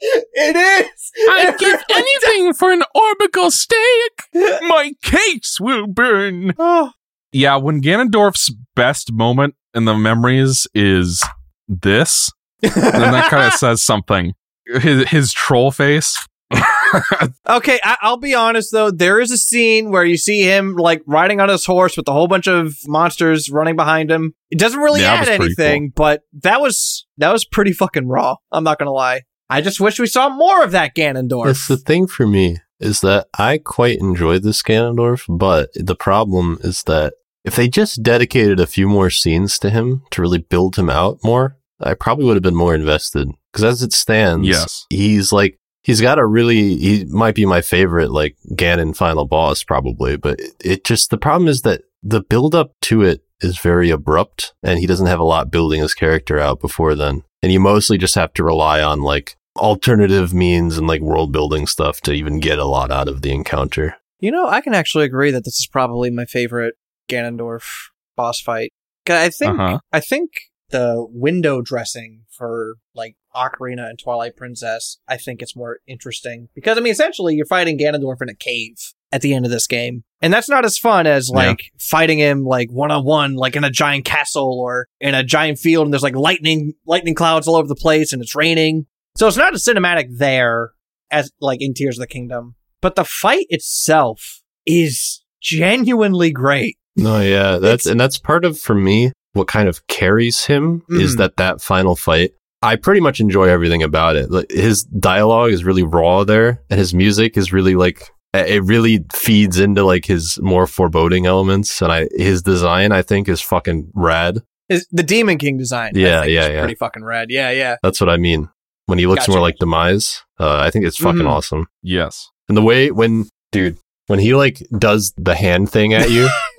it 0.00 0.56
is. 0.56 1.12
I'd 1.30 1.58
give 1.58 1.80
anything 1.90 2.54
for 2.54 2.72
an 2.72 2.82
orbital 2.94 3.50
steak. 3.50 3.78
My 4.34 4.92
cakes 5.02 5.60
will 5.60 5.86
burn. 5.86 6.54
Oh, 6.58 6.92
Yeah, 7.32 7.56
when 7.56 7.82
Ganondorf's 7.82 8.50
best 8.74 9.12
moment 9.12 9.54
in 9.74 9.84
the 9.84 9.94
memories 9.94 10.66
is 10.74 11.22
this, 11.68 12.30
then 12.60 12.72
that 13.12 13.30
kind 13.30 13.46
of 13.46 13.52
says 13.58 13.82
something. 13.82 14.34
His, 14.66 15.08
his 15.10 15.32
troll 15.32 15.70
face. 15.72 16.26
okay, 17.48 17.80
I- 17.82 17.96
I'll 18.02 18.16
be 18.16 18.34
honest 18.34 18.72
though. 18.72 18.90
There 18.90 19.20
is 19.20 19.30
a 19.30 19.38
scene 19.38 19.90
where 19.90 20.04
you 20.04 20.16
see 20.16 20.42
him 20.42 20.74
like 20.76 21.02
riding 21.06 21.40
on 21.40 21.48
his 21.48 21.64
horse 21.64 21.96
with 21.96 22.08
a 22.08 22.12
whole 22.12 22.28
bunch 22.28 22.46
of 22.46 22.74
monsters 22.86 23.50
running 23.50 23.76
behind 23.76 24.10
him. 24.10 24.34
It 24.50 24.58
doesn't 24.58 24.80
really 24.80 25.00
Yeah, 25.00 25.14
add 25.14 25.20
was 25.20 25.28
pretty 25.28 25.44
anything, 25.44 25.92
but 25.94 26.22
that 26.42 26.60
was 26.60 27.06
that 27.18 27.32
was 27.32 27.44
pretty 27.44 27.72
fucking 27.72 28.08
raw. 28.08 28.36
I'm 28.50 28.64
not 28.64 28.78
gonna 28.78 28.92
lie. 28.92 29.22
I 29.48 29.60
just 29.60 29.80
wish 29.80 29.98
we 29.98 30.06
saw 30.06 30.28
more 30.28 30.62
of 30.64 30.70
that 30.72 30.94
Ganondorf. 30.94 31.50
It's 31.50 31.68
the 31.68 31.76
thing 31.76 32.06
for 32.06 32.26
me 32.26 32.58
is 32.80 33.00
that 33.02 33.28
I 33.38 33.58
quite 33.58 33.98
enjoy 33.98 34.38
this 34.38 34.62
Ganondorf, 34.62 35.24
but 35.28 35.70
the 35.74 35.94
problem 35.94 36.58
is 36.62 36.82
that 36.84 37.14
if 37.44 37.56
they 37.56 37.68
just 37.68 38.02
dedicated 38.02 38.60
a 38.60 38.66
few 38.66 38.88
more 38.88 39.10
scenes 39.10 39.58
to 39.60 39.70
him 39.70 40.02
to 40.10 40.22
really 40.22 40.38
build 40.38 40.76
him 40.76 40.88
out 40.88 41.18
more, 41.24 41.56
I 41.80 41.94
probably 41.94 42.24
would 42.24 42.36
have 42.36 42.42
been 42.42 42.54
more 42.54 42.74
invested. 42.74 43.28
Because 43.52 43.64
as 43.64 43.82
it 43.82 43.92
stands, 43.92 44.48
Yes. 44.48 44.86
he's 44.88 45.32
like 45.32 45.58
he's 45.82 46.00
got 46.00 46.18
a 46.18 46.26
really 46.26 46.76
he 46.76 47.04
might 47.04 47.34
be 47.34 47.46
my 47.46 47.60
favorite 47.60 48.10
like 48.10 48.36
Ganon 48.52 48.96
final 48.96 49.24
boss 49.24 49.62
probably, 49.64 50.16
but 50.16 50.40
it, 50.40 50.54
it 50.64 50.84
just 50.84 51.10
the 51.10 51.18
problem 51.18 51.48
is 51.48 51.62
that 51.62 51.82
the 52.02 52.22
build 52.22 52.54
up 52.54 52.72
to 52.82 53.02
it 53.02 53.22
is 53.40 53.58
very 53.58 53.90
abrupt 53.90 54.54
and 54.62 54.78
he 54.78 54.86
doesn't 54.86 55.06
have 55.06 55.20
a 55.20 55.24
lot 55.24 55.50
building 55.50 55.82
his 55.82 55.94
character 55.94 56.38
out 56.38 56.60
before 56.60 56.94
then. 56.94 57.24
And 57.42 57.52
you 57.52 57.58
mostly 57.60 57.98
just 57.98 58.14
have 58.14 58.32
to 58.34 58.44
rely 58.44 58.80
on 58.82 59.02
like 59.02 59.36
alternative 59.56 60.32
means 60.32 60.78
and 60.78 60.86
like 60.86 61.00
world 61.00 61.32
building 61.32 61.66
stuff 61.66 62.00
to 62.02 62.12
even 62.12 62.40
get 62.40 62.58
a 62.58 62.64
lot 62.64 62.90
out 62.90 63.08
of 63.08 63.22
the 63.22 63.32
encounter. 63.32 63.96
You 64.20 64.30
know, 64.30 64.48
I 64.48 64.60
can 64.60 64.74
actually 64.74 65.04
agree 65.04 65.32
that 65.32 65.44
this 65.44 65.58
is 65.58 65.66
probably 65.66 66.10
my 66.10 66.24
favorite 66.24 66.76
Ganondorf 67.08 67.88
boss 68.16 68.40
fight. 68.40 68.72
I 69.08 69.30
think 69.30 69.58
Uh-huh. 69.58 69.78
I 69.92 69.98
think 69.98 70.30
the 70.72 71.06
window 71.08 71.62
dressing 71.62 72.22
for 72.30 72.74
like 72.94 73.16
Ocarina 73.34 73.88
and 73.88 73.98
Twilight 73.98 74.36
Princess, 74.36 74.98
I 75.08 75.16
think 75.16 75.40
it's 75.40 75.54
more 75.56 75.78
interesting 75.86 76.48
because 76.54 76.76
I 76.76 76.80
mean, 76.80 76.92
essentially, 76.92 77.34
you're 77.34 77.46
fighting 77.46 77.78
Ganondorf 77.78 78.20
in 78.20 78.28
a 78.28 78.34
cave 78.34 78.74
at 79.12 79.20
the 79.20 79.34
end 79.34 79.44
of 79.44 79.50
this 79.50 79.66
game, 79.66 80.04
and 80.20 80.32
that's 80.32 80.48
not 80.48 80.64
as 80.64 80.78
fun 80.78 81.06
as 81.06 81.30
Yeah. 81.30 81.36
like 81.48 81.62
fighting 81.78 82.18
him 82.18 82.44
like 82.44 82.70
one 82.70 82.90
on 82.90 83.04
one, 83.04 83.34
like 83.34 83.54
in 83.56 83.64
a 83.64 83.70
giant 83.70 84.04
castle 84.04 84.58
or 84.60 84.88
in 85.00 85.14
a 85.14 85.22
giant 85.22 85.58
field, 85.58 85.86
and 85.86 85.92
there's 85.92 86.02
like 86.02 86.16
lightning, 86.16 86.72
lightning 86.86 87.14
clouds 87.14 87.46
all 87.46 87.56
over 87.56 87.68
the 87.68 87.74
place, 87.74 88.12
and 88.12 88.20
it's 88.22 88.34
raining. 88.34 88.86
So 89.16 89.28
it's 89.28 89.36
not 89.36 89.54
as 89.54 89.64
cinematic 89.64 90.06
there 90.16 90.70
as 91.10 91.30
like 91.40 91.60
in 91.62 91.74
Tears 91.74 91.98
of 91.98 92.00
the 92.00 92.06
Kingdom, 92.06 92.54
but 92.80 92.96
the 92.96 93.04
fight 93.04 93.46
itself 93.50 94.40
is 94.66 95.22
genuinely 95.42 96.30
great. 96.30 96.76
No, 96.96 97.20
yeah, 97.20 97.56
that's 97.58 97.86
and 97.86 97.98
that's 98.00 98.18
part 98.18 98.44
of 98.44 98.58
for 98.58 98.74
me 98.74 99.12
what 99.34 99.48
kind 99.48 99.68
of 99.68 99.86
carries 99.86 100.44
him 100.44 100.82
is 100.90 101.14
Mhm. 101.14 101.18
that 101.18 101.36
that 101.36 101.60
final 101.60 101.96
fight. 101.96 102.32
I 102.62 102.76
pretty 102.76 103.00
much 103.00 103.18
enjoy 103.20 103.48
everything 103.48 103.82
about 103.82 104.14
it. 104.16 104.30
Like, 104.30 104.50
his 104.50 104.84
dialogue 104.84 105.50
is 105.50 105.64
really 105.64 105.82
raw 105.82 106.22
there, 106.24 106.60
and 106.70 106.78
his 106.78 106.94
music 106.94 107.36
is 107.36 107.52
really 107.52 107.74
like 107.74 108.08
it 108.34 108.62
really 108.64 109.04
feeds 109.12 109.58
into 109.58 109.84
like 109.84 110.06
his 110.06 110.38
more 110.40 110.66
foreboding 110.66 111.26
elements. 111.26 111.82
And 111.82 111.92
I 111.92 112.08
his 112.16 112.40
design 112.42 112.90
I 112.92 113.02
think 113.02 113.28
is 113.28 113.40
fucking 113.42 113.90
rad. 113.94 114.42
Is 114.70 114.86
the 114.90 115.02
Demon 115.02 115.36
King 115.38 115.58
design? 115.58 115.92
I 115.96 115.98
Yeah, 116.00 116.20
think, 116.22 116.32
yeah, 116.32 116.42
is 116.46 116.48
yeah. 116.54 116.60
Pretty 116.60 116.74
fucking 116.76 117.04
rad. 117.04 117.26
Yeah, 117.30 117.50
yeah. 117.50 117.76
That's 117.82 118.00
what 118.00 118.08
I 118.08 118.16
mean. 118.16 118.48
When 118.86 118.98
he 118.98 119.06
looks 119.06 119.20
Gotcha. 119.26 119.32
more 119.32 119.40
like 119.40 119.56
Demise, 119.58 120.22
uh, 120.40 120.58
I 120.60 120.70
think 120.70 120.84
it's 120.86 120.96
fucking 120.96 121.20
Mhm. 121.22 121.28
awesome. 121.28 121.66
Yes. 121.82 122.30
And 122.48 122.56
the 122.56 122.62
way 122.62 122.90
when 122.90 123.28
dude 123.50 123.76
when 124.06 124.18
he 124.18 124.34
like 124.34 124.62
does 124.78 125.12
the 125.18 125.34
hand 125.34 125.70
thing 125.70 125.92
at 125.92 126.10
you, 126.10 126.28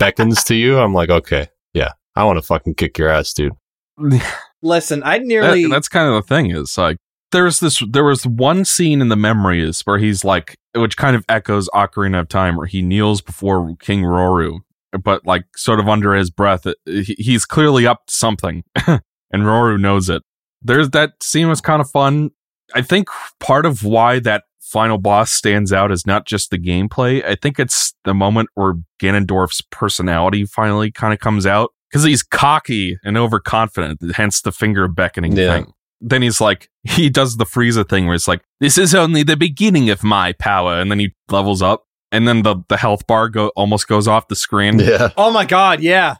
beckons 0.00 0.42
to 0.44 0.54
you, 0.56 0.78
I'm 0.80 0.92
like, 0.92 1.10
okay, 1.10 1.46
yeah, 1.74 1.90
I 2.16 2.24
want 2.24 2.38
to 2.38 2.42
fucking 2.42 2.74
kick 2.74 2.98
your 2.98 3.08
ass, 3.08 3.32
dude. 3.32 3.52
Listen, 4.62 5.02
I 5.02 5.18
That- 5.18 5.26
nearly. 5.26 5.66
that's 5.66 5.88
kind 5.88 6.08
of 6.08 6.14
the 6.14 6.26
thing 6.26 6.50
is 6.50 6.76
like 6.76 6.96
there's 7.32 7.60
this 7.60 7.82
there 7.90 8.04
was 8.04 8.26
one 8.26 8.64
scene 8.64 9.00
in 9.00 9.08
the 9.08 9.16
memories 9.16 9.82
where 9.82 9.98
he's 9.98 10.24
like 10.24 10.56
which 10.74 10.96
kind 10.96 11.14
of 11.16 11.24
echoes 11.28 11.68
Ocarina 11.74 12.20
of 12.20 12.28
Time 12.28 12.56
where 12.56 12.66
he 12.66 12.82
kneels 12.82 13.20
before 13.20 13.74
King 13.80 14.02
Rauru 14.02 14.58
but 15.04 15.24
like 15.24 15.44
sort 15.56 15.80
of 15.80 15.88
under 15.88 16.14
his 16.14 16.30
breath 16.30 16.66
uh, 16.66 16.74
he- 16.86 17.16
he's 17.18 17.44
clearly 17.44 17.86
up 17.86 18.06
to 18.06 18.14
something 18.14 18.64
and 18.86 19.00
Rauru 19.32 19.78
knows 19.80 20.08
it 20.10 20.22
there's 20.62 20.90
that 20.90 21.12
scene 21.22 21.48
was 21.48 21.60
kind 21.60 21.80
of 21.80 21.90
fun 21.90 22.30
I 22.74 22.82
think 22.82 23.08
part 23.38 23.64
of 23.66 23.82
why 23.84 24.18
that 24.20 24.44
final 24.60 24.98
boss 24.98 25.32
stands 25.32 25.72
out 25.72 25.90
is 25.90 26.06
not 26.06 26.26
just 26.26 26.50
the 26.50 26.58
gameplay 26.58 27.24
I 27.24 27.34
think 27.34 27.58
it's 27.58 27.94
the 28.04 28.14
moment 28.14 28.48
where 28.54 28.74
Ganondorf's 29.00 29.62
personality 29.70 30.44
finally 30.44 30.90
kind 30.92 31.12
of 31.12 31.18
comes 31.18 31.46
out 31.46 31.72
because 31.90 32.04
he's 32.04 32.22
cocky 32.22 32.98
and 33.02 33.16
overconfident 33.16 33.98
hence 34.14 34.42
the 34.42 34.52
finger 34.52 34.86
beckoning 34.88 35.36
Yeah. 35.36 35.54
thing 35.54 35.72
then 36.02 36.22
he's 36.22 36.40
like, 36.40 36.70
he 36.84 37.10
does 37.10 37.36
the 37.36 37.44
Frieza 37.44 37.86
thing 37.86 38.06
where 38.06 38.14
it's 38.14 38.26
like, 38.26 38.40
this 38.58 38.78
is 38.78 38.94
only 38.94 39.22
the 39.22 39.36
beginning 39.36 39.90
of 39.90 40.02
my 40.02 40.32
power. 40.32 40.80
And 40.80 40.90
then 40.90 40.98
he 40.98 41.14
levels 41.28 41.60
up. 41.60 41.84
And 42.10 42.26
then 42.26 42.40
the, 42.42 42.56
the 42.70 42.78
health 42.78 43.06
bar 43.06 43.28
go, 43.28 43.48
almost 43.48 43.86
goes 43.86 44.08
off 44.08 44.28
the 44.28 44.34
screen. 44.34 44.78
Yeah, 44.78 45.10
oh 45.18 45.30
my 45.30 45.44
god, 45.44 45.80
yeah. 45.80 46.16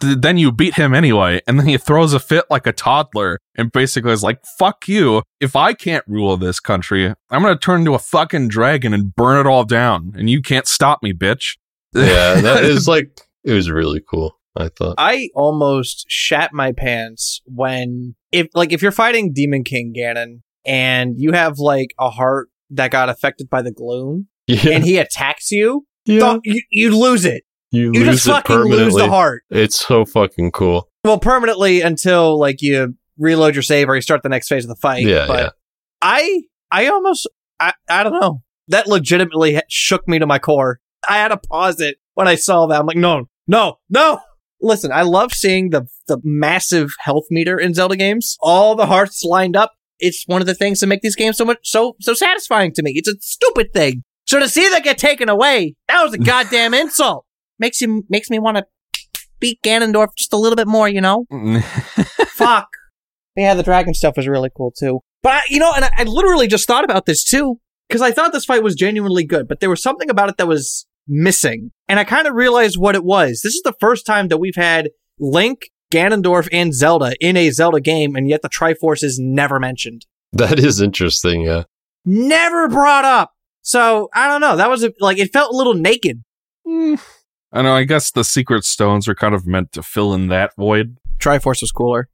Th- 0.00 0.18
then 0.18 0.38
you 0.38 0.52
beat 0.52 0.74
him 0.74 0.94
anyway. 0.94 1.40
And 1.46 1.58
then 1.58 1.66
he 1.66 1.78
throws 1.78 2.12
a 2.12 2.20
fit 2.20 2.44
like 2.50 2.66
a 2.66 2.72
toddler 2.72 3.38
and 3.56 3.70
basically 3.72 4.12
is 4.12 4.22
like, 4.22 4.40
fuck 4.58 4.88
you. 4.88 5.22
If 5.40 5.56
I 5.56 5.72
can't 5.72 6.04
rule 6.06 6.36
this 6.36 6.60
country, 6.60 7.12
I'm 7.30 7.42
going 7.42 7.54
to 7.54 7.58
turn 7.58 7.80
into 7.80 7.94
a 7.94 7.98
fucking 7.98 8.48
dragon 8.48 8.92
and 8.92 9.14
burn 9.14 9.44
it 9.44 9.48
all 9.48 9.64
down. 9.64 10.12
And 10.16 10.28
you 10.28 10.42
can't 10.42 10.66
stop 10.66 11.02
me, 11.02 11.12
bitch. 11.12 11.56
yeah, 11.94 12.40
that 12.40 12.64
is 12.64 12.88
like 12.88 13.18
it 13.44 13.52
was 13.52 13.70
really 13.70 14.00
cool. 14.08 14.38
I 14.56 14.68
thought. 14.68 14.94
I 14.98 15.30
almost 15.34 16.04
shat 16.08 16.52
my 16.52 16.72
pants 16.72 17.40
when 17.44 18.14
if 18.30 18.48
like 18.54 18.72
if 18.72 18.82
you're 18.82 18.92
fighting 18.92 19.32
Demon 19.32 19.64
King 19.64 19.92
Ganon 19.96 20.42
and 20.64 21.14
you 21.18 21.32
have 21.32 21.58
like 21.58 21.94
a 21.98 22.10
heart 22.10 22.48
that 22.70 22.90
got 22.90 23.08
affected 23.08 23.50
by 23.50 23.62
the 23.62 23.72
gloom 23.72 24.28
Yeah, 24.46 24.70
and 24.72 24.84
he 24.84 24.98
attacks 24.98 25.50
you, 25.50 25.86
yeah. 26.04 26.32
th- 26.32 26.40
you, 26.44 26.62
you 26.70 26.98
lose 26.98 27.24
it. 27.24 27.44
You, 27.74 27.92
You 27.94 28.04
lose 28.04 28.24
just 28.24 28.26
it 28.26 28.30
fucking 28.30 28.56
lose 28.56 28.94
the 28.94 29.08
heart. 29.08 29.42
It's 29.50 29.76
so 29.86 30.04
fucking 30.04 30.52
cool. 30.52 30.88
Well, 31.04 31.18
permanently 31.18 31.80
until 31.82 32.38
like 32.38 32.62
you 32.62 32.94
reload 33.18 33.54
your 33.54 33.62
save 33.62 33.88
or 33.88 33.94
you 33.94 34.00
start 34.00 34.22
the 34.22 34.28
next 34.28 34.48
phase 34.48 34.64
of 34.64 34.68
the 34.68 34.76
fight. 34.76 35.04
Yeah, 35.04 35.26
but 35.26 35.38
yeah. 35.38 35.50
I 36.02 36.42
I 36.70 36.86
almost 36.88 37.28
I 37.60 37.74
I 37.88 38.02
don't 38.02 38.18
know. 38.20 38.42
That 38.68 38.86
legitimately 38.86 39.60
shook 39.68 40.08
me 40.08 40.18
to 40.18 40.26
my 40.26 40.38
core. 40.38 40.80
I 41.08 41.18
had 41.18 41.28
to 41.28 41.36
pause 41.36 41.80
it 41.80 41.98
when 42.14 42.26
I 42.26 42.34
saw 42.34 42.66
that. 42.66 42.80
I'm 42.80 42.86
like, 42.86 42.96
no, 42.96 43.28
no, 43.46 43.78
no. 43.90 44.20
Listen, 44.60 44.90
I 44.92 45.02
love 45.02 45.32
seeing 45.34 45.70
the 45.70 45.86
the 46.08 46.18
massive 46.24 46.92
health 47.00 47.24
meter 47.30 47.58
in 47.58 47.74
Zelda 47.74 47.96
games. 47.96 48.38
All 48.40 48.74
the 48.74 48.86
hearts 48.86 49.22
lined 49.22 49.56
up. 49.56 49.72
It's 49.98 50.24
one 50.26 50.40
of 50.40 50.46
the 50.46 50.54
things 50.54 50.80
that 50.80 50.86
make 50.86 51.02
these 51.02 51.16
games 51.16 51.36
so 51.36 51.44
much 51.44 51.58
so 51.62 51.96
so 52.00 52.14
satisfying 52.14 52.72
to 52.74 52.82
me. 52.82 52.92
It's 52.96 53.08
a 53.08 53.14
stupid 53.20 53.72
thing, 53.74 54.02
So 54.26 54.38
to 54.38 54.48
see 54.48 54.66
that 54.70 54.82
get 54.82 54.96
taken 54.98 55.28
away, 55.28 55.74
that 55.88 56.02
was 56.02 56.14
a 56.14 56.18
goddamn 56.18 56.72
insult. 56.74 57.26
Makes 57.58 57.80
you 57.80 58.04
makes 58.08 58.30
me 58.30 58.38
want 58.38 58.56
to 58.58 58.64
beat 59.40 59.60
Ganondorf 59.62 60.08
just 60.16 60.32
a 60.32 60.36
little 60.36 60.56
bit 60.56 60.66
more, 60.68 60.88
you 60.88 61.00
know? 61.00 61.26
Fuck. 62.28 62.68
Yeah, 63.36 63.54
the 63.54 63.62
dragon 63.62 63.94
stuff 63.94 64.16
was 64.16 64.28
really 64.28 64.50
cool 64.56 64.72
too. 64.76 65.00
But 65.22 65.32
I, 65.32 65.40
you 65.48 65.58
know, 65.58 65.72
and 65.74 65.84
I, 65.84 65.90
I 65.98 66.02
literally 66.04 66.46
just 66.46 66.66
thought 66.66 66.84
about 66.84 67.06
this 67.06 67.24
too 67.24 67.58
because 67.88 68.02
I 68.02 68.10
thought 68.12 68.32
this 68.32 68.44
fight 68.44 68.62
was 68.62 68.74
genuinely 68.74 69.24
good, 69.24 69.48
but 69.48 69.60
there 69.60 69.70
was 69.70 69.82
something 69.82 70.08
about 70.10 70.28
it 70.28 70.36
that 70.38 70.46
was 70.48 70.86
missing, 71.06 71.70
and 71.88 71.98
I 72.00 72.04
kind 72.04 72.26
of 72.26 72.34
realized 72.34 72.78
what 72.78 72.94
it 72.94 73.04
was. 73.04 73.40
This 73.42 73.54
is 73.54 73.62
the 73.62 73.74
first 73.80 74.06
time 74.06 74.28
that 74.28 74.38
we've 74.38 74.54
had 74.56 74.90
Link, 75.18 75.70
Ganondorf, 75.92 76.48
and 76.52 76.72
Zelda 76.74 77.14
in 77.20 77.36
a 77.36 77.50
Zelda 77.50 77.80
game, 77.80 78.16
and 78.16 78.28
yet 78.28 78.42
the 78.42 78.48
Triforce 78.48 79.02
is 79.02 79.18
never 79.20 79.58
mentioned, 79.60 80.06
That 80.32 80.58
is 80.58 80.80
interesting. 80.80 81.42
Yeah. 81.42 81.64
never 82.04 82.68
brought 82.68 83.04
up. 83.04 83.32
So 83.62 84.08
I 84.14 84.28
don't 84.28 84.40
know. 84.40 84.56
That 84.56 84.68
was 84.70 84.84
a, 84.84 84.92
like 85.00 85.18
it 85.18 85.32
felt 85.32 85.52
a 85.52 85.56
little 85.56 85.74
naked. 85.74 86.22
Mm, 86.66 87.00
I 87.54 87.62
know. 87.62 87.74
I 87.74 87.84
guess 87.84 88.10
the 88.10 88.24
secret 88.24 88.64
stones 88.64 89.06
are 89.08 89.14
kind 89.14 89.34
of 89.34 89.46
meant 89.46 89.72
to 89.72 89.82
fill 89.82 90.12
in 90.12 90.26
that 90.28 90.50
void. 90.58 90.98
Triforce 91.18 91.60
was 91.62 91.70
cooler. 91.72 92.08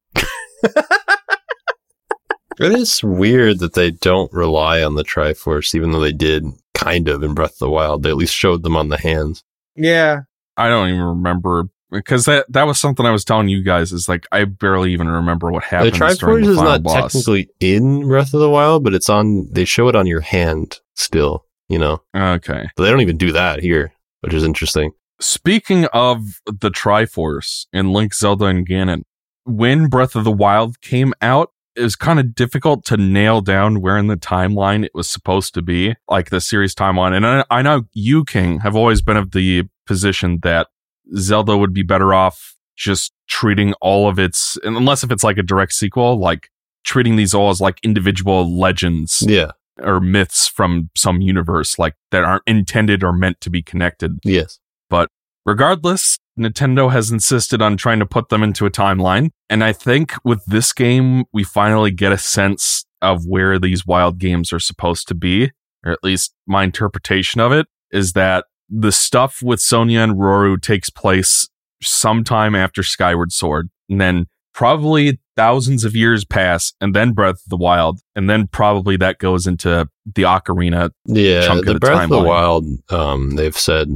It 2.59 2.73
is 2.73 3.03
weird 3.03 3.61
that 3.61 3.73
they 3.73 3.91
don't 3.91 4.31
rely 4.35 4.83
on 4.83 4.95
the 4.95 5.03
Triforce, 5.05 5.75
even 5.75 5.93
though 5.93 6.01
they 6.01 6.13
did 6.13 6.45
kind 6.75 7.09
of 7.09 7.23
in 7.23 7.33
Breath 7.33 7.53
of 7.53 7.59
the 7.59 7.71
Wild. 7.71 8.03
They 8.03 8.11
at 8.11 8.17
least 8.17 8.35
showed 8.35 8.63
them 8.63 8.77
on 8.77 8.91
the 8.91 8.99
hands. 8.99 9.43
Yeah. 9.77 10.21
I 10.59 10.69
don't 10.69 10.91
even 10.91 11.01
remember 11.01 11.69
because 11.91 12.27
that 12.27 12.45
that 12.53 12.67
was 12.67 12.79
something 12.79 13.07
I 13.07 13.13
was 13.13 13.25
telling 13.25 13.49
you 13.49 13.63
guys. 13.63 13.93
Is 13.93 14.11
like 14.11 14.27
I 14.31 14.45
barely 14.45 14.93
even 14.93 15.09
remember 15.09 15.51
what 15.51 15.63
The 15.63 15.69
happened. 15.71 15.95
during 15.95 16.13
Triforce 16.13 16.19
the 16.19 16.27
Triforce 16.27 16.49
is 16.49 16.57
final 16.57 16.71
not 16.73 16.83
boss. 16.83 16.95
technically 17.13 17.49
in 17.61 18.07
Breath 18.07 18.35
of 18.35 18.41
the 18.41 18.51
Wild, 18.51 18.85
but 18.85 18.93
it's 18.93 19.09
on. 19.09 19.49
They 19.51 19.65
show 19.65 19.89
it 19.89 19.97
on 19.97 20.07
your 20.07 20.21
hand 20.21 20.81
still. 20.97 21.47
You 21.71 21.79
know, 21.79 22.03
okay. 22.15 22.69
but 22.77 22.83
they 22.83 22.91
don't 22.91 23.01
even 23.01 23.17
do 23.17 23.33
that 23.33 23.61
here, 23.63 23.93
which 24.21 24.35
is 24.35 24.45
interesting. 24.45 24.91
Speaking 25.21 25.85
of 25.93 26.41
the 26.47 26.71
Triforce 26.71 27.67
in 27.73 27.93
Link, 27.93 28.15
Zelda, 28.15 28.47
and 28.47 28.67
Ganon, 28.67 29.03
when 29.45 29.89
Breath 29.89 30.17
of 30.17 30.25
the 30.25 30.33
Wild 30.33 30.81
came 30.81 31.13
out, 31.21 31.53
it 31.77 31.83
was 31.83 31.95
kind 31.97 32.19
of 32.19 32.35
difficult 32.35 32.85
to 32.87 32.97
nail 32.97 33.41
down 33.41 33.81
where 33.81 33.97
in 33.97 34.07
the 34.09 34.17
timeline 34.17 34.85
it 34.85 34.91
was 34.95 35.09
supposed 35.09 35.55
to 35.55 35.63
be, 35.63 35.95
like 36.09 36.31
the 36.31 36.41
series 36.41 36.75
timeline. 36.75 37.15
And 37.15 37.27
I, 37.27 37.45
I 37.51 37.63
know 37.63 37.83
you, 37.93 38.25
King, 38.25 38.61
have 38.61 38.75
always 38.75 39.03
been 39.03 39.17
of 39.17 39.31
the 39.33 39.65
position 39.87 40.41
that 40.43 40.69
Zelda 41.17 41.57
would 41.57 41.73
be 41.73 41.83
better 41.83 42.13
off 42.15 42.55
just 42.77 43.13
treating 43.29 43.75
all 43.81 44.09
of 44.09 44.19
its, 44.19 44.59
unless 44.65 45.05
if 45.05 45.11
it's 45.11 45.23
like 45.25 45.39
a 45.39 45.43
direct 45.43 45.73
sequel, 45.73 46.19
like 46.19 46.49
treating 46.85 47.17
these 47.17 47.35
all 47.35 47.51
as 47.51 47.61
like 47.61 47.79
individual 47.83 48.59
legends 48.59 49.23
Yeah. 49.27 49.51
or 49.79 50.01
myths 50.01 50.49
from 50.49 50.91
some 50.97 51.21
universe, 51.21 51.79
like 51.79 51.95
that 52.11 52.25
aren't 52.25 52.43
intended 52.47 53.05
or 53.05 53.13
meant 53.13 53.41
to 53.43 53.51
be 53.51 53.63
connected. 53.63 54.19
Yes. 54.25 54.59
But 54.91 55.09
regardless, 55.47 56.19
Nintendo 56.39 56.93
has 56.93 57.11
insisted 57.11 57.63
on 57.63 57.77
trying 57.77 58.01
to 58.01 58.07
put 58.07 58.29
them 58.29 58.43
into 58.43 58.67
a 58.67 58.71
timeline. 58.71 59.31
And 59.49 59.65
I 59.65 59.73
think 59.73 60.13
with 60.25 60.45
this 60.47 60.73
game, 60.73 61.25
we 61.33 61.45
finally 61.45 61.91
get 61.91 62.13
a 62.13 62.19
sense 62.19 62.85
of 63.01 63.25
where 63.27 63.59
these 63.59 63.87
wild 63.87 64.19
games 64.19 64.53
are 64.53 64.61
supposed 64.61 65.09
to 65.09 65.15
be, 65.15 65.53
or 65.85 65.93
at 65.93 66.01
least 66.03 66.35
my 66.47 66.65
interpretation 66.65 67.41
of 67.41 67.53
it 67.53 67.67
is 67.91 68.13
that 68.13 68.45
the 68.69 68.93
stuff 68.93 69.41
with 69.43 69.61
Sonia 69.61 70.01
and 70.01 70.13
Rauru 70.13 70.61
takes 70.61 70.91
place 70.91 71.49
sometime 71.83 72.55
after 72.55 72.83
Skyward 72.83 73.33
Sword. 73.33 73.71
And 73.89 74.01
then 74.01 74.27
probably 74.53 75.19
thousands 75.37 75.85
of 75.85 75.97
years 75.97 76.25
pass, 76.25 76.73
and 76.81 76.95
then 76.95 77.13
Breath 77.13 77.37
of 77.37 77.49
the 77.49 77.57
Wild. 77.57 78.01
And 78.15 78.29
then 78.29 78.47
probably 78.47 78.97
that 78.99 79.19
goes 79.19 79.47
into 79.47 79.89
the 80.05 80.23
Ocarina. 80.23 80.91
Yeah. 81.07 81.47
Chunk 81.47 81.61
of 81.61 81.67
the 81.67 81.73
the 81.75 81.81
Breath 81.81 82.05
of 82.05 82.11
the. 82.11 82.23
Wild, 82.23 82.67
um, 82.91 83.37
they've 83.37 83.57
said, 83.57 83.89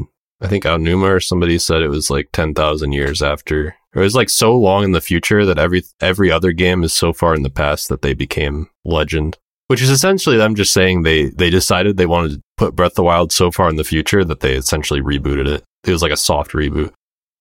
I 0.45 0.49
think 0.49 0.65
Aonuma 0.65 1.17
or 1.17 1.21
somebody 1.21 1.59
said 1.59 1.83
it 1.83 1.89
was 1.89 2.11
like 2.11 2.29
10,000 2.33 2.93
years 2.93 3.23
after. 3.23 3.77
Or 3.95 4.03
it 4.03 4.05
was 4.05 4.15
like 4.15 4.31
so 4.31 4.57
long 4.59 4.85
in 4.85 4.93
the 4.93 5.01
future 5.01 5.45
that 5.45 5.59
every 5.59 5.85
every 6.01 6.31
other 6.31 6.53
game 6.53 6.83
is 6.83 6.93
so 6.93 7.13
far 7.13 7.35
in 7.35 7.43
the 7.43 7.51
past 7.51 7.89
that 7.89 8.03
they 8.03 8.15
became 8.15 8.69
legend. 8.85 9.39
Which 9.69 9.81
is 9.81 9.89
essentially 9.89 10.37
them 10.37 10.55
just 10.55 10.73
saying 10.73 11.03
they 11.03 11.27
they 11.27 11.49
decided 11.49 11.97
they 11.97 12.07
wanted 12.07 12.33
to 12.33 12.43
put 12.57 12.77
Breath 12.77 12.93
of 12.93 12.97
the 12.97 13.03
Wild 13.05 13.33
so 13.33 13.51
far 13.51 13.69
in 13.69 13.77
the 13.77 13.85
future 13.85 14.25
that 14.25 14.41
they 14.41 14.55
essentially 14.55 15.01
rebooted 15.01 15.47
it. 15.47 15.65
It 15.85 15.93
was 15.93 16.03
like 16.03 16.13
a 16.13 16.17
soft 16.17 16.53
reboot. 16.53 16.93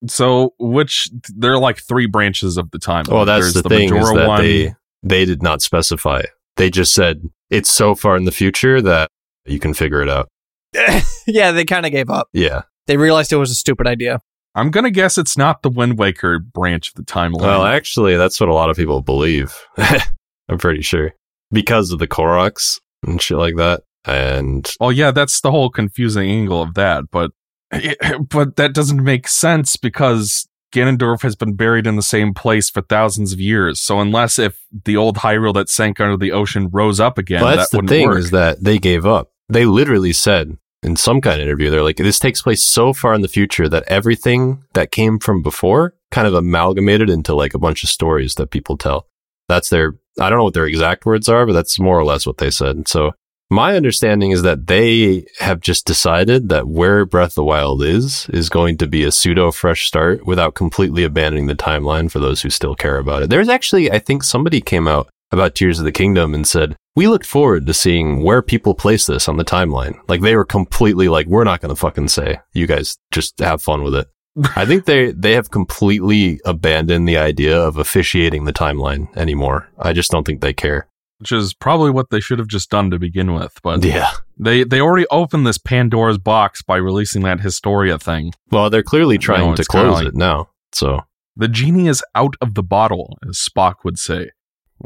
So, 0.06 0.54
which 0.58 1.10
there 1.34 1.52
are 1.52 1.58
like 1.58 1.78
three 1.78 2.06
branches 2.06 2.56
of 2.56 2.70
the 2.70 2.78
timeline. 2.78 3.08
Well, 3.08 3.24
that's 3.24 3.52
There's 3.52 3.62
the, 3.62 3.68
thing 3.68 3.94
is 3.94 4.12
that 4.12 4.28
one. 4.28 4.40
they 4.40 4.74
they 5.02 5.24
did 5.24 5.42
not 5.42 5.60
specify. 5.60 6.22
They 6.56 6.70
just 6.70 6.94
said 6.94 7.28
it's 7.50 7.70
so 7.70 7.94
far 7.94 8.16
in 8.16 8.24
the 8.24 8.32
future 8.32 8.80
that 8.80 9.08
you 9.44 9.58
can 9.58 9.74
figure 9.74 10.02
it 10.02 10.08
out. 10.08 10.28
yeah, 11.26 11.52
they 11.52 11.64
kind 11.64 11.86
of 11.86 11.92
gave 11.92 12.10
up. 12.10 12.28
Yeah. 12.32 12.62
They 12.86 12.96
realized 12.96 13.32
it 13.32 13.36
was 13.36 13.50
a 13.50 13.54
stupid 13.56 13.86
idea. 13.86 14.20
I'm 14.54 14.70
gonna 14.70 14.90
guess 14.90 15.18
it's 15.18 15.36
not 15.36 15.62
the 15.62 15.70
Wind 15.70 15.98
Waker 15.98 16.38
branch 16.38 16.88
of 16.88 16.94
the 16.94 17.02
timeline. 17.02 17.40
Well, 17.40 17.64
actually, 17.64 18.16
that's 18.16 18.38
what 18.38 18.48
a 18.48 18.54
lot 18.54 18.70
of 18.70 18.76
people 18.76 19.02
believe. 19.02 19.54
I'm 19.78 20.58
pretty 20.58 20.82
sure 20.82 21.12
because 21.50 21.90
of 21.90 21.98
the 21.98 22.06
Koroks 22.06 22.78
and 23.04 23.20
shit 23.20 23.38
like 23.38 23.56
that. 23.56 23.82
And 24.04 24.70
well, 24.78 24.92
yeah, 24.92 25.10
that's 25.10 25.40
the 25.40 25.50
whole 25.50 25.70
confusing 25.70 26.30
angle 26.30 26.62
of 26.62 26.74
that, 26.74 27.04
but 27.10 27.32
but 28.28 28.56
that 28.56 28.74
doesn't 28.74 29.02
make 29.02 29.26
sense 29.26 29.76
because 29.76 30.46
Ganondorf 30.72 31.22
has 31.22 31.36
been 31.36 31.54
buried 31.54 31.86
in 31.86 31.96
the 31.96 32.02
same 32.02 32.34
place 32.34 32.68
for 32.68 32.82
thousands 32.82 33.32
of 33.32 33.40
years. 33.40 33.80
So 33.80 34.00
unless 34.00 34.38
if 34.38 34.60
the 34.84 34.96
old 34.96 35.16
Hyrule 35.16 35.54
that 35.54 35.68
sank 35.68 36.00
under 36.00 36.16
the 36.16 36.32
ocean 36.32 36.68
rose 36.70 37.00
up 37.00 37.16
again, 37.16 37.42
well, 37.42 37.56
that's 37.56 37.70
that 37.70 37.76
the 37.76 37.78
wouldn't 37.78 37.90
thing 37.90 38.08
work. 38.08 38.18
is 38.18 38.30
that 38.32 38.62
they 38.62 38.78
gave 38.78 39.06
up. 39.06 39.30
They 39.48 39.66
literally 39.66 40.12
said 40.12 40.58
in 40.84 40.96
some 40.96 41.20
kind 41.20 41.40
of 41.40 41.46
interview, 41.46 41.70
they're 41.70 41.82
like, 41.82 41.96
this 41.96 42.18
takes 42.18 42.42
place 42.42 42.62
so 42.62 42.92
far 42.92 43.14
in 43.14 43.22
the 43.22 43.28
future 43.28 43.68
that 43.68 43.84
everything 43.88 44.62
that 44.74 44.90
came 44.90 45.18
from 45.18 45.42
before 45.42 45.94
kind 46.10 46.26
of 46.26 46.34
amalgamated 46.34 47.10
into 47.10 47.34
like 47.34 47.54
a 47.54 47.58
bunch 47.58 47.82
of 47.82 47.90
stories 47.90 48.34
that 48.36 48.50
people 48.50 48.76
tell. 48.76 49.08
That's 49.48 49.68
their, 49.68 49.94
I 50.20 50.28
don't 50.28 50.38
know 50.38 50.44
what 50.44 50.54
their 50.54 50.66
exact 50.66 51.06
words 51.06 51.28
are, 51.28 51.46
but 51.46 51.52
that's 51.52 51.80
more 51.80 51.98
or 51.98 52.04
less 52.04 52.26
what 52.26 52.38
they 52.38 52.50
said. 52.50 52.86
So 52.86 53.12
my 53.50 53.76
understanding 53.76 54.30
is 54.30 54.42
that 54.42 54.66
they 54.66 55.26
have 55.38 55.60
just 55.60 55.86
decided 55.86 56.48
that 56.48 56.66
where 56.66 57.04
Breath 57.04 57.32
of 57.32 57.34
the 57.34 57.44
Wild 57.44 57.82
is, 57.82 58.28
is 58.30 58.48
going 58.48 58.78
to 58.78 58.86
be 58.86 59.04
a 59.04 59.12
pseudo 59.12 59.52
fresh 59.52 59.86
start 59.86 60.26
without 60.26 60.54
completely 60.54 61.04
abandoning 61.04 61.46
the 61.46 61.54
timeline 61.54 62.10
for 62.10 62.20
those 62.20 62.42
who 62.42 62.50
still 62.50 62.74
care 62.74 62.98
about 62.98 63.22
it. 63.22 63.30
There's 63.30 63.48
actually, 63.48 63.90
I 63.90 63.98
think 63.98 64.22
somebody 64.22 64.60
came 64.60 64.88
out 64.88 65.08
about 65.34 65.54
Tears 65.54 65.78
of 65.78 65.84
the 65.84 65.92
Kingdom 65.92 66.32
and 66.34 66.46
said, 66.46 66.76
we 66.96 67.06
looked 67.08 67.26
forward 67.26 67.66
to 67.66 67.74
seeing 67.74 68.22
where 68.22 68.40
people 68.40 68.74
place 68.74 69.06
this 69.06 69.28
on 69.28 69.36
the 69.36 69.44
timeline. 69.44 69.98
Like 70.08 70.20
they 70.22 70.36
were 70.36 70.44
completely 70.46 71.08
like, 71.08 71.26
we're 71.26 71.44
not 71.44 71.60
going 71.60 71.74
to 71.74 71.78
fucking 71.80 72.08
say. 72.08 72.38
You 72.54 72.66
guys 72.66 72.96
just 73.10 73.38
have 73.40 73.60
fun 73.60 73.82
with 73.82 73.94
it. 73.94 74.08
I 74.56 74.64
think 74.64 74.84
they, 74.86 75.10
they 75.12 75.32
have 75.32 75.50
completely 75.50 76.40
abandoned 76.44 77.06
the 77.08 77.16
idea 77.18 77.60
of 77.60 77.76
officiating 77.76 78.44
the 78.44 78.52
timeline 78.52 79.14
anymore. 79.16 79.68
I 79.78 79.92
just 79.92 80.10
don't 80.10 80.24
think 80.26 80.40
they 80.40 80.52
care. 80.52 80.88
which 81.18 81.30
is 81.32 81.52
probably 81.54 81.90
what 81.90 82.10
they 82.10 82.20
should 82.20 82.38
have 82.38 82.48
just 82.48 82.70
done 82.70 82.90
to 82.90 82.98
begin 82.98 83.32
with. 83.34 83.58
But 83.62 83.84
Yeah. 83.84 84.10
they 84.38 84.64
they 84.64 84.80
already 84.80 85.06
opened 85.10 85.46
this 85.46 85.58
Pandora's 85.58 86.18
box 86.18 86.62
by 86.62 86.76
releasing 86.76 87.22
that 87.22 87.40
Historia 87.40 87.98
thing. 87.98 88.32
Well, 88.50 88.70
they're 88.70 88.82
clearly 88.82 89.18
trying 89.18 89.54
to 89.54 89.64
close 89.64 89.94
like- 89.98 90.08
it 90.08 90.14
now. 90.16 90.48
So 90.72 91.02
The 91.36 91.48
genie 91.48 91.88
is 91.88 92.02
out 92.16 92.34
of 92.40 92.54
the 92.54 92.62
bottle, 92.62 93.16
as 93.28 93.36
Spock 93.38 93.76
would 93.84 93.98
say. 93.98 94.30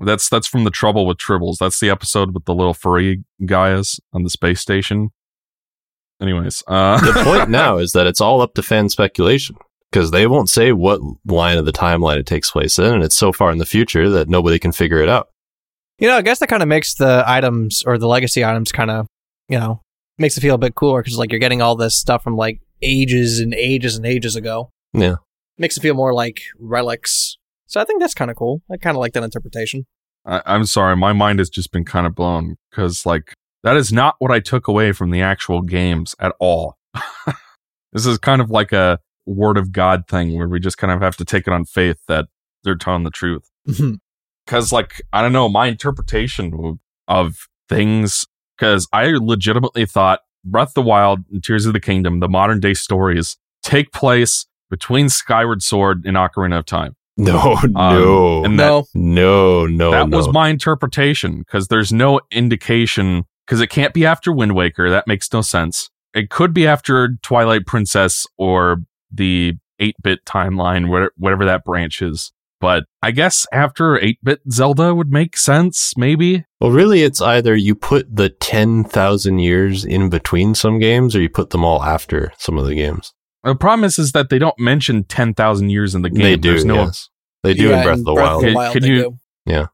That's 0.02 0.28
that's 0.28 0.46
from 0.46 0.64
the 0.64 0.70
Trouble 0.70 1.06
with 1.06 1.18
Tribbles. 1.18 1.58
That's 1.58 1.80
the 1.80 1.90
episode 1.90 2.34
with 2.34 2.44
the 2.44 2.54
little 2.54 2.74
furry 2.74 3.24
guys 3.44 4.00
on 4.12 4.22
the 4.22 4.30
space 4.30 4.60
station. 4.60 5.10
Anyways, 6.20 6.62
uh, 6.66 7.00
the 7.00 7.24
point 7.24 7.48
now 7.48 7.78
is 7.78 7.92
that 7.92 8.06
it's 8.06 8.20
all 8.20 8.40
up 8.40 8.54
to 8.54 8.62
fan 8.62 8.88
speculation 8.88 9.56
because 9.90 10.10
they 10.10 10.26
won't 10.26 10.50
say 10.50 10.72
what 10.72 11.00
line 11.26 11.58
of 11.58 11.64
the 11.64 11.72
timeline 11.72 12.18
it 12.18 12.26
takes 12.26 12.50
place 12.50 12.78
in, 12.78 12.92
and 12.92 13.02
it's 13.02 13.16
so 13.16 13.32
far 13.32 13.50
in 13.50 13.58
the 13.58 13.66
future 13.66 14.08
that 14.10 14.28
nobody 14.28 14.58
can 14.58 14.72
figure 14.72 15.00
it 15.00 15.08
out. 15.08 15.28
You 15.98 16.08
know, 16.08 16.16
I 16.16 16.22
guess 16.22 16.38
that 16.38 16.48
kind 16.48 16.62
of 16.62 16.68
makes 16.68 16.94
the 16.94 17.24
items 17.26 17.82
or 17.84 17.98
the 17.98 18.06
legacy 18.06 18.44
items 18.44 18.70
kind 18.70 18.90
of, 18.90 19.06
you 19.48 19.58
know, 19.58 19.82
makes 20.18 20.36
it 20.36 20.40
feel 20.42 20.54
a 20.54 20.58
bit 20.58 20.74
cooler 20.74 21.02
because 21.02 21.18
like 21.18 21.32
you're 21.32 21.40
getting 21.40 21.62
all 21.62 21.76
this 21.76 21.96
stuff 21.96 22.22
from 22.22 22.36
like 22.36 22.60
ages 22.82 23.40
and 23.40 23.54
ages 23.54 23.96
and 23.96 24.06
ages 24.06 24.36
ago. 24.36 24.70
Yeah. 24.92 25.16
Makes 25.56 25.76
it 25.76 25.80
feel 25.80 25.94
more 25.94 26.14
like 26.14 26.42
relics. 26.58 27.37
So 27.68 27.80
I 27.80 27.84
think 27.84 28.00
that's 28.00 28.14
kind 28.14 28.30
of 28.30 28.36
cool. 28.36 28.62
I 28.70 28.76
kind 28.76 28.96
of 28.96 29.00
like 29.00 29.12
that 29.12 29.22
interpretation. 29.22 29.86
I, 30.26 30.42
I'm 30.44 30.64
sorry, 30.64 30.96
my 30.96 31.12
mind 31.12 31.38
has 31.38 31.48
just 31.48 31.70
been 31.70 31.84
kind 31.84 32.06
of 32.06 32.14
blown 32.14 32.56
because 32.70 33.06
like 33.06 33.32
that 33.62 33.76
is 33.76 33.92
not 33.92 34.16
what 34.18 34.32
I 34.32 34.40
took 34.40 34.66
away 34.66 34.92
from 34.92 35.10
the 35.10 35.22
actual 35.22 35.62
games 35.62 36.16
at 36.18 36.34
all. 36.40 36.76
this 37.92 38.06
is 38.06 38.18
kind 38.18 38.42
of 38.42 38.50
like 38.50 38.72
a 38.72 38.98
word 39.26 39.56
of 39.56 39.70
God 39.70 40.08
thing 40.08 40.36
where 40.36 40.48
we 40.48 40.58
just 40.58 40.78
kind 40.78 40.92
of 40.92 41.00
have 41.00 41.16
to 41.18 41.24
take 41.24 41.46
it 41.46 41.52
on 41.52 41.64
faith 41.64 41.98
that 42.08 42.26
they're 42.64 42.74
telling 42.74 43.04
the 43.04 43.10
truth. 43.10 43.48
Mm-hmm. 43.68 43.96
because 44.46 44.72
like 44.72 45.02
i 45.12 45.20
don't 45.20 45.34
know 45.34 45.46
my 45.46 45.66
interpretation 45.66 46.54
of, 46.54 46.78
of 47.06 47.48
things 47.68 48.24
because 48.56 48.88
i 48.94 49.04
legitimately 49.04 49.84
thought 49.84 50.20
breath 50.42 50.68
of 50.68 50.74
the 50.74 50.82
wild 50.82 51.20
and 51.30 51.44
tears 51.44 51.66
of 51.66 51.74
the 51.74 51.80
kingdom 51.80 52.20
the 52.20 52.30
modern 52.30 52.60
day 52.60 52.72
stories 52.72 53.36
take 53.62 53.92
place 53.92 54.46
between 54.70 55.10
skyward 55.10 55.62
sword 55.62 56.06
and 56.06 56.16
ocarina 56.16 56.58
of 56.58 56.64
time 56.64 56.96
No, 57.28 57.56
um, 57.56 57.72
no, 57.72 58.44
and 58.44 58.56
no, 58.56 58.86
no, 58.94 59.66
no. 59.66 59.90
that 59.90 60.08
no. 60.08 60.16
was 60.16 60.28
my 60.28 60.50
interpretation 60.50 61.40
because 61.40 61.66
there's 61.66 61.92
no 61.92 62.20
indication 62.30 63.24
because 63.44 63.60
it 63.60 63.70
can't 63.70 63.92
be 63.92 64.06
after 64.06 64.32
Wind 64.32 64.54
Waker. 64.54 64.88
That 64.88 65.08
makes 65.08 65.32
no 65.32 65.40
sense. 65.40 65.90
It 66.14 66.30
could 66.30 66.54
be 66.54 66.64
after 66.64 67.16
Twilight 67.22 67.66
Princess 67.66 68.24
or 68.36 68.78
the 69.10 69.54
8 69.80 69.96
bit 70.00 70.24
timeline, 70.26 71.10
whatever 71.16 71.44
that 71.44 71.64
branch 71.64 72.02
is. 72.02 72.32
But 72.60 72.84
I 73.02 73.10
guess 73.10 73.46
after 73.52 73.98
8 73.98 74.18
bit 74.22 74.40
Zelda 74.50 74.94
would 74.94 75.10
make 75.10 75.36
sense, 75.36 75.96
maybe. 75.96 76.44
Well, 76.60 76.70
really, 76.70 77.02
it's 77.02 77.20
either 77.20 77.54
you 77.54 77.74
put 77.74 78.14
the 78.14 78.28
10,000 78.28 79.38
years 79.38 79.84
in 79.84 80.08
between 80.08 80.54
some 80.54 80.78
games 80.78 81.14
or 81.14 81.20
you 81.20 81.28
put 81.28 81.50
them 81.50 81.64
all 81.64 81.82
after 81.82 82.32
some 82.38 82.58
of 82.58 82.66
the 82.66 82.74
games. 82.74 83.12
The 83.48 83.56
problem 83.58 83.84
is, 83.84 83.98
is 83.98 84.12
that 84.12 84.28
they 84.28 84.38
don't 84.38 84.58
mention 84.58 85.04
10,000 85.04 85.70
years 85.70 85.94
in 85.94 86.02
the 86.02 86.10
game. 86.10 86.22
They 86.22 86.36
do, 86.36 86.50
There's 86.50 86.64
no, 86.64 86.74
yes. 86.84 87.08
They 87.42 87.54
do 87.54 87.68
Yeah, 87.68 87.78
in 87.78 87.84
Breath 87.84 87.98
of 87.98 88.04
the 88.04 88.12
Breath 88.14 88.26
Wild. 88.26 88.36
of 88.36 88.40
the 88.42 88.46
Can- 88.48 88.54
Wild 88.54 88.72
can 88.72 88.82
they 88.82 88.88
you- 88.88 89.18
do. 89.46 89.66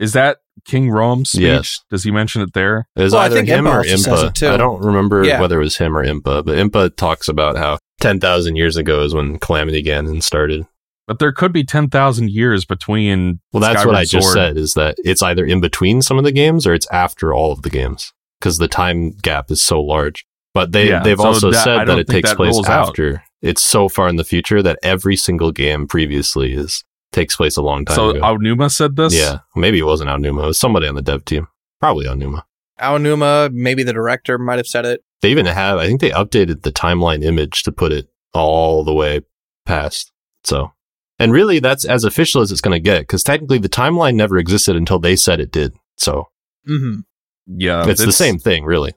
Is 0.00 0.12
that 0.12 0.36
King 0.64 0.88
Rhoam's 0.90 1.30
speech? 1.30 1.42
Yes. 1.42 1.80
Does 1.90 2.04
he 2.04 2.12
mention 2.12 2.40
it 2.40 2.52
there? 2.54 2.88
It 2.94 3.02
was 3.02 3.12
Well, 3.12 3.22
I 3.22 3.26
either 3.26 3.34
think 3.36 3.48
him 3.48 3.64
Impa 3.64 3.70
or 3.72 3.78
also 3.78 3.96
says 3.96 4.22
it 4.22 4.26
Impa. 4.26 4.34
too. 4.34 4.48
I 4.50 4.56
don't 4.56 4.80
remember 4.80 5.24
Yeah. 5.24 5.40
whether 5.40 5.60
it 5.60 5.64
was 5.64 5.76
him 5.78 5.96
or 5.96 6.04
Impa, 6.06 6.44
but 6.44 6.46
Impa 6.46 6.96
talks 6.96 7.26
about 7.28 7.56
how 7.56 7.78
10,000 8.00 8.54
years 8.54 8.76
ago 8.76 9.02
is 9.02 9.12
when 9.12 9.38
Calamity 9.40 9.82
Ganon 9.82 10.22
started. 10.22 10.66
But 11.08 11.18
there 11.18 11.32
could 11.32 11.52
be 11.52 11.64
10,000 11.64 12.30
years 12.30 12.64
between. 12.64 13.40
Well, 13.52 13.60
that's 13.60 13.80
Skyward 13.80 13.94
what 13.94 14.00
I 14.00 14.04
just 14.04 14.32
said 14.32 14.56
is 14.56 14.74
that 14.74 14.94
it's 14.98 15.22
either 15.22 15.44
in 15.44 15.60
between 15.60 16.00
some 16.00 16.16
of 16.16 16.22
the 16.24 16.32
games 16.32 16.64
or 16.66 16.74
it's 16.74 16.86
after 16.92 17.34
all 17.34 17.50
of 17.50 17.62
the 17.62 17.70
games 17.70 18.12
because 18.38 18.58
the 18.58 18.68
time 18.68 19.10
gap 19.22 19.50
is 19.50 19.60
so 19.60 19.80
large. 19.80 20.24
But 20.54 20.72
they, 20.72 20.88
Yeah, 20.88 21.02
they've 21.02 21.18
so 21.18 21.26
also 21.26 21.50
that- 21.50 21.64
said 21.64 21.84
that 21.86 21.98
it 21.98 22.08
takes 22.08 22.30
that 22.30 22.36
place 22.36 22.54
rules 22.54 22.68
out. 22.68 22.88
after. 22.88 23.22
It's 23.42 23.62
so 23.62 23.88
far 23.88 24.08
in 24.08 24.16
the 24.16 24.24
future 24.24 24.62
that 24.62 24.78
every 24.82 25.14
single 25.16 25.52
game 25.52 25.86
previously 25.86 26.54
is 26.54 26.84
takes 27.12 27.36
place 27.36 27.56
a 27.56 27.62
long 27.62 27.84
time 27.84 27.94
So 27.94 28.10
ago. 28.10 28.18
So 28.20 28.24
Aonuma 28.24 28.70
said 28.70 28.96
this? 28.96 29.14
yeah, 29.14 29.38
maybe 29.54 29.78
it 29.78 29.84
wasn't 29.84 30.10
Aonuma. 30.10 30.42
It 30.44 30.46
was 30.48 30.58
somebody 30.60 30.86
on 30.88 30.94
the 30.96 31.02
dev 31.02 31.24
team. 31.24 31.46
Probably 31.80 32.06
Aonuma. 32.06 32.42
Aonuma, 32.80 33.52
maybe 33.52 33.82
the 33.82 33.92
director 33.92 34.38
might 34.38 34.56
have 34.58 34.66
said 34.66 34.84
it. 34.84 35.02
They 35.22 35.30
even 35.30 35.46
have, 35.46 35.78
I 35.78 35.86
think 35.86 36.00
they 36.00 36.10
updated 36.10 36.62
the 36.62 36.72
timeline 36.72 37.24
image 37.24 37.62
to 37.64 37.72
put 37.72 37.92
it 37.92 38.08
all 38.34 38.84
the 38.84 38.94
way 38.94 39.20
past. 39.66 40.12
So, 40.44 40.72
and 41.18 41.32
really 41.32 41.58
that's 41.60 41.84
as 41.84 42.04
official 42.04 42.40
as 42.42 42.52
it's 42.52 42.60
going 42.60 42.74
to 42.76 42.80
get 42.80 43.00
because 43.00 43.22
technically 43.24 43.58
the 43.58 43.68
timeline 43.68 44.14
never 44.14 44.36
existed 44.38 44.76
until 44.76 44.98
they 44.98 45.16
said 45.16 45.40
it 45.40 45.50
did. 45.52 45.74
So 45.96 46.28
Mm-hmm. 46.68 47.00
Yeah. 47.58 47.88
it's 47.88 48.04
the 48.04 48.12
same 48.12 48.38
thing, 48.38 48.64
really. 48.64 48.92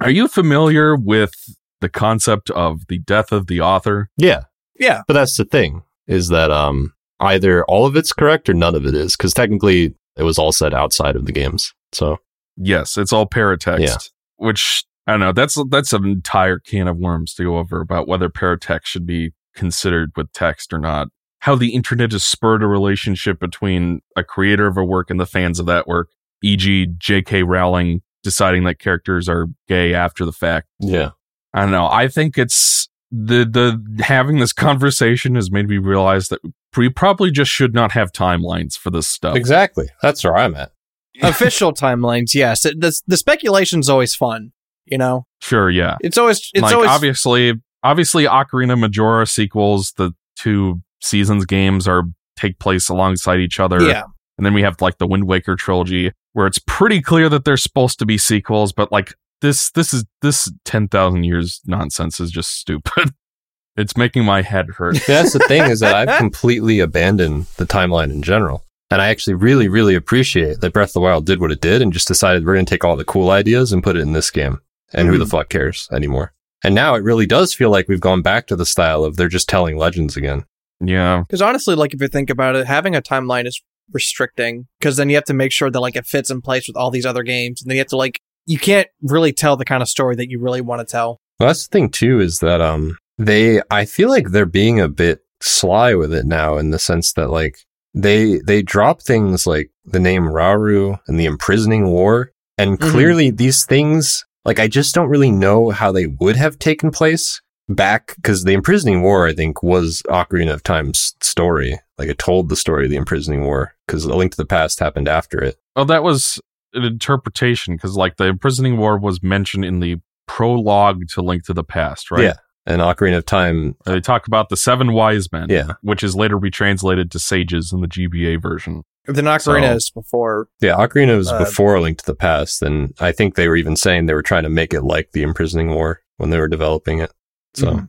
Are 0.00 0.10
you 0.10 0.28
familiar 0.28 0.96
with 0.96 1.32
the 1.80 1.88
concept 1.88 2.50
of 2.50 2.86
the 2.88 2.98
death 2.98 3.32
of 3.32 3.46
the 3.46 3.60
author? 3.60 4.10
Yeah. 4.16 4.42
Yeah. 4.78 5.02
But 5.06 5.14
that's 5.14 5.36
the 5.36 5.44
thing 5.44 5.82
is 6.06 6.28
that, 6.28 6.50
um, 6.50 6.92
either 7.20 7.64
all 7.64 7.86
of 7.86 7.96
it's 7.96 8.12
correct 8.12 8.48
or 8.48 8.54
none 8.54 8.74
of 8.74 8.84
it 8.86 8.94
is 8.94 9.16
because 9.16 9.32
technically 9.32 9.94
it 10.16 10.22
was 10.22 10.38
all 10.38 10.52
said 10.52 10.74
outside 10.74 11.16
of 11.16 11.24
the 11.26 11.32
games. 11.32 11.72
So, 11.92 12.18
Yes, 12.56 12.96
it's 12.96 13.12
all 13.12 13.26
paratext. 13.26 13.80
Yeah. 13.80 13.96
Which 14.36 14.84
I 15.06 15.12
don't 15.12 15.20
know. 15.20 15.32
That's 15.32 15.62
that's 15.68 15.92
an 15.92 16.04
entire 16.04 16.58
can 16.58 16.88
of 16.88 16.96
worms 16.96 17.34
to 17.34 17.44
go 17.44 17.58
over 17.58 17.80
about 17.80 18.08
whether 18.08 18.28
paratext 18.28 18.86
should 18.86 19.06
be 19.06 19.32
considered 19.54 20.12
with 20.16 20.32
text 20.32 20.72
or 20.72 20.78
not. 20.78 21.08
How 21.40 21.54
the 21.54 21.74
internet 21.74 22.12
has 22.12 22.24
spurred 22.24 22.62
a 22.62 22.66
relationship 22.66 23.38
between 23.38 24.00
a 24.16 24.24
creator 24.24 24.66
of 24.66 24.76
a 24.76 24.84
work 24.84 25.10
and 25.10 25.20
the 25.20 25.26
fans 25.26 25.60
of 25.60 25.66
that 25.66 25.86
work, 25.86 26.08
e.g., 26.42 26.86
J.K. 26.98 27.42
Rowling 27.42 28.02
deciding 28.26 28.64
that 28.64 28.80
characters 28.80 29.28
are 29.28 29.46
gay 29.68 29.94
after 29.94 30.24
the 30.24 30.32
fact. 30.32 30.66
yeah. 30.80 31.10
I 31.54 31.60
don't 31.62 31.70
know. 31.70 31.86
I 31.86 32.08
think 32.08 32.36
it's 32.36 32.88
the 33.10 33.46
the 33.46 34.02
having 34.04 34.40
this 34.40 34.52
conversation 34.52 35.36
has 35.36 35.50
made 35.50 35.68
me 35.68 35.78
realize 35.78 36.28
that 36.28 36.40
we 36.76 36.90
probably 36.90 37.30
just 37.30 37.50
should 37.50 37.72
not 37.72 37.92
have 37.92 38.12
timelines 38.12 38.76
for 38.76 38.90
this 38.90 39.08
stuff. 39.08 39.36
Exactly. 39.36 39.86
That's 40.02 40.22
where 40.22 40.36
I'm 40.36 40.54
at. 40.54 40.72
Official 41.22 41.72
timelines, 41.72 42.34
yes. 42.34 42.66
It, 42.66 42.78
the 42.80 42.92
the 43.06 43.16
speculation's 43.16 43.88
always 43.88 44.14
fun. 44.14 44.52
You 44.84 44.98
know, 44.98 45.26
Sure, 45.40 45.70
yeah. 45.70 45.96
it's 46.02 46.18
always 46.18 46.50
it's 46.52 46.62
like 46.62 46.74
always 46.74 46.90
obviously 46.90 47.54
obviously 47.82 48.24
Ocarina 48.24 48.78
Majora 48.78 49.26
sequels, 49.26 49.92
the 49.96 50.12
two 50.36 50.82
seasons 51.00 51.46
games 51.46 51.88
are 51.88 52.02
take 52.36 52.58
place 52.58 52.90
alongside 52.90 53.40
each 53.40 53.58
other. 53.60 53.80
yeah. 53.80 54.02
And 54.36 54.44
then 54.44 54.52
we 54.52 54.60
have 54.60 54.82
like 54.82 54.98
the 54.98 55.06
Wind 55.06 55.26
Waker 55.26 55.56
trilogy 55.56 56.12
where 56.36 56.46
it's 56.46 56.60
pretty 56.66 57.00
clear 57.00 57.30
that 57.30 57.46
they're 57.46 57.56
supposed 57.56 57.98
to 57.98 58.04
be 58.04 58.18
sequels, 58.18 58.70
but 58.70 58.92
like 58.92 59.14
this 59.40 59.70
this 59.70 59.94
is 59.94 60.04
this 60.20 60.52
10,000 60.66 61.24
years 61.24 61.62
nonsense 61.64 62.20
is 62.20 62.30
just 62.30 62.50
stupid. 62.50 63.14
it's 63.76 63.96
making 63.96 64.26
my 64.26 64.42
head 64.42 64.68
hurt. 64.76 64.96
Yeah, 65.08 65.22
that's 65.22 65.32
the 65.32 65.38
thing 65.38 65.62
is 65.70 65.80
that 65.80 65.94
I've 65.94 66.18
completely 66.18 66.78
abandoned 66.80 67.46
the 67.56 67.64
timeline 67.64 68.10
in 68.10 68.20
general. 68.20 68.64
And 68.90 69.00
I 69.00 69.08
actually 69.08 69.32
really, 69.32 69.66
really 69.66 69.94
appreciate 69.94 70.60
that 70.60 70.74
Breath 70.74 70.90
of 70.90 70.92
the 70.92 71.00
Wild 71.00 71.24
did 71.24 71.40
what 71.40 71.52
it 71.52 71.62
did 71.62 71.80
and 71.80 71.90
just 71.90 72.06
decided 72.06 72.44
we're 72.44 72.52
going 72.52 72.66
to 72.66 72.70
take 72.70 72.84
all 72.84 72.96
the 72.96 73.04
cool 73.04 73.30
ideas 73.30 73.72
and 73.72 73.82
put 73.82 73.96
it 73.96 74.00
in 74.00 74.12
this 74.12 74.30
game. 74.30 74.60
And 74.92 75.08
who 75.08 75.16
the 75.16 75.24
mm-hmm. 75.24 75.30
fuck 75.30 75.48
cares 75.48 75.88
anymore? 75.90 76.34
And 76.62 76.74
now 76.74 76.96
it 76.96 77.02
really 77.02 77.26
does 77.26 77.54
feel 77.54 77.70
like 77.70 77.88
we've 77.88 77.98
gone 77.98 78.20
back 78.20 78.46
to 78.48 78.56
the 78.56 78.66
style 78.66 79.04
of 79.04 79.16
they're 79.16 79.28
just 79.28 79.48
telling 79.48 79.78
legends 79.78 80.18
again. 80.18 80.44
Yeah. 80.80 81.22
Because 81.22 81.40
honestly, 81.40 81.74
like 81.74 81.94
if 81.94 82.02
you 82.02 82.08
think 82.08 82.28
about 82.28 82.56
it, 82.56 82.66
having 82.66 82.94
a 82.94 83.00
timeline 83.00 83.46
is 83.46 83.62
restricting 83.92 84.66
because 84.78 84.96
then 84.96 85.08
you 85.10 85.16
have 85.16 85.24
to 85.24 85.34
make 85.34 85.52
sure 85.52 85.70
that 85.70 85.80
like 85.80 85.96
it 85.96 86.06
fits 86.06 86.30
in 86.30 86.40
place 86.40 86.66
with 86.68 86.76
all 86.76 86.90
these 86.90 87.06
other 87.06 87.22
games, 87.22 87.62
and 87.62 87.70
then 87.70 87.76
you 87.76 87.80
have 87.80 87.88
to 87.88 87.96
like 87.96 88.20
you 88.46 88.58
can't 88.58 88.88
really 89.02 89.32
tell 89.32 89.56
the 89.56 89.64
kind 89.64 89.82
of 89.82 89.88
story 89.88 90.14
that 90.16 90.30
you 90.30 90.38
really 90.40 90.60
want 90.60 90.80
to 90.86 90.90
tell. 90.90 91.18
Well, 91.40 91.48
that's 91.48 91.66
the 91.66 91.72
thing 91.72 91.90
too, 91.90 92.20
is 92.20 92.38
that 92.40 92.60
um 92.60 92.96
they 93.18 93.60
I 93.70 93.84
feel 93.84 94.08
like 94.08 94.28
they're 94.30 94.46
being 94.46 94.80
a 94.80 94.88
bit 94.88 95.20
sly 95.42 95.94
with 95.94 96.12
it 96.14 96.26
now 96.26 96.56
in 96.56 96.70
the 96.70 96.78
sense 96.78 97.12
that 97.14 97.28
like 97.30 97.58
they 97.94 98.40
they 98.46 98.62
drop 98.62 99.02
things 99.02 99.46
like 99.46 99.70
the 99.84 100.00
name 100.00 100.24
Rauru 100.24 100.98
and 101.06 101.18
the 101.18 101.24
imprisoning 101.26 101.86
war, 101.88 102.32
and 102.58 102.78
Mhm. 102.78 102.90
clearly 102.90 103.30
these 103.30 103.64
things 103.64 104.24
like 104.44 104.58
I 104.60 104.68
just 104.68 104.94
don't 104.94 105.08
really 105.08 105.30
know 105.32 105.70
how 105.70 105.90
they 105.92 106.06
would 106.06 106.36
have 106.36 106.58
taken 106.58 106.90
place 106.90 107.40
back 107.68 108.14
because 108.16 108.44
the 108.44 108.52
imprisoning 108.52 109.02
war 109.02 109.26
I 109.26 109.34
think 109.34 109.62
was 109.62 110.02
Ocarina 110.08 110.52
of 110.54 110.62
Time's 110.62 111.14
story. 111.20 111.78
Like 111.98 112.08
it 112.08 112.18
told 112.18 112.48
the 112.48 112.56
story 112.56 112.84
of 112.84 112.90
the 112.90 112.96
imprisoning 112.96 113.44
war 113.44 113.74
because 113.86 114.04
the 114.04 114.14
Link 114.16 114.32
to 114.32 114.36
the 114.36 114.44
Past 114.46 114.78
happened 114.80 115.08
after 115.08 115.42
it. 115.42 115.56
Well, 115.74 115.86
that 115.86 116.02
was 116.02 116.40
an 116.74 116.84
interpretation 116.84 117.74
because 117.74 117.96
like 117.96 118.16
the 118.16 118.26
imprisoning 118.26 118.76
war 118.76 118.98
was 118.98 119.22
mentioned 119.22 119.64
in 119.64 119.80
the 119.80 119.96
prologue 120.26 121.08
to 121.14 121.22
Link 121.22 121.44
to 121.46 121.54
the 121.54 121.64
Past, 121.64 122.10
right? 122.10 122.22
Yeah. 122.22 122.34
And 122.68 122.82
Ocarina 122.82 123.18
of 123.18 123.24
Time, 123.26 123.76
They 123.86 124.00
talk 124.00 124.26
about 124.26 124.48
the 124.48 124.56
seven 124.56 124.92
wise 124.92 125.30
men, 125.30 125.46
yeah, 125.48 125.74
which 125.82 126.02
is 126.02 126.16
later 126.16 126.36
retranslated 126.36 127.10
to 127.12 127.18
sages 127.20 127.72
in 127.72 127.80
the 127.80 127.86
GBA 127.86 128.42
version. 128.42 128.82
The 129.06 129.22
Ocarina 129.22 129.68
So- 129.68 129.76
is 129.76 129.90
before. 129.90 130.48
Yeah, 130.60 130.74
Ocarina 130.74 131.16
was 131.16 131.30
Uh, 131.30 131.38
before 131.38 131.76
A 131.76 131.80
Link 131.80 131.98
to 131.98 132.04
the 132.06 132.14
Past, 132.16 132.60
and 132.62 132.92
I 132.98 133.12
think 133.12 133.36
they 133.36 133.46
were 133.46 133.54
even 133.56 133.76
saying 133.76 134.06
they 134.06 134.14
were 134.14 134.22
trying 134.22 134.42
to 134.42 134.48
make 134.48 134.74
it 134.74 134.82
like 134.82 135.12
the 135.12 135.22
imprisoning 135.22 135.68
war 135.70 136.00
when 136.16 136.30
they 136.30 136.40
were 136.40 136.48
developing 136.48 136.98
it. 136.98 137.12
So 137.54 137.66
Mhm. 137.70 137.88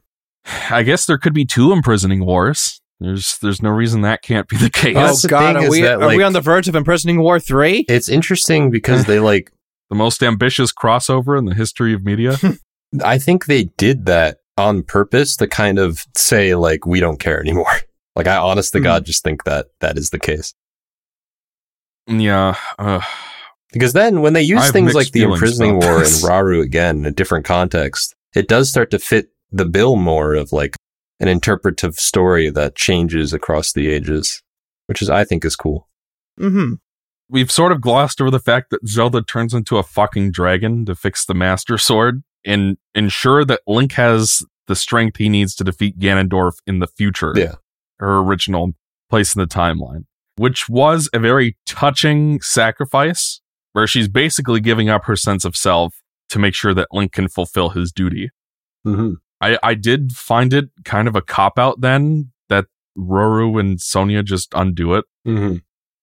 I 0.70 0.84
guess 0.84 1.08
there 1.08 1.18
could 1.18 1.34
be 1.34 1.44
two 1.44 1.72
imprisoning 1.74 2.24
wars. 2.24 2.80
There's 3.00 3.38
there's 3.40 3.62
no 3.62 3.70
reason 3.70 4.02
that 4.02 4.22
can't 4.24 4.48
be 4.48 4.58
the 4.58 4.70
case. 4.74 4.96
Oh 4.98 5.16
the 5.22 5.28
God, 5.28 5.56
thing 5.56 5.66
are 5.66 5.70
we 5.70 5.82
that, 5.82 6.02
are 6.02 6.16
we 6.16 6.24
on 6.24 6.34
the 6.34 6.42
verge 6.42 6.68
of 6.68 6.76
imprisoning 6.76 7.20
war 7.22 7.40
three? 7.40 7.86
it's 7.88 8.10
interesting 8.10 8.72
because 8.72 9.06
they 9.06 9.20
like 9.32 9.52
the 9.90 9.96
most 9.96 10.22
ambitious 10.24 10.74
crossover 10.74 11.38
in 11.38 11.46
the 11.46 11.54
history 11.56 11.94
of 11.94 12.04
media. 12.04 12.38
I 13.04 13.18
think 13.20 13.46
they 13.46 13.66
did 13.78 14.06
that 14.08 14.38
on 14.58 14.82
purpose 14.84 15.36
to 15.38 15.48
kind 15.48 15.78
of 15.78 16.06
say 16.16 16.56
like 16.56 16.86
we 16.86 17.00
don't 17.00 17.20
care 17.20 17.40
anymore. 17.40 17.72
Like 18.16 18.28
I 18.28 18.38
honest 18.38 18.74
to 18.74 18.80
Mhm. 18.80 18.84
God 18.84 19.06
just 19.06 19.24
think 19.24 19.44
that 19.44 19.68
that 19.82 19.98
is 19.98 20.10
the 20.10 20.18
case. 20.20 20.54
yeah. 22.08 22.56
Uh, 22.80 23.02
Because 23.74 23.94
then 23.94 24.22
when 24.22 24.34
they 24.34 24.42
use 24.42 24.72
things 24.72 24.96
like 24.96 25.12
the 25.12 25.24
imprisoning 25.24 25.80
war 25.80 25.98
and 25.98 26.02
this. 26.06 26.24
Rauru 26.26 26.62
again 26.64 27.00
in 27.00 27.06
a 27.06 27.12
different 27.12 27.46
context, 27.46 28.16
it 28.34 28.48
does 28.48 28.70
start 28.70 28.90
to 28.92 29.00
fit 29.00 29.28
the 29.52 29.66
bill 29.66 29.96
more 29.98 30.34
of 30.34 30.52
like 30.52 30.76
an 31.20 31.28
interpretive 31.28 31.96
story 31.96 32.50
that 32.50 32.76
changes 32.76 33.34
across 33.34 33.74
the 33.74 33.90
ages, 33.90 34.42
which 34.88 35.02
is 35.02 35.10
I 35.10 35.24
think 35.24 35.44
is 35.44 35.56
cool. 35.56 35.88
Mm-hmm. 36.40 36.74
we've 37.30 37.52
sort 37.52 37.72
of 37.72 37.82
glossed 37.82 38.22
over 38.22 38.30
the 38.30 38.40
fact 38.40 38.70
that 38.70 38.88
Zelda 38.88 39.24
turns 39.24 39.56
into 39.56 39.78
a 39.78 39.84
fucking 39.84 40.32
dragon 40.32 40.86
to 40.86 40.94
fix 40.94 41.26
the 41.26 41.34
Master 41.34 41.80
Sword 41.80 42.22
and 42.46 42.78
ensure 42.94 43.44
that 43.44 43.62
Link 43.66 43.94
has 43.94 44.44
the 44.68 44.76
strength 44.76 45.18
he 45.18 45.30
needs 45.30 45.56
to 45.56 45.64
defeat 45.64 45.98
Ganondorf 45.98 46.54
in 46.68 46.78
the 46.80 46.88
future. 46.88 47.34
Yeah. 47.36 47.56
Her 48.00 48.20
original 48.20 48.74
place 49.10 49.36
in 49.36 49.40
the 49.40 49.48
timeline, 49.48 50.06
which 50.36 50.70
was 50.70 51.10
a 51.12 51.20
very 51.20 51.58
touching 51.66 52.40
sacrifice 52.42 53.42
where 53.74 53.88
she's 53.88 54.08
basically 54.08 54.60
giving 54.60 54.90
up 54.90 55.06
her 55.06 55.16
sense 55.16 55.44
of 55.44 55.56
self 55.56 56.02
to 56.30 56.40
make 56.40 56.54
sure 56.54 56.74
that 56.74 56.90
Link 56.92 57.14
can 57.14 57.28
fulfill 57.28 57.70
his 57.70 57.92
duty. 57.92 58.30
Mm-hmm. 58.86 59.14
I, 59.42 59.58
I 59.64 59.74
did 59.76 60.14
find 60.14 60.54
it 60.54 60.70
kind 60.86 61.08
of 61.08 61.16
a 61.16 61.22
cop 61.22 61.60
out 61.60 61.82
then 61.82 62.32
that 62.50 62.66
Rauru 62.98 63.60
and 63.60 63.80
Sonia 63.82 64.24
just 64.24 64.52
undo 64.56 64.94
it 64.96 65.06
Mm-hmm. 65.28 65.58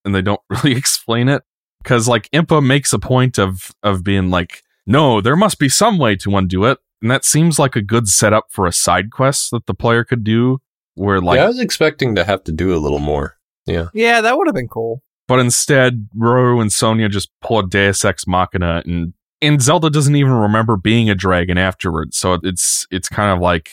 and 0.05 0.15
they 0.15 0.23
don't 0.23 0.41
really 0.51 0.73
explain 0.77 1.29
it 1.29 1.43
because 1.83 2.07
like 2.09 2.31
Impa 2.31 2.65
makes 2.65 2.93
a 2.93 2.99
point 2.99 3.39
of 3.39 3.73
of 3.83 4.05
being 4.05 4.31
like 4.31 4.63
no 4.87 5.21
there 5.21 5.37
must 5.37 5.59
be 5.59 5.69
some 5.69 5.99
way 5.99 6.15
to 6.17 6.37
undo 6.37 6.65
it 6.65 6.79
and 7.03 7.11
that 7.11 7.25
seems 7.25 7.59
like 7.59 7.75
a 7.77 7.83
good 7.83 8.09
setup 8.09 8.47
for 8.51 8.67
a 8.67 8.73
side 8.73 9.11
quest 9.11 9.51
that 9.51 9.67
the 9.67 9.75
player 9.75 10.05
could 10.05 10.23
do 10.25 10.61
where 10.95 11.21
like 11.21 11.37
yeah, 11.39 11.45
I 11.45 11.49
was 11.49 11.59
expecting 11.59 12.15
to 12.17 12.25
have 12.25 12.45
to 12.45 12.53
do 12.53 12.75
a 12.75 12.79
little 12.79 12.99
more. 13.01 13.37
Yeah. 13.67 13.89
Yeah, 13.95 14.21
that 14.21 14.37
would 14.39 14.47
have 14.47 14.55
been 14.55 14.69
cool. 14.69 15.03
but 15.27 15.41
instead 15.41 16.09
Rauru 16.17 16.61
and 16.61 16.71
Sonia 16.73 17.09
just 17.09 17.31
pull 17.41 17.59
a 17.61 17.67
Deus 17.67 18.05
Ex 18.05 18.27
Machina 18.27 18.83
and 18.85 19.15
and 19.47 19.61
Zelda 19.61 19.91
doesn't 19.91 20.17
even 20.17 20.33
remember 20.33 20.77
being 20.77 21.11
a 21.11 21.15
dragon 21.15 21.59
afterwards. 21.59 22.17
So 22.17 22.39
it's 22.43 22.87
it's 22.91 23.09
kind 23.09 23.31
of 23.31 23.41
like 23.41 23.71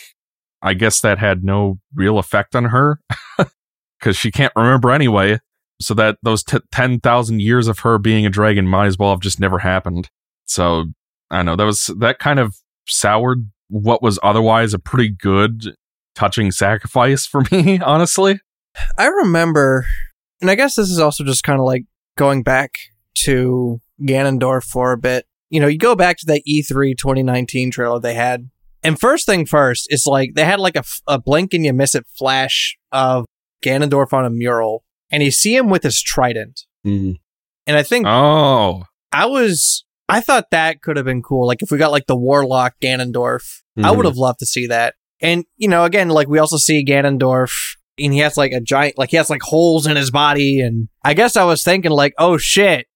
I 0.62 0.74
guess 0.74 1.02
that 1.02 1.18
had 1.18 1.44
no 1.44 1.80
real 1.94 2.18
effect 2.18 2.56
on 2.56 2.66
her 2.66 3.00
because 4.00 4.18
she 4.18 4.32
can't 4.32 4.54
remember 4.56 4.92
anyway. 4.92 5.40
So 5.80 5.94
that 5.96 6.18
those 6.22 6.44
t- 6.44 6.60
ten 6.72 7.00
thousand 7.00 7.42
years 7.42 7.68
of 7.68 7.80
her 7.80 7.98
being 7.98 8.26
a 8.26 8.30
dragon 8.30 8.68
might 8.68 8.88
as 8.88 8.98
well 8.98 9.10
have 9.12 9.20
just 9.20 9.40
never 9.40 9.60
happened. 9.60 10.10
So 10.46 10.86
I 11.30 11.42
know 11.44 11.56
that 11.56 11.66
was 11.66 11.90
that 12.00 12.20
kind 12.20 12.40
of 12.40 12.56
soured 12.88 13.50
what 13.70 14.04
was 14.04 14.20
otherwise 14.22 14.74
a 14.74 14.80
pretty 14.80 15.10
good 15.10 15.76
touching 16.14 16.52
sacrifice 16.52 17.26
for 17.26 17.44
me, 17.52 17.80
honestly. 17.80 18.40
I 18.98 19.08
remember, 19.08 19.86
and 20.42 20.52
I 20.52 20.56
guess 20.56 20.76
this 20.76 20.90
is 20.90 21.00
also 21.00 21.24
just 21.24 21.44
kind 21.44 21.60
of 21.60 21.66
like 21.66 21.86
going 22.18 22.44
back 22.44 22.76
to 23.24 23.80
Ganondorf 24.02 24.64
for 24.64 24.92
a 24.92 24.98
bit. 24.98 25.26
You 25.52 25.60
know, 25.60 25.68
you 25.68 25.78
go 25.78 25.96
back 25.96 26.18
to 26.18 26.26
that 26.28 26.42
E 26.48 26.64
E3 26.64 26.98
2019 26.98 27.70
trailer 27.70 28.00
they 28.00 28.16
had, 28.16 28.50
and 28.84 29.00
first 29.00 29.26
thing 29.28 29.46
first, 29.46 29.86
it's 29.90 30.08
like 30.08 30.32
they 30.34 30.46
had 30.46 30.60
like 30.60 30.76
a, 30.76 30.84
a 31.08 31.20
blink 31.20 31.54
and 31.54 31.64
you 31.64 31.74
miss 31.74 31.94
it 31.94 32.08
flash 32.18 32.78
of 32.92 33.26
Ganondorf 33.64 34.12
on 34.14 34.26
a 34.26 34.30
mural, 34.32 34.84
and 35.12 35.22
you 35.22 35.30
see 35.30 35.56
him 35.56 35.70
with 35.70 35.84
his 35.84 36.02
trident. 36.02 36.62
Mm. 36.88 37.18
And 37.68 37.78
I 37.78 37.84
think 37.84 38.08
Oh, 38.08 38.86
I 39.12 39.28
was, 39.28 39.86
I 40.10 40.20
thought 40.22 40.50
that 40.52 40.82
could 40.82 40.98
have 40.98 41.06
been 41.06 41.22
cool. 41.22 41.46
Like 41.46 41.62
if 41.62 41.70
we 41.70 41.78
got 41.78 41.92
like 41.92 42.08
the 42.08 42.16
Warlock 42.16 42.74
Ganondorf, 42.82 43.44
I 43.78 43.82
Mhm. 43.82 43.98
would 43.98 44.06
have 44.06 44.18
loved 44.18 44.40
to 44.40 44.46
see 44.48 44.66
that. 44.68 44.96
And, 45.22 45.46
you 45.58 45.68
know, 45.68 45.84
again, 45.84 46.10
like 46.10 46.28
we 46.28 46.40
also 46.40 46.58
see 46.58 46.84
Ganondorf 46.84 47.52
and 48.00 48.12
he 48.14 48.20
has 48.20 48.36
like 48.38 48.52
a 48.52 48.60
giant, 48.62 48.98
like 48.98 49.12
he 49.12 49.18
has 49.18 49.30
like 49.30 49.44
holes 49.44 49.86
in 49.86 49.96
his 49.96 50.10
body. 50.10 50.60
And 50.62 50.88
I 51.04 51.14
guess 51.14 51.36
I 51.36 51.44
was 51.44 51.64
thinking 51.64 51.92
like, 51.92 52.14
oh 52.18 52.38
shit, 52.38 52.88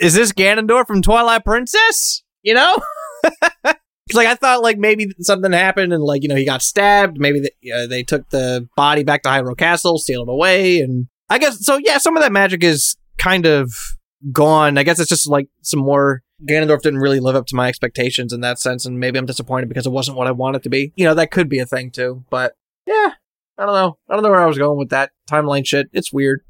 is 0.00 0.14
this 0.14 0.32
Ganondorf 0.32 0.86
from 0.86 1.02
Twilight 1.02 1.44
Princess? 1.44 2.22
You 2.42 2.54
know? 2.54 2.76
Like 4.14 4.26
I 4.26 4.34
thought 4.34 4.62
like 4.62 4.78
maybe 4.78 5.12
something 5.20 5.52
happened 5.52 5.92
and 5.92 6.02
like, 6.02 6.22
you 6.22 6.28
know, 6.28 6.34
he 6.34 6.44
got 6.44 6.62
stabbed. 6.62 7.18
Maybe 7.18 7.40
they, 7.40 7.70
uh, 7.70 7.86
they 7.86 8.02
took 8.02 8.28
the 8.30 8.68
body 8.76 9.04
back 9.04 9.22
to 9.22 9.28
Hyrule 9.28 9.56
Castle, 9.56 9.98
steal 9.98 10.22
it 10.22 10.28
away. 10.28 10.80
And 10.80 11.06
I 11.28 11.38
guess, 11.38 11.64
so 11.64 11.78
yeah, 11.82 11.98
some 11.98 12.16
of 12.16 12.22
that 12.22 12.32
magic 12.32 12.64
is 12.64 12.96
kind 13.18 13.46
of 13.46 13.72
gone. 14.32 14.78
I 14.78 14.82
guess 14.82 14.98
it's 14.98 15.08
just 15.08 15.28
like 15.28 15.48
some 15.62 15.80
more 15.80 16.22
Ganondorf 16.48 16.82
didn't 16.82 17.00
really 17.00 17.20
live 17.20 17.36
up 17.36 17.46
to 17.46 17.56
my 17.56 17.68
expectations 17.68 18.32
in 18.32 18.40
that 18.40 18.58
sense, 18.58 18.86
and 18.86 18.98
maybe 18.98 19.18
I'm 19.18 19.26
disappointed 19.26 19.68
because 19.68 19.86
it 19.86 19.92
wasn't 19.92 20.16
what 20.16 20.26
I 20.26 20.32
wanted 20.32 20.62
to 20.62 20.70
be. 20.70 20.92
You 20.96 21.04
know, 21.04 21.14
that 21.14 21.30
could 21.30 21.48
be 21.48 21.58
a 21.58 21.66
thing 21.66 21.90
too. 21.90 22.24
But 22.30 22.54
yeah, 22.86 23.12
I 23.58 23.66
don't 23.66 23.74
know. 23.74 23.98
I 24.08 24.14
don't 24.14 24.22
know 24.22 24.30
where 24.30 24.40
I 24.40 24.46
was 24.46 24.58
going 24.58 24.78
with 24.78 24.88
that 24.88 25.10
timeline 25.30 25.66
shit. 25.66 25.88
It's 25.92 26.12
weird. 26.12 26.40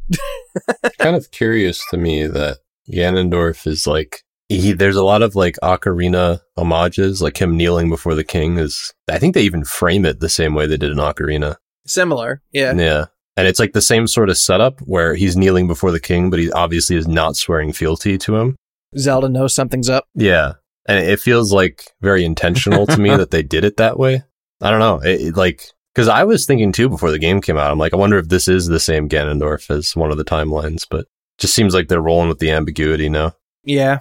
kind 0.98 1.16
of 1.16 1.32
curious 1.32 1.84
to 1.90 1.96
me 1.96 2.26
that 2.28 2.58
Ganondorf 2.88 3.66
is 3.66 3.86
like 3.86 4.22
he. 4.48 4.72
There's 4.72 4.96
a 4.96 5.04
lot 5.04 5.22
of 5.22 5.34
like 5.34 5.56
ocarina 5.62 6.40
homages, 6.56 7.20
like 7.20 7.40
him 7.40 7.56
kneeling 7.56 7.88
before 7.88 8.14
the 8.14 8.24
king. 8.24 8.58
Is 8.58 8.92
I 9.10 9.18
think 9.18 9.34
they 9.34 9.42
even 9.42 9.64
frame 9.64 10.04
it 10.04 10.20
the 10.20 10.28
same 10.28 10.54
way 10.54 10.66
they 10.66 10.76
did 10.76 10.92
in 10.92 10.98
Ocarina. 10.98 11.56
Similar, 11.86 12.42
yeah. 12.52 12.74
Yeah. 12.74 13.06
And 13.36 13.48
it's 13.48 13.58
like 13.58 13.72
the 13.72 13.82
same 13.82 14.06
sort 14.06 14.28
of 14.28 14.36
setup 14.36 14.80
where 14.80 15.14
he's 15.14 15.36
kneeling 15.36 15.66
before 15.66 15.92
the 15.92 16.00
king, 16.00 16.30
but 16.30 16.38
he 16.38 16.52
obviously 16.52 16.96
is 16.96 17.08
not 17.08 17.36
swearing 17.36 17.72
fealty 17.72 18.18
to 18.18 18.36
him. 18.36 18.56
Zelda 18.98 19.28
knows 19.28 19.54
something's 19.54 19.88
up. 19.88 20.04
Yeah. 20.14 20.54
And 20.86 20.98
it 20.98 21.20
feels 21.20 21.52
like 21.52 21.92
very 22.00 22.24
intentional 22.24 22.86
to 22.86 22.98
me 22.98 23.10
that 23.16 23.30
they 23.30 23.42
did 23.42 23.64
it 23.64 23.76
that 23.76 23.98
way. 23.98 24.24
I 24.60 24.70
don't 24.70 24.80
know. 24.80 24.98
It, 24.98 25.20
it, 25.20 25.36
like, 25.36 25.64
because 25.94 26.08
I 26.08 26.24
was 26.24 26.44
thinking 26.44 26.72
too 26.72 26.88
before 26.88 27.10
the 27.10 27.18
game 27.18 27.40
came 27.40 27.56
out, 27.56 27.70
I'm 27.70 27.78
like, 27.78 27.94
I 27.94 27.96
wonder 27.96 28.18
if 28.18 28.28
this 28.28 28.46
is 28.46 28.66
the 28.66 28.80
same 28.80 29.08
Ganondorf 29.08 29.70
as 29.70 29.96
one 29.96 30.10
of 30.10 30.18
the 30.18 30.24
timelines, 30.24 30.84
but 30.90 31.06
just 31.40 31.54
seems 31.54 31.74
like 31.74 31.88
they're 31.88 32.00
rolling 32.00 32.28
with 32.28 32.38
the 32.38 32.50
ambiguity 32.50 33.08
now. 33.08 33.32
Yeah, 33.64 33.98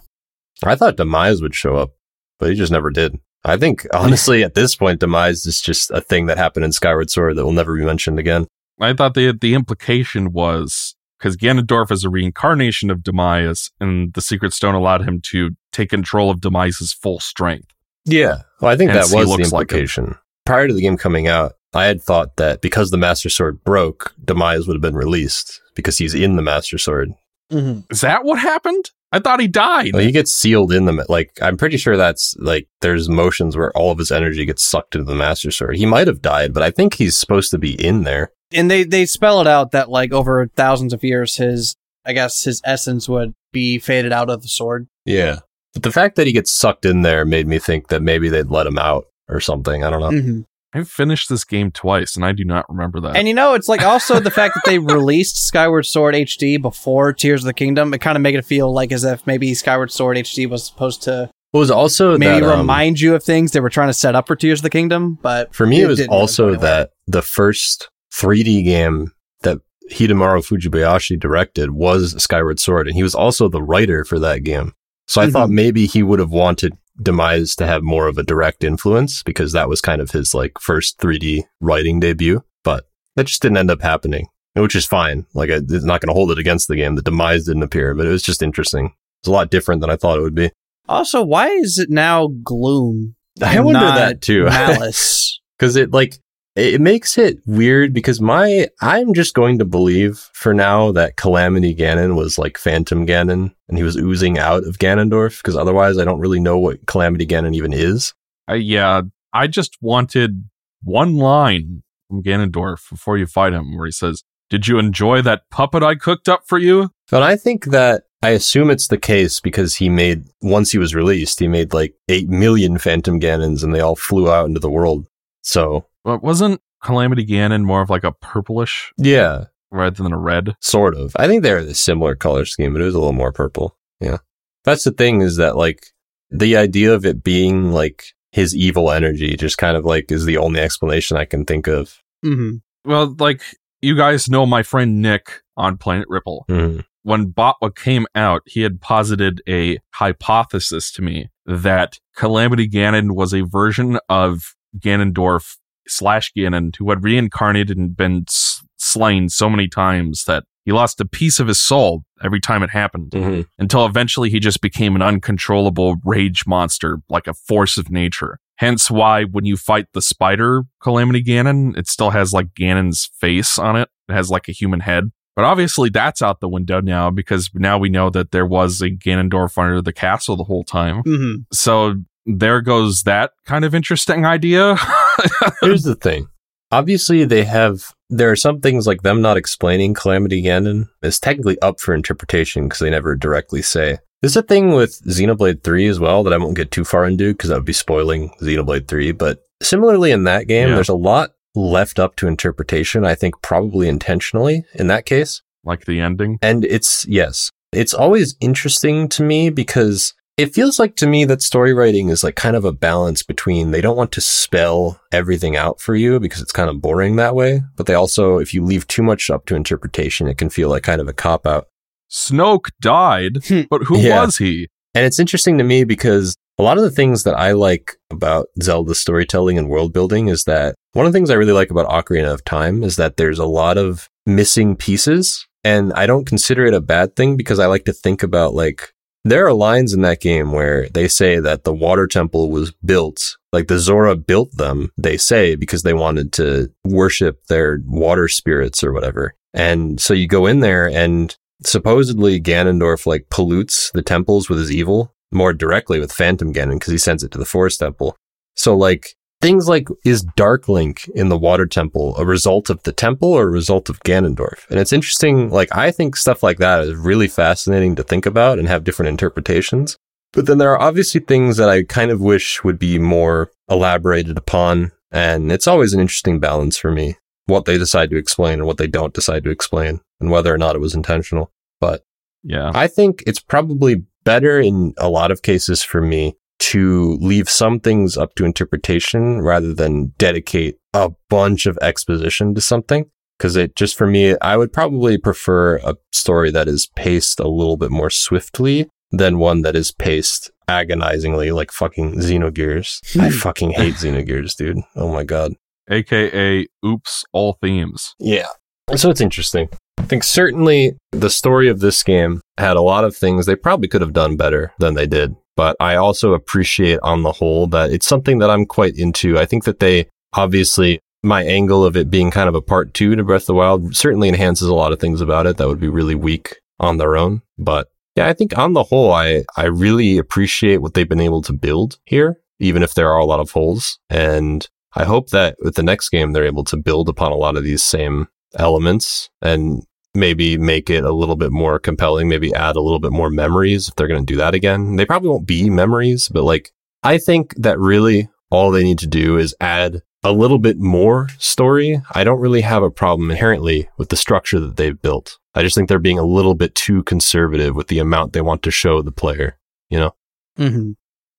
I 0.63 0.75
thought 0.75 0.97
Demise 0.97 1.41
would 1.41 1.55
show 1.55 1.75
up, 1.75 1.91
but 2.37 2.49
he 2.49 2.55
just 2.55 2.71
never 2.71 2.91
did. 2.91 3.19
I 3.43 3.57
think, 3.57 3.87
honestly, 3.93 4.43
at 4.43 4.53
this 4.53 4.75
point, 4.75 4.99
Demise 4.99 5.45
is 5.45 5.61
just 5.61 5.91
a 5.91 6.01
thing 6.01 6.25
that 6.25 6.37
happened 6.37 6.65
in 6.65 6.71
Skyward 6.71 7.09
Sword 7.09 7.37
that 7.37 7.45
will 7.45 7.53
never 7.53 7.75
be 7.75 7.85
mentioned 7.85 8.19
again. 8.19 8.47
I 8.79 8.93
thought 8.93 9.13
the 9.13 9.31
the 9.31 9.55
implication 9.55 10.31
was 10.31 10.95
because 11.17 11.35
Ganondorf 11.35 11.91
is 11.91 12.03
a 12.03 12.09
reincarnation 12.09 12.89
of 12.89 13.03
Demise, 13.03 13.71
and 13.79 14.13
the 14.13 14.21
Secret 14.21 14.53
Stone 14.53 14.75
allowed 14.75 15.07
him 15.07 15.21
to 15.31 15.51
take 15.71 15.89
control 15.89 16.29
of 16.29 16.41
Demise's 16.41 16.93
full 16.93 17.19
strength. 17.19 17.73
Yeah. 18.05 18.43
Well, 18.61 18.71
I 18.71 18.77
think 18.77 18.91
Hence, 18.91 19.09
that 19.09 19.17
was 19.17 19.27
the 19.27 19.37
looks 19.37 19.51
like 19.51 19.71
implication. 19.71 20.15
Prior 20.45 20.67
to 20.67 20.73
the 20.73 20.81
game 20.81 20.97
coming 20.97 21.27
out, 21.27 21.53
I 21.73 21.85
had 21.85 22.01
thought 22.01 22.37
that 22.37 22.61
because 22.61 22.89
the 22.89 22.97
Master 22.97 23.29
Sword 23.29 23.63
broke, 23.63 24.15
Demise 24.23 24.65
would 24.65 24.75
have 24.75 24.81
been 24.81 24.95
released 24.95 25.61
because 25.75 25.97
he's 25.97 26.15
in 26.15 26.35
the 26.35 26.41
Master 26.41 26.77
Sword. 26.77 27.13
Mm-hmm. 27.51 27.81
Is 27.89 28.01
that 28.01 28.23
what 28.23 28.39
happened? 28.39 28.91
I 29.11 29.19
thought 29.19 29.39
he 29.39 29.47
died. 29.47 29.93
Well, 29.93 30.03
he 30.03 30.11
gets 30.11 30.31
sealed 30.31 30.71
in 30.71 30.85
the 30.85 31.05
like. 31.09 31.31
I'm 31.41 31.57
pretty 31.57 31.77
sure 31.77 31.97
that's 31.97 32.35
like 32.37 32.67
there's 32.81 33.09
motions 33.09 33.57
where 33.57 33.75
all 33.75 33.91
of 33.91 33.97
his 33.97 34.11
energy 34.11 34.45
gets 34.45 34.63
sucked 34.63 34.93
into 34.93 35.05
the 35.05 35.15
Master 35.15 35.49
Sword. 35.49 35.77
He 35.77 35.85
might 35.87 36.07
have 36.07 36.21
died, 36.21 36.53
but 36.53 36.61
I 36.61 36.69
think 36.69 36.93
he's 36.93 37.17
supposed 37.17 37.49
to 37.51 37.57
be 37.57 37.73
in 37.83 38.03
there. 38.03 38.31
and 38.53 38.69
they 38.69 38.83
they 38.83 39.05
spell 39.05 39.41
it 39.41 39.47
out 39.47 39.71
that 39.71 39.89
like 39.89 40.11
over 40.11 40.47
thousands 40.55 40.93
of 40.93 41.03
years, 41.03 41.37
his 41.37 41.75
I 42.05 42.13
guess 42.13 42.43
his 42.43 42.61
essence 42.63 43.09
would 43.09 43.33
be 43.51 43.79
faded 43.79 44.13
out 44.13 44.29
of 44.29 44.41
the 44.41 44.47
sword. 44.47 44.87
Yeah. 45.05 45.39
But 45.73 45.83
the 45.83 45.91
fact 45.91 46.15
that 46.15 46.27
he 46.27 46.33
gets 46.33 46.51
sucked 46.51 46.85
in 46.85 47.01
there 47.01 47.25
made 47.25 47.47
me 47.47 47.59
think 47.59 47.87
that 47.87 48.01
maybe 48.01 48.29
they'd 48.29 48.49
let 48.49 48.67
him 48.67 48.79
out 48.79 49.05
or 49.27 49.39
something. 49.39 49.83
I 49.83 49.89
don't 49.89 50.01
know. 50.01 50.09
Mm-hmm. 50.09 50.41
I've 50.73 50.89
finished 50.89 51.29
this 51.29 51.43
game 51.43 51.71
twice, 51.71 52.15
and 52.15 52.23
I 52.23 52.31
do 52.31 52.45
not 52.45 52.69
remember 52.69 52.99
that. 53.01 53.15
And 53.15 53.27
you 53.27 53.33
know, 53.33 53.55
it's 53.55 53.67
like 53.67 53.81
also 53.83 54.19
the 54.19 54.29
fact 54.31 54.53
that 54.55 54.69
they 54.69 54.77
released 54.79 55.47
Skyward 55.47 55.85
Sword 55.85 56.13
HD 56.15 56.61
before 56.61 57.11
Tears 57.13 57.41
of 57.41 57.45
the 57.47 57.53
Kingdom. 57.53 57.93
It 57.93 57.99
kind 58.01 58.15
of 58.15 58.21
made 58.21 58.35
it 58.35 58.45
feel 58.45 58.71
like 58.71 58.91
as 58.91 59.03
if 59.03 59.25
maybe 59.25 59.53
Skyward 59.55 59.91
Sword 59.91 60.17
HD 60.17 60.47
was 60.47 60.63
supposed 60.65 61.01
to 61.03 61.31
It 61.53 61.57
was 61.57 61.71
also 61.71 62.17
maybe 62.19 62.41
that, 62.41 62.43
um, 62.53 62.59
remind 62.59 62.99
you 63.01 63.15
of 63.15 63.23
things 63.23 63.51
they 63.51 63.59
were 63.59 63.69
trying 63.71 63.89
to 63.89 63.93
set 63.93 64.13
up 64.13 64.27
for 64.27 64.35
Tears 64.35 64.59
of 64.59 64.63
the 64.63 64.69
Kingdom. 64.69 65.17
But 65.21 65.53
For 65.55 65.65
me, 65.65 65.81
it, 65.81 65.87
was 65.87 66.05
also 66.07 66.43
go 66.43 66.49
anywhere. 66.49 66.67
that 66.67 66.89
the 67.07 67.23
first 67.23 67.89
3D 68.13 68.63
game 68.63 69.11
that 69.41 69.57
Hidemaro 69.91 70.45
Fujibayashi 70.45 71.19
directed 71.19 71.71
was 71.71 72.21
Skyward 72.21 72.59
Sword, 72.59 72.87
and 72.87 72.95
he 72.95 73.01
was 73.01 73.15
also 73.15 73.47
the 73.49 73.63
writer 73.63 74.03
for 74.05 74.19
that 74.19 74.43
game. 74.43 74.73
So 75.07 75.19
I 75.21 75.25
Mhm. 75.25 75.31
thought 75.31 75.49
maybe 75.49 75.87
he 75.87 76.03
would 76.03 76.19
have 76.19 76.29
wanted 76.29 76.73
Demise 77.01 77.55
to 77.55 77.65
have 77.67 77.83
more 77.83 78.07
of 78.07 78.17
a 78.17 78.23
direct 78.23 78.63
influence 78.63 79.23
because 79.23 79.51
that 79.53 79.69
was 79.69 79.81
kind 79.81 80.01
of 80.01 80.11
his 80.11 80.33
like 80.33 80.53
first 80.59 80.97
3D 80.99 81.43
writing 81.61 81.99
debut, 81.99 82.43
but 82.63 82.85
that 83.15 83.25
just 83.27 83.41
didn't 83.41 83.57
end 83.57 83.71
up 83.71 83.81
happening, 83.81 84.27
which 84.55 84.75
is 84.75 84.85
fine. 84.85 85.25
Like, 85.33 85.49
I- 85.49 85.55
it's 85.67 85.83
not 85.85 86.01
going 86.01 86.09
to 86.09 86.13
hold 86.13 86.31
it 86.31 86.39
against 86.39 86.67
the 86.67 86.75
game. 86.75 86.95
The 86.95 87.01
Demise 87.01 87.45
didn't 87.45 87.63
appear, 87.63 87.93
but 87.95 88.05
it 88.05 88.09
was 88.09 88.23
just 88.23 88.41
interesting. 88.41 88.93
It's 89.21 89.27
a 89.27 89.31
lot 89.31 89.49
different 89.51 89.81
than 89.81 89.89
I 89.89 89.95
thought 89.97 90.17
it 90.17 90.21
would 90.21 90.35
be. 90.35 90.51
also, 90.87 91.23
why 91.23 91.47
is 91.49 91.77
it 91.77 91.89
now 91.89 92.27
Gloom? 92.43 93.15
I 93.41 93.59
wonder 93.61 93.79
that 93.79 94.21
too. 94.21 94.45
Malice. 94.49 95.39
because 95.57 95.75
it 95.75 95.91
like 95.91 96.17
it 96.59 96.81
makes 96.81 97.17
it 97.17 97.39
weird 97.45 97.93
because 97.93 98.19
my 98.19 98.67
I'm 98.81 99.13
just 99.13 99.33
going 99.33 99.59
to 99.59 99.65
believe 99.65 100.17
for 100.33 100.53
now 100.53 100.91
that 100.91 101.15
Calamity 101.15 101.73
Ganon 101.73 102.15
was 102.15 102.37
like 102.37 102.57
Phantom 102.57 103.07
Ganon 103.07 103.53
and 103.67 103.77
he 103.77 103.83
was 103.83 103.97
oozing 103.97 104.37
out 104.37 104.65
of 104.65 104.77
Ganondorf 104.77 105.37
because 105.37 105.55
otherwise 105.55 105.97
I 105.97 106.05
don't 106.05 106.19
really 106.19 106.39
know 106.39 106.57
what 106.57 106.85
Calamity 106.85 107.25
Ganon 107.25 107.55
even 107.55 107.73
is. 107.73 108.13
Uh, 108.49 108.55
yeah, 108.55 109.01
I 109.33 109.47
just 109.47 109.77
wanted 109.81 110.49
one 110.83 111.15
line 111.15 111.83
from 112.07 112.23
Ganondorf 112.23 112.89
before 112.89 113.17
you 113.17 113.25
fight 113.25 113.53
him, 113.53 113.77
where 113.77 113.85
he 113.85 113.91
says, 113.91 114.23
"Did 114.49 114.67
you 114.67 114.79
enjoy 114.79 115.21
that 115.21 115.49
puppet 115.51 115.83
I 115.83 115.95
cooked 115.95 116.27
up 116.27 116.43
for 116.47 116.57
you?" 116.57 116.91
But 117.09 117.23
I 117.23 117.35
think 117.35 117.65
that 117.65 118.03
I 118.21 118.31
assume 118.31 118.69
it's 118.69 118.87
the 118.87 118.97
case 118.97 119.39
because 119.39 119.75
he 119.75 119.87
made 119.87 120.25
once 120.41 120.71
he 120.71 120.77
was 120.77 120.93
released, 120.93 121.39
he 121.39 121.47
made 121.47 121.73
like 121.73 121.95
eight 122.09 122.27
million 122.27 122.77
Phantom 122.77 123.19
Ganons 123.19 123.63
and 123.63 123.73
they 123.73 123.79
all 123.79 123.95
flew 123.95 124.29
out 124.31 124.47
into 124.47 124.59
the 124.59 124.69
world. 124.69 125.07
So 125.49 125.87
But 126.03 126.21
wasn't 126.23 126.61
Calamity 126.83 127.25
Ganon 127.25 127.63
more 127.63 127.81
of 127.81 127.89
like 127.89 128.03
a 128.03 128.11
purplish 128.11 128.93
yeah, 128.97 129.45
rather 129.71 130.01
than 130.03 130.13
a 130.13 130.17
red? 130.17 130.55
Sort 130.61 130.95
of. 130.95 131.13
I 131.17 131.27
think 131.27 131.41
they're 131.43 131.57
a 131.57 131.73
similar 131.73 132.15
color 132.15 132.45
scheme, 132.45 132.73
but 132.73 132.81
it 132.81 132.85
was 132.85 132.95
a 132.95 132.99
little 132.99 133.13
more 133.13 133.31
purple. 133.31 133.75
Yeah. 133.99 134.17
That's 134.63 134.83
the 134.83 134.91
thing 134.91 135.21
is 135.21 135.37
that 135.37 135.55
like 135.57 135.87
the 136.29 136.55
idea 136.55 136.93
of 136.93 137.05
it 137.05 137.23
being 137.23 137.71
like 137.71 138.13
his 138.31 138.55
evil 138.55 138.91
energy 138.91 139.35
just 139.35 139.57
kind 139.57 139.75
of 139.75 139.85
like 139.85 140.11
is 140.11 140.25
the 140.25 140.37
only 140.37 140.59
explanation 140.59 141.17
I 141.17 141.25
can 141.25 141.45
think 141.45 141.67
of. 141.67 141.97
hmm 142.23 142.57
Well, 142.85 143.15
like 143.19 143.41
you 143.81 143.95
guys 143.95 144.29
know 144.29 144.45
my 144.45 144.61
friend 144.61 145.01
Nick 145.01 145.41
on 145.57 145.77
Planet 145.77 146.05
Ripple. 146.09 146.45
Mhm. 146.47 146.85
When 147.03 147.31
Botwa 147.31 147.73
came 147.75 148.05
out, 148.13 148.41
he 148.45 148.61
had 148.61 148.81
posited 148.81 149.41
a 149.49 149.79
hypothesis 149.95 150.91
to 150.91 151.01
me 151.01 151.29
that 151.45 151.97
Calamity 152.15 152.69
Ganon 152.69 153.15
was 153.15 153.33
a 153.33 153.41
version 153.41 153.97
of 154.09 154.53
Ganondorf 154.77 155.57
slash 155.87 156.31
Ganon 156.37 156.75
who 156.77 156.89
had 156.89 157.03
reincarnated 157.03 157.77
and 157.77 157.95
been 157.95 158.25
s- 158.27 158.63
slain 158.77 159.29
so 159.29 159.49
many 159.49 159.67
times 159.67 160.25
that 160.25 160.43
he 160.65 160.71
lost 160.71 161.01
a 161.01 161.05
piece 161.05 161.39
of 161.39 161.47
his 161.47 161.59
soul 161.59 162.03
every 162.23 162.39
time 162.39 162.61
it 162.61 162.69
happened 162.69 163.11
Mhm. 163.11 163.47
until 163.57 163.85
eventually 163.85 164.29
he 164.29 164.39
just 164.39 164.61
became 164.61 164.95
an 164.95 165.01
uncontrollable 165.01 165.95
rage 166.05 166.45
monster, 166.45 166.99
like 167.09 167.25
a 167.27 167.33
force 167.33 167.77
of 167.77 167.89
nature. 167.89 168.37
Hence 168.57 168.91
why 168.91 169.23
when 169.23 169.45
you 169.45 169.57
fight 169.57 169.85
the 169.93 170.01
spider 170.01 170.63
Calamity 170.81 171.23
Ganon, 171.23 171.75
it 171.77 171.87
still 171.87 172.11
has 172.11 172.33
like 172.33 172.53
Ganon's 172.53 173.09
face 173.19 173.57
on 173.57 173.75
it. 173.77 173.89
It 174.09 174.13
has 174.13 174.29
like 174.29 174.47
a 174.47 174.51
human 174.51 174.81
head. 174.81 175.05
But 175.35 175.45
obviously 175.45 175.89
that's 175.89 176.21
out 176.21 176.41
the 176.41 176.49
window 176.49 176.81
now 176.81 177.09
because 177.09 177.49
now 177.53 177.77
we 177.77 177.89
know 177.89 178.09
that 178.09 178.31
there 178.31 178.45
was 178.45 178.81
a 178.81 178.89
Ganondorf 178.91 179.57
under 179.57 179.81
the 179.81 179.93
castle 179.93 180.35
the 180.35 180.43
whole 180.43 180.65
time. 180.65 181.01
Mm-hmm. 181.03 181.43
So 181.53 181.95
there 182.37 182.61
goes 182.61 183.03
that 183.03 183.31
kind 183.45 183.65
of 183.65 183.73
interesting 183.75 184.25
idea. 184.25 184.75
Here's 185.61 185.83
the 185.83 185.95
thing. 185.95 186.27
Obviously, 186.71 187.25
they 187.25 187.43
have. 187.45 187.93
There 188.11 188.31
are 188.31 188.35
some 188.35 188.59
things 188.61 188.87
like 188.87 189.01
them 189.03 189.21
not 189.21 189.37
explaining 189.37 189.93
Calamity 189.93 190.41
Ganon 190.43 190.87
is 191.03 191.19
technically 191.19 191.59
up 191.61 191.79
for 191.79 191.93
interpretation 191.93 192.63
because 192.65 192.79
they 192.79 192.89
never 192.89 193.15
directly 193.15 193.61
say. 193.61 193.97
There's 194.21 194.35
a 194.35 194.41
thing 194.41 194.73
with 194.73 194.99
Xenoblade 195.05 195.63
3 195.63 195.87
as 195.87 195.99
well 195.99 196.23
that 196.23 196.33
I 196.33 196.37
won't 196.37 196.55
get 196.57 196.71
too 196.71 196.83
far 196.83 197.05
into 197.05 197.31
because 197.33 197.49
that 197.49 197.55
would 197.55 197.65
be 197.65 197.73
spoiling 197.73 198.31
Xenoblade 198.41 198.87
3. 198.87 199.11
But 199.13 199.39
similarly 199.61 200.11
in 200.11 200.23
that 200.25 200.47
game, 200.47 200.69
Yeah. 200.69 200.75
there's 200.75 200.89
a 200.89 200.93
lot 200.95 201.31
left 201.55 201.99
up 201.99 202.15
to 202.17 202.27
interpretation, 202.27 203.05
I 203.05 203.15
think 203.15 203.41
probably 203.41 203.87
intentionally 203.87 204.63
in 204.75 204.87
that 204.87 205.05
case. 205.05 205.41
like 205.65 205.85
the 205.85 205.99
ending. 205.99 206.39
And 206.41 206.63
it's, 206.65 207.05
yes, 207.07 207.51
it's 207.73 207.93
always 207.93 208.35
interesting 208.41 209.07
to 209.09 209.23
me 209.23 209.49
because 209.49 210.13
it 210.39 210.53
feels 210.53 210.79
like 210.79 210.95
to 210.97 211.07
me 211.07 211.25
that 211.25 211.41
story 211.41 211.73
writing 211.73 212.09
is 212.09 212.23
like 212.23 212.35
kind 212.35 212.55
of 212.55 212.65
a 212.65 212.71
balance 212.71 213.23
between 213.23 213.71
they 213.71 213.81
don't 213.81 213.97
want 213.97 214.11
to 214.13 214.21
spell 214.21 214.99
everything 215.11 215.55
out 215.55 215.81
for 215.81 215.95
you 215.95 216.19
because 216.19 216.41
it's 216.41 216.51
kind 216.51 216.69
of 216.69 216.81
boring 216.81 217.17
that 217.17 217.35
way. 217.35 217.61
But 217.75 217.85
they 217.85 217.93
also, 217.93 218.37
if 218.37 218.53
you 218.53 218.63
leave 218.63 218.87
too 218.87 219.03
much 219.03 219.29
up 219.29 219.45
to 219.47 219.55
interpretation, 219.55 220.27
it 220.27 220.37
can 220.37 220.49
feel 220.49 220.69
like 220.69 220.83
kind 220.83 221.01
of 221.01 221.07
a 221.07 221.13
cop 221.13 221.45
out. 221.45 221.67
Snoke 222.09 222.69
died, 222.81 223.39
hmm. 223.45 223.61
but 223.69 223.83
who 223.83 223.99
Yeah. 223.99 224.23
was 224.23 224.37
he? 224.37 224.67
And 224.95 225.05
it's 225.05 225.19
interesting 225.19 225.57
to 225.57 225.63
me 225.63 225.83
because 225.83 226.35
a 226.57 226.63
lot 226.63 226.77
of 226.77 226.83
the 226.83 226.91
things 226.91 227.23
that 227.23 227.35
I 227.37 227.51
like 227.51 227.97
about 228.09 228.47
Zelda 228.61 228.95
storytelling 228.95 229.57
and 229.57 229.69
world 229.69 229.93
building 229.93 230.27
is 230.27 230.45
that 230.45 230.75
one 230.93 231.05
of 231.05 231.13
the 231.13 231.17
things 231.17 231.29
I 231.29 231.35
really 231.35 231.53
like 231.53 231.69
about 231.69 231.87
Ocarina 231.87 232.33
of 232.33 232.43
Time 232.43 232.83
is 232.83 232.95
that 232.95 233.17
there's 233.17 233.39
a 233.39 233.45
lot 233.45 233.77
of 233.77 234.09
missing 234.25 234.75
pieces. 234.75 235.45
And 235.63 235.93
I 235.93 236.07
don't 236.07 236.25
consider 236.25 236.65
it 236.65 236.73
a 236.73 236.81
bad 236.81 237.15
thing 237.15 237.37
because 237.37 237.59
I 237.59 237.67
like 237.67 237.85
to 237.85 237.93
think 237.93 238.23
about 238.23 238.53
like, 238.53 238.91
there 239.23 239.45
are 239.45 239.53
lines 239.53 239.93
in 239.93 240.01
that 240.01 240.21
game 240.21 240.51
where 240.51 240.87
they 240.89 241.07
say 241.07 241.39
that 241.39 241.63
the 241.63 241.73
water 241.73 242.07
temple 242.07 242.49
was 242.49 242.71
built, 242.85 243.37
like 243.51 243.67
the 243.67 243.79
Zora 243.79 244.15
built 244.15 244.55
them, 244.55 244.91
they 244.97 245.17
say, 245.17 245.55
because 245.55 245.83
they 245.83 245.93
wanted 245.93 246.31
to 246.33 246.71
worship 246.83 247.45
their 247.47 247.79
water 247.85 248.27
spirits 248.27 248.83
or 248.83 248.93
whatever. 248.93 249.35
And 249.53 249.99
so 249.99 250.13
you 250.13 250.27
go 250.27 250.45
in 250.45 250.61
there 250.61 250.89
and 250.89 251.35
supposedly 251.63 252.39
Ganondorf 252.39 253.05
like 253.05 253.27
pollutes 253.29 253.91
the 253.93 254.01
temples 254.01 254.49
with 254.49 254.59
his 254.59 254.71
evil 254.71 255.13
more 255.31 255.53
directly 255.53 255.99
with 255.99 256.11
Phantom 256.11 256.53
Ganon 256.53 256.75
because 256.75 256.91
he 256.91 256.97
sends 256.97 257.23
it 257.23 257.31
to 257.31 257.37
the 257.37 257.45
Forest 257.45 257.79
Temple. 257.79 258.15
So 258.55 258.75
like 258.75 259.15
things 259.41 259.67
like 259.67 259.87
is 260.03 260.23
Dark 260.35 260.67
Link 260.67 261.09
in 261.15 261.29
the 261.29 261.37
Water 261.37 261.65
Temple 261.65 262.15
a 262.17 262.25
result 262.25 262.69
of 262.69 262.83
the 262.83 262.91
temple 262.91 263.29
or 263.29 263.43
a 263.43 263.51
result 263.51 263.89
of 263.89 263.99
Ganondorf? 264.01 264.69
And 264.69 264.79
it's 264.79 264.93
interesting. 264.93 265.49
Like 265.49 265.69
I 265.75 265.91
think 265.91 266.15
stuff 266.15 266.43
like 266.43 266.57
that 266.57 266.83
is 266.83 266.95
really 266.95 267.27
fascinating 267.27 267.95
to 267.95 268.03
think 268.03 268.25
about 268.25 268.59
and 268.59 268.67
have 268.67 268.83
different 268.83 269.09
interpretations. 269.09 269.97
But 270.33 270.45
then 270.45 270.59
there 270.59 270.71
are 270.71 270.81
obviously 270.81 271.21
things 271.21 271.57
that 271.57 271.69
I 271.69 271.83
kind 271.83 272.11
of 272.11 272.21
wish 272.21 272.63
would 272.63 272.77
be 272.77 272.99
more 272.99 273.51
elaborated 273.69 274.37
upon. 274.37 274.91
And 275.11 275.51
it's 275.51 275.67
always 275.67 275.93
an 275.93 275.99
interesting 275.99 276.39
balance 276.39 276.77
for 276.77 276.91
me 276.91 277.15
what 277.47 277.65
they 277.65 277.79
decide 277.79 278.11
to 278.11 278.17
explain 278.17 278.59
and 278.59 278.67
what 278.67 278.77
they 278.77 278.87
don't 278.87 279.13
decide 279.13 279.43
to 279.43 279.49
explain 279.49 280.01
and 280.19 280.29
whether 280.29 280.53
or 280.53 280.57
not 280.57 280.75
it 280.75 280.79
was 280.79 280.93
intentional. 280.93 281.51
But 281.79 282.03
Yeah. 282.43 282.71
I 282.75 282.87
think 282.87 283.23
it's 283.25 283.39
probably 283.39 284.03
better 284.23 284.59
in 284.59 284.93
a 284.97 285.09
lot 285.09 285.31
of 285.31 285.41
cases 285.41 285.81
for 285.81 286.01
me 286.01 286.35
to 286.59 287.17
leave 287.21 287.49
some 287.49 287.79
things 287.79 288.17
up 288.17 288.35
to 288.35 288.45
interpretation 288.45 289.41
rather 289.41 289.73
than 289.73 290.13
dedicate 290.17 290.77
a 290.93 291.11
bunch 291.29 291.65
of 291.65 291.77
exposition 291.81 292.53
to 292.55 292.61
something. 292.61 293.09
Cause 293.39 293.55
it 293.55 293.75
just 293.75 293.97
for 293.97 294.05
me, 294.05 294.35
I 294.41 294.57
would 294.57 294.73
probably 294.73 295.17
prefer 295.17 295.77
a 295.77 295.95
story 296.11 296.51
that 296.51 296.67
is 296.67 296.87
paced 296.95 297.39
a 297.39 297.47
little 297.47 297.77
bit 297.77 297.89
more 297.89 298.09
swiftly 298.09 298.89
than 299.11 299.39
one 299.39 299.61
that 299.61 299.75
is 299.75 299.91
paced 299.91 300.51
agonizingly 300.67 301.51
like 301.51 301.71
fucking 301.71 302.15
Xenogears. 302.15 302.99
I 303.19 303.29
hmm. 303.29 303.37
fucking 303.37 303.71
hate 303.71 303.95
Xenogears, 303.95 304.55
dude. 304.55 304.79
Oh 304.95 305.11
my 305.11 305.23
God. 305.23 305.53
AKA 305.89 306.67
Oops 306.85 307.25
All 307.33 307.57
Themes. 307.61 308.13
Yeah. 308.19 308.47
So 308.95 309.09
it's 309.09 309.21
interesting. 309.21 309.69
I 309.97 310.03
think 310.03 310.23
certainly 310.23 310.97
the 311.11 311.29
story 311.29 311.69
of 311.69 311.79
this 311.79 312.03
game 312.03 312.41
had 312.57 312.77
a 312.77 312.81
lot 312.81 313.03
of 313.03 313.15
things 313.15 313.45
they 313.45 313.55
probably 313.55 313.87
could 313.87 314.01
have 314.01 314.13
done 314.13 314.37
better 314.37 314.73
than 314.79 314.95
they 314.95 315.07
did. 315.07 315.35
But 315.59 315.75
I 315.81 315.97
also 315.97 316.31
appreciate 316.35 316.99
on 317.03 317.23
the 317.23 317.33
whole 317.33 317.67
that 317.67 317.91
it's 317.91 318.07
something 318.07 318.39
that 318.39 318.49
I'm 318.49 318.65
quite 318.65 318.95
into. 318.95 319.37
I 319.37 319.45
think 319.45 319.65
that 319.65 319.81
they 319.81 320.07
obviously, 320.31 321.01
my 321.21 321.43
angle 321.43 321.83
of 321.83 321.97
it 321.97 322.09
being 322.09 322.31
kind 322.31 322.47
of 322.47 322.55
a 322.55 322.61
part 322.61 322.93
two 322.93 323.13
to 323.17 323.25
Breath 323.25 323.41
of 323.41 323.47
the 323.47 323.55
Wild 323.55 323.93
certainly 323.93 324.29
enhances 324.29 324.69
a 324.69 324.73
lot 324.73 324.93
of 324.93 325.01
things 325.01 325.19
about 325.19 325.47
it 325.47 325.57
that 325.57 325.67
would 325.67 325.81
be 325.81 325.89
really 325.89 326.15
weak 326.15 326.55
on 326.79 326.95
their 326.95 327.17
own. 327.17 327.41
But 327.57 327.89
yeah, 328.15 328.27
I 328.27 328.33
think 328.33 328.57
on 328.57 328.71
the 328.71 328.83
whole, 328.83 329.11
I, 329.11 329.43
I 329.57 329.65
really 329.65 330.17
appreciate 330.17 330.77
what 330.77 330.93
they've 330.93 331.09
been 331.09 331.19
able 331.19 331.41
to 331.41 331.51
build 331.51 331.99
here, 332.05 332.39
even 332.61 332.81
if 332.81 332.93
there 332.93 333.11
are 333.11 333.19
a 333.19 333.25
lot 333.25 333.41
of 333.41 333.51
holes. 333.51 333.99
And 334.09 334.65
I 334.95 335.03
hope 335.03 335.31
that 335.31 335.57
with 335.59 335.75
the 335.75 335.83
next 335.83 336.07
game, 336.07 336.31
they're 336.31 336.45
able 336.45 336.63
to 336.63 336.77
build 336.77 337.09
upon 337.09 337.33
a 337.33 337.35
lot 337.35 337.57
of 337.57 337.65
these 337.65 337.83
same 337.83 338.29
elements 338.55 339.29
and 339.41 339.83
maybe 340.13 340.57
make 340.57 340.89
it 340.89 341.03
a 341.03 341.13
little 341.13 341.35
bit 341.35 341.51
more 341.51 341.79
compelling, 341.79 342.27
maybe 342.27 342.53
add 342.53 342.75
a 342.75 342.81
little 342.81 342.99
bit 342.99 343.11
more 343.11 343.29
memories 343.29 343.87
if 343.87 343.95
they're 343.95 344.07
going 344.07 344.25
to 344.25 344.33
do 344.33 344.37
that 344.37 344.53
again. 344.53 344.95
They 344.95 345.05
probably 345.05 345.29
won't 345.29 345.47
be 345.47 345.69
memories, 345.69 346.29
but 346.29 346.43
like, 346.43 346.71
I 347.03 347.17
think 347.17 347.53
that 347.57 347.79
really 347.79 348.29
all 348.49 348.71
they 348.71 348.83
need 348.83 348.99
to 348.99 349.07
do 349.07 349.37
is 349.37 349.55
add 349.61 350.01
a 350.23 350.31
little 350.31 350.59
bit 350.59 350.77
more 350.77 351.29
story. 351.37 352.01
I 352.13 352.23
don't 352.23 352.41
really 352.41 352.61
have 352.61 352.83
a 352.83 352.91
problem 352.91 353.31
inherently 353.31 353.89
with 353.97 354.09
the 354.09 354.17
structure 354.17 354.59
that 354.59 354.75
they've 354.75 355.01
built. 355.01 355.37
I 355.55 355.61
just 355.61 355.75
think 355.75 355.87
they're 355.87 355.99
being 355.99 356.19
a 356.19 356.25
little 356.25 356.55
bit 356.55 356.75
too 356.75 357.03
conservative 357.03 357.75
with 357.75 357.87
the 357.87 357.99
amount 357.99 358.33
they 358.33 358.41
want 358.41 358.63
to 358.63 358.71
show 358.71 359.01
the 359.01 359.11
player, 359.11 359.57
you 359.89 359.99
know? 359.99 360.15
Mm-hmm. 360.57 360.91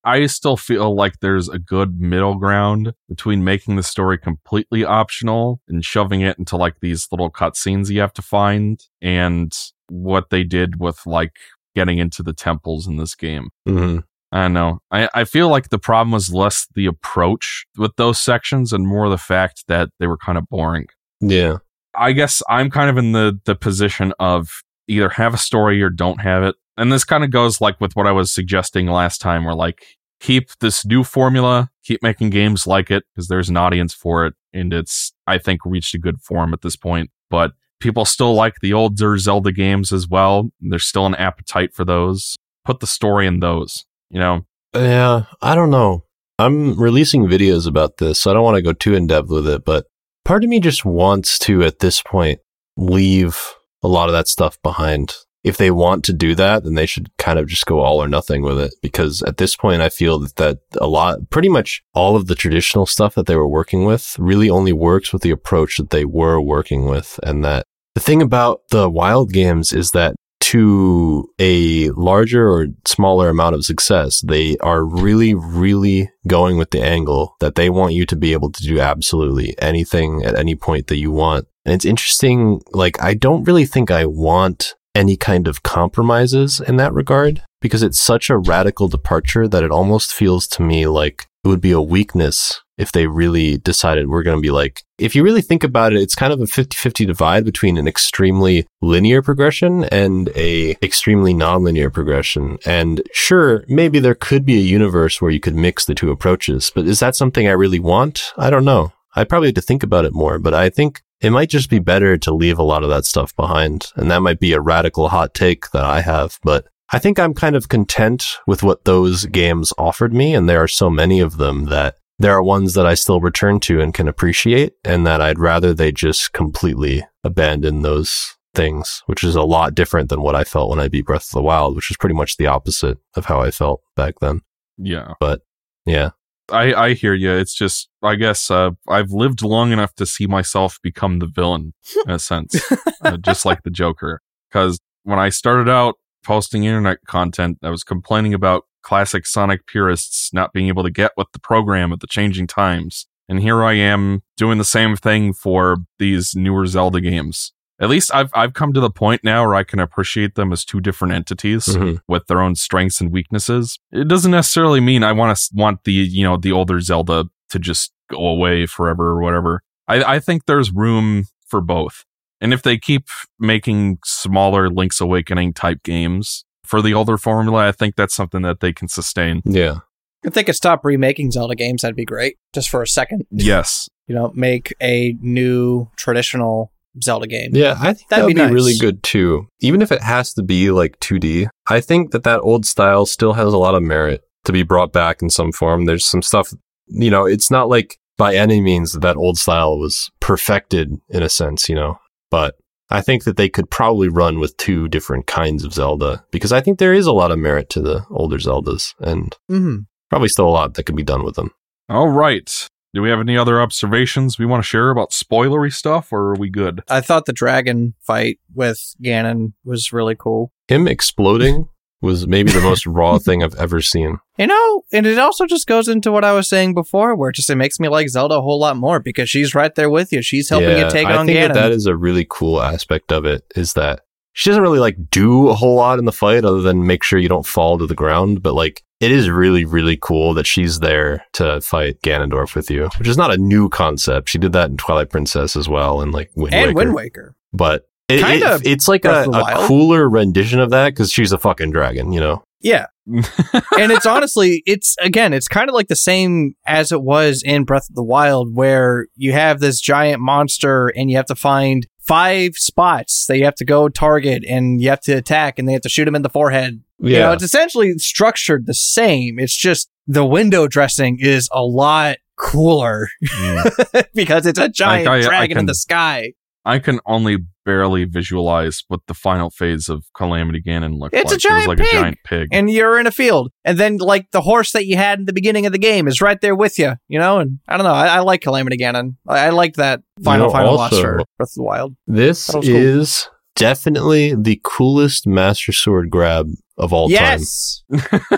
I 0.04 0.26
still 0.26 0.56
feel 0.56 0.94
like 0.94 1.20
there's 1.20 1.48
a 1.48 1.58
good 1.58 2.00
middle 2.00 2.36
ground 2.36 2.94
between 3.08 3.44
making 3.44 3.76
the 3.76 3.82
story 3.82 4.18
completely 4.18 4.84
optional 4.84 5.60
and 5.68 5.84
shoving 5.84 6.22
it 6.22 6.38
into 6.38 6.56
like 6.56 6.80
these 6.80 7.08
little 7.10 7.30
cutscenes 7.30 7.90
you 7.90 8.00
have 8.00 8.14
to 8.14 8.22
find 8.22 8.82
and 9.02 9.56
what 9.88 10.30
they 10.30 10.44
did 10.44 10.80
with 10.80 11.04
like 11.06 11.36
getting 11.74 11.98
into 11.98 12.22
the 12.22 12.32
temples 12.32 12.86
in 12.86 12.96
this 12.96 13.14
game. 13.14 13.50
Mm-hmm. 13.68 13.98
I 14.32 14.42
don't 14.42 14.52
know. 14.52 14.80
I, 14.90 15.08
I 15.12 15.24
feel 15.24 15.48
like 15.48 15.70
the 15.70 15.78
problem 15.78 16.12
was 16.12 16.32
less 16.32 16.66
the 16.74 16.86
approach 16.86 17.66
with 17.76 17.96
those 17.96 18.20
sections 18.20 18.72
and 18.72 18.86
more 18.86 19.08
the 19.08 19.18
fact 19.18 19.64
that 19.66 19.90
they 19.98 20.06
were 20.06 20.16
kind 20.16 20.38
of 20.38 20.48
boring. 20.48 20.86
Yeah. 21.20 21.58
I 21.94 22.12
guess 22.12 22.42
I'm 22.48 22.70
kind 22.70 22.88
of 22.88 22.96
in 22.96 23.12
the 23.12 23.40
the 23.44 23.56
position 23.56 24.12
of 24.20 24.62
either 24.86 25.08
have 25.08 25.34
a 25.34 25.38
story 25.38 25.82
or 25.82 25.90
don't 25.90 26.20
have 26.20 26.44
it. 26.44 26.54
And 26.80 26.90
this 26.90 27.04
kind 27.04 27.22
of 27.22 27.30
goes 27.30 27.60
like 27.60 27.78
with 27.78 27.94
what 27.94 28.06
I 28.06 28.12
was 28.12 28.32
suggesting 28.32 28.86
last 28.86 29.20
time 29.20 29.44
where 29.44 29.54
like 29.54 29.84
keep 30.18 30.48
this 30.60 30.86
new 30.86 31.04
formula, 31.04 31.68
keep 31.84 32.02
making 32.02 32.30
games 32.30 32.66
like 32.66 32.90
it 32.90 33.04
because 33.14 33.28
there's 33.28 33.50
an 33.50 33.58
audience 33.58 33.92
for 33.92 34.24
it 34.24 34.34
and 34.54 34.72
it's 34.72 35.12
I 35.26 35.36
think 35.36 35.60
reached 35.66 35.94
a 35.94 35.98
good 35.98 36.22
form 36.22 36.54
at 36.54 36.62
this 36.62 36.76
point. 36.76 37.10
But 37.28 37.52
people 37.80 38.06
still 38.06 38.32
like 38.32 38.54
the 38.62 38.72
older 38.72 39.18
Zelda 39.18 39.52
games 39.52 39.92
as 39.92 40.08
well. 40.08 40.50
There's 40.58 40.86
still 40.86 41.04
an 41.04 41.14
appetite 41.16 41.74
for 41.74 41.84
those. 41.84 42.34
Put 42.64 42.80
the 42.80 42.86
story 42.86 43.26
in 43.26 43.40
those, 43.40 43.84
you 44.08 44.18
know. 44.18 44.46
Yeah, 44.74 45.24
I 45.42 45.54
don't 45.54 45.70
know. 45.70 46.04
I'm 46.38 46.80
releasing 46.80 47.26
videos 47.26 47.66
about 47.66 47.98
this, 47.98 48.22
so 48.22 48.30
I 48.30 48.34
don't 48.34 48.44
want 48.44 48.56
to 48.56 48.62
go 48.62 48.72
too 48.72 48.94
in 48.94 49.06
depth 49.06 49.28
with 49.28 49.46
it, 49.46 49.66
but 49.66 49.84
part 50.24 50.44
of 50.44 50.48
me 50.48 50.60
just 50.60 50.86
wants 50.86 51.38
to, 51.40 51.62
at 51.62 51.80
this 51.80 52.00
point, 52.00 52.40
leave 52.78 53.38
a 53.82 53.88
lot 53.88 54.08
of 54.08 54.14
that 54.14 54.28
stuff 54.28 54.56
behind. 54.62 55.14
If 55.42 55.56
they 55.56 55.70
want 55.70 56.04
to 56.04 56.12
do 56.12 56.34
that, 56.34 56.64
then 56.64 56.74
they 56.74 56.86
should 56.86 57.10
kind 57.16 57.38
of 57.38 57.48
just 57.48 57.66
go 57.66 57.80
all 57.80 58.02
or 58.02 58.08
nothing 58.08 58.42
with 58.42 58.58
it. 58.58 58.74
Because 58.82 59.22
at 59.22 59.38
this 59.38 59.56
point, 59.56 59.80
I 59.80 59.88
feel 59.88 60.18
that, 60.18 60.36
that 60.36 60.58
a 60.80 60.86
lot, 60.86 61.30
pretty 61.30 61.48
much 61.48 61.82
all 61.94 62.16
of 62.16 62.26
the 62.26 62.34
traditional 62.34 62.86
stuff 62.86 63.14
that 63.14 63.26
they 63.26 63.36
were 63.36 63.48
working 63.48 63.84
with 63.84 64.16
really 64.18 64.50
only 64.50 64.72
works 64.72 65.12
with 65.12 65.22
the 65.22 65.30
approach 65.30 65.76
that 65.78 65.90
they 65.90 66.04
were 66.04 66.40
working 66.40 66.86
with. 66.86 67.18
And 67.22 67.44
that 67.44 67.64
the 67.94 68.00
thing 68.00 68.20
about 68.22 68.62
the 68.70 68.88
wild 68.88 69.32
games 69.32 69.72
is 69.72 69.92
that 69.92 70.14
to 70.40 71.28
a 71.38 71.90
larger 71.90 72.50
or 72.50 72.66
smaller 72.86 73.28
amount 73.28 73.54
of 73.54 73.64
success, 73.64 74.20
they 74.22 74.56
are 74.58 74.84
really, 74.84 75.34
really 75.34 76.10
going 76.26 76.56
with 76.56 76.70
the 76.70 76.82
angle 76.82 77.36
that 77.40 77.54
they 77.54 77.70
want 77.70 77.94
you 77.94 78.04
to 78.06 78.16
be 78.16 78.32
able 78.32 78.50
to 78.50 78.62
do 78.62 78.80
absolutely 78.80 79.54
anything 79.60 80.24
at 80.24 80.36
any 80.36 80.54
point 80.54 80.88
that 80.88 80.96
you 80.96 81.10
want. 81.12 81.46
And 81.64 81.74
it's 81.74 81.84
interesting. 81.84 82.62
Like, 82.72 83.00
I 83.02 83.14
don't 83.14 83.44
really 83.44 83.66
think 83.66 83.90
I 83.90 84.06
want 84.06 84.74
any 85.00 85.16
kind 85.16 85.48
of 85.48 85.62
compromises 85.62 86.60
in 86.60 86.76
that 86.76 86.92
regard 86.92 87.42
because 87.62 87.82
it's 87.82 87.98
such 87.98 88.28
a 88.28 88.36
radical 88.36 88.86
departure 88.86 89.48
that 89.48 89.62
it 89.62 89.70
almost 89.70 90.12
feels 90.12 90.46
to 90.46 90.62
me 90.62 90.86
like 90.86 91.26
it 91.42 91.48
would 91.48 91.60
be 91.60 91.72
a 91.72 91.80
weakness 91.80 92.60
if 92.76 92.92
they 92.92 93.06
really 93.06 93.56
decided 93.56 94.08
we're 94.08 94.22
going 94.22 94.36
to 94.36 94.42
be 94.42 94.50
like, 94.50 94.82
if 94.98 95.14
you 95.14 95.22
really 95.22 95.40
think 95.40 95.64
about 95.64 95.94
it, 95.94 96.02
it's 96.02 96.14
kind 96.14 96.34
of 96.34 96.40
a 96.40 96.44
50-50 96.44 97.06
divide 97.06 97.44
between 97.46 97.78
an 97.78 97.88
extremely 97.88 98.66
linear 98.82 99.22
progression 99.22 99.84
and 99.84 100.28
a 100.36 100.76
extremely 100.82 101.32
nonlinear 101.32 101.90
progression. 101.90 102.58
And 102.66 103.02
sure, 103.12 103.64
maybe 103.68 104.00
there 104.00 104.14
could 104.14 104.44
be 104.44 104.58
a 104.58 104.72
universe 104.78 105.20
where 105.20 105.30
you 105.30 105.40
could 105.40 105.54
mix 105.54 105.86
the 105.86 105.94
two 105.94 106.10
approaches, 106.10 106.70
but 106.74 106.86
is 106.86 107.00
that 107.00 107.16
something 107.16 107.48
I 107.48 107.52
really 107.52 107.80
want? 107.80 108.32
I 108.36 108.50
don't 108.50 108.66
know. 108.66 108.92
I 109.16 109.24
probably 109.24 109.48
have 109.48 109.54
to 109.56 109.62
think 109.62 109.82
about 109.82 110.04
it 110.04 110.12
more, 110.12 110.38
but 110.38 110.54
I 110.54 110.68
think 110.68 111.02
it 111.20 111.30
might 111.30 111.50
just 111.50 111.70
be 111.70 111.78
better 111.78 112.16
to 112.18 112.34
leave 112.34 112.58
a 112.58 112.64
lot 112.64 112.82
of 112.82 112.88
that 112.90 113.04
stuff 113.04 113.34
behind. 113.36 113.92
And 113.96 114.10
that 114.10 114.22
might 114.22 114.40
be 114.40 114.52
a 114.52 114.60
radical 114.60 115.08
hot 115.08 115.34
take 115.34 115.70
that 115.70 115.84
I 115.84 116.00
have, 116.00 116.38
but 116.42 116.66
I 116.92 116.98
think 116.98 117.18
I'm 117.18 117.34
kind 117.34 117.54
of 117.54 117.68
content 117.68 118.38
with 118.46 118.62
what 118.62 118.84
those 118.84 119.26
games 119.26 119.72
offered 119.78 120.12
me. 120.12 120.34
And 120.34 120.48
there 120.48 120.62
are 120.62 120.68
so 120.68 120.90
many 120.90 121.20
of 121.20 121.36
them 121.36 121.66
that 121.66 121.96
there 122.18 122.32
are 122.32 122.42
ones 122.42 122.74
that 122.74 122.86
I 122.86 122.94
still 122.94 123.20
return 123.20 123.60
to 123.60 123.80
and 123.80 123.94
can 123.94 124.06
appreciate, 124.06 124.74
and 124.84 125.06
that 125.06 125.22
I'd 125.22 125.38
rather 125.38 125.72
they 125.72 125.90
just 125.90 126.32
completely 126.32 127.02
abandon 127.24 127.80
those 127.82 128.36
things, 128.54 129.02
which 129.06 129.24
is 129.24 129.36
a 129.36 129.42
lot 129.42 129.74
different 129.74 130.10
than 130.10 130.20
what 130.20 130.34
I 130.34 130.44
felt 130.44 130.68
when 130.68 130.80
I 130.80 130.88
beat 130.88 131.06
Breath 131.06 131.28
of 131.28 131.32
the 131.32 131.42
Wild, 131.42 131.76
which 131.76 131.90
is 131.90 131.96
pretty 131.96 132.14
much 132.14 132.36
the 132.36 132.46
opposite 132.46 132.98
of 133.14 133.26
how 133.26 133.40
I 133.40 133.50
felt 133.50 133.82
back 133.96 134.16
then. 134.20 134.40
Yeah. 134.76 135.14
But 135.18 135.42
yeah, 135.86 136.10
I, 136.52 136.74
I 136.74 136.94
hear 136.94 137.14
you. 137.14 137.32
It's 137.32 137.54
just, 137.54 137.88
I 138.02 138.16
guess, 138.16 138.50
uh, 138.50 138.70
I've 138.88 139.10
lived 139.10 139.42
long 139.42 139.72
enough 139.72 139.94
to 139.96 140.06
see 140.06 140.26
myself 140.26 140.78
become 140.82 141.18
the 141.18 141.26
villain 141.26 141.74
in 142.06 142.12
a 142.12 142.18
sense, 142.18 142.60
uh, 143.02 143.16
just 143.18 143.44
like 143.44 143.62
the 143.62 143.70
Joker. 143.70 144.20
Because 144.48 144.80
when 145.04 145.18
I 145.18 145.28
started 145.28 145.68
out 145.70 145.96
posting 146.24 146.64
internet 146.64 146.98
content, 147.06 147.58
I 147.62 147.70
was 147.70 147.84
complaining 147.84 148.34
about 148.34 148.64
classic 148.82 149.26
Sonic 149.26 149.66
purists 149.66 150.32
not 150.32 150.52
being 150.52 150.68
able 150.68 150.82
to 150.82 150.90
get 150.90 151.12
with 151.16 151.28
the 151.32 151.38
program 151.38 151.92
at 151.92 152.00
the 152.00 152.06
changing 152.06 152.46
times. 152.46 153.06
And 153.28 153.40
here 153.40 153.62
I 153.62 153.74
am 153.74 154.22
doing 154.36 154.58
the 154.58 154.64
same 154.64 154.96
thing 154.96 155.32
for 155.32 155.78
these 155.98 156.34
newer 156.34 156.66
Zelda 156.66 157.00
games. 157.00 157.52
At 157.80 157.88
least 157.88 158.14
I've 158.14 158.30
I've 158.34 158.52
come 158.52 158.72
to 158.74 158.80
the 158.80 158.90
point 158.90 159.24
now 159.24 159.44
where 159.46 159.54
I 159.54 159.64
can 159.64 159.78
appreciate 159.78 160.34
them 160.34 160.52
as 160.52 160.64
two 160.64 160.80
different 160.80 161.14
entities 161.14 161.64
Mhm. 161.64 162.00
with 162.08 162.26
their 162.26 162.40
own 162.42 162.54
strengths 162.54 163.00
and 163.00 163.10
weaknesses. 163.10 163.78
It 163.90 164.06
doesn't 164.08 164.30
necessarily 164.30 164.80
mean 164.80 165.02
I 165.02 165.12
want 165.12 165.36
to 165.36 165.50
want 165.54 165.84
the 165.84 165.92
you 165.92 166.22
know 166.24 166.36
the 166.36 166.52
older 166.52 166.80
Zelda 166.80 167.24
to 167.50 167.58
just 167.58 167.92
go 168.10 168.26
away 168.26 168.66
forever 168.66 169.08
or 169.08 169.22
whatever. 169.22 169.62
I, 169.88 170.16
I 170.16 170.18
think 170.20 170.46
there's 170.46 170.70
room 170.70 171.24
for 171.46 171.60
both. 171.60 172.04
And 172.40 172.52
if 172.54 172.62
they 172.62 172.78
keep 172.78 173.08
making 173.38 173.98
smaller 174.04 174.68
Link's 174.70 175.00
Awakening 175.00 175.52
type 175.54 175.82
games 175.82 176.44
for 176.64 176.80
the 176.80 176.94
older 176.94 177.18
formula, 177.18 177.66
I 177.68 177.72
think 177.72 177.96
that's 177.96 178.14
something 178.14 178.42
that 178.42 178.60
they 178.60 178.72
can 178.72 178.88
sustain. 178.88 179.42
yeah. 179.44 179.76
If 180.22 180.34
they 180.34 180.44
could 180.44 180.54
stop 180.54 180.84
remaking 180.84 181.30
Zelda 181.30 181.54
games, 181.54 181.80
that'd 181.82 181.96
be 181.96 182.04
great. 182.04 182.36
Just 182.54 182.68
for 182.68 182.82
a 182.82 182.86
second. 182.86 183.26
Yes. 183.30 183.88
You 184.06 184.14
know, 184.14 184.32
make 184.34 184.74
a 184.82 185.16
new 185.22 185.88
traditional 185.96 186.72
Zelda 187.02 187.26
game. 187.26 187.50
Yeah, 187.54 187.76
I 187.78 187.92
think 187.92 188.08
that 188.08 188.16
That'd 188.16 188.24
would 188.26 188.36
be 188.36 188.46
be, 188.46 188.52
really 188.52 188.76
good 188.78 189.02
too. 189.02 189.48
Even 189.60 189.82
if 189.82 189.92
it 189.92 190.02
has 190.02 190.34
to 190.34 190.42
be 190.42 190.70
like 190.70 190.98
2D, 191.00 191.48
I 191.68 191.80
think 191.80 192.10
that 192.12 192.24
that 192.24 192.40
old 192.40 192.66
style 192.66 193.06
still 193.06 193.34
has 193.34 193.52
a 193.52 193.58
lot 193.58 193.74
of 193.74 193.82
merit 193.82 194.22
to 194.44 194.52
be 194.52 194.62
brought 194.62 194.92
back 194.92 195.22
in 195.22 195.30
some 195.30 195.52
form. 195.52 195.84
There's 195.84 196.06
some 196.06 196.22
stuff, 196.22 196.52
you 196.86 197.10
know, 197.10 197.26
it's 197.26 197.50
not 197.50 197.68
like 197.68 197.98
by 198.16 198.34
any 198.34 198.60
means 198.60 198.92
that 198.92 199.00
that 199.00 199.16
old 199.16 199.38
style 199.38 199.78
was 199.78 200.10
perfected 200.20 200.92
in 201.08 201.22
a 201.22 201.28
sense, 201.28 201.68
you 201.68 201.74
know, 201.74 201.98
but 202.30 202.56
I 202.90 203.00
think 203.00 203.24
that 203.24 203.36
they 203.36 203.48
could 203.48 203.70
probably 203.70 204.08
run 204.08 204.40
with 204.40 204.56
two 204.56 204.88
different 204.88 205.26
kinds 205.26 205.64
of 205.64 205.72
Zelda 205.72 206.24
because 206.32 206.52
I 206.52 206.60
think 206.60 206.78
there 206.78 206.92
is 206.92 207.06
a 207.06 207.12
lot 207.12 207.30
of 207.30 207.38
merit 207.38 207.70
to 207.70 207.80
the 207.80 208.04
older 208.10 208.38
Zeldas 208.38 208.94
and 209.00 209.36
hmm 209.48 209.76
probably 210.10 210.28
still 210.28 210.48
a 210.48 210.50
lot 210.50 210.74
that 210.74 210.82
could 210.82 210.96
be 210.96 211.04
done 211.04 211.24
with 211.24 211.36
them. 211.36 211.52
All 211.88 212.08
right. 212.08 212.68
Do 212.92 213.02
we 213.02 213.10
have 213.10 213.20
any 213.20 213.36
other 213.36 213.60
observations 213.60 214.38
we 214.38 214.46
want 214.46 214.64
to 214.64 214.68
share 214.68 214.90
about 214.90 215.12
spoilery 215.12 215.72
stuff, 215.72 216.12
or 216.12 216.30
are 216.30 216.36
we 216.36 216.50
good? 216.50 216.82
I 216.88 217.00
thought 217.00 217.26
the 217.26 217.32
dragon 217.32 217.94
fight 218.00 218.40
with 218.52 218.96
Ganon 219.00 219.52
was 219.64 219.92
really 219.92 220.16
cool. 220.16 220.52
Him 220.66 220.88
exploding 220.88 221.68
was 222.02 222.26
maybe 222.26 222.50
the 222.50 222.60
most 222.60 222.86
raw 222.86 223.18
thing 223.18 223.44
I've 223.44 223.54
ever 223.54 223.80
seen. 223.80 224.18
You 224.38 224.48
know, 224.48 224.82
and 224.92 225.06
it 225.06 225.18
also 225.18 225.46
just 225.46 225.68
goes 225.68 225.86
into 225.86 226.10
what 226.10 226.24
I 226.24 226.32
was 226.32 226.48
saying 226.48 226.74
before, 226.74 227.14
where 227.14 227.30
it 227.30 227.36
just 227.36 227.50
it 227.50 227.56
makes 227.56 227.78
me 227.78 227.88
like 227.88 228.08
Zelda 228.08 228.36
a 228.36 228.40
whole 228.40 228.58
lot 228.58 228.76
more 228.76 228.98
because 228.98 229.30
she's 229.30 229.54
right 229.54 229.74
there 229.74 229.90
with 229.90 230.12
you. 230.12 230.20
She's 230.20 230.48
helping 230.48 230.78
you 230.78 230.90
take 230.90 231.06
I 231.06 231.16
on 231.16 231.26
think 231.26 231.38
Ganon. 231.38 231.48
that 231.48 231.54
that 231.54 231.72
is 231.72 231.86
a 231.86 231.94
really 231.94 232.26
cool 232.28 232.60
aspect 232.60 233.12
of 233.12 233.24
it. 233.24 233.44
Is 233.54 233.74
that 233.74 234.00
she 234.32 234.50
doesn't 234.50 234.62
really 234.62 234.78
like 234.78 235.10
do 235.10 235.48
a 235.48 235.54
whole 235.54 235.76
lot 235.76 235.98
in 235.98 236.06
the 236.06 236.12
fight 236.12 236.44
other 236.44 236.60
than 236.60 236.86
make 236.86 237.02
sure 237.02 237.18
you 237.18 237.28
don't 237.28 237.46
fall 237.46 237.78
to 237.78 237.86
the 237.86 237.94
ground. 237.94 238.42
But 238.42 238.54
like, 238.54 238.82
it 239.00 239.10
is 239.10 239.28
really 239.30 239.64
really 239.64 239.96
cool 240.00 240.34
that 240.34 240.46
she's 240.46 240.80
there 240.80 241.24
to 241.34 241.60
fight 241.60 242.00
Ganondorf 242.02 242.54
with 242.54 242.70
you, 242.70 242.88
which 242.98 243.08
is 243.08 243.16
not 243.16 243.32
a 243.32 243.38
new 243.38 243.68
concept. 243.68 244.28
She 244.28 244.38
did 244.38 244.52
that 244.52 244.70
in 244.70 244.76
Twilight 244.76 245.10
Princess 245.10 245.56
as 245.56 245.68
well, 245.68 246.00
and 246.00 246.12
like 246.12 246.30
Wind 246.36 246.54
and 246.54 246.66
Waker. 246.68 246.74
Wind 246.76 246.94
Waker. 246.94 247.34
But 247.52 247.88
it, 248.08 248.20
Kinda 248.20 248.56
it- 248.56 248.66
it's 248.66 248.88
like 248.88 249.04
a, 249.04 249.22
a 249.30 249.66
cooler 249.66 250.08
rendition 250.08 250.60
of 250.60 250.70
that 250.70 250.90
because 250.90 251.12
she's 251.12 251.32
a 251.32 251.38
fucking 251.38 251.70
dragon, 251.70 252.12
you 252.12 252.20
know. 252.20 252.42
Yeah. 252.62 252.86
and 253.06 253.90
it's 253.90 254.04
honestly, 254.06 254.62
it's 254.66 254.94
again, 255.00 255.32
it's 255.32 255.48
kind 255.48 255.68
of 255.70 255.74
like 255.74 255.88
the 255.88 255.96
same 255.96 256.54
as 256.66 256.92
it 256.92 257.02
was 257.02 257.42
in 257.42 257.64
Breath 257.64 257.88
of 257.88 257.96
the 257.96 258.04
Wild, 258.04 258.54
where 258.54 259.06
you 259.16 259.32
have 259.32 259.60
this 259.60 259.80
giant 259.80 260.20
monster 260.20 260.88
and 260.88 261.10
you 261.10 261.16
have 261.16 261.26
to 261.26 261.34
find 261.34 261.86
five 262.10 262.52
spots 262.56 263.26
that 263.28 263.38
you 263.38 263.44
have 263.44 263.54
to 263.54 263.64
go 263.64 263.88
target 263.88 264.42
and 264.48 264.82
you 264.82 264.88
have 264.90 265.00
to 265.00 265.12
attack 265.12 265.58
and 265.58 265.68
they 265.68 265.72
have 265.72 265.82
to 265.82 265.88
shoot 265.88 266.08
him 266.08 266.14
in 266.16 266.22
the 266.22 266.28
forehead. 266.28 266.82
You 266.98 267.18
know, 267.20 267.32
it's 267.32 267.44
essentially 267.44 267.92
structured 267.98 268.66
the 268.66 268.74
same. 268.74 269.38
It's 269.38 269.56
just 269.56 269.88
the 270.06 270.24
window 270.24 270.66
dressing 270.66 271.18
is 271.20 271.48
a 271.52 271.62
lot 271.62 272.16
cooler 272.36 273.08
Mm. 273.24 274.04
because 274.14 274.44
it's 274.46 274.58
a 274.58 274.68
giant 274.68 275.06
I- 275.08 275.18
I 275.18 275.22
dragon 275.22 275.50
in 275.52 275.56
can- 275.58 275.66
the 275.66 275.74
sky. 275.74 276.32
I 276.64 276.78
can 276.78 277.00
only 277.06 277.38
barely 277.70 278.04
visualize 278.04 278.82
what 278.88 279.00
the 279.06 279.14
final 279.14 279.48
phase 279.50 279.88
of 279.88 280.04
Calamity 280.16 280.60
Ganon 280.60 280.98
looked 280.98 281.14
It's 281.14 281.30
a 281.30 281.34
like. 281.34 281.44
it 281.44 281.54
was 281.56 281.66
like 281.68 281.78
pig. 281.78 281.86
a 281.86 281.90
giant 281.92 282.18
pig. 282.24 282.48
And 282.50 282.68
you're 282.70 282.98
in 282.98 283.06
a 283.06 283.12
field. 283.12 283.52
And 283.64 283.78
then, 283.78 283.98
like, 283.98 284.26
the 284.32 284.40
horse 284.40 284.72
that 284.72 284.86
you 284.86 284.96
had 284.96 285.20
in 285.20 285.24
the 285.26 285.32
beginning 285.32 285.66
of 285.66 285.72
the 285.72 285.78
game 285.78 286.08
is 286.08 286.20
right 286.20 286.40
there 286.40 286.56
with 286.56 286.78
you, 286.78 286.94
you 287.08 287.18
know? 287.18 287.38
And 287.38 287.58
I 287.68 287.76
don't 287.76 287.84
know. 287.84 287.92
I, 287.92 288.06
I 288.16 288.18
like 288.20 288.40
Calamity 288.40 288.76
Ganon. 288.76 289.16
I, 289.28 289.46
I 289.46 289.50
like 289.50 289.74
that 289.74 290.00
final, 290.24 290.46
know, 290.48 290.52
final 290.52 290.78
also- 290.78 290.90
boss 290.96 291.00
for 291.00 291.14
Breath 291.16 291.26
of 291.40 291.54
the 291.54 291.62
Wild. 291.62 291.96
This 292.08 292.46
That 292.48 292.62
cool. 292.62 292.64
is 292.64 293.28
definitely 293.56 294.34
the 294.34 294.60
coolest 294.64 295.26
Master 295.26 295.72
Sword 295.72 296.10
grab 296.10 296.46
of 296.76 296.92
all 296.92 297.08
time. 297.08 297.14
yes. 297.14 297.82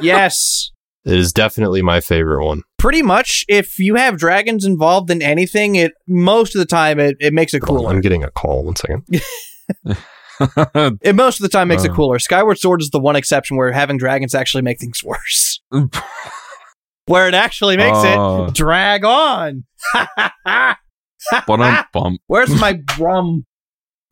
yes. 0.03 0.71
It 1.05 1.19
is 1.19 1.33
definitely 1.33 1.83
my 1.83 2.01
favorite 2.01 2.45
one. 2.45 2.63
Pretty 2.79 3.03
much, 3.03 3.45
if 3.49 3.79
you 3.79 3.97
have 3.97 4.17
dragons 4.19 4.65
involved 4.65 5.11
in 5.11 5.21
anything, 5.23 5.75
it 5.77 5.93
most 6.07 6.55
of 6.55 6.61
the 6.61 6.65
time 6.67 7.01
it, 7.01 7.17
it 7.21 7.33
makes 7.33 7.55
it 7.55 7.63
Hold 7.65 7.79
on, 7.79 7.83
cooler. 7.85 7.95
I'm 7.95 8.01
getting 8.01 8.23
a 8.25 8.31
call. 8.31 8.65
One 8.65 8.77
second. 8.77 9.05
It 11.03 11.15
most 11.15 11.39
of 11.39 11.43
the 11.45 11.49
time 11.49 11.69
makes 11.69 11.85
it 11.85 11.93
Uh. 11.93 11.95
cooler. 11.95 12.19
Skyward 12.19 12.59
Sword 12.59 12.81
is 12.83 12.91
the 12.91 12.99
one 12.99 13.15
exception 13.15 13.57
where 13.57 13.71
having 13.71 13.97
dragons 13.97 14.35
actually 14.35 14.63
make 14.63 14.81
things 14.81 15.01
worse. 15.05 15.61
Where 17.07 17.29
it 17.29 17.35
actually 17.35 17.77
makes 17.77 17.99
Uh. 17.99 18.47
it 18.49 18.55
drag 18.55 19.05
on. 19.05 19.65
but 19.95 21.61
I'm 21.61 21.85
bump. 21.93 22.21
Where's 22.27 22.59
my 22.61 22.73
drum? 22.73 23.45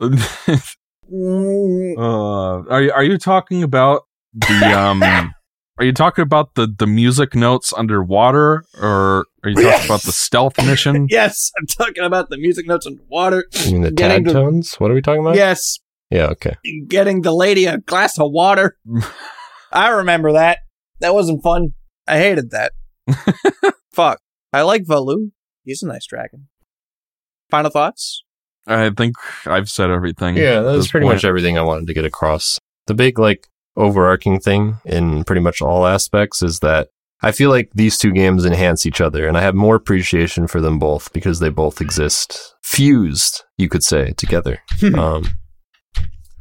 Uh, 0.01 0.17
are 2.69 2.81
you 2.81 2.91
are 2.93 3.03
you 3.03 3.17
talking 3.17 3.63
about 3.63 4.03
the 4.33 4.77
um? 4.77 5.33
Are 5.77 5.85
you 5.85 5.93
talking 5.93 6.21
about 6.23 6.55
the 6.55 6.67
the 6.67 6.85
music 6.85 7.33
notes 7.33 7.73
underwater, 7.75 8.63
or 8.79 9.25
are 9.43 9.49
you 9.49 9.55
talking 9.55 9.85
about 9.85 10.01
the 10.03 10.11
stealth 10.11 10.57
mission? 10.65 11.07
yes, 11.09 11.51
I'm 11.57 11.65
talking 11.65 12.03
about 12.03 12.29
the 12.29 12.37
music 12.37 12.67
notes 12.67 12.85
underwater. 12.85 13.45
You 13.65 13.71
mean 13.73 13.81
the 13.81 13.91
Getting 13.91 14.25
tag 14.25 14.33
to- 14.33 14.33
tones? 14.33 14.75
What 14.75 14.91
are 14.91 14.93
we 14.93 15.01
talking 15.01 15.21
about? 15.21 15.35
Yes, 15.35 15.79
Yeah, 16.11 16.25
okay. 16.27 16.55
getting 16.87 17.21
the 17.21 17.33
lady 17.33 17.65
a 17.65 17.77
glass 17.79 18.19
of 18.19 18.31
water. 18.31 18.77
I 19.71 19.89
remember 19.89 20.33
that. 20.33 20.59
That 20.99 21.13
wasn't 21.15 21.41
fun. 21.41 21.69
I 22.07 22.17
hated 22.17 22.51
that. 22.51 22.73
Fuck. 23.93 24.19
I 24.53 24.61
like 24.63 24.83
Valoo. 24.83 25.31
He's 25.63 25.81
a 25.81 25.87
nice 25.87 26.05
dragon. 26.05 26.47
Final 27.49 27.71
thoughts? 27.71 28.23
I 28.67 28.89
think 28.91 29.15
I've 29.45 29.69
said 29.69 29.89
everything. 29.89 30.35
Yeah, 30.37 30.59
at 30.59 30.61
that's 30.63 30.89
pretty 30.89 31.05
point. 31.05 31.15
much 31.15 31.25
everything 31.25 31.57
I 31.57 31.61
wanted 31.63 31.87
to 31.87 31.93
get 31.93 32.05
across. 32.05 32.59
The 32.87 32.93
big, 32.93 33.17
like, 33.17 33.47
overarching 33.75 34.39
thing 34.39 34.77
in 34.85 35.23
pretty 35.23 35.41
much 35.41 35.61
all 35.61 35.85
aspects 35.85 36.41
is 36.43 36.59
that 36.59 36.89
I 37.23 37.31
feel 37.31 37.49
like 37.51 37.69
these 37.75 37.97
two 37.99 38.11
games 38.11 38.45
enhance 38.45 38.85
each 38.85 38.99
other, 38.99 39.27
and 39.27 39.37
I 39.37 39.41
have 39.41 39.53
more 39.55 39.75
appreciation 39.75 40.47
for 40.47 40.59
them 40.59 40.79
both 40.79 41.13
because 41.13 41.39
they 41.39 41.49
both 41.49 41.79
exist 41.79 42.55
fused, 42.63 43.43
you 43.57 43.69
could 43.69 43.83
say, 43.83 44.13
together. 44.13 44.59
um, 44.97 45.23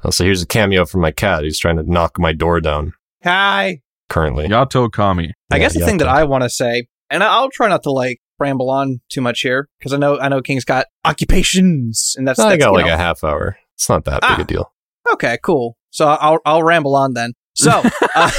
also, 0.03 0.25
here's 0.25 0.41
a 0.43 0.47
cameo 0.47 0.87
from 0.87 1.03
my 1.03 1.11
cat 1.11 1.43
who's 1.43 1.59
trying 1.59 1.77
to 1.77 1.83
knock 1.83 2.19
my 2.19 2.33
door 2.33 2.61
down 2.63 2.95
Hi. 3.23 3.81
currently. 4.09 4.49
Yato 4.49 4.91
Kami. 4.91 5.35
I 5.51 5.57
Yeah, 5.57 5.59
guess 5.61 5.75
the 5.75 5.81
yeah, 5.81 5.87
thing 5.87 5.99
that. 5.99 6.09
I 6.09 6.25
want 6.25 6.43
to 6.45 6.49
say, 6.51 6.87
and 7.11 7.23
I- 7.23 7.29
I'll 7.35 7.51
try 7.51 7.69
not 7.69 7.83
to 7.83 7.91
like 7.93 8.19
ramble 8.39 8.71
on 8.71 9.01
too 9.11 9.21
much 9.21 9.41
here 9.41 9.69
because 9.79 9.93
I 9.93 9.99
know 9.99 10.19
I 10.19 10.29
know 10.31 10.41
King's 10.41 10.65
got 10.65 10.87
occupations, 11.05 12.15
and 12.17 12.27
that's, 12.27 12.39
I 12.39 12.51
that's 12.51 12.65
got 12.65 12.73
like 12.73 12.87
know. 12.87 12.95
a 12.95 12.97
half 12.97 13.23
hour. 13.23 13.59
It's 13.75 13.89
not 13.91 14.07
that 14.07 14.23
big 14.23 14.31
Ah. 14.31 14.41
a 14.41 14.45
deal. 14.45 14.73
Okay, 15.13 15.37
cool. 15.43 15.77
So 15.91 16.07
I'll 16.09 16.39
I'll 16.45 16.63
ramble 16.63 16.95
on 16.97 17.15
then. 17.15 17.33
So, 17.55 17.83
uh, 18.15 18.31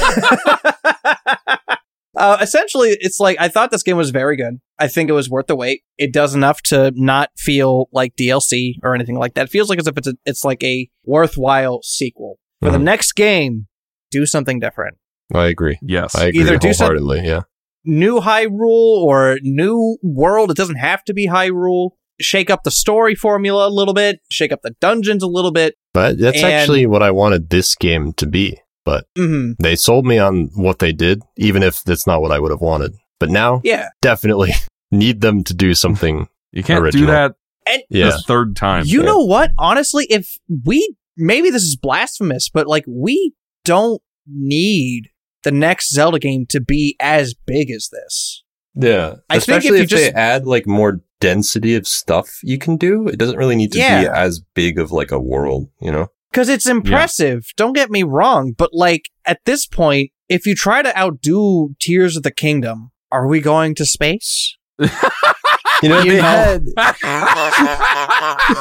uh, 2.16 2.38
essentially, 2.40 2.90
it's 3.00 3.18
like 3.20 3.36
I 3.40 3.48
thought 3.48 3.70
this 3.70 3.82
game 3.82 3.96
was 3.96 4.10
very 4.10 4.36
good. 4.36 4.58
I 4.78 4.88
think 4.88 5.08
it 5.08 5.12
was 5.14 5.30
worth 5.30 5.46
the 5.46 5.56
wait. 5.56 5.82
It 5.98 6.12
does 6.12 6.34
enough 6.34 6.60
to 6.64 6.92
not 6.94 7.30
feel 7.36 7.88
like 7.92 8.14
DLC 8.16 8.74
or 8.82 8.94
anything 8.94 9.18
like 9.18 9.34
that. 9.34 9.44
It 9.46 9.50
feels 9.50 9.68
like 9.70 9.78
as 9.78 9.86
if 9.86 9.96
it's 9.96 10.08
a, 10.08 10.14
it's 10.26 10.44
like 10.44 10.62
a 10.62 10.88
worthwhile 11.04 11.80
sequel. 11.82 12.38
For 12.60 12.70
the 12.70 12.78
Mhm. 12.78 12.82
next 12.84 13.12
game, 13.12 13.66
do 14.10 14.24
something 14.26 14.60
different. 14.60 14.96
I 15.34 15.46
agree. 15.46 15.78
Yes. 15.82 16.14
I 16.14 16.26
agree 16.26 16.42
Either 16.42 16.58
do 16.58 16.72
some- 16.72 16.96
yeah. 17.24 17.40
New 17.84 18.20
Hyrule 18.20 19.02
or 19.02 19.38
new 19.42 19.96
world. 20.02 20.50
It 20.52 20.56
doesn't 20.56 20.76
have 20.76 21.02
to 21.04 21.14
be 21.14 21.26
Hyrule. 21.26 21.90
Shake 22.22 22.50
up 22.50 22.62
the 22.64 22.70
story 22.70 23.14
formula 23.14 23.68
a 23.68 23.70
little 23.70 23.94
bit, 23.94 24.20
shake 24.30 24.52
up 24.52 24.60
the 24.62 24.74
dungeons 24.80 25.22
a 25.22 25.26
little 25.28 25.52
bit. 25.52 25.74
But 25.94 26.18
that's 26.18 26.42
And- 26.42 26.52
actually 26.52 26.86
what 26.86 27.02
I 27.02 27.10
wanted 27.10 27.50
this 27.50 27.74
game 27.74 28.12
to 28.14 28.26
be. 28.26 28.58
But 28.84 29.06
hmm 29.16 29.52
they 29.60 29.76
sold 29.76 30.06
me 30.06 30.18
on 30.18 30.50
what 30.54 30.78
they 30.80 30.92
did, 30.92 31.22
even 31.36 31.62
if 31.62 31.82
that's 31.84 32.06
not 32.06 32.20
what 32.20 32.32
I 32.32 32.38
would 32.38 32.50
have 32.50 32.60
wanted. 32.60 32.92
But 33.20 33.30
now, 33.30 33.60
Yeah. 33.64 33.88
definitely 34.00 34.52
need 34.90 35.20
them 35.20 35.44
to 35.44 35.54
do 35.54 35.74
something. 35.74 36.26
You 36.52 36.62
can't 36.64 36.90
do 36.92 37.06
that 37.06 37.34
And 37.66 37.82
Yeah. 37.90 38.10
the 38.10 38.22
third 38.26 38.56
time. 38.56 38.84
you 38.86 39.00
Yeah. 39.00 39.06
know 39.06 39.20
what? 39.24 39.52
Honestly, 39.58 40.06
if 40.10 40.36
we 40.64 40.96
maybe 41.16 41.50
this 41.50 41.62
is 41.62 41.76
blasphemous, 41.76 42.48
but 42.52 42.66
like 42.66 42.84
we 42.88 43.32
don't 43.64 44.02
need 44.26 45.08
the 45.44 45.52
next 45.52 45.90
Zelda 45.92 46.18
game 46.18 46.46
to 46.48 46.60
be 46.60 46.96
as 47.00 47.34
big 47.46 47.70
as 47.70 47.88
this. 47.92 48.42
Yeah. 48.74 49.16
I 49.28 49.38
think 49.38 49.58
Especially 49.58 49.78
if 49.78 49.84
if, 49.84 49.90
you 49.92 49.96
they 49.98 50.12
add 50.12 50.46
like 50.46 50.66
more 50.66 51.00
density 51.20 51.74
of 51.76 51.86
stuff 51.86 52.40
you 52.42 52.58
can 52.58 52.76
do. 52.76 53.06
It 53.06 53.18
doesn't 53.18 53.36
really 53.38 53.56
need 53.56 53.72
to 53.72 53.78
be 53.78 53.82
as 53.82 54.40
big 54.54 54.78
of 54.78 54.90
like 54.90 55.12
a 55.12 55.20
world, 55.20 55.68
you 55.80 55.92
know? 55.92 56.08
Because 56.30 56.48
it's 56.48 56.66
impressive. 56.66 57.44
Don't 57.56 57.74
get 57.74 57.90
me 57.90 58.02
wrong, 58.02 58.52
but 58.56 58.70
like 58.72 59.02
at 59.26 59.38
this 59.44 59.66
point, 59.66 60.10
if 60.28 60.46
you 60.46 60.54
try 60.54 60.82
to 60.82 60.98
outdo 60.98 61.74
Tears 61.78 62.16
of 62.16 62.22
the 62.22 62.30
Kingdom, 62.30 62.90
are 63.10 63.26
we 63.28 63.40
going 63.40 63.74
to 63.76 63.84
space? 63.84 64.56
You 64.78 64.88
know, 65.88 66.00
You 66.02 66.12
they 66.12 66.16
know. 66.16 66.22
had 66.22 66.64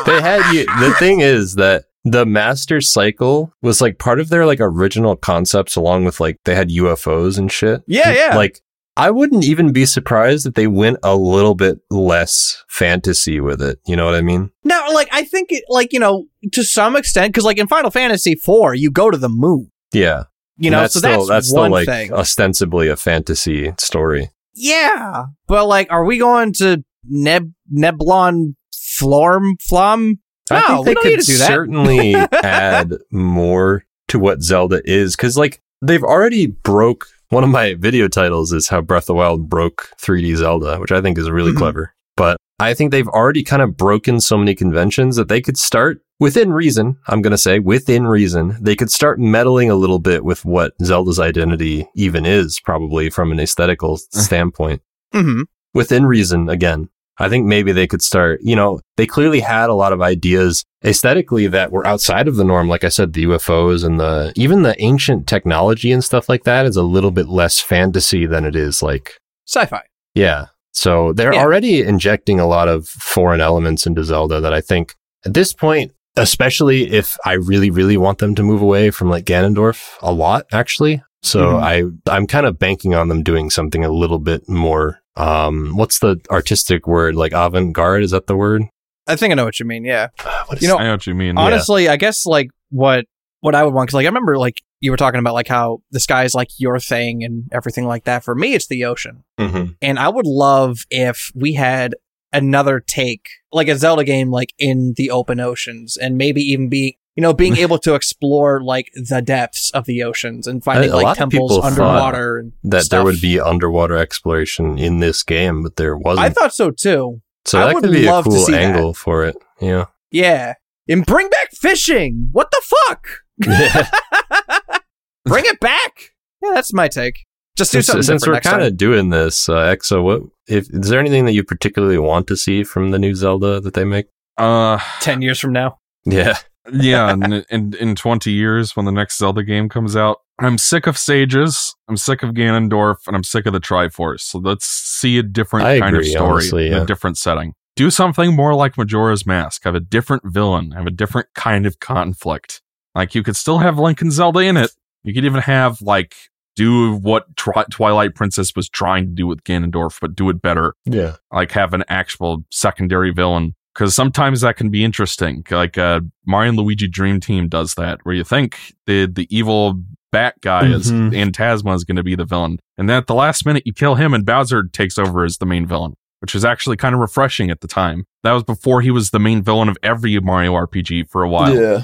they 0.06 0.22
had 0.22 0.52
you 0.54 0.66
the 0.66 0.96
thing 1.00 1.22
is 1.22 1.56
that 1.56 1.86
the 2.04 2.26
master 2.26 2.82
cycle 2.82 3.54
was 3.62 3.80
like 3.80 4.00
part 4.00 4.20
of 4.20 4.30
their 4.30 4.46
like 4.46 4.60
original 4.60 5.16
concepts 5.16 5.76
along 5.76 6.04
with 6.04 6.20
like 6.20 6.40
they 6.46 6.56
had 6.56 6.70
UFOs 6.70 7.38
and 7.38 7.52
shit. 7.52 7.84
Yeah, 7.88 8.12
yeah. 8.12 8.36
Like 8.36 8.60
I 9.02 9.12
wouldn't 9.12 9.44
even 9.44 9.74
be 9.74 9.86
surprised 9.86 10.46
if 10.46 10.54
they 10.54 10.68
went 10.68 10.98
a 11.04 11.16
little 11.16 11.56
bit 11.56 11.80
less 11.90 12.64
fantasy 12.70 13.40
with 13.40 13.62
it. 13.62 13.80
You 13.86 13.96
know 13.96 14.06
what 14.06 14.16
I 14.16 14.22
mean? 14.22 14.52
Now, 14.64 14.92
like 14.94 15.10
I 15.12 15.24
think 15.24 15.52
it, 15.52 15.64
like 15.70 15.92
you 15.94 16.00
know, 16.00 16.26
to 16.54 16.64
some 16.64 16.96
extent, 16.96 17.34
because 17.34 17.44
like 17.46 17.58
in 17.58 17.68
Final 17.68 17.92
Fantasy 17.92 18.32
IV, 18.34 18.76
you 18.76 18.92
go 18.92 19.10
to 19.12 19.18
the 19.18 19.30
moon. 19.30 19.72
Yeah. 19.94 20.24
You 20.58 20.68
And 20.68 20.74
know, 20.74 20.82
that's 20.82 20.94
so 20.94 21.00
still 21.00 21.26
that's, 21.26 21.50
that's 21.50 21.54
one 21.54 21.66
still 21.70 21.72
like 21.72 21.86
thing. 21.88 22.14
ostensibly 22.14 22.88
a 22.88 22.96
fantasy 22.96 23.74
story. 23.80 24.30
Yeah, 24.54 25.26
but 25.48 25.66
like, 25.68 25.88
are 25.92 26.04
we 26.06 26.18
going 26.18 26.54
to 26.54 26.84
Neb 27.06 27.52
Neblon 27.74 28.56
Florm 29.00 29.54
Flom? 29.62 30.20
I 30.52 30.60
No, 30.68 30.84
think 30.84 30.86
we 30.86 30.94
they 31.04 31.10
could 31.12 31.18
need 31.20 31.20
to 31.22 31.26
do 31.32 31.38
certainly 31.38 32.16
add 32.44 32.94
more 33.12 33.86
to 34.10 34.20
what 34.20 34.42
Zelda 34.42 34.82
is 34.84 35.16
because, 35.16 35.38
like, 35.38 35.62
they've 35.82 36.04
already 36.04 36.48
broke. 36.48 37.08
One 37.32 37.44
of 37.46 37.50
my 37.50 37.76
video 37.76 38.08
titles 38.10 38.52
is 38.52 38.68
how 38.68 38.82
Breath 38.82 39.04
of 39.04 39.08
the 39.08 39.14
Wild 39.14 39.48
broke 39.50 39.90
3D 39.98 40.36
Zelda, 40.36 40.78
which 40.80 40.92
I 40.92 41.00
think 41.02 41.18
is 41.18 41.30
really 41.30 41.54
Mhm. 41.54 41.58
clever. 41.58 41.94
But 42.18 42.36
I 42.60 42.74
think 42.74 42.92
they've 42.92 43.08
already 43.08 43.42
kind 43.42 43.62
of 43.62 43.78
broken 43.78 44.20
so 44.20 44.38
many 44.38 44.54
conventions 44.54 45.16
that 45.16 45.30
they 45.30 45.40
could 45.42 45.58
start 45.58 46.02
within 46.20 46.52
reason. 46.52 46.98
I'm 47.08 47.22
going 47.22 47.32
to 47.32 47.38
say 47.38 47.60
within 47.60 48.06
reason, 48.06 48.58
they 48.60 48.76
could 48.76 48.92
start 48.92 49.18
meddling 49.18 49.70
a 49.70 49.76
little 49.76 49.98
bit 50.00 50.26
with 50.26 50.44
what 50.44 50.74
Zelda's 50.84 51.20
identity 51.20 51.88
even 51.96 52.26
is, 52.26 52.60
probably 52.60 53.10
from 53.10 53.32
an 53.32 53.40
aesthetical 53.40 53.98
standpoint 54.12 54.82
Mm-hmm. 55.16 55.42
within 55.74 56.06
reason 56.06 56.50
again. 56.50 56.90
I 57.18 57.30
think 57.30 57.46
maybe 57.46 57.72
they 57.72 57.88
could 57.88 58.02
start, 58.02 58.40
you 58.42 58.56
know, 58.56 58.80
they 58.98 59.06
clearly 59.06 59.42
had 59.42 59.70
a 59.70 59.74
lot 59.76 59.94
of 59.94 60.02
ideas 60.02 60.64
aesthetically 60.84 61.46
that 61.48 61.72
were 61.72 61.86
outside 61.86 62.28
of 62.28 62.36
the 62.38 62.44
norm. 62.44 62.68
Like 62.68 62.84
I 62.84 62.90
said, 62.90 63.14
the 63.14 63.26
UFOs 63.26 63.84
and 63.86 64.00
the, 64.00 64.34
even 64.36 64.64
the 64.64 64.80
ancient 64.82 65.28
technology 65.28 65.92
and 65.92 66.04
stuff 66.04 66.28
like 66.30 66.44
that 66.46 66.66
is 66.66 66.76
a 66.78 66.82
little 66.84 67.12
bit 67.12 67.28
less 67.28 67.60
fantasy 67.60 68.26
than 68.26 68.46
it 68.46 68.56
is 68.56 68.82
like, 68.82 69.18
Sci-fi. 69.48 69.82
yeah. 70.16 70.48
So 70.74 71.12
they're 71.14 71.34
Yeah. 71.34 71.42
already 71.42 71.82
injecting 71.84 72.40
a 72.40 72.48
lot 72.48 72.68
of 72.70 72.88
foreign 72.88 73.42
elements 73.42 73.86
into 73.86 74.04
Zelda 74.04 74.40
that 74.42 74.54
I 74.54 74.62
think 74.62 74.96
at 75.26 75.34
this 75.34 75.54
point, 75.54 75.92
especially 76.16 76.92
if 76.92 77.18
I 77.26 77.34
really, 77.34 77.70
really 77.70 77.98
want 77.98 78.20
them 78.20 78.34
to 78.36 78.44
move 78.44 78.62
away 78.62 78.90
from 78.90 79.10
like 79.10 79.26
Ganondorf 79.26 79.90
a 80.02 80.14
lot, 80.14 80.46
actually. 80.52 81.04
So 81.24 81.42
Mhm. 81.56 81.62
I, 82.08 82.12
I'm 82.12 82.26
kind 82.26 82.46
of 82.48 82.58
banking 82.58 82.96
on 82.96 83.10
them 83.10 83.22
doing 83.22 83.50
something 83.50 83.84
a 83.86 83.92
little 83.92 84.18
bit 84.18 84.48
more, 84.50 85.00
um, 85.16 85.76
what's 85.76 86.00
the 86.00 86.20
artistic 86.30 86.88
word? 86.88 87.16
Like 87.16 87.34
avant-garde? 87.34 88.04
Is 88.04 88.12
that 88.12 88.28
the 88.28 88.36
word? 88.36 88.64
I 89.08 89.16
think 89.16 89.32
I 89.32 89.36
know 89.36 89.46
what 89.46 89.60
you 89.60 89.66
mean. 89.66 89.84
Yeah. 89.86 90.08
What 90.48 90.58
is 90.58 90.64
You 90.64 90.68
know, 90.70 90.78
I 90.78 90.84
know 90.86 90.92
what 90.92 91.08
you 91.08 91.16
mean. 91.16 91.36
Yeah. 91.38 91.44
Honestly, 91.44 91.88
I 91.88 91.96
guess 91.98 92.26
like 92.26 92.50
what 92.70 93.06
what 93.42 93.56
I 93.56 93.64
would 93.64 93.74
want 93.74 93.88
because 93.88 93.96
like 93.96 94.06
I 94.06 94.10
remember 94.10 94.38
like 94.38 94.62
you 94.82 94.92
were 94.92 94.98
talking 94.98 95.20
about 95.20 95.34
like 95.34 95.48
how 95.48 95.82
the 95.92 96.00
sky 96.00 96.24
is 96.26 96.34
like 96.36 96.50
your 96.58 96.80
thing 96.80 97.24
and 97.24 97.46
everything 97.54 97.86
like 97.86 98.04
that. 98.06 98.24
For 98.24 98.36
me, 98.36 98.54
it's 98.54 98.68
the 98.68 98.84
ocean, 98.86 99.24
Mhm. 99.40 99.76
and 99.82 99.98
I 100.00 100.10
would 100.10 100.26
love 100.28 100.80
if 100.90 101.32
we 101.36 101.54
had 101.54 101.96
another 102.34 102.80
take 102.80 103.28
like 103.52 103.68
a 103.68 103.78
Zelda 103.78 104.04
game 104.04 104.30
like 104.32 104.54
in 104.60 104.94
the 104.98 105.10
open 105.12 105.40
oceans 105.40 105.98
and 105.98 106.18
maybe 106.18 106.42
even 106.42 106.70
being 106.70 106.94
you 107.16 107.22
know 107.22 107.34
being 107.34 107.58
able 107.58 107.78
to 107.80 107.94
explore 107.96 108.62
like 108.62 108.92
the 108.96 109.22
depths 109.22 109.70
of 109.72 109.86
the 109.86 110.04
oceans 110.04 110.48
and 110.48 110.64
finding 110.64 110.90
a 110.90 110.96
like 110.96 111.04
lot 111.04 111.12
of 111.12 111.18
temples 111.18 111.52
people 111.52 111.64
underwater 111.64 112.40
and 112.40 112.54
that 112.64 112.90
there 112.90 113.04
would 113.04 113.22
be 113.22 113.40
underwater 113.40 113.98
exploration 113.98 114.78
in 114.78 115.00
this 115.00 115.24
game, 115.24 115.64
but 115.64 115.76
there 115.76 115.98
wasn't. 115.98 116.26
I 116.26 116.30
thought 116.30 116.54
so 116.54 116.72
too. 116.72 117.22
so 117.46 117.60
I 117.60 117.66
that 117.68 117.76
would 117.76 117.84
could 117.84 117.92
be 117.94 118.06
a 118.06 118.12
love 118.12 118.26
to 118.26 118.30
cool 118.32 118.46
see 118.46 118.54
that. 118.54 118.62
angle 118.62 118.94
for 118.94 119.26
it. 119.26 119.36
Yeah. 119.60 119.86
Yeah. 120.12 120.54
And 120.88 121.06
bring 121.06 121.30
back 121.30 121.52
fishing. 121.54 122.30
What 122.32 122.52
the 122.52 122.62
fuck? 122.64 123.08
bring 125.26 125.46
it 125.46 125.60
back. 125.60 126.12
Yeah, 126.42 126.52
that's 126.54 126.74
my 126.74 126.88
take. 126.88 127.26
Just 127.58 127.72
do 127.72 127.78
since, 127.78 127.88
something 127.88 128.04
since 128.04 128.24
different 128.24 128.46
we're 128.46 128.52
kind 128.52 128.64
of 128.64 128.78
doing 128.78 129.10
this, 129.10 129.50
uh, 129.50 129.56
Exo, 129.56 130.02
what 130.04 130.22
if 130.48 130.70
is 130.70 130.90
there 130.90 131.00
anything 131.00 131.26
that 131.26 131.34
you 131.34 131.44
particularly 131.44 131.98
want 131.98 132.28
to 132.28 132.38
see 132.38 132.64
from 132.64 132.92
the 132.92 133.00
new 133.00 133.14
Zelda 133.14 133.60
that 133.60 133.74
they 133.74 133.84
make? 133.84 134.08
Uh, 134.38 134.80
Ten 135.02 135.22
years 135.22 135.40
from 135.40 135.52
now. 135.54 135.78
Yeah, 136.06 136.38
yeah, 136.72 137.12
in, 137.12 137.34
in 137.50 137.74
in 137.74 137.96
20 137.96 138.32
years 138.32 138.76
when 138.76 138.86
the 138.86 138.92
next 138.92 139.18
Zelda 139.18 139.44
game 139.44 139.70
comes 139.70 139.96
out, 139.96 140.18
I'm 140.40 140.58
sick 140.58 140.88
of 140.88 140.98
sages, 140.98 141.76
I'm 141.88 141.98
sick 141.98 142.24
of 142.24 142.32
Ganondorf, 142.32 143.08
and 143.08 143.16
I'm 143.16 143.24
sick 143.24 143.46
of 143.46 143.54
the 143.54 143.60
Triforce. 143.60 144.22
So 144.22 144.40
let's 144.40 144.68
see 144.68 145.18
a 145.18 145.24
different 145.24 145.66
I 145.66 145.80
kind 145.80 145.96
of 145.96 146.06
story 146.06 146.32
honestly, 146.32 146.70
yeah. 146.70 146.84
a 146.84 146.86
different 146.86 147.18
setting. 147.18 147.54
Do 147.76 147.90
something 147.90 148.36
more 148.36 148.54
like 148.54 148.78
Majora's 148.78 149.26
Mask. 149.26 149.64
Have 149.64 149.76
a 149.76 149.80
different 149.80 150.24
villain. 150.26 150.72
Have 150.72 150.88
a 150.88 150.92
different 150.92 151.30
kind 151.36 151.66
of 151.66 151.80
conflict. 151.80 152.62
Like 152.94 153.16
you 153.16 153.24
could 153.24 153.36
still 153.36 153.60
have 153.60 153.80
Link 153.80 154.02
and 154.02 154.12
Zelda 154.12 154.40
in 154.40 154.58
it. 154.58 154.72
You 155.04 155.14
could 155.14 155.26
even 155.26 155.42
have 155.42 155.82
like 155.82 156.16
do 156.56 156.98
what 156.98 157.36
Twi- 157.38 157.66
Twilight 157.72 158.14
Princess 158.14 158.56
was 158.56 158.70
trying 158.70 159.06
to 159.06 159.12
do 159.14 159.26
with 159.26 159.44
Ganondorf, 159.44 160.00
but 160.02 160.16
do 160.16 160.30
it 160.30 160.42
better 160.42 160.74
yeah, 160.86 161.16
like 161.32 161.52
have 161.52 161.74
an 161.74 161.84
actual 161.88 162.44
secondary 162.52 163.12
villain 163.12 163.56
because 163.74 163.96
sometimes 163.96 164.42
that 164.42 164.58
can 164.58 164.70
be 164.70 164.84
interesting 164.84 165.44
like 165.52 165.78
uh 165.78 166.02
mario 166.26 166.50
and 166.50 166.58
luigi 166.58 166.88
dream 166.88 167.20
team 167.20 167.48
does 167.48 167.74
that 167.76 168.00
where 168.04 168.16
you 168.16 168.24
think 168.24 168.58
the 168.86 169.06
the 169.06 169.28
evil 169.36 169.80
bat 170.12 170.36
guy 170.42 170.66
is 170.66 170.92
Mhm. 170.92 171.12
Antasma 171.12 171.74
is 171.76 171.84
going 171.86 171.96
to 171.96 172.04
be 172.04 172.16
the 172.16 172.26
villain 172.26 172.60
and 172.78 172.90
then 172.90 172.98
at 172.98 173.08
the 173.08 173.16
last 173.16 173.46
minute 173.46 173.64
you 173.66 173.74
kill 173.74 173.96
him 173.96 174.14
and 174.14 174.26
bowser 174.26 174.64
takes 174.64 174.98
over 174.98 175.24
as 175.24 175.38
the 175.38 175.46
main 175.46 175.66
villain 175.66 175.94
which 176.20 176.34
was 176.34 176.44
actually 176.46 176.76
kind 176.78 176.94
of 176.94 177.00
refreshing 177.02 177.50
at 177.50 177.62
the 177.62 177.68
time 177.68 178.06
that 178.24 178.34
was 178.34 178.44
before 178.44 178.82
he 178.82 178.92
was 178.92 179.12
the 179.12 179.20
main 179.20 179.42
villain 179.42 179.70
of 179.70 179.78
every 179.84 180.20
mario 180.20 180.54
rpg 180.54 181.10
for 181.10 181.24
a 181.24 181.30
while 181.30 181.56
yeah. 181.56 181.84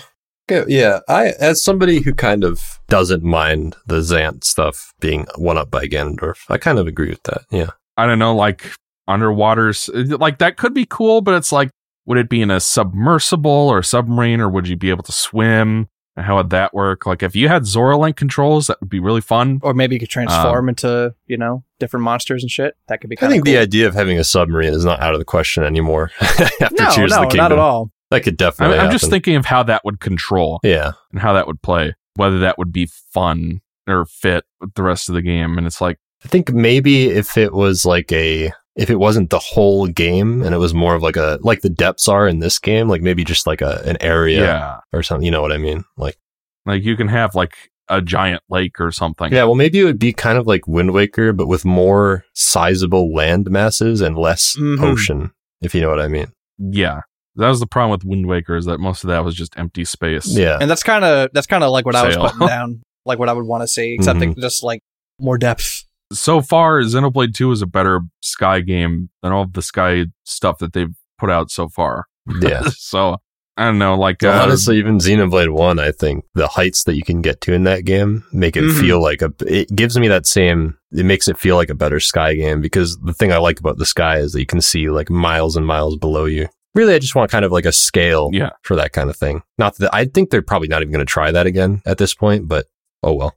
Yeah, 0.49 0.99
I 1.09 1.33
as 1.41 1.61
somebody 1.61 1.99
who 1.99 2.13
kind 2.13 2.45
of 2.45 2.79
doesn't 2.87 3.21
mind 3.21 3.75
the 3.85 3.97
Zant 3.99 4.45
stuff 4.45 4.93
being 5.01 5.25
one 5.35 5.57
up 5.57 5.69
by 5.69 5.87
Ganondorf, 5.87 6.37
I 6.49 6.57
kind 6.57 6.79
of 6.79 6.87
agree 6.87 7.09
with 7.09 7.21
that. 7.23 7.41
Yeah, 7.51 7.71
i 7.97 8.05
don't 8.05 8.17
know 8.17 8.33
like 8.33 8.71
underwaters 9.09 9.89
like 10.19 10.37
that 10.37 10.57
could 10.57 10.73
be 10.73 10.85
cool 10.85 11.19
but 11.21 11.33
it's 11.33 11.51
like 11.51 11.69
would 12.07 12.17
it 12.17 12.29
be 12.29 12.41
in 12.41 12.49
a 12.49 12.59
submersible 12.59 13.51
or 13.51 13.79
a 13.79 13.83
submarine 13.83 14.41
or 14.41 14.49
would 14.49 14.67
you 14.67 14.75
be 14.75 14.89
able 14.89 15.03
to 15.03 15.11
swim 15.11 15.87
and 16.15 16.25
how 16.25 16.37
would 16.37 16.49
that 16.49 16.73
work 16.73 17.05
like 17.05 17.21
if 17.21 17.35
you 17.35 17.47
had 17.47 17.67
zora 17.67 17.95
link 17.95 18.17
controls 18.17 18.65
that 18.65 18.79
would 18.81 18.89
be 18.89 18.99
really 18.99 19.21
fun 19.21 19.59
Or 19.61 19.75
maybe 19.75 19.95
you 19.95 19.99
could 19.99 20.09
transform 20.09 20.65
um, 20.65 20.69
into, 20.69 21.13
you 21.27 21.37
know, 21.37 21.63
different 21.79 22.03
monsters 22.03 22.41
and 22.41 22.49
shit. 22.49 22.75
That 22.87 23.01
could 23.01 23.11
be 23.11 23.17
I 23.17 23.19
kind 23.19 23.31
of 23.31 23.35
think 23.35 23.45
cool. 23.45 23.53
the 23.53 23.59
idea 23.59 23.87
of 23.87 23.93
having 23.93 24.17
a 24.17 24.23
submarine 24.23 24.73
is 24.73 24.83
not 24.83 24.99
out 25.01 25.13
of 25.13 25.19
the 25.19 25.25
question 25.25 25.63
anymore. 25.63 26.09
After 26.21 26.83
no, 26.83 26.91
Tears 26.91 27.11
no, 27.11 27.17
of 27.17 27.21
the 27.21 27.27
Kingdom, 27.27 27.37
not 27.37 27.51
at 27.51 27.59
all. 27.59 27.91
That 28.09 28.23
could 28.23 28.33
I'm, 28.33 28.47
definitely. 28.47 28.79
I'm 28.79 28.91
just 28.91 29.09
thinking 29.09 29.35
of 29.35 29.45
how 29.45 29.63
that 29.63 29.83
would 29.83 29.99
control 29.99 30.59
Yeah, 30.63 30.93
and 31.11 31.21
how 31.21 31.33
that 31.33 31.45
would 31.45 31.61
play 31.61 31.93
whether 32.17 32.39
that 32.39 32.57
would 32.57 32.73
be 32.73 32.89
fun 33.13 33.61
or 33.87 34.05
fit 34.05 34.43
with 34.59 34.73
the 34.73 34.83
rest 34.83 35.07
of 35.07 35.15
the 35.15 35.21
game 35.21 35.57
and 35.57 35.65
it's 35.65 35.79
like 35.79 35.97
I 36.25 36.27
think 36.27 36.51
maybe 36.51 37.09
if 37.09 37.37
it 37.37 37.53
was 37.53 37.85
like 37.85 38.11
a 38.11 38.51
if 38.77 38.89
it 38.89 38.95
wasn't 38.95 39.29
the 39.31 39.39
whole 39.39 39.87
game 39.87 40.43
and 40.43 40.53
it 40.53 40.59
was 40.59 40.73
more 40.73 40.95
of 40.95 41.01
like 41.01 41.17
a 41.17 41.39
like 41.41 41.61
the 41.61 41.69
depths 41.69 42.07
are 42.07 42.27
in 42.27 42.39
this 42.39 42.59
game, 42.59 42.87
like 42.87 43.01
maybe 43.01 43.23
just 43.23 43.47
like 43.47 43.61
a 43.61 43.81
an 43.85 43.97
area 44.01 44.41
yeah 44.41 44.79
or 44.93 45.01
something. 45.03 45.25
You 45.25 45.31
know 45.31 45.41
what 45.41 45.51
I 45.51 45.57
mean? 45.57 45.83
Like 45.97 46.17
like 46.65 46.83
you 46.83 46.95
can 46.95 47.07
have 47.07 47.35
like 47.35 47.53
a 47.89 48.01
giant 48.01 48.43
lake 48.49 48.81
or 48.81 48.91
something 48.91 49.31
yeah, 49.31 49.45
well 49.45 49.55
maybe 49.55 49.79
it 49.79 49.85
would 49.85 49.97
be 49.99 50.11
kind 50.11 50.37
of 50.37 50.45
like 50.45 50.67
Wind 50.67 50.91
Waker, 50.93 51.31
but 51.33 51.47
with 51.47 51.63
more 51.65 52.25
sizable 52.33 53.13
land 53.13 53.49
masses 53.49 54.01
and 54.01 54.17
less 54.17 54.55
Mhm. 54.57 54.81
ocean. 54.83 55.31
If 55.61 55.73
you 55.73 55.81
know 55.81 55.89
what 55.89 55.99
I 55.99 56.07
mean? 56.07 56.27
yeah 56.59 57.01
that 57.35 57.49
was 57.49 57.59
the 57.59 57.67
problem 57.67 57.91
with 57.91 58.03
wind 58.03 58.25
waker 58.25 58.55
is 58.55 58.65
that 58.65 58.79
most 58.79 59.03
of 59.03 59.09
that 59.09 59.23
was 59.23 59.35
just 59.35 59.53
empty 59.59 59.85
space 59.85 60.25
Yeah, 60.35 60.57
And 60.59 60.67
that's 60.71 60.81
kind 60.81 61.05
of 61.05 61.29
that's 61.33 61.45
kind 61.45 61.63
of 61.63 61.69
like 61.71 61.85
what 61.85 61.95
I 61.95 62.05
was 62.07 62.17
putting 62.17 62.47
down, 62.47 62.81
like 63.05 63.19
what 63.19 63.29
I 63.29 63.33
would 63.33 63.45
want 63.45 63.61
to 63.61 63.67
see, 63.67 63.93
except 63.93 64.19
Mhm. 64.19 64.37
just 64.39 64.63
like 64.63 64.81
more 65.19 65.37
depth. 65.37 65.76
So 66.11 66.41
far 66.41 66.79
Xenoblade 66.81 67.33
2 67.33 67.51
is 67.51 67.61
a 67.61 67.67
better 67.67 68.01
Sky 68.21 68.61
game 68.61 69.09
than 69.21 69.31
all 69.31 69.43
of 69.43 69.53
the 69.53 69.61
Sky 69.61 70.05
stuff 70.25 70.57
that 70.59 70.73
they've 70.73 70.95
put 71.17 71.29
out 71.29 71.51
so 71.51 71.67
far. 71.69 72.05
Yeah. 72.41 72.63
so 72.69 73.17
I 73.59 73.65
don't 73.65 73.79
know, 73.79 73.95
like 73.95 74.17
Well, 74.21 74.39
uh, 74.39 74.43
honestly, 74.43 74.77
even 74.77 74.99
Xenoblade 74.99 75.51
One, 75.51 75.79
I 75.79 75.91
think 75.91 76.25
the 76.35 76.47
heights 76.47 76.83
that 76.83 76.95
you 76.95 77.03
can 77.03 77.21
get 77.23 77.41
to 77.41 77.53
in 77.53 77.63
that 77.63 77.85
game 77.85 78.23
make 78.31 78.55
it 78.55 78.63
Mhm. 78.63 78.79
feel 78.79 79.01
like 79.01 79.21
a. 79.23 79.33
It 79.47 79.75
gives 79.75 79.97
me 79.97 80.07
that 80.09 80.27
same. 80.27 80.77
It 80.91 81.05
makes 81.05 81.27
it 81.27 81.39
feel 81.39 81.55
like 81.55 81.69
a 81.71 81.75
better 81.75 81.99
Sky 81.99 82.35
game 82.35 82.61
because 82.61 82.97
the 82.99 83.13
thing 83.13 83.31
I 83.31 83.37
like 83.37 83.59
about 83.59 83.77
the 83.77 83.85
Sky 83.85 84.17
is 84.19 84.33
that 84.33 84.39
you 84.39 84.45
can 84.45 84.61
see 84.61 84.89
like 84.89 85.09
miles 85.09 85.55
and 85.57 85.65
miles 85.65 85.97
below 85.97 86.25
you. 86.25 86.47
Really, 86.75 86.93
I 86.93 86.99
just 86.99 87.15
want 87.15 87.31
kind 87.31 87.43
of 87.43 87.51
like 87.51 87.65
a 87.65 87.71
scale 87.71 88.29
Yeah. 88.31 88.51
for 88.61 88.75
that 88.75 88.93
kind 88.93 89.09
of 89.09 89.15
thing. 89.15 89.41
Not 89.57 89.75
that 89.77 89.89
I 89.93 90.05
think 90.05 90.29
they're 90.29 90.43
probably 90.43 90.67
not 90.67 90.83
even 90.83 90.91
going 90.93 91.03
to 91.05 91.11
try 91.11 91.31
that 91.31 91.47
again 91.47 91.81
at 91.87 91.97
this 91.97 92.13
point, 92.13 92.47
but 92.47 92.67
oh 93.01 93.13
well. 93.13 93.33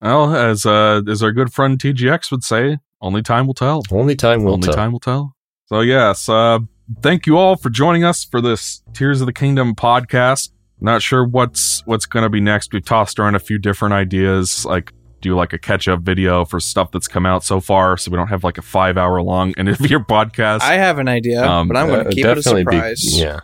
Well, 0.00 0.34
as 0.34 0.66
uh, 0.66 1.02
as 1.08 1.22
our 1.22 1.32
good 1.32 1.52
friend 1.52 1.78
TGX 1.78 2.30
would 2.30 2.44
say, 2.44 2.78
only 3.00 3.22
time 3.22 3.46
will 3.46 3.54
tell. 3.54 3.82
Only 3.90 4.16
time 4.16 4.44
will 4.44 4.54
only 4.54 4.66
tell. 4.66 4.74
time 4.74 4.92
will 4.92 5.00
tell. 5.00 5.34
So 5.66 5.80
yes, 5.80 6.28
uh, 6.28 6.60
thank 7.02 7.26
you 7.26 7.36
all 7.38 7.56
for 7.56 7.70
joining 7.70 8.04
us 8.04 8.24
for 8.24 8.40
this 8.40 8.82
Tears 8.92 9.20
of 9.20 9.26
the 9.26 9.32
Kingdom 9.32 9.74
podcast. 9.74 10.50
Not 10.80 11.02
sure 11.02 11.24
what's 11.26 11.84
what's 11.86 12.06
going 12.06 12.22
to 12.22 12.28
be 12.28 12.40
next. 12.40 12.72
We've 12.72 12.84
tossed 12.84 13.18
around 13.18 13.34
a 13.34 13.38
few 13.40 13.58
different 13.58 13.94
ideas, 13.94 14.64
like 14.66 14.92
do 15.22 15.34
like 15.34 15.54
a 15.54 15.58
catch 15.58 15.88
up 15.88 16.00
video 16.02 16.44
for 16.44 16.60
stuff 16.60 16.90
that's 16.92 17.08
come 17.08 17.24
out 17.24 17.42
so 17.42 17.58
far, 17.60 17.96
so 17.96 18.10
we 18.10 18.16
don't 18.18 18.28
have 18.28 18.44
like 18.44 18.58
a 18.58 18.62
five 18.62 18.98
hour 18.98 19.22
long 19.22 19.52
interview 19.56 19.98
podcast. 20.00 20.60
I 20.60 20.74
have 20.74 20.98
an 20.98 21.08
idea, 21.08 21.42
Um, 21.42 21.68
but 21.68 21.76
I'm 21.78 21.86
going 21.88 22.00
Uh, 22.00 22.04
to 22.04 22.10
keep 22.10 22.24
it 22.26 22.38
a 22.38 22.42
surprise. 22.42 23.02
Be, 23.02 23.22
yeah, 23.22 23.40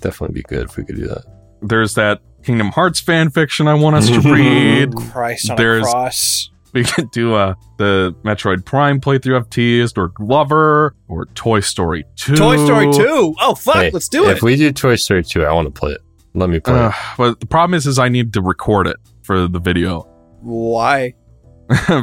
definitely 0.00 0.34
be 0.34 0.42
good 0.42 0.68
if 0.68 0.76
we 0.76 0.84
could 0.84 0.96
do 0.96 1.06
that. 1.06 1.24
There's 1.62 1.94
that 1.94 2.20
Kingdom 2.44 2.68
Hearts 2.68 3.00
fan 3.00 3.30
fiction 3.30 3.68
I 3.68 3.74
want 3.74 3.96
us 3.96 4.08
to 4.08 4.20
read. 4.32 4.94
Christ 4.94 5.50
on 5.50 5.56
There's- 5.56 5.86
a 5.86 5.90
cross. 5.90 6.50
we 6.72 6.84
could 6.84 7.10
do 7.10 7.34
uh, 7.34 7.54
the 7.78 8.14
Metroid 8.22 8.64
Prime 8.64 9.00
playthrough 9.00 9.36
I've 9.36 9.50
teased, 9.50 9.98
or 9.98 10.08
Glover, 10.08 10.94
or 11.08 11.26
Toy 11.34 11.58
Story 11.60 12.04
2. 12.16 12.36
Toy 12.36 12.64
Story 12.64 12.92
2. 12.92 13.34
Oh, 13.40 13.54
fuck. 13.56 13.74
Hey, 13.74 13.90
let's 13.90 14.08
do 14.08 14.24
If 14.26 14.30
it. 14.30 14.36
If 14.36 14.42
we 14.44 14.54
do 14.56 14.70
Toy 14.72 14.94
Story 14.94 15.24
2, 15.24 15.44
I 15.44 15.52
want 15.52 15.66
to 15.66 15.72
play 15.78 15.90
it. 15.92 16.00
Let 16.34 16.48
me 16.48 16.60
play 16.60 16.74
Uh, 16.78 16.92
but 17.18 17.40
the 17.40 17.46
problem 17.46 17.74
is, 17.74 17.88
is 17.88 17.98
I 17.98 18.08
need 18.08 18.32
to 18.34 18.40
record 18.40 18.86
it 18.86 18.96
for 19.22 19.48
the 19.48 19.58
video 19.58 20.02
Why? 20.42 21.14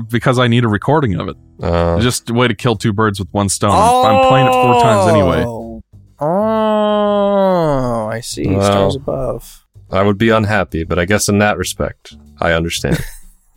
because 0.09 0.37
I 0.37 0.47
need 0.47 0.63
a 0.65 0.67
recording 0.67 1.15
of 1.19 1.29
it. 1.29 1.37
it. 1.59 1.63
Uh, 1.65 1.99
Just 2.01 2.29
a 2.29 2.33
way 2.33 2.47
to 2.49 2.53
kill 2.53 2.75
two 2.75 2.91
birds 2.93 3.19
with 3.19 3.29
one 3.31 3.47
stone. 3.49 3.71
I'm 3.71 4.27
playing 4.27 4.47
it 4.47 4.51
four 4.51 4.81
times 4.81 5.09
anyway. 5.13 5.43
Oh. 5.47 5.81
Oh, 6.19 8.07
I 8.11 8.19
see. 8.21 8.47
Wow. 8.47 8.61
Stars 8.63 8.95
above. 8.95 9.65
I 9.91 10.03
would 10.03 10.17
be 10.17 10.29
unhappy, 10.29 10.83
but 10.83 10.99
I 10.99 11.05
guess 11.05 11.29
in 11.29 11.39
that 11.39 11.57
respect, 11.57 12.15
I 12.39 12.51
understand. 12.53 12.99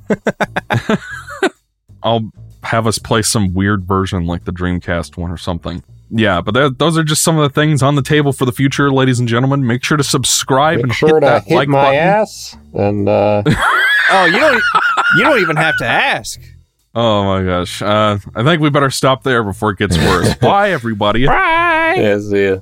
I'll 2.02 2.30
have 2.62 2.86
us 2.86 2.98
play 2.98 3.22
some 3.22 3.52
weird 3.54 3.84
version 3.84 4.26
like 4.26 4.44
the 4.44 4.52
Dreamcast 4.52 5.16
one 5.16 5.30
or 5.30 5.36
something. 5.36 5.82
Yeah, 6.10 6.40
but 6.40 6.54
that, 6.54 6.78
those 6.78 6.98
are 6.98 7.04
just 7.04 7.22
some 7.22 7.38
of 7.38 7.42
the 7.42 7.54
things 7.60 7.82
on 7.82 7.94
the 7.94 8.02
table 8.02 8.32
for 8.32 8.44
the 8.44 8.52
future, 8.52 8.90
ladies 8.90 9.20
and 9.20 9.28
gentlemen. 9.28 9.66
Make 9.66 9.84
sure 9.84 9.96
to 9.96 10.02
subscribe 10.02 10.80
and 10.80 10.92
hit 10.92 11.20
that 11.20 11.48
like 11.50 11.68
button. 11.68 11.94
ass. 11.94 12.56
And 12.74 13.08
uh, 13.08 13.42
Oh, 14.12 14.24
you 14.24 14.38
don't. 14.40 14.62
you 15.16 15.22
don't 15.22 15.40
even 15.40 15.56
have 15.56 15.76
to 15.78 15.86
ask. 15.86 16.40
Oh 16.96 17.22
my 17.24 17.44
gosh. 17.44 17.80
Uh, 17.80 18.18
I 18.34 18.42
think 18.42 18.60
we 18.60 18.70
better 18.70 18.90
stop 18.90 19.22
there 19.22 19.44
before 19.44 19.70
it 19.70 19.78
gets 19.78 19.96
worse. 19.96 20.34
Bye, 20.40 20.72
everybody. 20.72 21.20
yeah, 21.20 22.18
see 22.18 22.46
ya. 22.48 22.56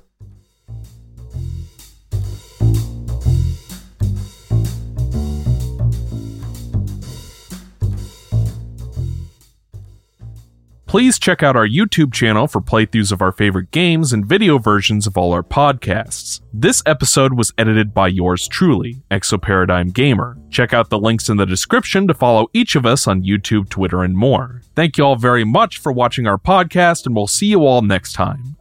Please 10.89 11.19
check 11.19 11.43
out 11.43 11.55
our 11.55 11.69
YouTube 11.69 12.15
channel 12.15 12.49
for 12.49 12.63
playthroughs 12.63 13.13
of 13.13 13.21
our 13.21 13.31
favorite 13.31 13.71
games 13.71 14.15
and 14.15 14.25
video 14.25 14.57
versions 14.57 15.07
of 15.07 15.19
all 15.19 15.35
our 15.35 15.43
podcasts. 15.43 16.41
This 16.51 16.83
episode 16.87 17.35
was 17.35 17.53
edited 17.59 17.93
by 17.93 18.09
yours 18.09 18.49
truly, 18.49 19.03
Exoparadigm 19.11 19.93
Gamer. 19.93 20.39
Check 20.49 20.73
out 20.73 20.89
the 20.89 20.99
links 20.99 21.29
in 21.29 21.37
the 21.37 21.45
description 21.45 22.09
to 22.09 22.15
follow 22.15 22.47
each 22.55 22.75
of 22.75 22.87
us 22.87 23.07
on 23.07 23.23
YouTube, 23.23 23.69
Twitter, 23.69 24.03
and 24.03 24.17
more. 24.17 24.63
Thank 24.75 24.97
you 24.97 25.05
all 25.05 25.17
very 25.17 25.45
much 25.45 25.77
for 25.77 25.93
watching 25.93 26.27
our 26.27 26.39
podcast, 26.39 27.05
and 27.05 27.15
we'll 27.15 27.27
see 27.27 27.49
you 27.49 27.67
all 27.67 27.83
next 27.83 28.15
time. 28.15 28.58